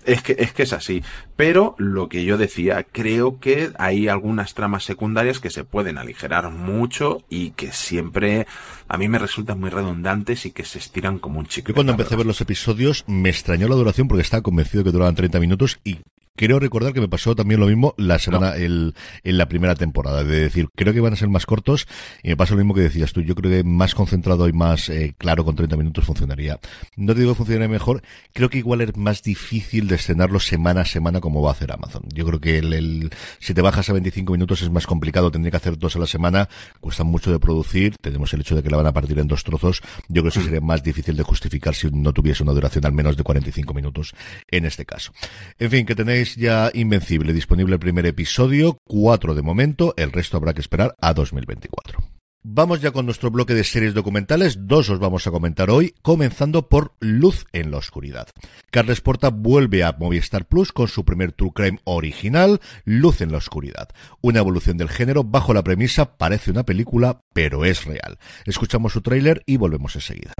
Es 0.07 0.23
que, 0.23 0.37
es 0.39 0.53
que 0.53 0.63
es 0.63 0.73
así. 0.73 1.03
Pero 1.37 1.75
lo 1.79 2.09
que 2.09 2.25
yo 2.25 2.39
decía, 2.39 2.87
creo 2.91 3.41
que 3.41 3.71
hay 3.79 4.09
algunas 4.09 4.55
tramas 4.55 4.85
secundarias 4.85 5.41
que 5.41 5.51
se 5.51 5.65
pueden 5.65 5.99
aligerar 5.99 6.51
mucho 6.51 7.25
y 7.29 7.51
que 7.51 7.73
siempre 7.73 8.47
a 8.89 8.97
mí 8.97 9.09
me 9.09 9.19
resultan 9.19 9.61
muy 9.61 9.71
redundantes 9.71 10.47
y 10.47 10.53
que 10.53 10.65
se 10.65 10.79
estiran 10.79 11.19
como 11.19 11.41
un 11.41 11.47
chicle. 11.47 11.73
Yo 11.73 11.75
cuando 11.75 11.93
empecé 11.93 12.15
a 12.15 12.19
ver 12.19 12.27
los 12.27 12.41
episodios 12.41 13.05
me 13.07 13.29
extrañó 13.29 13.69
la 13.69 13.75
duración 13.75 14.09
porque 14.09 14.23
estaba 14.23 14.43
convencido 14.43 14.85
que 14.85 14.93
duraban 14.93 15.15
30 15.15 15.41
minutos 15.41 15.79
y 15.85 15.99
Creo 16.37 16.59
recordar 16.59 16.93
que 16.93 17.01
me 17.01 17.09
pasó 17.09 17.35
también 17.35 17.61
lo 17.61 17.67
mismo 17.67 17.95
la 17.97 18.19
semana, 18.19 18.51
no. 18.51 18.55
el, 18.55 18.95
en 19.25 19.39
la 19.39 19.49
primera 19.49 19.75
temporada. 19.75 20.25
De 20.25 20.41
decir, 20.41 20.69
creo 20.75 20.93
que 20.93 21.01
van 21.01 21.13
a 21.13 21.17
ser 21.17 21.29
más 21.29 21.47
cortos 21.47 21.87
y 22.23 22.29
me 22.29 22.37
pasa 22.37 22.55
lo 22.55 22.59
mismo 22.59 22.75
que 22.75 22.83
decías 22.83 23.13
tú. 23.13 23.23
Yo 23.23 23.35
creo 23.35 23.51
que 23.51 23.65
más 23.65 23.95
concentrado 23.95 24.49
y 24.49 24.53
más 24.53 24.89
eh, 24.89 25.15
claro 25.19 25.45
con 25.45 25.57
30 25.57 25.77
minutos 25.77 26.05
funcionaría. 26.05 26.61
No 26.97 27.15
te 27.15 27.21
digo 27.21 27.33
que 27.33 27.39
funcionaría 27.39 27.69
mejor. 27.69 28.03
Creo 28.33 28.51
que 28.51 28.59
igual 28.59 28.83
es 28.83 28.97
más 28.97 29.23
difícil 29.23 29.89
de 29.89 29.97
estrenarlo 29.97 30.41
semana 30.41 30.83
a 30.83 30.85
semana 30.85 31.21
como 31.21 31.43
va 31.43 31.51
a 31.51 31.53
hacer 31.53 31.73
Amazon. 31.73 32.03
Yo 32.13 32.27
creo 32.27 32.41
que 32.41 32.59
el, 32.59 32.73
el, 32.73 33.11
si 33.39 33.55
te 33.55 33.63
bajas 33.63 33.89
a 33.89 33.93
25 33.93 34.33
minutos 34.33 34.63
es 34.63 34.71
más 34.71 34.87
complicado. 34.87 35.31
Tendría 35.31 35.51
que 35.51 35.57
hacer 35.57 35.79
dos 35.79 35.97
a 35.97 35.99
la 35.99 36.07
semana. 36.07 36.49
Cuesta 36.81 37.05
mucho 37.05 37.33
de 37.33 37.39
producir. 37.39 37.97
Tenemos 38.01 38.33
el 38.35 38.41
hecho 38.41 38.55
de 38.55 38.63
que 38.63 38.71
la 38.71 38.77
van 38.77 38.87
a 38.87 38.93
partir 38.93 39.19
en 39.19 39.27
dos 39.27 39.45
trozos. 39.45 39.81
Yo 40.09 40.23
creo 40.23 40.25
que 40.25 40.39
eso 40.39 40.43
sería 40.43 40.61
más 40.61 40.83
difícil 40.83 41.17
de 41.17 41.23
justificar 41.23 41.75
si 41.75 41.89
no 41.91 42.13
tuviese 42.13 42.43
una 42.43 42.53
duración 42.53 42.85
al 42.85 42.93
menos 42.93 43.17
de 43.17 43.23
45 43.23 43.73
minutos 43.75 44.15
en 44.49 44.67
este 44.67 44.85
caso. 44.85 45.13
En 45.59 45.71
fin, 45.71 45.87
que 45.87 45.95
tenéis 45.95 46.26
ya 46.35 46.71
Invencible, 46.75 47.33
disponible 47.33 47.75
el 47.75 47.81
primer 47.81 48.07
episodio, 48.07 48.79
cuatro 48.85 49.35
de 49.35 49.43
momento, 49.43 49.95
el 49.97 50.11
resto 50.11 50.37
habrá 50.37 50.55
que 50.55 50.61
esperar 50.61 50.97
a 51.01 51.15
2024. 51.15 52.17
Vamos 52.49 52.81
ya 52.81 52.93
con 52.93 53.07
nuestro 53.07 53.33
bloque 53.33 53.55
de 53.55 53.65
series 53.65 53.93
documentales, 53.93 54.69
dos 54.69 54.89
os 54.89 55.01
vamos 55.01 55.27
a 55.27 55.33
comentar 55.33 55.69
hoy, 55.69 55.97
comenzando 56.01 56.69
por 56.69 56.95
Luz 57.01 57.45
en 57.53 57.73
la 57.73 57.79
Oscuridad. 57.79 58.29
Carles 58.71 59.01
Porta 59.01 59.31
vuelve 59.31 59.83
a 59.83 59.97
Movistar 59.99 60.47
Plus 60.47 60.71
con 60.71 60.87
su 60.87 61.05
primer 61.05 61.33
True 61.33 61.51
Crime 61.53 61.81
original, 61.83 62.61
Luz 62.85 63.21
en 63.21 63.33
la 63.33 63.39
Oscuridad. 63.39 63.89
Una 64.21 64.39
evolución 64.39 64.77
del 64.77 64.91
género 64.91 65.25
bajo 65.25 65.55
la 65.55 65.65
premisa 65.65 66.17
parece 66.17 66.53
una 66.53 66.65
película, 66.65 67.21
pero 67.35 67.65
es 67.65 67.85
real. 67.85 68.17
Escuchamos 68.45 68.93
su 68.93 69.01
tráiler 69.01 69.43
y 69.45 69.57
volvemos 69.57 69.97
enseguida. 69.97 70.33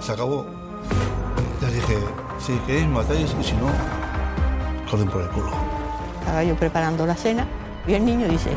Se 0.00 0.12
acabó. 0.12 0.46
Les 1.60 1.74
dije, 1.74 1.98
si 2.38 2.52
queréis 2.66 2.88
matáis 2.88 3.34
y 3.40 3.44
si 3.44 3.54
no, 3.54 3.68
joden 4.90 5.08
por 5.08 5.22
el 5.22 5.28
culo. 5.28 5.50
Estaba 6.20 6.44
yo 6.44 6.54
preparando 6.56 7.06
la 7.06 7.14
cena 7.14 7.46
y 7.86 7.94
el 7.94 8.04
niño 8.04 8.28
dice, 8.28 8.50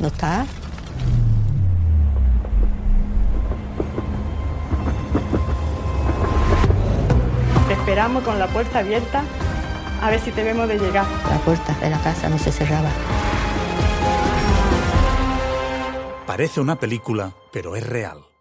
¿no 0.00 0.08
está? 0.08 0.46
Te 7.68 7.74
esperamos 7.74 8.22
con 8.22 8.38
la 8.38 8.46
puerta 8.48 8.80
abierta 8.80 9.22
a 10.02 10.10
ver 10.10 10.20
si 10.20 10.30
te 10.32 10.44
vemos 10.44 10.68
de 10.68 10.78
llegar. 10.78 11.06
La 11.30 11.38
puerta 11.38 11.74
de 11.80 11.90
la 11.90 11.98
casa 11.98 12.28
no 12.28 12.38
se 12.38 12.52
cerraba. 12.52 12.90
Parece 16.26 16.60
una 16.60 16.76
película, 16.76 17.32
pero 17.52 17.76
es 17.76 17.86
real. 17.86 18.33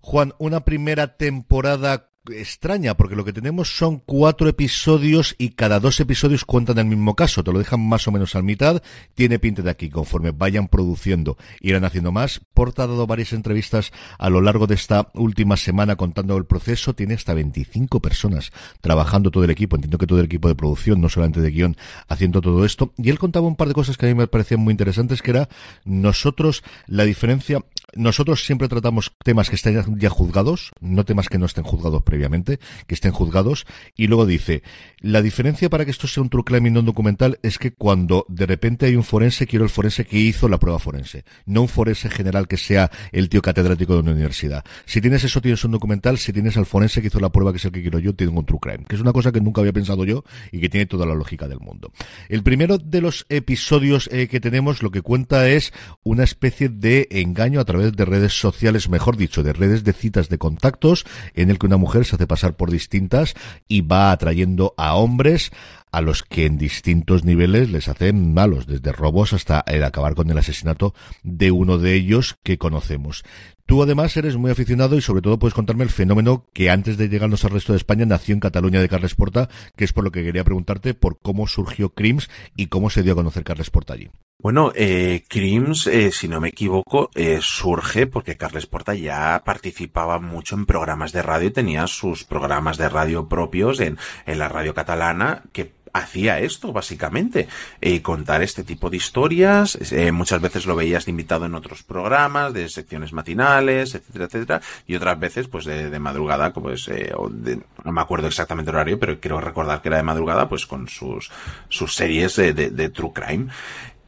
Juan, 0.00 0.34
una 0.38 0.64
primera 0.64 1.16
temporada 1.16 2.10
extraña, 2.30 2.96
porque 2.96 3.16
lo 3.16 3.24
que 3.24 3.32
tenemos 3.32 3.76
son 3.76 3.98
cuatro 3.98 4.48
episodios 4.48 5.34
y 5.38 5.50
cada 5.50 5.80
dos 5.80 6.00
episodios 6.00 6.44
cuentan 6.44 6.78
el 6.78 6.86
mismo 6.86 7.14
caso, 7.14 7.44
te 7.44 7.52
lo 7.52 7.58
dejan 7.58 7.80
más 7.80 8.06
o 8.08 8.12
menos 8.12 8.34
al 8.34 8.42
mitad, 8.42 8.82
tiene 9.14 9.38
pinta 9.38 9.62
de 9.62 9.70
aquí, 9.70 9.90
conforme 9.90 10.30
vayan 10.30 10.68
produciendo, 10.68 11.36
irán 11.60 11.84
haciendo 11.84 12.12
más. 12.12 12.40
Porta 12.54 12.84
ha 12.84 12.86
dado 12.86 13.06
varias 13.06 13.32
entrevistas 13.32 13.92
a 14.18 14.30
lo 14.30 14.40
largo 14.40 14.66
de 14.66 14.74
esta 14.74 15.08
última 15.14 15.56
semana 15.56 15.96
contando 15.96 16.36
el 16.36 16.46
proceso, 16.46 16.94
tiene 16.94 17.14
hasta 17.14 17.34
25 17.34 18.00
personas 18.00 18.52
trabajando 18.80 19.30
todo 19.30 19.44
el 19.44 19.50
equipo, 19.50 19.76
entiendo 19.76 19.98
que 19.98 20.06
todo 20.06 20.20
el 20.20 20.26
equipo 20.26 20.48
de 20.48 20.54
producción, 20.54 21.00
no 21.00 21.08
solamente 21.08 21.40
de 21.40 21.50
guion, 21.50 21.76
haciendo 22.08 22.40
todo 22.40 22.64
esto, 22.64 22.92
y 22.96 23.10
él 23.10 23.18
contaba 23.18 23.46
un 23.46 23.56
par 23.56 23.68
de 23.68 23.74
cosas 23.74 23.96
que 23.96 24.06
a 24.06 24.08
mí 24.08 24.14
me 24.14 24.26
parecían 24.26 24.60
muy 24.60 24.72
interesantes, 24.72 25.22
que 25.22 25.30
era 25.30 25.48
nosotros, 25.84 26.62
la 26.86 27.04
diferencia, 27.04 27.64
nosotros 27.94 28.44
siempre 28.44 28.68
tratamos 28.68 29.12
temas 29.24 29.48
que 29.48 29.56
estén 29.56 29.98
ya 29.98 30.10
juzgados, 30.10 30.72
no 30.80 31.04
temas 31.04 31.28
que 31.28 31.38
no 31.38 31.46
estén 31.46 31.64
juzgados 31.64 32.02
previamente, 32.02 32.17
que 32.18 32.94
estén 32.94 33.12
juzgados, 33.12 33.66
y 33.96 34.06
luego 34.06 34.26
dice, 34.26 34.62
la 35.00 35.22
diferencia 35.22 35.70
para 35.70 35.84
que 35.84 35.90
esto 35.90 36.06
sea 36.06 36.22
un 36.22 36.30
true 36.30 36.44
crime 36.44 36.68
y 36.68 36.72
no 36.72 36.80
un 36.80 36.86
documental 36.86 37.38
es 37.42 37.58
que 37.58 37.72
cuando 37.72 38.26
de 38.28 38.46
repente 38.46 38.86
hay 38.86 38.96
un 38.96 39.04
forense, 39.04 39.46
quiero 39.46 39.64
el 39.64 39.70
forense 39.70 40.04
que 40.04 40.18
hizo 40.18 40.48
la 40.48 40.58
prueba 40.58 40.78
forense, 40.78 41.24
no 41.46 41.62
un 41.62 41.68
forense 41.68 42.08
general 42.10 42.48
que 42.48 42.56
sea 42.56 42.90
el 43.12 43.28
tío 43.28 43.42
catedrático 43.42 43.94
de 43.94 44.00
una 44.00 44.12
universidad. 44.12 44.64
Si 44.86 45.00
tienes 45.00 45.24
eso, 45.24 45.40
tienes 45.40 45.64
un 45.64 45.72
documental, 45.72 46.18
si 46.18 46.32
tienes 46.32 46.56
al 46.56 46.66
forense 46.66 47.00
que 47.00 47.08
hizo 47.08 47.20
la 47.20 47.30
prueba, 47.30 47.52
que 47.52 47.58
es 47.58 47.64
el 47.64 47.72
que 47.72 47.82
quiero 47.82 47.98
yo, 47.98 48.14
tengo 48.14 48.38
un 48.38 48.46
true 48.46 48.58
crime, 48.60 48.84
que 48.88 48.96
es 48.96 49.00
una 49.00 49.12
cosa 49.12 49.32
que 49.32 49.40
nunca 49.40 49.60
había 49.60 49.72
pensado 49.72 50.04
yo 50.04 50.24
y 50.52 50.60
que 50.60 50.68
tiene 50.68 50.86
toda 50.86 51.06
la 51.06 51.14
lógica 51.14 51.48
del 51.48 51.60
mundo. 51.60 51.92
El 52.28 52.42
primero 52.42 52.78
de 52.78 53.00
los 53.00 53.26
episodios 53.28 54.08
eh, 54.12 54.28
que 54.28 54.40
tenemos 54.40 54.82
lo 54.82 54.90
que 54.90 55.02
cuenta 55.02 55.48
es 55.48 55.72
una 56.02 56.24
especie 56.24 56.68
de 56.68 57.08
engaño 57.10 57.60
a 57.60 57.64
través 57.64 57.94
de 57.94 58.04
redes 58.04 58.38
sociales, 58.38 58.88
mejor 58.88 59.16
dicho, 59.16 59.42
de 59.42 59.52
redes 59.52 59.84
de 59.84 59.92
citas 59.92 60.28
de 60.28 60.38
contactos, 60.38 61.04
en 61.34 61.50
el 61.50 61.58
que 61.58 61.66
una 61.66 61.76
mujer 61.76 61.97
se 62.04 62.16
hace 62.16 62.26
pasar 62.26 62.56
por 62.56 62.70
distintas 62.70 63.34
y 63.68 63.82
va 63.82 64.12
atrayendo 64.12 64.74
a 64.76 64.94
hombres 64.94 65.50
a 65.90 66.00
los 66.00 66.22
que 66.22 66.46
en 66.46 66.58
distintos 66.58 67.24
niveles 67.24 67.70
les 67.70 67.88
hacen 67.88 68.34
malos, 68.34 68.66
desde 68.66 68.92
robos 68.92 69.32
hasta 69.32 69.64
el 69.66 69.84
acabar 69.84 70.14
con 70.14 70.30
el 70.30 70.38
asesinato 70.38 70.94
de 71.22 71.50
uno 71.50 71.78
de 71.78 71.94
ellos 71.94 72.36
que 72.42 72.58
conocemos. 72.58 73.24
Tú 73.66 73.82
además 73.82 74.16
eres 74.16 74.36
muy 74.36 74.50
aficionado 74.50 74.96
y 74.96 75.02
sobre 75.02 75.22
todo 75.22 75.38
puedes 75.38 75.54
contarme 75.54 75.84
el 75.84 75.90
fenómeno 75.90 76.46
que 76.54 76.70
antes 76.70 76.96
de 76.96 77.08
llegarnos 77.08 77.44
al 77.44 77.50
resto 77.50 77.72
de 77.72 77.78
España 77.78 78.06
nació 78.06 78.32
en 78.34 78.40
Cataluña 78.40 78.80
de 78.80 78.88
Carles 78.88 79.14
Porta, 79.14 79.48
que 79.76 79.84
es 79.84 79.92
por 79.92 80.04
lo 80.04 80.10
que 80.10 80.24
quería 80.24 80.44
preguntarte 80.44 80.94
por 80.94 81.18
cómo 81.20 81.46
surgió 81.46 81.90
Crims 81.90 82.30
y 82.56 82.66
cómo 82.66 82.90
se 82.90 83.02
dio 83.02 83.12
a 83.12 83.16
conocer 83.16 83.44
Carles 83.44 83.70
Porta 83.70 83.92
allí. 83.94 84.08
Bueno, 84.40 84.70
eh, 84.76 85.24
Crims, 85.28 85.88
eh, 85.88 86.12
si 86.12 86.28
no 86.28 86.40
me 86.40 86.50
equivoco, 86.50 87.10
eh, 87.16 87.40
surge 87.42 88.06
porque 88.06 88.36
Carles 88.36 88.66
Porta 88.66 88.94
ya 88.94 89.42
participaba 89.44 90.20
mucho 90.20 90.54
en 90.54 90.64
programas 90.64 91.10
de 91.10 91.22
radio 91.22 91.52
tenía 91.52 91.88
sus 91.88 92.22
programas 92.22 92.78
de 92.78 92.88
radio 92.88 93.28
propios 93.28 93.80
en, 93.80 93.98
en 94.26 94.38
la 94.38 94.48
radio 94.48 94.74
catalana 94.74 95.42
que 95.52 95.72
hacía 95.92 96.38
esto, 96.38 96.72
básicamente, 96.72 97.48
eh, 97.80 98.00
contar 98.00 98.42
este 98.44 98.62
tipo 98.62 98.90
de 98.90 98.98
historias. 98.98 99.76
Eh, 99.90 100.12
muchas 100.12 100.40
veces 100.40 100.66
lo 100.66 100.76
veías 100.76 101.08
invitado 101.08 101.44
en 101.46 101.56
otros 101.56 101.82
programas, 101.82 102.52
de 102.52 102.68
secciones 102.68 103.12
matinales, 103.12 103.96
etcétera, 103.96 104.26
etcétera, 104.26 104.60
y 104.86 104.94
otras 104.94 105.18
veces, 105.18 105.48
pues 105.48 105.64
de, 105.64 105.90
de 105.90 105.98
madrugada, 105.98 106.52
pues, 106.52 106.86
eh, 106.86 107.12
de- 107.32 107.60
no 107.84 107.90
me 107.90 108.00
acuerdo 108.00 108.28
exactamente 108.28 108.70
el 108.70 108.76
horario, 108.76 109.00
pero 109.00 109.18
quiero 109.18 109.40
recordar 109.40 109.82
que 109.82 109.88
era 109.88 109.96
de 109.96 110.04
madrugada, 110.04 110.48
pues 110.48 110.64
con 110.66 110.86
sus, 110.86 111.28
sus 111.68 111.92
series 111.92 112.36
de- 112.36 112.52
de 112.52 112.88
True 112.90 113.10
Crime. 113.12 113.48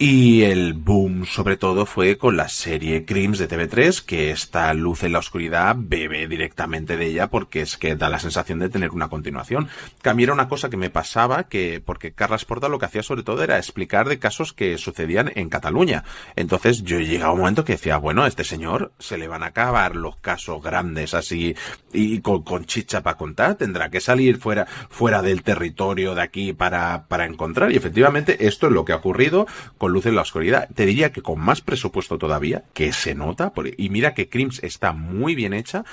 Y 0.03 0.45
el 0.45 0.73
boom, 0.73 1.27
sobre 1.27 1.59
todo, 1.59 1.85
fue 1.85 2.17
con 2.17 2.35
la 2.35 2.49
serie 2.49 3.05
Crims 3.05 3.39
de 3.39 3.47
TV3, 3.47 4.03
que 4.03 4.31
esta 4.31 4.73
luz 4.73 5.03
en 5.03 5.13
la 5.13 5.19
oscuridad 5.19 5.77
bebe 5.79 6.27
directamente 6.27 6.97
de 6.97 7.05
ella 7.05 7.27
porque 7.27 7.61
es 7.61 7.77
que 7.77 7.97
da 7.97 8.09
la 8.09 8.19
sensación 8.19 8.61
de 8.61 8.71
tener 8.71 8.93
una 8.93 9.11
continuación. 9.11 9.69
Que 10.01 10.09
a 10.09 10.15
mí 10.15 10.23
era 10.23 10.33
una 10.33 10.49
cosa 10.49 10.71
que 10.71 10.79
me 10.79 10.89
pasaba, 10.89 11.49
que, 11.49 11.83
porque 11.85 12.13
Carlas 12.13 12.47
Porta 12.47 12.71
lo 12.71 12.79
que 12.79 12.87
hacía 12.87 13.03
sobre 13.03 13.25
todo 13.25 13.43
era 13.45 13.59
explicar 13.59 14.09
de 14.09 14.19
casos 14.19 14.55
que 14.55 14.79
sucedían 14.79 15.33
en 15.35 15.51
Cataluña. 15.51 16.05
Entonces 16.35 16.83
yo 16.83 16.99
llegaba 16.99 17.35
un 17.35 17.41
momento 17.41 17.67
que 17.67 17.75
decía, 17.75 17.99
bueno, 17.99 18.23
a 18.23 18.29
este 18.29 18.45
señor 18.45 18.93
se 18.99 19.19
le 19.19 19.29
van 19.29 19.43
a 19.43 19.49
acabar 19.49 19.97
los 19.97 20.17
casos 20.17 20.63
grandes 20.63 21.13
así 21.13 21.55
y 21.93 22.23
con, 22.23 22.43
con 22.43 22.65
chicha 22.65 23.03
para 23.03 23.19
contar, 23.19 23.57
tendrá 23.57 23.91
que 23.91 24.01
salir 24.01 24.39
fuera, 24.39 24.65
fuera 24.89 25.21
del 25.21 25.43
territorio 25.43 26.15
de 26.15 26.23
aquí 26.23 26.55
para, 26.55 27.07
para 27.07 27.27
encontrar. 27.27 27.71
Y 27.71 27.77
efectivamente 27.77 28.47
esto 28.47 28.69
es 28.69 28.73
lo 28.73 28.87
que 28.87 28.95
ha 28.95 28.97
ocurrido 28.97 29.47
Luz 29.91 30.07
en 30.07 30.15
la 30.15 30.23
Oscuridad. 30.23 30.69
Te 30.75 30.87
diría 30.87 31.13
que 31.13 31.23
con 31.23 31.41
más 31.41 31.61
presupuesto 31.61 32.19
todavía, 32.19 32.65
que 32.73 32.93
se 32.93 33.15
nota, 33.15 33.53
y 33.77 33.91
mira 33.91 34.15
que 34.15 34.29
Crims 34.29 34.63
está 34.63 34.93
muy 34.93 35.35
bien 35.35 35.53
hecha, 35.53 35.85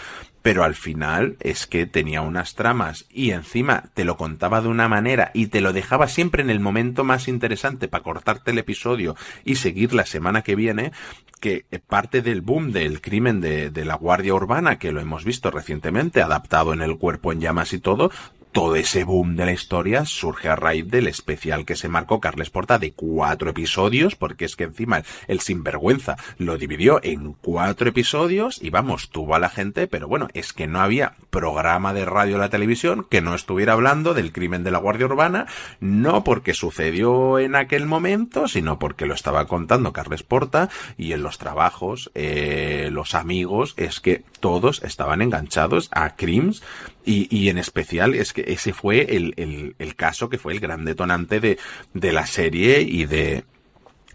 pero 0.42 0.64
al 0.64 0.76
final 0.76 1.36
es 1.42 1.68
que 1.68 1.86
tenía 1.86 2.22
unas 2.22 2.56
tramas 2.56 3.06
y 3.12 3.32
encima 3.32 3.90
te 3.94 4.06
lo 4.06 4.16
contaba 4.16 4.62
de 4.62 4.70
una 4.70 4.88
manera 4.88 5.32
y 5.34 5.48
te 5.48 5.60
lo 5.60 5.74
dejaba 5.74 6.08
siempre 6.08 6.42
en 6.42 6.50
el 6.50 6.62
momento 6.62 7.04
más 7.04 7.28
interesante 7.28 7.90
para 7.90 8.04
cortarte 8.04 8.52
el 8.52 8.58
episodio 8.58 9.16
y 9.44 9.56
seguir 9.56 9.94
la 9.94 10.06
semana 10.06 10.44
que 10.44 10.56
viene, 10.56 10.94
que 11.42 11.66
parte 11.86 12.22
del 12.22 12.42
boom 12.42 12.72
del 12.72 13.02
crimen 13.02 13.42
de, 13.42 13.72
de 13.72 13.84
la 13.84 13.96
Guardia 13.96 14.34
Urbana, 14.34 14.80
que 14.80 14.94
lo 14.94 15.02
hemos 15.02 15.26
visto 15.26 15.52
recientemente, 15.52 16.22
adaptado 16.22 16.72
en 16.72 16.82
el 16.82 16.98
cuerpo 16.98 17.34
en 17.34 17.42
llamas 17.42 17.74
y 17.74 17.80
todo, 17.80 18.10
todo 18.58 18.76
ese 18.76 19.04
boom 19.04 19.36
de 19.36 19.46
la 19.46 19.52
historia 19.52 20.04
surge 20.06 20.50
a 20.50 20.56
raíz 20.56 20.90
del 20.90 21.06
especial 21.06 21.64
que 21.64 21.76
se 21.76 21.90
marcó 21.90 22.20
Carles 22.20 22.50
Porta 22.50 22.80
de 22.80 22.92
cuatro 22.92 23.52
episodios, 23.52 24.16
porque 24.16 24.46
es 24.46 24.56
que 24.56 24.64
encima 24.64 25.04
el 25.28 25.42
sinvergüenza 25.42 26.18
lo 26.40 26.58
dividió 26.58 27.00
en 27.04 27.34
cuatro 27.34 27.88
episodios 27.88 28.60
y 28.60 28.72
vamos, 28.72 29.12
tuvo 29.12 29.36
a 29.36 29.40
la 29.40 29.50
gente, 29.50 29.86
pero 29.86 30.08
bueno, 30.08 30.28
es 30.34 30.54
que 30.54 30.66
no 30.66 30.80
había 30.80 31.14
programa 31.30 31.94
de 31.94 32.06
radio 32.06 32.38
o 32.38 32.40
la 32.40 32.50
televisión 32.50 33.06
que 33.08 33.22
no 33.22 33.36
estuviera 33.36 33.74
hablando 33.74 34.16
del 34.16 34.32
crimen 34.32 34.64
de 34.64 34.72
la 34.72 34.80
Guardia 34.80 35.06
Urbana, 35.06 35.46
no 35.80 36.24
porque 36.24 36.56
sucedió 36.56 37.38
en 37.38 37.56
aquel 37.56 37.86
momento, 37.86 38.48
sino 38.48 38.80
porque 38.80 39.06
lo 39.06 39.14
estaba 39.14 39.46
contando 39.46 39.94
Carles 39.94 40.24
Porta 40.24 40.70
y 40.98 41.12
en 41.12 41.22
los 41.22 41.38
trabajos, 41.38 42.10
eh, 42.16 42.90
los 42.92 43.14
amigos, 43.14 43.76
es 43.78 44.00
que 44.00 44.24
todos 44.40 44.82
estaban 44.84 45.22
enganchados 45.22 45.90
a 45.92 46.16
Crims 46.16 46.64
y, 47.08 47.28
y 47.36 47.50
en 47.50 47.58
especial 47.58 48.14
es 48.14 48.34
que 48.34 48.44
ese 48.48 48.74
fue 48.74 49.16
el, 49.16 49.34
el, 49.38 49.76
el 49.80 49.96
caso 49.96 50.30
que 50.30 50.38
fue 50.38 50.52
el 50.54 50.60
gran 50.60 50.84
detonante 50.84 51.40
de, 51.40 51.58
de 51.94 52.12
la 52.12 52.28
serie 52.28 52.82
y 52.82 53.06
de, 53.06 53.46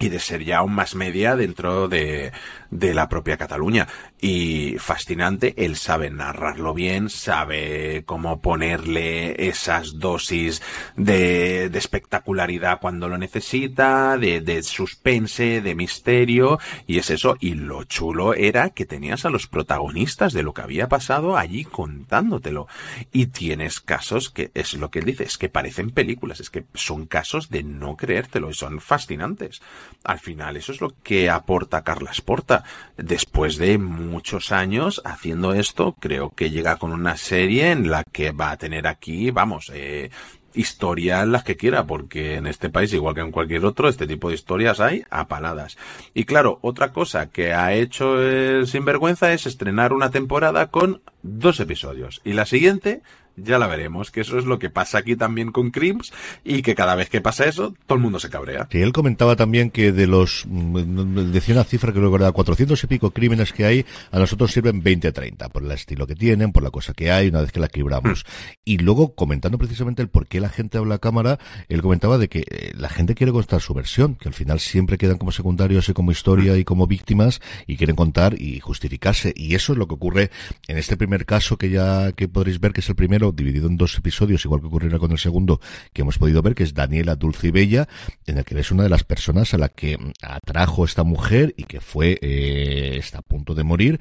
y 0.03 0.09
de 0.09 0.19
ser 0.19 0.45
ya 0.45 0.62
un 0.62 0.74
más 0.74 0.97
media 0.97 1.37
dentro 1.37 1.87
de, 1.87 2.33
de 2.70 2.93
la 2.93 3.09
propia 3.09 3.37
Cataluña. 3.37 3.87
Y 4.20 4.77
fascinante, 4.79 5.55
él 5.57 5.77
sabe 5.77 6.11
narrarlo 6.11 6.74
bien, 6.74 7.09
sabe 7.09 8.03
cómo 8.05 8.41
ponerle 8.41 9.49
esas 9.49 9.99
dosis 9.99 10.61
de, 10.97 11.69
de 11.69 11.79
espectacularidad 11.79 12.81
cuando 12.81 13.09
lo 13.09 13.16
necesita, 13.16 14.16
de, 14.19 14.41
de 14.41 14.62
suspense, 14.62 15.61
de 15.61 15.74
misterio, 15.74 16.59
y 16.87 16.99
es 16.99 17.11
eso. 17.11 17.37
Y 17.39 17.55
lo 17.55 17.85
chulo 17.85 18.35
era 18.35 18.70
que 18.70 18.87
tenías 18.87 19.24
a 19.24 19.31
los 19.31 19.47
protagonistas 19.47 20.33
de 20.33 20.43
lo 20.43 20.53
que 20.53 20.62
había 20.62 20.89
pasado 20.89 21.37
allí 21.37 21.65
contándotelo. 21.65 22.66
Y 23.12 23.27
tienes 23.27 23.81
casos 23.81 24.31
que 24.31 24.51
es 24.55 24.74
lo 24.74 24.91
que 24.91 24.99
él 24.99 25.05
dice, 25.05 25.24
es 25.24 25.39
que 25.39 25.49
parecen 25.49 25.91
películas, 25.91 26.41
es 26.41 26.51
que 26.51 26.65
son 26.74 27.07
casos 27.07 27.51
de 27.51 27.62
no 27.62 27.97
creértelo 27.97 28.51
y 28.51 28.55
son 28.55 28.81
fascinantes. 28.81 29.62
Al 30.05 30.19
final, 30.19 30.56
eso 30.56 30.73
es 30.73 30.81
lo 30.81 30.93
que 31.02 31.31
aporta 31.31 31.82
Carlas 31.82 32.20
Porta. 32.20 32.64
Después 32.97 33.56
de 33.56 33.78
muchos 33.78 34.52
años 34.52 35.01
haciendo 35.05 35.55
esto, 35.55 35.97
creo 35.98 36.31
que 36.31 36.51
llega 36.51 36.77
con 36.77 36.93
una 36.93 37.16
serie 37.16 37.70
en 37.70 37.90
la 37.90 38.05
que 38.05 38.32
va 38.32 38.51
a 38.51 38.56
tener 38.56 38.86
aquí, 38.86 39.31
vamos, 39.31 39.70
eh, 39.74 40.10
historias 40.55 41.27
las 41.27 41.44
que 41.44 41.56
quiera, 41.56 41.86
porque 41.86 42.36
en 42.36 42.47
este 42.47 42.69
país, 42.69 42.93
igual 42.93 43.14
que 43.14 43.20
en 43.20 43.32
cualquier 43.32 43.64
otro, 43.64 43.89
este 43.89 44.06
tipo 44.06 44.28
de 44.28 44.35
historias 44.35 44.81
hay 44.81 45.05
apaladas. 45.10 45.77
Y 46.14 46.24
claro, 46.24 46.59
otra 46.62 46.93
cosa 46.93 47.31
que 47.31 47.55
ha 47.55 47.73
hecho 47.73 48.20
el 48.20 48.66
Sinvergüenza 48.66 49.32
es 49.32 49.47
estrenar 49.47 49.93
una 49.93 50.10
temporada 50.10 50.69
con 50.69 51.02
dos 51.23 51.60
episodios. 51.60 52.20
Y 52.24 52.32
la 52.32 52.47
siguiente, 52.47 53.02
ya 53.37 53.59
la 53.59 53.67
veremos, 53.67 54.11
que 54.11 54.21
eso 54.21 54.39
es 54.39 54.45
lo 54.45 54.59
que 54.59 54.71
pasa 54.71 54.99
aquí 54.99 55.17
también 55.17 55.53
con 55.53 55.71
Crims, 55.71 56.13
y 56.45 56.63
que 56.63 56.75
cada 56.75 56.95
vez 56.95 57.09
que 57.09 57.21
pasa 57.21 57.47
eso, 57.47 57.75
todo 57.87 57.97
el 57.97 58.03
mundo 58.03 58.19
se 58.19 58.31
cabrea. 58.31 58.69
Sí, 58.71 58.81
él 58.81 58.93
comentaba 58.93 59.37
también 59.37 59.71
que 59.71 59.93
de 59.93 60.07
los, 60.07 60.45
mm, 60.47 61.33
decía 61.33 61.55
una 61.55 61.65
cifra 61.65 61.93
que 61.93 62.03
que 62.03 62.15
era 62.15 62.33
400 62.33 62.83
y 62.83 62.87
pico 62.87 63.11
crímenes 63.11 63.53
que 63.53 63.65
hay, 63.65 63.87
a 64.11 64.19
nosotros 64.19 64.53
sirven 64.53 64.83
20 64.83 65.09
a 65.09 65.13
30, 65.13 65.49
por 65.49 65.63
el 65.63 65.71
estilo 65.71 66.07
que 66.07 66.15
tienen, 66.15 66.53
por 66.53 66.63
la 66.63 66.71
cosa 66.71 66.93
que 66.93 67.11
hay, 67.11 67.29
una 67.29 67.41
vez 67.41 67.53
que 67.53 67.61
la 67.61 67.67
equilibramos. 67.67 68.25
Y 68.65 68.79
luego, 68.79 69.15
comentando 69.15 69.59
precisamente 69.59 70.03
el 70.03 70.09
por 70.09 70.27
qué 70.27 70.41
la 70.41 70.49
gente 70.49 70.79
habla 70.79 70.97
a 70.97 70.99
cámara, 70.99 71.39
él 71.69 71.83
comentaba 71.83 72.19
de 72.19 72.29
que 72.29 72.45
eh, 72.51 72.73
la 72.77 72.89
gente 72.89 73.15
quiere 73.15 73.33
contar 73.33 73.61
su 73.61 73.75
versión, 73.75 74.17
que 74.17 74.29
al 74.29 74.35
final 74.35 74.61
siempre 74.61 74.99
quedan 74.99 75.19
como 75.19 75.33
secundarios 75.33 75.89
y 75.89 75.93
como 75.93 76.13
historia 76.13 76.57
y 76.57 76.65
como 76.65 76.87
víctimas, 76.87 77.41
y 77.67 77.77
quieren 77.77 77.97
contar 77.97 78.41
y 78.41 78.61
justificarse. 78.61 79.33
Y 79.37 79.55
eso 79.55 79.73
es 79.73 79.79
lo 79.79 79.87
que 79.87 79.95
ocurre 79.95 80.31
en 80.69 80.79
este 80.79 80.97
primer 80.97 81.25
caso 81.27 81.57
que 81.57 81.71
ya, 81.71 82.13
que 82.13 82.29
podréis 82.29 82.61
ver 82.61 82.73
que 82.73 82.81
es 82.81 82.89
el 82.89 82.97
primero, 82.97 83.22
dividido 83.31 83.69
en 83.69 83.77
dos 83.77 83.97
episodios, 83.97 84.44
igual 84.44 84.61
que 84.61 84.66
ocurrirá 84.66 84.99
con 84.99 85.12
el 85.12 85.19
segundo, 85.19 85.61
que 85.93 86.03
hemos 86.03 86.19
podido 86.19 86.43
ver, 86.43 86.57
que 86.57 86.65
es 86.65 86.74
Daniela 86.74 87.15
Dulce 87.15 87.49
y 87.49 87.51
Bella, 87.53 87.89
en 88.27 88.39
el 88.39 88.44
que 88.44 88.57
ves 88.57 88.73
una 88.73 88.82
de 88.82 88.89
las 88.89 89.05
personas 89.05 89.55
a 89.55 89.59
la 89.59 89.69
que 89.69 89.97
atrajo 90.23 90.85
esta 90.85 91.05
mujer 91.05 91.55
y 91.57 91.65
que 91.65 91.81
fue, 91.81 92.19
eh, 92.20 92.97
está 92.97 93.19
a 93.19 93.23
punto 93.23 93.55
de 93.55 93.62
morir, 93.62 94.01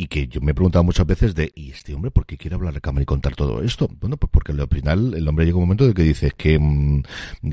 y 0.00 0.06
que 0.06 0.28
yo 0.28 0.40
me 0.40 0.52
he 0.52 0.54
preguntado 0.54 0.82
muchas 0.82 1.06
veces 1.06 1.34
de, 1.34 1.52
¿y 1.54 1.72
este 1.72 1.92
hombre 1.92 2.10
por 2.10 2.24
qué 2.24 2.38
quiere 2.38 2.54
hablar 2.54 2.74
a 2.74 2.80
cámara 2.80 3.02
y 3.02 3.04
contar 3.04 3.36
todo 3.36 3.62
esto? 3.62 3.86
Bueno, 4.00 4.16
pues 4.16 4.30
porque 4.32 4.52
al 4.52 4.66
final 4.66 5.12
el 5.12 5.28
hombre 5.28 5.44
llega 5.44 5.58
un 5.58 5.64
momento 5.64 5.86
de 5.86 5.92
que 5.92 6.02
dice 6.02 6.32
que 6.34 6.58
mm, 6.58 7.02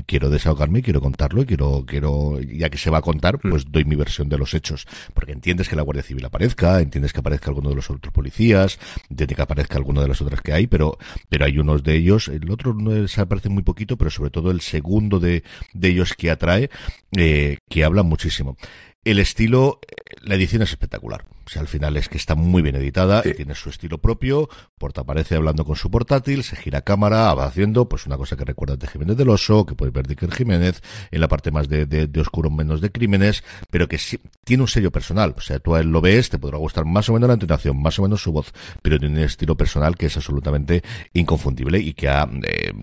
quiero 0.06 0.30
desahogarme, 0.30 0.80
quiero 0.80 1.02
contarlo, 1.02 1.44
quiero, 1.44 1.84
quiero, 1.86 2.40
ya 2.40 2.70
que 2.70 2.78
se 2.78 2.88
va 2.88 2.98
a 2.98 3.02
contar, 3.02 3.38
pues 3.38 3.70
doy 3.70 3.84
mi 3.84 3.96
versión 3.96 4.30
de 4.30 4.38
los 4.38 4.54
hechos. 4.54 4.86
Porque 5.12 5.32
entiendes 5.32 5.68
que 5.68 5.76
la 5.76 5.82
Guardia 5.82 6.02
Civil 6.02 6.24
aparezca, 6.24 6.80
entiendes 6.80 7.12
que 7.12 7.20
aparezca 7.20 7.50
alguno 7.50 7.68
de 7.68 7.76
los 7.76 7.90
otros 7.90 8.14
policías, 8.14 8.78
entiendes 9.10 9.36
que 9.36 9.42
aparezca 9.42 9.76
alguno 9.76 10.00
de 10.00 10.08
las 10.08 10.22
otras 10.22 10.40
que 10.40 10.54
hay, 10.54 10.66
pero, 10.66 10.96
pero 11.28 11.44
hay 11.44 11.58
unos 11.58 11.82
de 11.82 11.96
ellos, 11.96 12.28
el 12.28 12.50
otro 12.50 12.72
no 12.72 13.06
se 13.08 13.20
aparece 13.20 13.50
muy 13.50 13.62
poquito, 13.62 13.98
pero 13.98 14.10
sobre 14.10 14.30
todo 14.30 14.50
el 14.50 14.62
segundo 14.62 15.20
de, 15.20 15.42
de 15.74 15.88
ellos 15.88 16.14
que 16.14 16.30
atrae, 16.30 16.70
eh, 17.14 17.58
que 17.68 17.84
habla 17.84 18.04
muchísimo. 18.04 18.56
El 19.04 19.18
estilo, 19.18 19.80
eh, 19.86 20.16
la 20.22 20.34
edición 20.34 20.62
es 20.62 20.70
espectacular. 20.70 21.26
O 21.48 21.50
sea, 21.50 21.62
al 21.62 21.68
final 21.68 21.96
es 21.96 22.10
que 22.10 22.18
está 22.18 22.34
muy 22.34 22.60
bien 22.60 22.76
editada, 22.76 23.22
tiene 23.22 23.54
su 23.54 23.70
estilo 23.70 23.96
propio, 23.96 24.50
Porta 24.76 25.00
aparece 25.00 25.34
hablando 25.34 25.64
con 25.64 25.76
su 25.76 25.90
portátil, 25.90 26.44
se 26.44 26.56
gira 26.56 26.82
cámara, 26.82 27.32
va 27.32 27.46
haciendo 27.46 27.88
pues 27.88 28.04
una 28.04 28.18
cosa 28.18 28.36
que 28.36 28.44
recuerda 28.44 28.76
de 28.76 28.86
Jiménez 28.86 29.16
del 29.16 29.30
Oso, 29.30 29.64
que 29.64 29.74
puedes 29.74 29.94
ver 29.94 30.06
de 30.06 30.12
Iker 30.12 30.30
Jiménez, 30.30 30.82
en 31.10 31.20
la 31.22 31.26
parte 31.26 31.50
más 31.50 31.70
de, 31.70 31.86
de, 31.86 32.06
de 32.06 32.20
oscuro, 32.20 32.50
menos 32.50 32.82
de 32.82 32.92
crímenes, 32.92 33.44
pero 33.70 33.88
que 33.88 33.96
sí, 33.96 34.20
tiene 34.44 34.62
un 34.62 34.68
sello 34.68 34.90
personal. 34.90 35.34
O 35.38 35.40
sea, 35.40 35.58
tú 35.58 35.74
a 35.74 35.80
él 35.80 35.86
lo 35.90 36.02
ves, 36.02 36.28
te 36.28 36.38
podrá 36.38 36.58
gustar 36.58 36.84
más 36.84 37.08
o 37.08 37.14
menos 37.14 37.28
la 37.28 37.34
entonación, 37.34 37.80
más 37.80 37.98
o 37.98 38.02
menos 38.02 38.22
su 38.22 38.30
voz, 38.30 38.52
pero 38.82 38.98
tiene 38.98 39.16
un 39.16 39.24
estilo 39.24 39.56
personal 39.56 39.96
que 39.96 40.04
es 40.04 40.16
absolutamente 40.18 40.82
inconfundible 41.14 41.78
y 41.78 41.94
que 41.94 42.10
ha, 42.10 42.28
eh, 42.42 42.74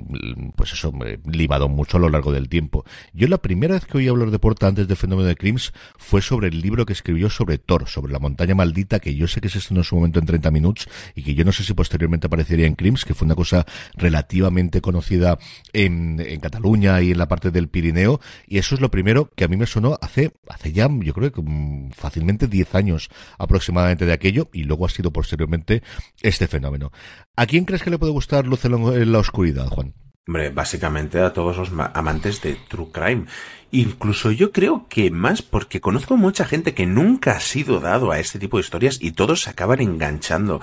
pues 0.56 0.74
eso, 0.74 0.92
eh, 1.06 1.20
limado 1.26 1.70
mucho 1.70 1.98
a 1.98 2.00
lo 2.00 2.10
largo 2.10 2.32
del 2.32 2.50
tiempo. 2.50 2.84
Yo 3.14 3.28
la 3.28 3.38
primera 3.38 3.76
vez 3.76 3.86
que 3.86 4.00
oí 4.00 4.08
hablar 4.08 4.32
de 4.32 4.40
Porta 4.40 4.66
antes 4.66 4.88
del 4.88 4.98
fenómeno 4.98 5.28
de 5.28 5.36
Crims 5.36 5.72
fue 5.98 6.24
sobre 6.24 6.48
el 6.48 6.62
libro 6.62 6.88
que 6.88 6.94
escribió 6.94 7.30
sobre 7.30 7.60
Thor, 7.60 7.88
sobre 7.88 8.12
la 8.12 8.18
montaña 8.18 8.55
maldita, 8.56 9.00
que 9.00 9.16
yo 9.16 9.28
sé 9.28 9.42
que 9.42 9.50
se 9.50 9.60
estrenó 9.60 9.82
en 9.82 9.86
su 9.86 9.96
momento 9.96 10.20
en 10.20 10.26
30 10.26 10.52
minutos 10.52 10.88
y 11.16 11.24
que 11.24 11.36
yo 11.36 11.46
no 11.46 11.52
sé 11.52 11.64
si 11.64 11.74
posteriormente 11.74 12.28
aparecería 12.28 12.66
en 12.66 12.76
Crims, 12.76 13.06
que 13.06 13.14
fue 13.14 13.26
una 13.26 13.36
cosa 13.36 13.66
relativamente 13.96 14.82
conocida 14.82 15.38
en, 15.74 16.16
Cataluña 16.42 17.02
y 17.02 17.12
en 17.12 17.18
la 17.18 17.28
parte 17.28 17.50
del 17.50 17.70
Pirineo, 17.70 18.20
y 18.48 18.58
eso 18.58 18.76
es 18.76 18.82
lo 18.82 18.92
primero 18.92 19.32
que 19.36 19.46
a 19.46 19.48
mí 19.48 19.58
me 19.58 19.66
sonó 19.66 19.98
hace, 20.02 20.32
hace 20.48 20.72
ya, 20.72 20.88
yo 21.00 21.14
creo 21.14 21.32
que 21.32 21.40
um, 21.40 21.92
fácilmente 21.92 22.48
10 22.48 22.76
años 22.76 23.10
aproximadamente 23.38 24.06
de 24.06 24.14
aquello, 24.14 24.50
y 24.54 24.64
luego 24.64 24.86
ha 24.86 24.90
sido 24.90 25.12
posteriormente 25.12 25.82
este 26.22 26.48
fenómeno. 26.48 26.92
¿A 27.36 27.46
quién 27.46 27.66
crees 27.66 27.84
que 27.84 27.90
le 27.90 27.98
puede 27.98 28.12
gustar 28.12 28.46
Luz 28.46 28.66
en 28.66 29.12
la 29.12 29.20
oscuridad, 29.20 29.68
Juan? 29.68 29.94
Hombre, 30.28 30.50
básicamente 30.50 31.20
a 31.20 31.34
todos 31.34 31.58
los 31.58 31.72
amantes 31.94 32.42
de 32.42 32.56
True 32.68 32.88
Crime. 32.92 33.26
Incluso 33.72 34.32
yo 34.32 34.52
creo 34.52 34.88
que 34.90 35.12
más 35.12 35.42
porque 35.42 35.82
conozco 35.82 36.18
mucha 36.18 36.46
gente 36.46 36.74
que 36.74 36.86
nunca 36.86 37.34
ha 37.34 37.40
sido 37.40 37.80
dado 37.80 38.12
a 38.12 38.20
este 38.20 38.40
tipo 38.40 38.58
de 38.58 38.62
historias 38.62 38.98
y 39.02 39.12
todos 39.12 39.44
se 39.44 39.52
acaban 39.52 39.82
enganchando. 39.82 40.62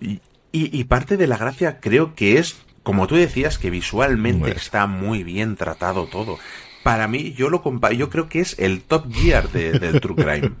Y, 0.00 0.20
y, 0.50 0.76
y 0.80 0.84
parte 0.84 1.16
de 1.16 1.26
la 1.26 1.36
gracia 1.36 1.78
creo 1.80 2.14
que 2.14 2.38
es 2.38 2.56
como 2.86 3.08
tú 3.08 3.16
decías, 3.16 3.58
que 3.58 3.68
visualmente 3.68 4.52
está 4.52 4.86
muy 4.86 5.24
bien 5.24 5.56
tratado 5.56 6.06
todo. 6.06 6.38
Para 6.86 7.08
mí, 7.08 7.32
yo 7.32 7.50
lo 7.50 7.62
compa 7.62 7.90
yo 7.90 8.10
creo 8.10 8.28
que 8.28 8.38
es 8.38 8.56
el 8.60 8.80
Top 8.80 9.12
Gear 9.12 9.50
de, 9.50 9.72
del 9.72 10.00
True 10.00 10.14
Crime. 10.14 10.52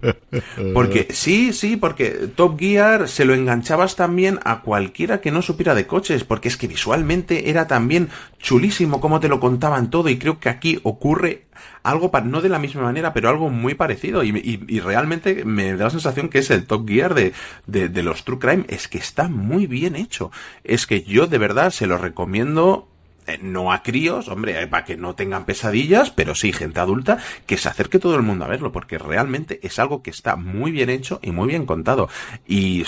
Porque, 0.74 1.06
sí, 1.10 1.52
sí, 1.52 1.76
porque 1.76 2.10
Top 2.34 2.58
Gear 2.58 3.08
se 3.08 3.24
lo 3.24 3.32
enganchabas 3.32 3.94
también 3.94 4.40
a 4.42 4.62
cualquiera 4.62 5.20
que 5.20 5.30
no 5.30 5.40
supiera 5.40 5.76
de 5.76 5.86
coches, 5.86 6.24
porque 6.24 6.48
es 6.48 6.56
que 6.56 6.66
visualmente 6.66 7.48
era 7.48 7.68
también 7.68 8.08
chulísimo 8.40 9.00
como 9.00 9.20
te 9.20 9.28
lo 9.28 9.38
contaban 9.38 9.88
todo, 9.88 10.08
y 10.08 10.18
creo 10.18 10.40
que 10.40 10.48
aquí 10.48 10.80
ocurre 10.82 11.46
algo, 11.84 12.10
no 12.24 12.40
de 12.40 12.48
la 12.48 12.58
misma 12.58 12.82
manera, 12.82 13.12
pero 13.12 13.28
algo 13.28 13.48
muy 13.48 13.74
parecido, 13.74 14.24
y, 14.24 14.64
y, 14.66 14.80
realmente 14.80 15.44
me 15.44 15.76
da 15.76 15.84
la 15.84 15.90
sensación 15.90 16.28
que 16.28 16.40
es 16.40 16.50
el 16.50 16.66
Top 16.66 16.88
Gear 16.88 17.14
de, 17.14 17.32
de 17.66 18.02
los 18.02 18.24
True 18.24 18.40
Crime, 18.40 18.64
es 18.66 18.88
que 18.88 18.98
está 18.98 19.28
muy 19.28 19.68
bien 19.68 19.94
hecho. 19.94 20.32
Es 20.64 20.88
que 20.88 21.04
yo 21.04 21.28
de 21.28 21.38
verdad 21.38 21.70
se 21.70 21.86
lo 21.86 21.98
recomiendo 21.98 22.88
eh, 23.26 23.38
no 23.42 23.72
a 23.72 23.82
críos, 23.82 24.28
hombre, 24.28 24.62
eh, 24.62 24.66
para 24.66 24.84
que 24.84 24.96
no 24.96 25.14
tengan 25.14 25.44
pesadillas, 25.44 26.10
pero 26.10 26.34
sí 26.34 26.52
gente 26.52 26.80
adulta, 26.80 27.18
que 27.46 27.58
se 27.58 27.68
acerque 27.68 27.98
todo 27.98 28.16
el 28.16 28.22
mundo 28.22 28.44
a 28.44 28.48
verlo, 28.48 28.72
porque 28.72 28.98
realmente 28.98 29.60
es 29.62 29.78
algo 29.78 30.02
que 30.02 30.10
está 30.10 30.36
muy 30.36 30.70
bien 30.70 30.90
hecho 30.90 31.18
y 31.22 31.32
muy 31.32 31.48
bien 31.48 31.66
contado. 31.66 32.08
Y 32.46 32.84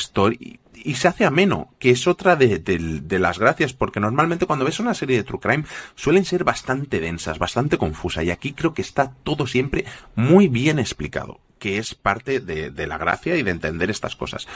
y 0.85 0.95
se 0.95 1.09
hace 1.09 1.25
ameno, 1.25 1.75
que 1.79 1.91
es 1.91 2.07
otra 2.07 2.37
de, 2.37 3.19
las 3.19 3.39
gracias, 3.39 3.73
porque 3.73 4.01
normalmente 4.01 4.47
cuando 4.47 4.65
ves 4.65 4.81
una 4.81 4.95
serie 4.95 5.17
de 5.17 5.25
True 5.25 5.41
Crime 5.41 5.65
suelen 5.95 6.25
ser 6.25 6.45
bastante 6.45 7.01
densas, 7.01 7.39
bastante 7.39 7.79
confusas, 7.79 8.25
y 8.25 8.31
aquí 8.31 8.53
creo 8.53 8.75
que 8.75 8.83
está 8.83 9.13
todo 9.25 9.47
siempre 9.47 9.85
muy 10.15 10.49
bien 10.49 10.79
explicado, 10.79 11.41
que 11.59 11.79
es 11.79 11.95
parte 11.95 12.41
de, 12.41 12.71
de 12.71 12.87
la 12.87 12.99
gracia 12.99 13.37
y 13.37 13.43
de 13.43 13.51
entender 13.51 13.91
estas 13.91 14.17
cosas. 14.17 14.47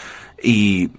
Y 0.43 0.91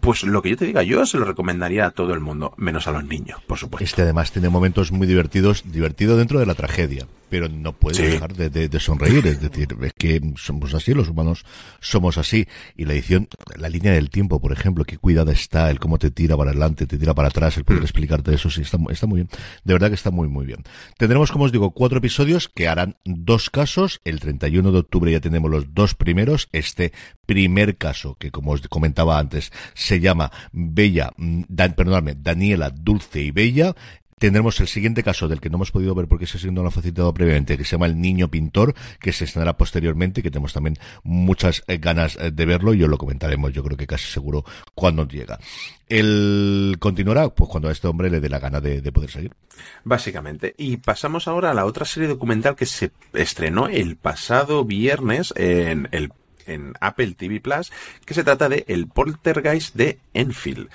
pues 0.00 0.22
lo 0.22 0.42
que 0.42 0.50
yo 0.50 0.56
te 0.56 0.66
diga, 0.66 0.82
yo 0.82 1.04
se 1.06 1.18
lo 1.18 1.24
recomendaría 1.24 1.86
a 1.86 1.90
todo 1.90 2.14
el 2.14 2.20
mundo, 2.20 2.54
menos 2.56 2.86
a 2.86 2.92
los 2.92 3.04
niños, 3.04 3.40
por 3.46 3.58
supuesto. 3.58 3.84
Este 3.84 4.02
además 4.02 4.32
tiene 4.32 4.48
momentos 4.48 4.92
muy 4.92 5.06
divertidos, 5.06 5.64
divertido 5.70 6.16
dentro 6.16 6.38
de 6.38 6.46
la 6.46 6.54
tragedia, 6.54 7.06
pero 7.28 7.48
no 7.48 7.72
puede 7.72 7.96
sí. 7.96 8.02
dejar 8.02 8.34
de, 8.34 8.50
de, 8.50 8.68
de, 8.68 8.80
sonreír, 8.80 9.26
es 9.26 9.40
decir, 9.40 9.74
es 9.80 9.92
que 9.94 10.20
somos 10.36 10.74
así, 10.74 10.92
los 10.92 11.08
humanos 11.08 11.44
somos 11.80 12.18
así. 12.18 12.46
Y 12.76 12.84
la 12.84 12.92
edición, 12.92 13.28
la 13.56 13.68
línea 13.68 13.92
del 13.92 14.10
tiempo, 14.10 14.40
por 14.40 14.52
ejemplo, 14.52 14.84
qué 14.84 14.98
cuidada 14.98 15.32
está, 15.32 15.70
el 15.70 15.78
cómo 15.78 15.98
te 15.98 16.10
tira 16.10 16.36
para 16.36 16.50
adelante, 16.50 16.86
te 16.86 16.98
tira 16.98 17.14
para 17.14 17.28
atrás, 17.28 17.56
el 17.56 17.64
poder 17.64 17.80
mm. 17.80 17.84
explicarte 17.84 18.34
eso, 18.34 18.50
sí, 18.50 18.62
está, 18.62 18.78
está 18.90 19.06
muy 19.06 19.20
bien. 19.20 19.28
De 19.64 19.72
verdad 19.72 19.88
que 19.88 19.94
está 19.94 20.10
muy, 20.10 20.28
muy 20.28 20.44
bien. 20.44 20.62
Tendremos, 20.98 21.32
como 21.32 21.44
os 21.44 21.52
digo, 21.52 21.70
cuatro 21.70 21.98
episodios 21.98 22.48
que 22.48 22.68
harán 22.68 22.96
dos 23.04 23.48
casos. 23.48 24.00
El 24.04 24.20
31 24.20 24.70
de 24.70 24.78
octubre 24.78 25.10
ya 25.10 25.20
tenemos 25.20 25.50
los 25.50 25.72
dos 25.74 25.94
primeros. 25.94 26.48
Este 26.52 26.92
primer 27.32 27.78
caso, 27.78 28.16
que 28.16 28.30
como 28.30 28.52
os 28.52 28.68
comentaba 28.68 29.18
antes, 29.18 29.52
se 29.72 30.00
llama 30.00 30.30
Bella, 30.52 31.12
Dan, 31.16 31.72
perdonadme, 31.72 32.14
Daniela, 32.14 32.68
Dulce 32.68 33.22
y 33.22 33.30
Bella. 33.30 33.74
Tendremos 34.18 34.60
el 34.60 34.68
siguiente 34.68 35.02
caso 35.02 35.28
del 35.28 35.40
que 35.40 35.48
no 35.48 35.56
hemos 35.56 35.72
podido 35.72 35.94
ver 35.94 36.08
porque 36.08 36.26
se 36.26 36.52
no 36.52 36.60
lo 36.62 36.68
ha 36.68 36.70
facilitado 36.70 37.12
previamente, 37.14 37.56
que 37.56 37.64
se 37.64 37.72
llama 37.72 37.86
El 37.86 38.00
Niño 38.00 38.28
Pintor, 38.28 38.74
que 39.00 39.12
se 39.12 39.24
estrenará 39.24 39.56
posteriormente, 39.56 40.22
que 40.22 40.30
tenemos 40.30 40.52
también 40.52 40.76
muchas 41.02 41.64
ganas 41.66 42.18
de 42.20 42.46
verlo 42.46 42.74
y 42.74 42.82
os 42.82 42.90
lo 42.90 42.98
comentaremos, 42.98 43.52
yo 43.52 43.64
creo 43.64 43.78
que 43.78 43.86
casi 43.86 44.12
seguro, 44.12 44.44
cuando 44.74 45.08
llega. 45.08 45.40
El 45.88 46.76
continuará, 46.78 47.30
pues 47.30 47.50
cuando 47.50 47.68
a 47.68 47.72
este 47.72 47.88
hombre 47.88 48.10
le 48.10 48.20
dé 48.20 48.28
la 48.28 48.38
gana 48.38 48.60
de, 48.60 48.82
de 48.82 48.92
poder 48.92 49.10
seguir. 49.10 49.32
Básicamente. 49.84 50.54
Y 50.56 50.76
pasamos 50.76 51.26
ahora 51.26 51.50
a 51.50 51.54
la 51.54 51.64
otra 51.64 51.86
serie 51.86 52.08
documental 52.08 52.54
que 52.54 52.66
se 52.66 52.92
estrenó 53.14 53.68
el 53.68 53.96
pasado 53.96 54.64
viernes 54.64 55.32
en 55.36 55.88
el 55.90 56.12
en 56.46 56.74
Apple 56.80 57.14
TV 57.16 57.40
Plus, 57.40 57.72
que 58.04 58.14
se 58.14 58.24
trata 58.24 58.48
de 58.48 58.64
El 58.68 58.86
Poltergeist 58.86 59.74
de 59.74 59.98
Enfield. 60.14 60.68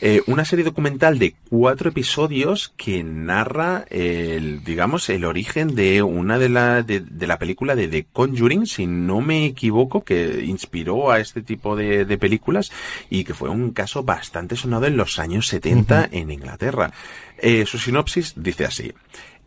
Eh, 0.00 0.22
una 0.28 0.44
serie 0.44 0.64
documental 0.64 1.18
de 1.18 1.34
cuatro 1.50 1.90
episodios 1.90 2.72
que 2.76 3.02
narra 3.02 3.84
el, 3.90 4.62
digamos, 4.62 5.08
el 5.08 5.24
origen 5.24 5.74
de 5.74 6.04
una 6.04 6.38
de 6.38 6.48
la, 6.48 6.84
de, 6.84 7.00
de, 7.00 7.26
la 7.26 7.36
película 7.36 7.74
de 7.74 7.88
The 7.88 8.06
Conjuring, 8.12 8.66
si 8.66 8.86
no 8.86 9.20
me 9.20 9.44
equivoco, 9.44 10.04
que 10.04 10.44
inspiró 10.44 11.10
a 11.10 11.18
este 11.18 11.42
tipo 11.42 11.74
de, 11.74 12.04
de 12.04 12.16
películas 12.16 12.70
y 13.10 13.24
que 13.24 13.34
fue 13.34 13.48
un 13.48 13.72
caso 13.72 14.04
bastante 14.04 14.54
sonado 14.54 14.86
en 14.86 14.96
los 14.96 15.18
años 15.18 15.48
70 15.48 15.94
uh 15.94 16.02
-huh. 16.02 16.08
en 16.12 16.30
Inglaterra. 16.30 16.92
Eh, 17.36 17.66
su 17.66 17.78
sinopsis 17.78 18.34
dice 18.36 18.66
así. 18.66 18.92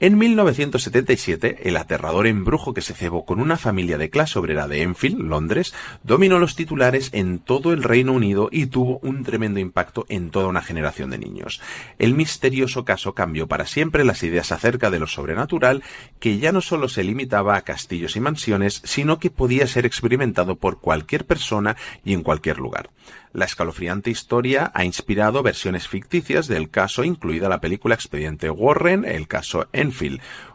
En 0.03 0.17
1977, 0.17 1.69
el 1.69 1.77
aterrador 1.77 2.25
embrujo 2.25 2.73
que 2.73 2.81
se 2.81 2.95
cebó 2.95 3.23
con 3.23 3.39
una 3.39 3.55
familia 3.55 3.99
de 3.99 4.09
clase 4.09 4.39
obrera 4.39 4.67
de 4.67 4.81
Enfield, 4.81 5.21
Londres, 5.21 5.75
dominó 6.01 6.39
los 6.39 6.55
titulares 6.55 7.11
en 7.13 7.37
todo 7.37 7.71
el 7.71 7.83
Reino 7.83 8.13
Unido 8.13 8.49
y 8.51 8.65
tuvo 8.65 8.97
un 9.03 9.21
tremendo 9.23 9.59
impacto 9.59 10.07
en 10.09 10.31
toda 10.31 10.47
una 10.47 10.63
generación 10.63 11.11
de 11.11 11.19
niños. 11.19 11.61
El 11.99 12.15
misterioso 12.15 12.83
caso 12.83 13.13
cambió 13.13 13.45
para 13.45 13.67
siempre 13.67 14.03
las 14.03 14.23
ideas 14.23 14.51
acerca 14.51 14.89
de 14.89 14.97
lo 14.97 15.05
sobrenatural, 15.05 15.83
que 16.19 16.39
ya 16.39 16.51
no 16.51 16.61
solo 16.61 16.89
se 16.89 17.03
limitaba 17.03 17.55
a 17.55 17.61
castillos 17.61 18.15
y 18.15 18.21
mansiones, 18.21 18.81
sino 18.83 19.19
que 19.19 19.29
podía 19.29 19.67
ser 19.67 19.85
experimentado 19.85 20.55
por 20.55 20.79
cualquier 20.79 21.27
persona 21.27 21.77
y 22.03 22.13
en 22.13 22.23
cualquier 22.23 22.57
lugar. 22.57 22.89
La 23.33 23.45
escalofriante 23.45 24.09
historia 24.09 24.71
ha 24.73 24.83
inspirado 24.83 25.41
versiones 25.41 25.87
ficticias 25.87 26.47
del 26.47 26.69
caso, 26.69 27.05
incluida 27.05 27.47
la 27.47 27.61
película 27.61 27.95
Expediente 27.95 28.49
Warren, 28.49 29.05
el 29.05 29.27
caso 29.29 29.69
Enfield, 29.71 29.90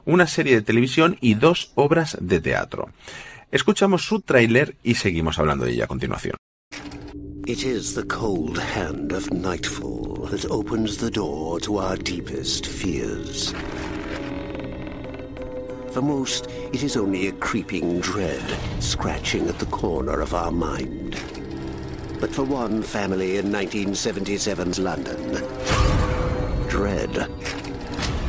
una 0.05 0.27
serie 0.27 0.55
de 0.55 0.63
televisión 0.63 1.17
y 1.21 1.35
dos 1.35 1.73
obras 1.75 2.17
de 2.21 2.41
teatro. 2.41 2.91
Escuchamos 3.51 4.05
su 4.05 4.21
tráiler 4.21 4.77
y 4.83 4.95
seguimos 4.95 5.39
hablando 5.39 5.65
de 5.65 5.73
ella 5.73 5.85
a 5.85 5.89
continuación. 5.89 6.37
It 7.47 7.65
is 7.65 7.95
the 7.95 8.03
cold 8.03 8.59
hand 8.59 9.13
of 9.13 9.31
nightfall 9.31 10.27
that 10.31 10.45
opens 10.51 10.97
the 10.97 11.11
door 11.11 11.61
to 11.61 11.79
our 11.79 11.97
deepest 11.97 12.67
fears. 12.67 13.55
For 15.93 16.03
most, 16.03 16.49
it 16.73 16.83
is 16.83 16.97
only 16.97 17.29
a 17.29 17.33
creeping 17.33 18.01
dread 18.01 18.43
scratching 18.81 19.49
at 19.49 19.61
the 19.61 19.67
corner 19.67 20.21
of 20.21 20.35
our 20.35 20.51
mind. 20.51 21.17
But 22.21 22.35
for 22.35 22.43
one 22.43 22.83
family 22.83 23.37
in 23.37 23.53
1977's 23.53 24.81
London, 24.81 25.41
dread 26.69 27.31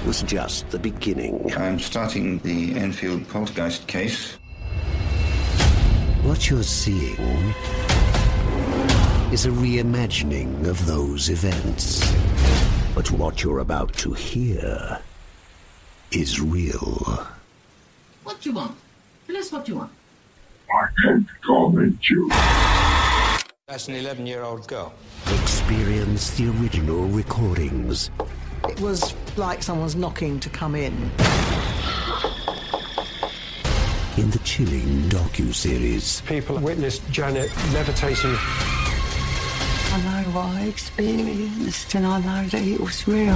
was 0.07 0.23
just 0.23 0.69
the 0.69 0.79
beginning. 0.79 1.51
I'm 1.57 1.79
starting 1.79 2.39
the 2.39 2.73
Enfield 2.75 3.27
poltergeist 3.27 3.87
case. 3.87 4.37
What 6.23 6.49
you're 6.49 6.63
seeing 6.63 7.53
is 9.33 9.45
a 9.45 9.49
reimagining 9.49 10.65
of 10.65 10.85
those 10.85 11.27
events. 11.29 12.09
But 12.95 13.11
what 13.11 13.43
you're 13.43 13.59
about 13.59 13.91
to 13.95 14.13
hear 14.13 14.97
is 16.11 16.39
real. 16.39 17.27
What 18.23 18.39
do 18.39 18.49
you 18.49 18.55
want? 18.55 18.77
Tell 19.27 19.35
us 19.35 19.51
what 19.51 19.67
you 19.67 19.75
want. 19.75 19.91
I 20.73 20.87
can't 21.01 21.27
comment 21.41 22.09
you. 22.09 22.29
That's 23.67 23.89
an 23.89 23.95
11 23.95 24.25
year 24.25 24.43
old 24.43 24.69
girl. 24.69 24.93
Experience 25.43 26.29
the 26.37 26.47
original 26.47 27.03
recordings. 27.09 28.09
It 28.65 28.79
was 28.81 29.15
like 29.37 29.63
someone's 29.63 29.95
knocking 29.95 30.39
to 30.39 30.49
come 30.49 30.75
in. 30.75 30.93
In 34.17 34.31
the 34.31 34.39
chilling 34.43 35.09
docu-series. 35.09 36.21
People 36.21 36.57
witnessed 36.57 37.07
Janet 37.11 37.51
levitating. 37.73 38.35
I 39.89 40.01
know 40.03 40.29
what 40.31 40.45
I 40.45 40.63
experienced 40.65 41.93
and 41.95 42.05
I 42.05 42.19
know 42.19 42.47
that 42.49 42.61
it 42.61 42.79
was 42.79 43.07
real. 43.07 43.35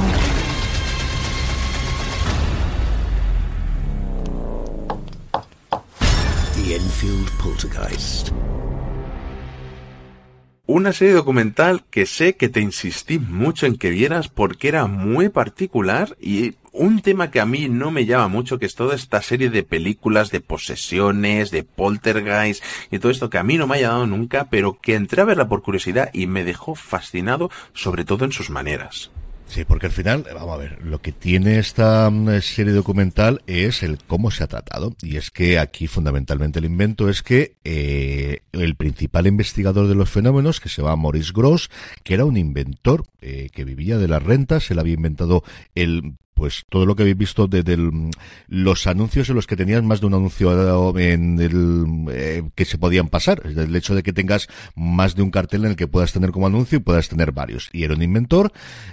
The 6.55 6.75
Enfield 6.75 7.31
Poltergeist. 7.39 8.33
Una 10.73 10.93
serie 10.93 11.13
documental 11.13 11.83
que 11.91 12.05
sé 12.05 12.37
que 12.37 12.47
te 12.47 12.61
insistí 12.61 13.19
mucho 13.19 13.65
en 13.65 13.75
que 13.75 13.89
vieras 13.89 14.29
porque 14.29 14.69
era 14.69 14.87
muy 14.87 15.27
particular 15.27 16.15
y 16.17 16.53
un 16.71 17.01
tema 17.01 17.29
que 17.29 17.41
a 17.41 17.45
mí 17.45 17.67
no 17.67 17.91
me 17.91 18.05
llama 18.05 18.29
mucho, 18.29 18.57
que 18.57 18.67
es 18.67 18.75
toda 18.75 18.95
esta 18.95 19.21
serie 19.21 19.49
de 19.49 19.63
películas 19.63 20.31
de 20.31 20.39
posesiones, 20.39 21.51
de 21.51 21.63
poltergeist 21.63 22.63
y 22.89 22.99
todo 22.99 23.11
esto 23.11 23.29
que 23.29 23.37
a 23.37 23.43
mí 23.43 23.57
no 23.57 23.67
me 23.67 23.75
ha 23.75 23.81
llamado 23.81 24.07
nunca, 24.07 24.47
pero 24.49 24.79
que 24.81 24.95
entré 24.95 25.21
a 25.21 25.25
verla 25.25 25.49
por 25.49 25.61
curiosidad 25.61 26.09
y 26.13 26.27
me 26.27 26.45
dejó 26.45 26.73
fascinado, 26.73 27.51
sobre 27.73 28.05
todo 28.05 28.23
en 28.23 28.31
sus 28.31 28.49
maneras. 28.49 29.11
Sí, 29.51 29.65
porque 29.65 29.87
al 29.87 29.91
final, 29.91 30.25
vamos 30.33 30.53
a 30.53 30.57
ver, 30.57 30.81
lo 30.81 31.01
que 31.01 31.11
tiene 31.11 31.59
esta 31.59 32.09
serie 32.39 32.71
documental 32.71 33.41
es 33.47 33.83
el 33.83 33.97
cómo 33.97 34.31
se 34.31 34.45
ha 34.45 34.47
tratado. 34.47 34.95
Y 35.01 35.17
es 35.17 35.29
que 35.29 35.59
aquí 35.59 35.87
fundamentalmente 35.87 36.59
el 36.59 36.63
invento 36.63 37.09
es 37.09 37.21
que 37.21 37.57
eh, 37.65 38.43
el 38.53 38.75
principal 38.75 39.27
investigador 39.27 39.89
de 39.89 39.95
los 39.95 40.09
fenómenos, 40.09 40.61
que 40.61 40.69
se 40.69 40.81
llama 40.81 40.95
Maurice 40.95 41.33
Gross, 41.35 41.69
que 42.03 42.13
era 42.13 42.23
un 42.23 42.37
inventor 42.37 43.03
eh, 43.19 43.49
que 43.51 43.65
vivía 43.65 43.97
de 43.97 44.07
las 44.07 44.23
rentas, 44.23 44.71
él 44.71 44.79
había 44.79 44.93
inventado 44.93 45.43
el 45.75 46.15
pues 46.33 46.63
todo 46.69 46.85
lo 46.85 46.95
que 46.95 47.03
habéis 47.03 47.17
visto 47.17 47.47
de, 47.47 48.11
los 48.47 48.87
anuncios 48.87 49.29
en 49.29 49.35
los 49.35 49.47
que 49.47 49.55
tenías 49.55 49.83
más 49.83 50.01
de 50.01 50.07
un 50.07 50.13
anuncio 50.13 50.97
en 50.97 51.39
el 51.39 52.05
eh, 52.11 52.43
que 52.55 52.65
se 52.65 52.77
podían 52.77 53.09
pasar, 53.09 53.41
el 53.45 53.75
hecho 53.75 53.95
de 53.95 54.03
que 54.03 54.13
tengas 54.13 54.47
más 54.75 55.15
de 55.15 55.21
un 55.21 55.31
cartel 55.31 55.65
en 55.65 55.71
el 55.71 55.75
que 55.75 55.87
puedas 55.87 56.13
tener 56.13 56.31
como 56.31 56.47
anuncio 56.47 56.77
y 56.77 56.81
puedas 56.81 57.09
tener 57.09 57.31
varios. 57.31 57.69
Y 57.73 57.83
era 57.83 57.93
un 57.93 58.01
inventor, 58.01 58.51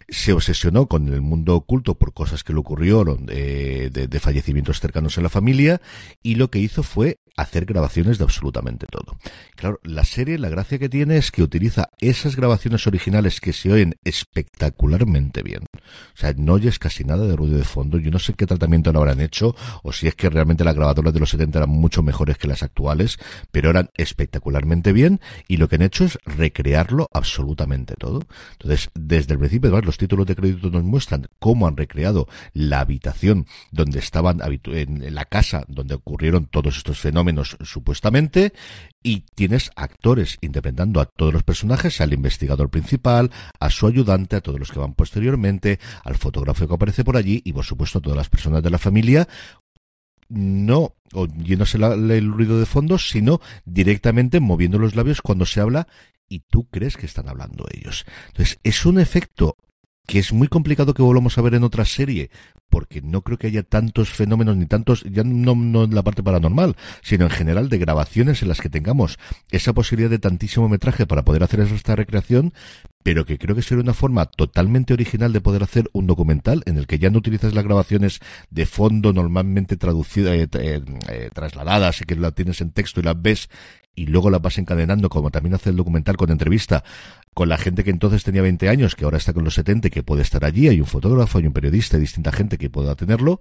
se 0.08 0.32
obsesionó 0.32 0.86
con 0.86 1.08
el 1.08 1.20
mundo 1.20 1.54
oculto 1.54 1.96
por 1.96 2.12
cosas 2.12 2.44
que 2.44 2.52
le 2.52 2.60
ocurrieron 2.60 3.26
eh, 3.28 3.90
de 3.92 4.20
fallecimientos 4.20 4.80
cercanos 4.80 5.16
en 5.16 5.22
la 5.22 5.28
familia 5.28 5.80
y 6.22 6.34
lo 6.34 6.50
que 6.50 6.58
hizo 6.58 6.82
fue 6.82 7.18
hacer 7.38 7.66
grabaciones 7.66 8.18
de 8.18 8.24
absolutamente 8.24 8.86
todo. 8.90 9.16
Claro, 9.54 9.78
la 9.84 10.04
serie, 10.04 10.38
la 10.38 10.48
gracia 10.48 10.78
que 10.78 10.88
tiene 10.88 11.16
es 11.16 11.30
que 11.30 11.44
utiliza 11.44 11.88
esas 12.00 12.34
grabaciones 12.34 12.86
originales 12.88 13.40
que 13.40 13.52
se 13.52 13.72
oyen 13.72 13.94
espectacularmente 14.02 15.44
bien. 15.44 15.62
O 15.72 16.16
sea, 16.16 16.34
no 16.36 16.54
oyes 16.54 16.80
casi 16.80 17.04
nada 17.04 17.26
de 17.26 17.36
ruido 17.36 17.56
de 17.56 17.64
fondo. 17.64 17.98
Yo 17.98 18.10
no 18.10 18.18
sé 18.18 18.34
qué 18.34 18.44
tratamiento 18.44 18.92
lo 18.92 18.98
habrán 18.98 19.20
hecho 19.20 19.54
o 19.84 19.92
si 19.92 20.08
es 20.08 20.16
que 20.16 20.28
realmente 20.28 20.64
las 20.64 20.74
grabadoras 20.74 21.14
de 21.14 21.20
los 21.20 21.30
70 21.30 21.58
eran 21.58 21.70
mucho 21.70 22.02
mejores 22.02 22.38
que 22.38 22.48
las 22.48 22.64
actuales, 22.64 23.18
pero 23.52 23.70
eran 23.70 23.90
espectacularmente 23.96 24.92
bien 24.92 25.20
y 25.46 25.58
lo 25.58 25.68
que 25.68 25.76
han 25.76 25.82
hecho 25.82 26.06
es 26.06 26.18
recrearlo 26.24 27.08
absolutamente 27.12 27.94
todo. 27.96 28.22
Entonces, 28.52 28.90
desde 28.94 29.34
el 29.34 29.38
principio, 29.38 29.68
además, 29.68 29.86
los 29.86 29.98
títulos 29.98 30.26
de 30.26 30.34
crédito 30.34 30.70
nos 30.70 30.82
muestran 30.82 31.28
cómo 31.38 31.68
han 31.68 31.76
recreado 31.76 32.26
la 32.52 32.80
habitación 32.80 33.46
donde 33.70 34.00
estaban 34.00 34.40
en 34.64 35.14
la 35.14 35.24
casa 35.24 35.64
donde 35.68 35.94
ocurrieron 35.94 36.46
todos 36.46 36.76
estos 36.76 36.98
fenómenos 36.98 37.27
menos 37.28 37.58
supuestamente 37.62 38.54
y 39.02 39.20
tienes 39.34 39.70
actores 39.76 40.38
interpretando 40.40 41.00
a 41.00 41.04
todos 41.04 41.34
los 41.34 41.42
personajes, 41.42 42.00
al 42.00 42.14
investigador 42.14 42.70
principal, 42.70 43.30
a 43.60 43.68
su 43.68 43.86
ayudante, 43.86 44.36
a 44.36 44.40
todos 44.40 44.58
los 44.58 44.72
que 44.72 44.78
van 44.78 44.94
posteriormente, 44.94 45.78
al 46.04 46.16
fotógrafo 46.16 46.66
que 46.66 46.74
aparece 46.74 47.04
por 47.04 47.18
allí 47.18 47.42
y 47.44 47.52
por 47.52 47.64
supuesto 47.64 47.98
a 47.98 48.02
todas 48.02 48.16
las 48.16 48.30
personas 48.30 48.62
de 48.62 48.70
la 48.70 48.78
familia 48.78 49.28
no 50.30 50.94
oyéndose 51.12 51.78
el 51.78 52.32
ruido 52.32 52.58
de 52.58 52.66
fondo, 52.66 52.98
sino 52.98 53.40
directamente 53.64 54.40
moviendo 54.40 54.78
los 54.78 54.94
labios 54.94 55.22
cuando 55.22 55.46
se 55.46 55.60
habla 55.60 55.88
y 56.28 56.40
tú 56.40 56.68
crees 56.68 56.96
que 56.96 57.06
están 57.06 57.28
hablando 57.28 57.66
ellos. 57.72 58.04
Entonces, 58.28 58.60
es 58.62 58.84
un 58.84 59.00
efecto 59.00 59.56
que 60.08 60.18
es 60.18 60.32
muy 60.32 60.48
complicado 60.48 60.94
que 60.94 61.02
volvamos 61.02 61.36
a 61.36 61.42
ver 61.42 61.54
en 61.54 61.64
otra 61.64 61.84
serie, 61.84 62.30
porque 62.70 63.02
no 63.02 63.20
creo 63.20 63.36
que 63.36 63.48
haya 63.48 63.62
tantos 63.62 64.08
fenómenos 64.08 64.56
ni 64.56 64.64
tantos, 64.64 65.04
ya 65.04 65.22
no, 65.22 65.54
no 65.54 65.84
en 65.84 65.94
la 65.94 66.02
parte 66.02 66.22
paranormal, 66.22 66.76
sino 67.02 67.26
en 67.26 67.30
general 67.30 67.68
de 67.68 67.76
grabaciones 67.76 68.40
en 68.40 68.48
las 68.48 68.62
que 68.62 68.70
tengamos 68.70 69.18
esa 69.50 69.74
posibilidad 69.74 70.08
de 70.08 70.18
tantísimo 70.18 70.66
metraje 70.66 71.06
para 71.06 71.26
poder 71.26 71.42
hacer 71.42 71.60
esta 71.60 71.94
recreación, 71.94 72.54
pero 73.02 73.26
que 73.26 73.36
creo 73.36 73.54
que 73.54 73.60
sería 73.60 73.82
una 73.82 73.92
forma 73.92 74.24
totalmente 74.24 74.94
original 74.94 75.30
de 75.34 75.42
poder 75.42 75.62
hacer 75.62 75.90
un 75.92 76.06
documental 76.06 76.62
en 76.64 76.78
el 76.78 76.86
que 76.86 76.98
ya 76.98 77.10
no 77.10 77.18
utilizas 77.18 77.52
las 77.52 77.64
grabaciones 77.64 78.20
de 78.48 78.64
fondo 78.64 79.12
normalmente 79.12 79.76
traducidas, 79.76 80.32
eh, 80.32 80.48
eh, 80.54 80.80
eh, 81.10 81.30
trasladadas 81.34 82.00
y 82.00 82.04
que 82.04 82.16
la 82.16 82.30
tienes 82.30 82.62
en 82.62 82.70
texto 82.70 83.00
y 83.00 83.02
las 83.02 83.20
ves 83.20 83.50
y 83.98 84.06
luego 84.06 84.30
las 84.30 84.40
vas 84.40 84.58
encadenando, 84.58 85.08
como 85.08 85.30
también 85.30 85.54
hace 85.54 85.70
el 85.70 85.76
documental 85.76 86.16
con 86.16 86.30
entrevista, 86.30 86.84
con 87.34 87.48
la 87.48 87.58
gente 87.58 87.82
que 87.82 87.90
entonces 87.90 88.22
tenía 88.22 88.42
20 88.42 88.68
años, 88.68 88.94
que 88.94 89.04
ahora 89.04 89.16
está 89.16 89.32
con 89.32 89.42
los 89.42 89.54
70, 89.54 89.90
que 89.90 90.04
puede 90.04 90.22
estar 90.22 90.44
allí, 90.44 90.68
hay 90.68 90.80
un 90.80 90.86
fotógrafo, 90.86 91.38
hay 91.38 91.46
un 91.46 91.52
periodista, 91.52 91.96
hay 91.96 92.02
distinta 92.02 92.30
gente 92.30 92.58
que 92.58 92.70
pueda 92.70 92.94
tenerlo, 92.94 93.40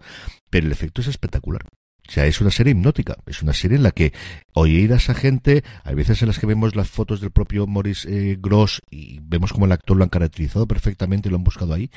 pero 0.49 0.65
el 0.65 0.71
efecto 0.71 1.01
es 1.01 1.07
espectacular. 1.07 1.61
O 2.07 2.11
sea, 2.11 2.25
es 2.25 2.39
una 2.39 2.51
serie 2.51 2.71
hipnótica, 2.71 3.17
es 3.25 3.41
una 3.41 3.53
serie 3.53 3.77
en 3.77 3.83
la 3.83 3.91
que 3.91 4.13
oír 4.53 4.93
a 4.93 4.97
esa 4.97 5.13
gente, 5.13 5.63
hay 5.83 5.95
veces 5.95 6.21
en 6.21 6.27
las 6.27 6.39
que 6.39 6.45
vemos 6.45 6.75
las 6.75 6.89
fotos 6.89 7.19
del 7.19 7.31
propio 7.31 7.67
Morris 7.67 8.05
eh, 8.05 8.37
Gross 8.39 8.81
y 8.89 9.19
vemos 9.21 9.51
como 9.51 9.65
el 9.65 9.71
actor 9.73 9.97
lo 9.97 10.03
han 10.03 10.09
caracterizado 10.09 10.67
perfectamente 10.67 11.27
y 11.27 11.31
lo 11.31 11.37
han 11.37 11.43
buscado 11.43 11.73
ahí, 11.73 11.91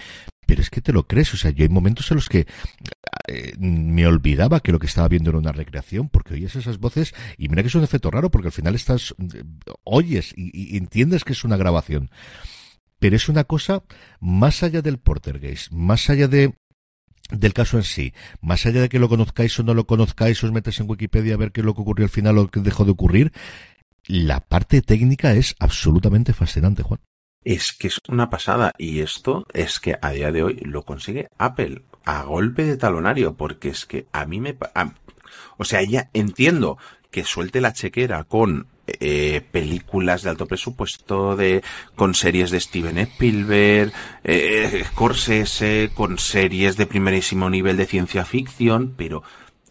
pero 0.47 0.63
es 0.63 0.71
que 0.71 0.81
te 0.81 0.93
lo 0.93 1.07
crees, 1.07 1.33
o 1.33 1.37
sea, 1.37 1.53
yo 1.53 1.63
hay 1.63 1.69
momentos 1.69 2.11
en 2.11 2.17
los 2.17 2.29
que 2.29 2.47
eh, 3.29 3.53
me 3.59 4.05
olvidaba 4.07 4.59
que 4.59 4.73
lo 4.73 4.81
que 4.81 4.89
estaba 4.89 5.07
viendo 5.07 5.31
era 5.31 5.39
una 5.39 5.53
recreación 5.53 6.09
porque 6.09 6.35
oyes 6.35 6.57
esas 6.57 6.79
voces 6.79 7.15
y 7.39 7.49
mira 7.49 7.63
que 7.63 7.69
es 7.69 7.75
un 7.77 7.85
efecto 7.85 8.11
raro 8.11 8.33
porque 8.33 8.49
al 8.49 8.53
final 8.53 8.75
estás, 8.75 9.15
eh, 9.19 9.45
oyes 9.85 10.35
y, 10.37 10.77
entiendes 10.77 11.23
que 11.23 11.35
es 11.35 11.45
una 11.45 11.57
grabación. 11.57 12.11
Pero 12.99 13.17
es 13.17 13.29
una 13.29 13.45
cosa 13.45 13.85
más 14.19 14.63
allá 14.63 14.83
del 14.83 14.99
Portergeist, 14.99 15.71
más 15.71 16.11
allá 16.11 16.27
de 16.27 16.53
del 17.33 17.53
caso 17.53 17.77
en 17.77 17.85
sí, 17.85 18.13
más 18.41 18.67
allá 18.67 18.83
de 18.83 18.89
que 18.89 18.99
lo 18.99 19.09
conozcáis 19.09 19.59
o 19.59 19.63
no 19.63 19.75
lo 19.75 19.87
conozcáis, 19.87 20.43
os 20.43 20.53
metes 20.53 20.81
en 20.81 20.91
Wikipedia 20.91 21.35
a 21.35 21.39
ver 21.39 21.53
qué 21.53 21.61
es 21.61 21.65
lo 21.65 21.75
que 21.75 21.83
ocurrió 21.83 22.05
al 22.05 22.11
final 22.11 22.39
o 22.39 22.49
qué 22.49 22.61
dejó 22.61 22.85
de 22.85 22.93
ocurrir, 22.93 23.33
la 24.07 24.41
parte 24.41 24.83
técnica 24.83 25.33
es 25.35 25.55
absolutamente 25.59 26.33
fascinante, 26.33 26.83
Juan. 26.83 27.01
Es 27.43 27.73
que 27.73 27.89
es 27.89 27.99
una 28.09 28.29
pasada 28.29 28.73
y 28.77 29.01
esto 29.01 29.47
es 29.55 29.81
que 29.81 29.97
a 30.01 30.11
día 30.11 30.31
de 30.31 30.43
hoy 30.43 30.57
lo 30.63 30.83
consigue 30.83 31.29
Apple 31.39 31.83
a 32.05 32.25
golpe 32.25 32.65
de 32.65 32.77
talonario 32.77 33.35
porque 33.37 33.69
es 33.71 33.87
que 33.87 34.07
a 34.13 34.27
mí 34.27 34.41
me... 34.41 34.57
o 35.57 35.65
sea, 35.65 35.83
ya 35.83 36.11
entiendo 36.13 36.77
que 37.11 37.25
suelte 37.25 37.61
la 37.61 37.73
chequera 37.73 38.25
con 38.25 38.67
eh, 38.87 39.43
películas 39.51 40.23
de 40.23 40.31
alto 40.31 40.47
presupuesto, 40.47 41.37
de 41.37 41.63
con 41.95 42.15
series 42.15 42.51
de 42.51 42.61
Steven 42.61 42.99
Spielberg, 42.99 43.93
eh, 44.25 44.85
con 45.95 46.19
series 46.19 46.77
de 46.77 46.87
primerísimo 46.87 47.51
nivel 47.51 47.77
de 47.77 47.87
ciencia 47.87 48.25
ficción, 48.25 48.95
pero 48.97 49.23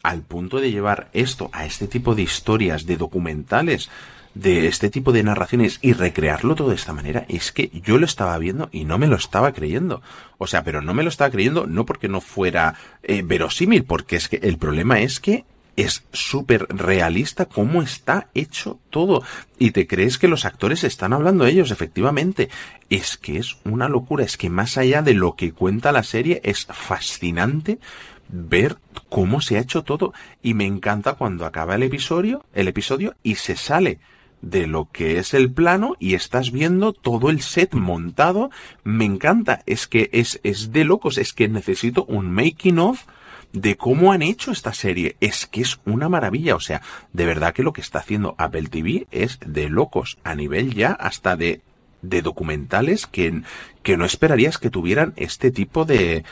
al 0.03 0.22
punto 0.22 0.60
de 0.60 0.72
llevar 0.72 1.10
esto 1.14 1.49
a 1.52 1.65
este 1.65 1.88
tipo 1.88 2.15
de 2.15 2.22
historias, 2.23 2.86
de 2.86 2.98
documentales, 2.98 3.90
de 4.34 4.68
este 4.68 4.90
tipo 4.90 5.11
de 5.11 5.23
narraciones 5.23 5.80
y 5.81 5.94
recrearlo 5.94 6.56
todo 6.56 6.69
de 6.69 6.76
esta 6.76 6.94
manera, 6.94 7.26
es 7.27 7.52
que 7.52 7.69
yo 7.84 7.98
lo 7.98 8.06
estaba 8.06 8.38
viendo 8.38 8.69
y 8.72 8.86
no 8.86 8.98
me 8.98 9.07
lo 9.07 9.15
estaba 9.15 9.52
creyendo. 9.52 10.02
O 10.38 10.48
sea, 10.48 10.64
pero 10.64 10.81
no 10.81 10.94
me 10.94 11.03
lo 11.03 11.10
estaba 11.10 11.31
creyendo 11.31 11.68
no 11.68 11.86
porque 11.86 12.07
no 12.07 12.22
fuera 12.22 12.76
eh, 13.03 13.22
verosímil, 13.23 13.84
porque 13.84 14.15
es 14.15 14.30
que 14.30 14.38
el 14.38 14.57
problema 14.57 15.02
es 15.02 15.19
que 15.19 15.45
es 15.80 16.03
súper 16.11 16.68
realista 16.69 17.45
cómo 17.45 17.81
está 17.81 18.27
hecho 18.34 18.80
todo. 18.89 19.23
Y 19.57 19.72
te 19.72 19.88
crees 19.88 20.18
que 20.18 20.27
los 20.27 20.43
actores 20.45 20.84
están 20.84 21.14
hablando 21.14 21.45
ellos, 21.45 21.72
efectivamente. 21.72 22.49
Es 22.89 23.18
que 23.18 23.38
es 23.38 23.57
una 23.64 23.88
locura, 23.88 24.26
es 24.26 24.35
que 24.35 24.49
más 24.49 24.77
allá 24.77 25.01
de 25.01 25.14
lo 25.14 25.35
que 25.35 25.53
cuenta 25.53 25.91
la 25.91 26.03
serie, 26.03 26.41
es 26.43 26.65
fascinante 26.65 27.80
ver 28.27 28.77
cómo 29.07 29.39
se 29.39 29.57
ha 29.57 29.61
hecho 29.61 29.84
todo. 29.84 30.14
Y 30.41 30.53
me 30.53 30.65
encanta 30.65 31.14
cuando 31.14 31.45
acaba 31.45 31.76
el 31.76 31.84
episodio, 31.84 32.45
el 32.53 32.68
episodio 32.68 33.15
y 33.23 33.35
se 33.35 33.56
sale 33.56 33.99
de 34.41 34.68
lo 34.68 34.89
que 34.91 35.18
es 35.18 35.34
el 35.34 35.51
plano 35.51 35.95
y 35.99 36.14
estás 36.14 36.51
viendo 36.51 36.91
todo 36.91 37.30
el 37.30 37.41
set 37.41 37.73
montado. 37.73 38.51
Me 38.84 39.06
encanta, 39.06 39.64
es 39.65 39.88
que 39.88 40.10
es, 40.11 40.41
es 40.43 40.73
de 40.73 40.84
locos, 40.84 41.18
es 41.18 41.31
que 41.31 41.47
necesito 41.47 42.03
un 42.06 42.31
making 42.31 42.80
of 42.80 43.06
de 43.54 43.78
cómo 43.78 44.12
han 44.12 44.22
hecho 44.22 44.52
esta 44.52 44.74
serie. 44.74 45.16
Es 45.20 45.46
que 45.46 45.62
es 45.62 45.80
una 45.86 46.10
maravilla, 46.10 46.56
o 46.56 46.60
sea, 46.60 46.82
de 47.14 47.26
verdad 47.26 47.54
que 47.54 47.64
lo 47.64 47.74
que 47.74 47.82
está 47.82 48.00
haciendo 48.00 48.36
Apple 48.38 48.68
TV 48.70 49.08
es 49.12 49.40
de 49.46 49.70
locos, 49.70 50.18
a 50.24 50.36
nivel 50.36 50.74
ya 50.74 50.92
hasta 50.92 51.36
de, 51.36 51.62
de 52.02 52.22
documentales 52.22 53.08
que, 53.08 53.42
que 53.84 53.98
no 53.98 54.06
esperarías 54.06 54.58
que 54.58 54.70
tuvieran 54.70 55.14
este 55.16 55.52
tipo 55.52 55.86
de, 55.86 56.24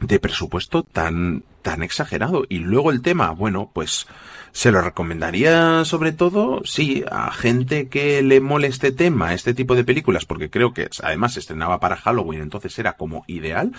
de 0.00 0.20
presupuesto 0.20 0.82
tan, 0.82 1.44
tan 1.62 1.82
exagerado. 1.82 2.44
Y 2.48 2.58
luego 2.58 2.90
el 2.90 3.02
tema, 3.02 3.30
bueno, 3.30 3.70
pues 3.72 4.06
se 4.52 4.70
lo 4.70 4.80
recomendaría 4.80 5.84
sobre 5.84 6.12
todo, 6.12 6.62
sí, 6.64 7.04
a 7.10 7.30
gente 7.30 7.88
que 7.88 8.22
le 8.22 8.40
mole 8.40 8.68
este 8.68 8.92
tema, 8.92 9.34
este 9.34 9.52
tipo 9.52 9.74
de 9.74 9.84
películas, 9.84 10.24
porque 10.24 10.48
creo 10.48 10.72
que 10.72 10.88
además 11.02 11.36
estrenaba 11.36 11.78
para 11.78 11.96
Halloween, 11.96 12.40
entonces 12.40 12.78
era 12.78 12.94
como 12.94 13.24
ideal, 13.26 13.72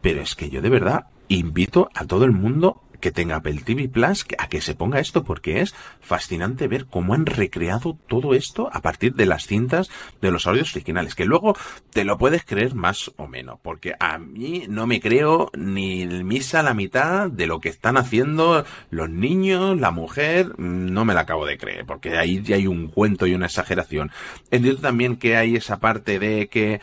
pero 0.00 0.22
es 0.22 0.34
que 0.34 0.48
yo 0.48 0.62
de 0.62 0.70
verdad 0.70 1.06
invito 1.36 1.90
a 1.94 2.04
todo 2.06 2.24
el 2.24 2.32
mundo 2.32 2.82
que 3.02 3.10
tenga 3.10 3.36
Apple 3.36 3.60
TV 3.64 3.88
Plus 3.88 4.24
a 4.38 4.48
que 4.48 4.62
se 4.62 4.74
ponga 4.74 5.00
esto 5.00 5.24
porque 5.24 5.60
es 5.60 5.74
fascinante 6.00 6.68
ver 6.68 6.86
cómo 6.86 7.14
han 7.14 7.26
recreado 7.26 7.98
todo 8.06 8.32
esto 8.32 8.70
a 8.72 8.80
partir 8.80 9.14
de 9.14 9.26
las 9.26 9.46
cintas 9.46 9.90
de 10.22 10.30
los 10.30 10.46
audios 10.46 10.72
originales, 10.74 11.16
que 11.16 11.26
luego 11.26 11.56
te 11.90 12.04
lo 12.04 12.16
puedes 12.16 12.44
creer 12.44 12.74
más 12.74 13.10
o 13.16 13.26
menos, 13.26 13.58
porque 13.60 13.94
a 13.98 14.18
mí 14.18 14.66
no 14.68 14.86
me 14.86 15.00
creo 15.00 15.50
ni 15.54 16.06
misa 16.06 16.62
la 16.62 16.74
mitad 16.74 17.28
de 17.28 17.48
lo 17.48 17.60
que 17.60 17.70
están 17.70 17.96
haciendo 17.96 18.64
los 18.90 19.10
niños, 19.10 19.78
la 19.80 19.90
mujer, 19.90 20.56
no 20.58 21.04
me 21.04 21.12
la 21.12 21.22
acabo 21.22 21.44
de 21.44 21.58
creer, 21.58 21.84
porque 21.84 22.16
ahí 22.16 22.40
ya 22.40 22.54
hay 22.54 22.68
un 22.68 22.86
cuento 22.86 23.26
y 23.26 23.34
una 23.34 23.46
exageración. 23.46 24.12
Entiendo 24.52 24.80
también 24.80 25.16
que 25.16 25.36
hay 25.36 25.56
esa 25.56 25.80
parte 25.80 26.20
de 26.20 26.46
que 26.46 26.80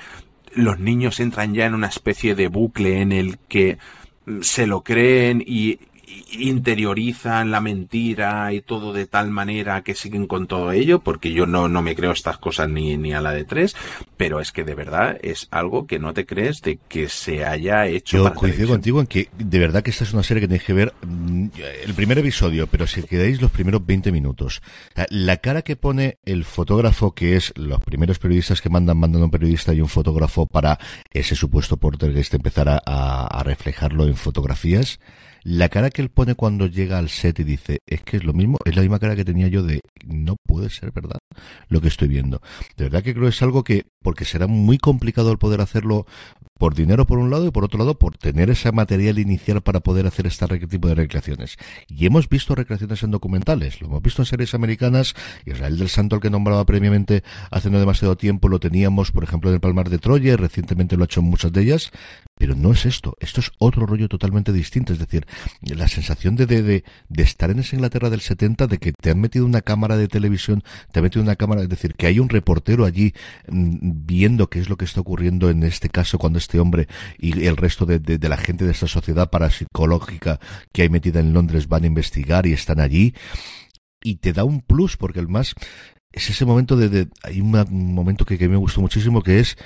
los 0.53 0.79
niños 0.79 1.19
entran 1.21 1.53
ya 1.53 1.65
en 1.65 1.75
una 1.75 1.87
especie 1.87 2.35
de 2.35 2.49
bucle 2.49 2.99
en 2.99 3.13
el 3.13 3.37
que 3.37 3.77
se 4.41 4.67
lo 4.67 4.81
creen 4.81 5.43
y, 5.45 5.79
interiorizan 6.31 7.51
la 7.51 7.61
mentira 7.61 8.51
y 8.53 8.61
todo 8.61 8.93
de 8.93 9.05
tal 9.05 9.29
manera 9.31 9.81
que 9.83 9.95
siguen 9.95 10.27
con 10.27 10.47
todo 10.47 10.71
ello, 10.71 10.99
porque 10.99 11.31
yo 11.31 11.45
no, 11.45 11.67
no 11.67 11.81
me 11.81 11.95
creo 11.95 12.11
estas 12.11 12.37
cosas 12.37 12.69
ni, 12.69 12.97
ni 12.97 13.13
a 13.13 13.21
la 13.21 13.31
de 13.31 13.43
tres, 13.43 13.75
pero 14.17 14.39
es 14.39 14.51
que 14.51 14.63
de 14.63 14.75
verdad 14.75 15.17
es 15.21 15.47
algo 15.51 15.87
que 15.87 15.99
no 15.99 16.13
te 16.13 16.25
crees 16.25 16.61
de 16.61 16.79
que 16.87 17.09
se 17.09 17.45
haya 17.45 17.87
hecho. 17.87 18.17
Yo 18.17 18.33
coincido 18.33 18.69
contigo 18.69 18.99
en 18.99 19.07
que 19.07 19.29
de 19.37 19.59
verdad 19.59 19.83
que 19.83 19.91
esta 19.91 20.03
es 20.03 20.13
una 20.13 20.23
serie 20.23 20.41
que 20.41 20.47
tenéis 20.47 20.63
que 20.63 20.73
ver 20.73 20.93
mm, 21.05 21.47
el 21.85 21.93
primer 21.93 22.19
episodio, 22.19 22.67
pero 22.67 22.87
si 22.87 23.03
quedáis 23.03 23.41
los 23.41 23.51
primeros 23.51 23.85
20 23.85 24.11
minutos, 24.11 24.61
la 25.09 25.37
cara 25.37 25.61
que 25.61 25.75
pone 25.75 26.19
el 26.25 26.45
fotógrafo, 26.45 27.13
que 27.13 27.35
es 27.35 27.53
los 27.55 27.81
primeros 27.81 28.19
periodistas 28.19 28.61
que 28.61 28.69
mandan, 28.69 28.97
mandan 28.97 29.23
un 29.23 29.31
periodista 29.31 29.73
y 29.73 29.81
un 29.81 29.89
fotógrafo 29.89 30.45
para 30.45 30.79
ese 31.11 31.35
supuesto 31.35 31.77
portergeist 31.77 32.33
empezar 32.33 32.69
a, 32.69 32.79
a 33.27 33.43
reflejarlo 33.43 34.05
en 34.05 34.15
fotografías, 34.15 34.99
la 35.49 35.67
cara 35.67 35.89
que 35.89 36.03
él 36.03 36.09
pone 36.09 36.35
cuando 36.35 36.67
llega 36.67 36.99
al 36.99 37.09
set 37.09 37.39
y 37.39 37.43
dice, 37.43 37.79
es 37.87 38.03
que 38.03 38.17
es 38.17 38.23
lo 38.23 38.33
mismo, 38.33 38.59
es 38.65 38.75
la 38.75 38.83
misma 38.83 38.99
cara 38.99 39.15
que 39.15 39.25
tenía 39.25 39.47
yo 39.47 39.63
de, 39.63 39.81
no 40.05 40.35
puede 40.45 40.69
ser 40.69 40.91
verdad 40.91 41.17
lo 41.69 41.81
que 41.81 41.87
estoy 41.87 42.07
viendo. 42.07 42.39
De 42.77 42.83
verdad 42.83 43.01
que 43.01 43.13
creo 43.13 43.23
que 43.23 43.29
es 43.29 43.41
algo 43.41 43.63
que, 43.63 43.87
porque 44.03 44.25
será 44.25 44.45
muy 44.45 44.77
complicado 44.77 45.31
el 45.31 45.39
poder 45.39 45.61
hacerlo 45.61 46.05
por 46.59 46.75
dinero 46.75 47.07
por 47.07 47.17
un 47.17 47.31
lado 47.31 47.47
y 47.47 47.51
por 47.51 47.63
otro 47.63 47.79
lado 47.79 47.97
por 47.97 48.17
tener 48.17 48.49
ese 48.49 48.71
material 48.71 49.17
inicial 49.17 49.61
para 49.61 49.79
poder 49.79 50.05
hacer 50.05 50.27
este 50.27 50.45
tipo 50.67 50.89
de 50.89 50.95
recreaciones. 50.95 51.57
Y 51.87 52.05
hemos 52.05 52.29
visto 52.29 52.53
recreaciones 52.53 53.01
en 53.01 53.11
documentales, 53.11 53.81
lo 53.81 53.87
hemos 53.87 54.03
visto 54.03 54.21
en 54.21 54.25
series 54.27 54.53
americanas, 54.53 55.15
Israel 55.45 55.77
del 55.77 55.89
Santo, 55.89 56.17
el 56.17 56.21
que 56.21 56.29
nombraba 56.29 56.65
previamente 56.65 57.23
hace 57.49 57.69
no 57.69 57.79
demasiado 57.79 58.17
tiempo, 58.17 58.49
lo 58.49 58.59
teníamos, 58.59 59.11
por 59.11 59.23
ejemplo, 59.23 59.49
en 59.49 59.55
el 59.55 59.61
Palmar 59.61 59.89
de 59.89 59.99
Troya, 59.99 60.35
recientemente 60.35 60.97
lo 60.97 61.03
ha 61.03 61.05
hecho 61.05 61.21
en 61.21 61.27
muchas 61.27 61.53
de 61.53 61.61
ellas, 61.61 61.91
pero 62.37 62.55
no 62.55 62.73
es 62.73 62.85
esto, 62.85 63.15
esto 63.19 63.39
es 63.39 63.51
otro 63.57 63.85
rollo 63.85 64.09
totalmente 64.09 64.51
distinto, 64.51 64.91
es 64.91 64.99
decir, 64.99 65.25
la 65.61 65.87
sensación 65.87 66.35
de, 66.35 66.45
de, 66.45 66.83
de, 67.09 67.23
estar 67.23 67.51
en 67.51 67.59
esa 67.59 67.75
Inglaterra 67.75 68.09
del 68.09 68.21
70, 68.21 68.67
de 68.67 68.77
que 68.77 68.91
te 68.93 69.11
han 69.11 69.21
metido 69.21 69.45
una 69.45 69.61
cámara 69.61 69.95
de 69.95 70.07
televisión, 70.07 70.63
te 70.91 70.99
han 70.99 71.03
metido 71.03 71.23
una 71.23 71.35
cámara, 71.37 71.61
es 71.61 71.69
decir, 71.69 71.95
que 71.95 72.07
hay 72.07 72.19
un 72.19 72.29
reportero 72.29 72.85
allí 72.85 73.13
mm, 73.49 74.05
viendo 74.05 74.49
qué 74.49 74.59
es 74.59 74.69
lo 74.69 74.77
que 74.77 74.85
está 74.85 74.99
ocurriendo 75.01 75.49
en 75.49 75.63
este 75.63 75.89
caso 75.89 76.17
cuando 76.17 76.39
este 76.49 76.59
hombre 76.59 76.87
y 77.19 77.45
el 77.45 77.57
resto 77.57 77.85
de, 77.85 77.99
de 77.99 78.29
la 78.29 78.37
gente 78.37 78.65
de 78.65 78.71
esta 78.71 78.87
sociedad 78.87 79.29
parapsicológica 79.29 80.39
que 80.71 80.81
hay 80.81 80.89
metida 80.89 81.19
en 81.19 81.31
Londres 81.31 81.67
van 81.67 81.83
a 81.83 81.87
investigar 81.87 82.47
y 82.47 82.53
están 82.53 82.79
allí, 82.79 83.13
y 84.01 84.15
te 84.15 84.33
da 84.33 84.43
un 84.45 84.61
plus, 84.61 84.97
porque 84.97 85.19
el 85.19 85.27
más 85.27 85.53
es 86.11 86.29
ese 86.31 86.45
momento 86.45 86.75
de, 86.75 87.07
hay 87.21 87.41
un 87.41 87.51
momento 87.93 88.25
que, 88.25 88.39
que, 88.39 88.49
me 88.49 88.55
gustó 88.55 88.81
muchísimo 88.81 89.21
que 89.21 89.39
es 89.39 89.57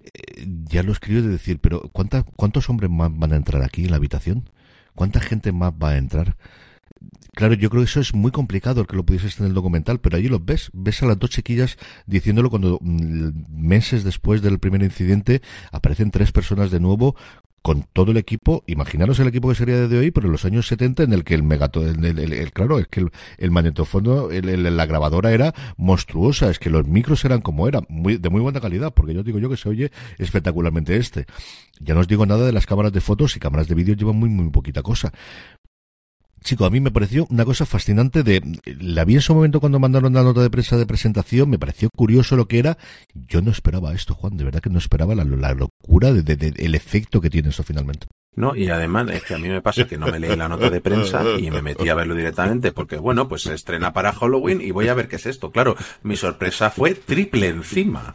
eh, 0.00 0.46
ya 0.64 0.82
lo 0.82 0.92
escribo 0.92 1.20
de 1.20 1.28
decir, 1.28 1.58
pero 1.60 1.90
¿cuánta, 1.92 2.22
¿cuántos 2.22 2.70
hombres 2.70 2.90
más 2.90 3.10
van 3.14 3.34
a 3.34 3.36
entrar 3.36 3.62
aquí 3.62 3.84
en 3.84 3.90
la 3.90 3.96
habitación? 3.96 4.48
¿Cuánta 4.94 5.20
gente 5.20 5.52
más 5.52 5.72
va 5.72 5.90
a 5.90 5.98
entrar? 5.98 6.36
Claro, 7.34 7.54
yo 7.54 7.70
creo 7.70 7.82
que 7.82 7.88
eso 7.88 8.00
es 8.00 8.14
muy 8.14 8.32
complicado 8.32 8.80
el 8.80 8.86
que 8.86 8.96
lo 8.96 9.04
pudieses 9.04 9.38
en 9.38 9.46
el 9.46 9.54
documental, 9.54 10.00
pero 10.00 10.16
allí 10.16 10.28
lo 10.28 10.40
ves, 10.40 10.70
ves 10.72 11.02
a 11.02 11.06
las 11.06 11.18
dos 11.18 11.30
chiquillas 11.30 11.76
diciéndolo 12.06 12.50
cuando 12.50 12.78
mm, 12.80 13.30
meses 13.48 14.04
después 14.04 14.42
del 14.42 14.58
primer 14.58 14.82
incidente 14.82 15.40
aparecen 15.70 16.10
tres 16.10 16.32
personas 16.32 16.70
de 16.70 16.80
nuevo 16.80 17.14
con 17.62 17.84
todo 17.92 18.12
el 18.12 18.16
equipo, 18.16 18.64
imaginaros 18.66 19.18
el 19.20 19.28
equipo 19.28 19.48
que 19.48 19.54
sería 19.54 19.86
de 19.86 19.98
hoy, 19.98 20.10
pero 20.10 20.26
en 20.26 20.32
los 20.32 20.44
años 20.44 20.66
70 20.66 21.02
en 21.02 21.12
el 21.12 21.24
que 21.24 21.34
el 21.34 21.42
megato, 21.42 21.86
el, 21.86 22.04
el, 22.04 22.52
claro, 22.52 22.78
es 22.78 22.88
que 22.88 23.00
el, 23.00 23.10
el 23.36 23.50
magnetofono, 23.50 24.28
la 24.30 24.86
grabadora 24.86 25.32
era 25.32 25.54
monstruosa, 25.76 26.48
es 26.48 26.58
que 26.58 26.70
los 26.70 26.86
micros 26.86 27.24
eran 27.24 27.42
como 27.42 27.68
eran, 27.68 27.84
muy, 27.88 28.16
de 28.16 28.30
muy 28.30 28.40
buena 28.40 28.60
calidad, 28.60 28.94
porque 28.94 29.12
yo 29.12 29.22
digo 29.22 29.38
yo 29.38 29.50
que 29.50 29.58
se 29.58 29.68
oye 29.68 29.92
espectacularmente 30.18 30.96
este. 30.96 31.26
Ya 31.80 31.94
no 31.94 32.00
os 32.00 32.08
digo 32.08 32.24
nada 32.26 32.46
de 32.46 32.52
las 32.52 32.66
cámaras 32.66 32.92
de 32.92 33.00
fotos 33.00 33.36
y 33.36 33.40
cámaras 33.40 33.68
de 33.68 33.74
vídeo 33.74 33.94
llevan 33.94 34.16
muy, 34.16 34.28
muy 34.30 34.50
poquita 34.50 34.82
cosa. 34.82 35.12
Chico, 36.42 36.64
a 36.64 36.70
mí 36.70 36.80
me 36.80 36.90
pareció 36.90 37.26
una 37.30 37.44
cosa 37.44 37.66
fascinante 37.66 38.22
de, 38.22 38.42
la 38.80 39.04
vi 39.04 39.14
en 39.14 39.20
su 39.20 39.34
momento 39.34 39.60
cuando 39.60 39.78
mandaron 39.78 40.14
la 40.14 40.22
nota 40.22 40.40
de 40.40 40.50
prensa 40.50 40.76
de 40.76 40.86
presentación, 40.86 41.50
me 41.50 41.58
pareció 41.58 41.90
curioso 41.90 42.36
lo 42.36 42.48
que 42.48 42.58
era, 42.58 42.78
yo 43.14 43.42
no 43.42 43.50
esperaba 43.50 43.92
esto, 43.92 44.14
Juan, 44.14 44.36
de 44.36 44.44
verdad 44.44 44.60
que 44.60 44.70
no 44.70 44.78
esperaba 44.78 45.14
la, 45.14 45.24
locura 45.24 46.12
de, 46.12 46.54
el 46.56 46.74
efecto 46.74 47.20
que 47.20 47.30
tiene 47.30 47.50
eso 47.50 47.62
finalmente. 47.62 48.06
No, 48.36 48.54
y 48.54 48.70
además 48.70 49.08
es 49.10 49.24
que 49.24 49.34
a 49.34 49.38
mí 49.38 49.48
me 49.48 49.60
pasa 49.60 49.86
que 49.86 49.98
no 49.98 50.06
me 50.06 50.20
leí 50.20 50.36
la 50.36 50.48
nota 50.48 50.70
de 50.70 50.80
prensa 50.80 51.24
y 51.38 51.50
me 51.50 51.62
metí 51.62 51.88
a 51.88 51.94
verlo 51.94 52.14
directamente 52.14 52.72
porque, 52.72 52.96
bueno, 52.96 53.28
pues 53.28 53.42
se 53.42 53.54
estrena 53.54 53.92
para 53.92 54.12
Halloween 54.12 54.60
y 54.60 54.70
voy 54.70 54.88
a 54.88 54.94
ver 54.94 55.08
qué 55.08 55.16
es 55.16 55.26
esto. 55.26 55.50
Claro, 55.50 55.76
mi 56.04 56.16
sorpresa 56.16 56.70
fue 56.70 56.94
triple 56.94 57.48
encima. 57.48 58.14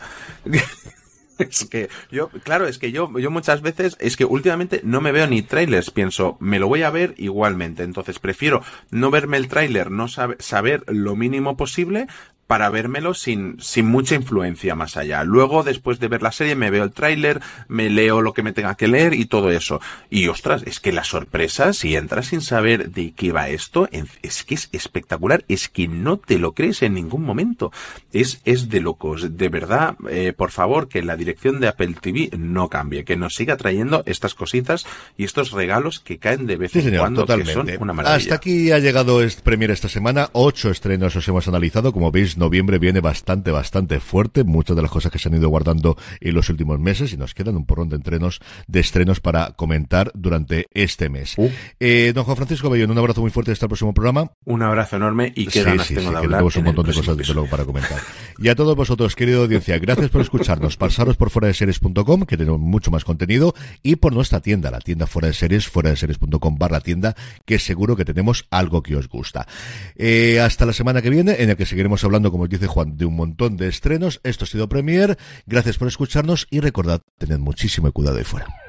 es 1.39 1.65
que 1.65 1.89
yo, 2.11 2.29
claro, 2.43 2.67
es 2.67 2.77
que 2.77 2.91
yo, 2.91 3.11
yo 3.19 3.31
muchas 3.31 3.61
veces, 3.61 3.97
es 3.99 4.17
que 4.17 4.25
últimamente 4.25 4.81
no 4.83 5.01
me 5.01 5.11
veo 5.11 5.27
ni 5.27 5.41
trailers, 5.41 5.91
pienso, 5.91 6.37
me 6.39 6.59
lo 6.59 6.67
voy 6.67 6.83
a 6.83 6.89
ver 6.89 7.13
igualmente, 7.17 7.83
entonces 7.83 8.19
prefiero 8.19 8.61
no 8.91 9.11
verme 9.11 9.37
el 9.37 9.47
tráiler, 9.47 9.91
no 9.91 10.07
saber 10.07 10.83
lo 10.87 11.15
mínimo 11.15 11.57
posible, 11.57 12.07
para 12.47 12.69
vérmelo 12.69 13.13
sin, 13.13 13.57
sin 13.59 13.87
mucha 13.87 14.15
influencia 14.15 14.75
más 14.75 14.97
allá. 14.97 15.23
Luego, 15.23 15.63
después 15.63 15.99
de 15.99 16.07
ver 16.07 16.21
la 16.21 16.31
serie, 16.31 16.55
me 16.55 16.69
veo 16.69 16.83
el 16.83 16.91
tráiler, 16.91 17.41
me 17.67 17.89
leo 17.89 18.21
lo 18.21 18.33
que 18.33 18.43
me 18.43 18.53
tenga 18.53 18.75
que 18.75 18.87
leer 18.87 19.13
y 19.13 19.25
todo 19.25 19.49
eso. 19.49 19.81
Y 20.09 20.27
ostras, 20.27 20.63
es 20.65 20.79
que 20.79 20.91
la 20.91 21.03
sorpresa, 21.03 21.73
si 21.73 21.95
entras 21.95 22.27
sin 22.27 22.41
saber 22.41 22.91
de 22.91 23.13
qué 23.13 23.31
va 23.31 23.49
esto, 23.49 23.89
es 24.21 24.43
que 24.43 24.55
es 24.55 24.69
espectacular, 24.71 25.43
es 25.47 25.69
que 25.69 25.87
no 25.87 26.17
te 26.17 26.37
lo 26.37 26.53
crees 26.53 26.83
en 26.83 26.93
ningún 26.93 27.23
momento. 27.23 27.71
Es, 28.13 28.41
es 28.45 28.69
de 28.69 28.79
locos. 28.79 29.37
De 29.37 29.49
verdad, 29.49 29.95
eh, 30.09 30.33
por 30.35 30.51
favor, 30.51 30.87
que 30.87 31.01
la 31.01 31.15
dirección 31.15 31.59
de 31.59 31.67
Apple 31.67 31.95
TV 31.99 32.29
no 32.37 32.69
cambie, 32.69 33.05
que 33.05 33.15
nos 33.15 33.35
siga 33.35 33.57
trayendo 33.57 34.03
estas 34.05 34.35
cositas 34.35 34.85
y 35.17 35.23
estos 35.23 35.51
regalos 35.51 35.99
que 35.99 36.19
caen 36.19 36.45
de 36.45 36.57
vez 36.57 36.75
en 36.75 36.97
cuando, 36.97 37.25
que 37.25 37.45
son 37.45 37.69
una 37.79 37.93
maravilla. 37.93 38.17
Hasta 38.17 38.35
aquí 38.35 38.71
ha 38.71 38.79
llegado 38.79 39.23
este 39.23 39.41
premier 39.41 39.71
esta 39.71 39.89
semana. 39.89 40.29
Ocho 40.33 40.69
estrenos 40.69 41.15
os 41.15 41.27
hemos 41.27 41.47
analizado, 41.47 41.91
como 41.91 42.11
veis 42.11 42.34
noviembre 42.37 42.79
viene 42.79 43.01
bastante, 43.01 43.51
bastante 43.51 43.99
fuerte. 43.99 44.43
Muchas 44.43 44.75
de 44.75 44.81
las 44.81 44.91
cosas 44.91 45.11
que 45.11 45.19
se 45.19 45.29
han 45.29 45.35
ido 45.35 45.49
guardando 45.49 45.97
en 46.19 46.33
los 46.33 46.49
últimos 46.49 46.79
meses 46.79 47.13
y 47.13 47.17
nos 47.17 47.33
quedan 47.33 47.55
un 47.55 47.65
porrón 47.65 47.89
de 47.89 47.95
entrenos, 47.95 48.41
de 48.67 48.79
estrenos 48.79 49.19
para 49.19 49.51
comentar 49.51 50.11
durante 50.13 50.67
este 50.73 51.09
mes. 51.09 51.35
Uh. 51.37 51.49
Eh, 51.79 52.11
don 52.13 52.23
Juan 52.23 52.37
Francisco 52.37 52.69
Bellón, 52.69 52.91
un 52.91 52.97
abrazo 52.97 53.21
muy 53.21 53.31
fuerte 53.31 53.51
hasta 53.51 53.65
el 53.65 53.69
próximo 53.69 53.93
programa. 53.93 54.31
Un 54.45 54.61
abrazo 54.61 54.95
enorme 54.97 55.31
y 55.35 55.47
que 55.47 55.63
tengo 55.63 56.11
de 56.11 56.17
hablar. 56.17 56.21
Tenemos 56.21 56.55
un 56.55 56.63
montón 56.63 56.85
de 56.85 56.93
cosas 56.93 57.17
desde 57.17 57.33
luego 57.33 57.49
para 57.49 57.65
comentar. 57.65 57.99
y 58.39 58.47
a 58.49 58.55
todos 58.55 58.75
vosotros, 58.75 59.15
querido 59.15 59.43
audiencia, 59.43 59.77
gracias 59.79 60.09
por 60.09 60.21
escucharnos. 60.21 60.77
Pasaros 60.77 61.17
por 61.17 61.29
fuera 61.29 61.47
de 61.47 61.53
series.com, 61.53 62.23
que 62.23 62.37
tenemos 62.37 62.59
mucho 62.59 62.91
más 62.91 63.03
contenido, 63.03 63.53
y 63.83 63.97
por 63.97 64.13
nuestra 64.13 64.39
tienda, 64.39 64.71
la 64.71 64.79
tienda 64.79 65.07
fuera 65.07 65.27
de 65.27 65.33
series, 65.33 65.67
fuera 65.67 65.89
de 65.89 65.95
series.com 65.95 66.57
barra 66.57 66.81
tienda, 66.81 67.15
que 67.45 67.59
seguro 67.59 67.95
que 67.95 68.05
tenemos 68.05 68.45
algo 68.51 68.83
que 68.83 68.95
os 68.95 69.07
gusta. 69.07 69.47
Eh, 69.95 70.39
hasta 70.39 70.65
la 70.65 70.73
semana 70.73 71.01
que 71.01 71.09
viene, 71.09 71.35
en 71.39 71.49
el 71.49 71.57
que 71.57 71.65
seguiremos 71.65 72.03
hablando 72.03 72.24
como 72.31 72.47
dice 72.47 72.67
Juan, 72.67 72.97
de 72.97 73.05
un 73.05 73.15
montón 73.15 73.57
de 73.57 73.67
estrenos. 73.67 74.19
Esto 74.23 74.45
ha 74.45 74.47
sido 74.47 74.69
Premier. 74.69 75.17
Gracias 75.45 75.77
por 75.77 75.87
escucharnos 75.87 76.47
y 76.49 76.59
recordad, 76.59 77.01
tened 77.17 77.39
muchísimo 77.39 77.91
cuidado 77.91 78.17
ahí 78.17 78.23
fuera. 78.23 78.64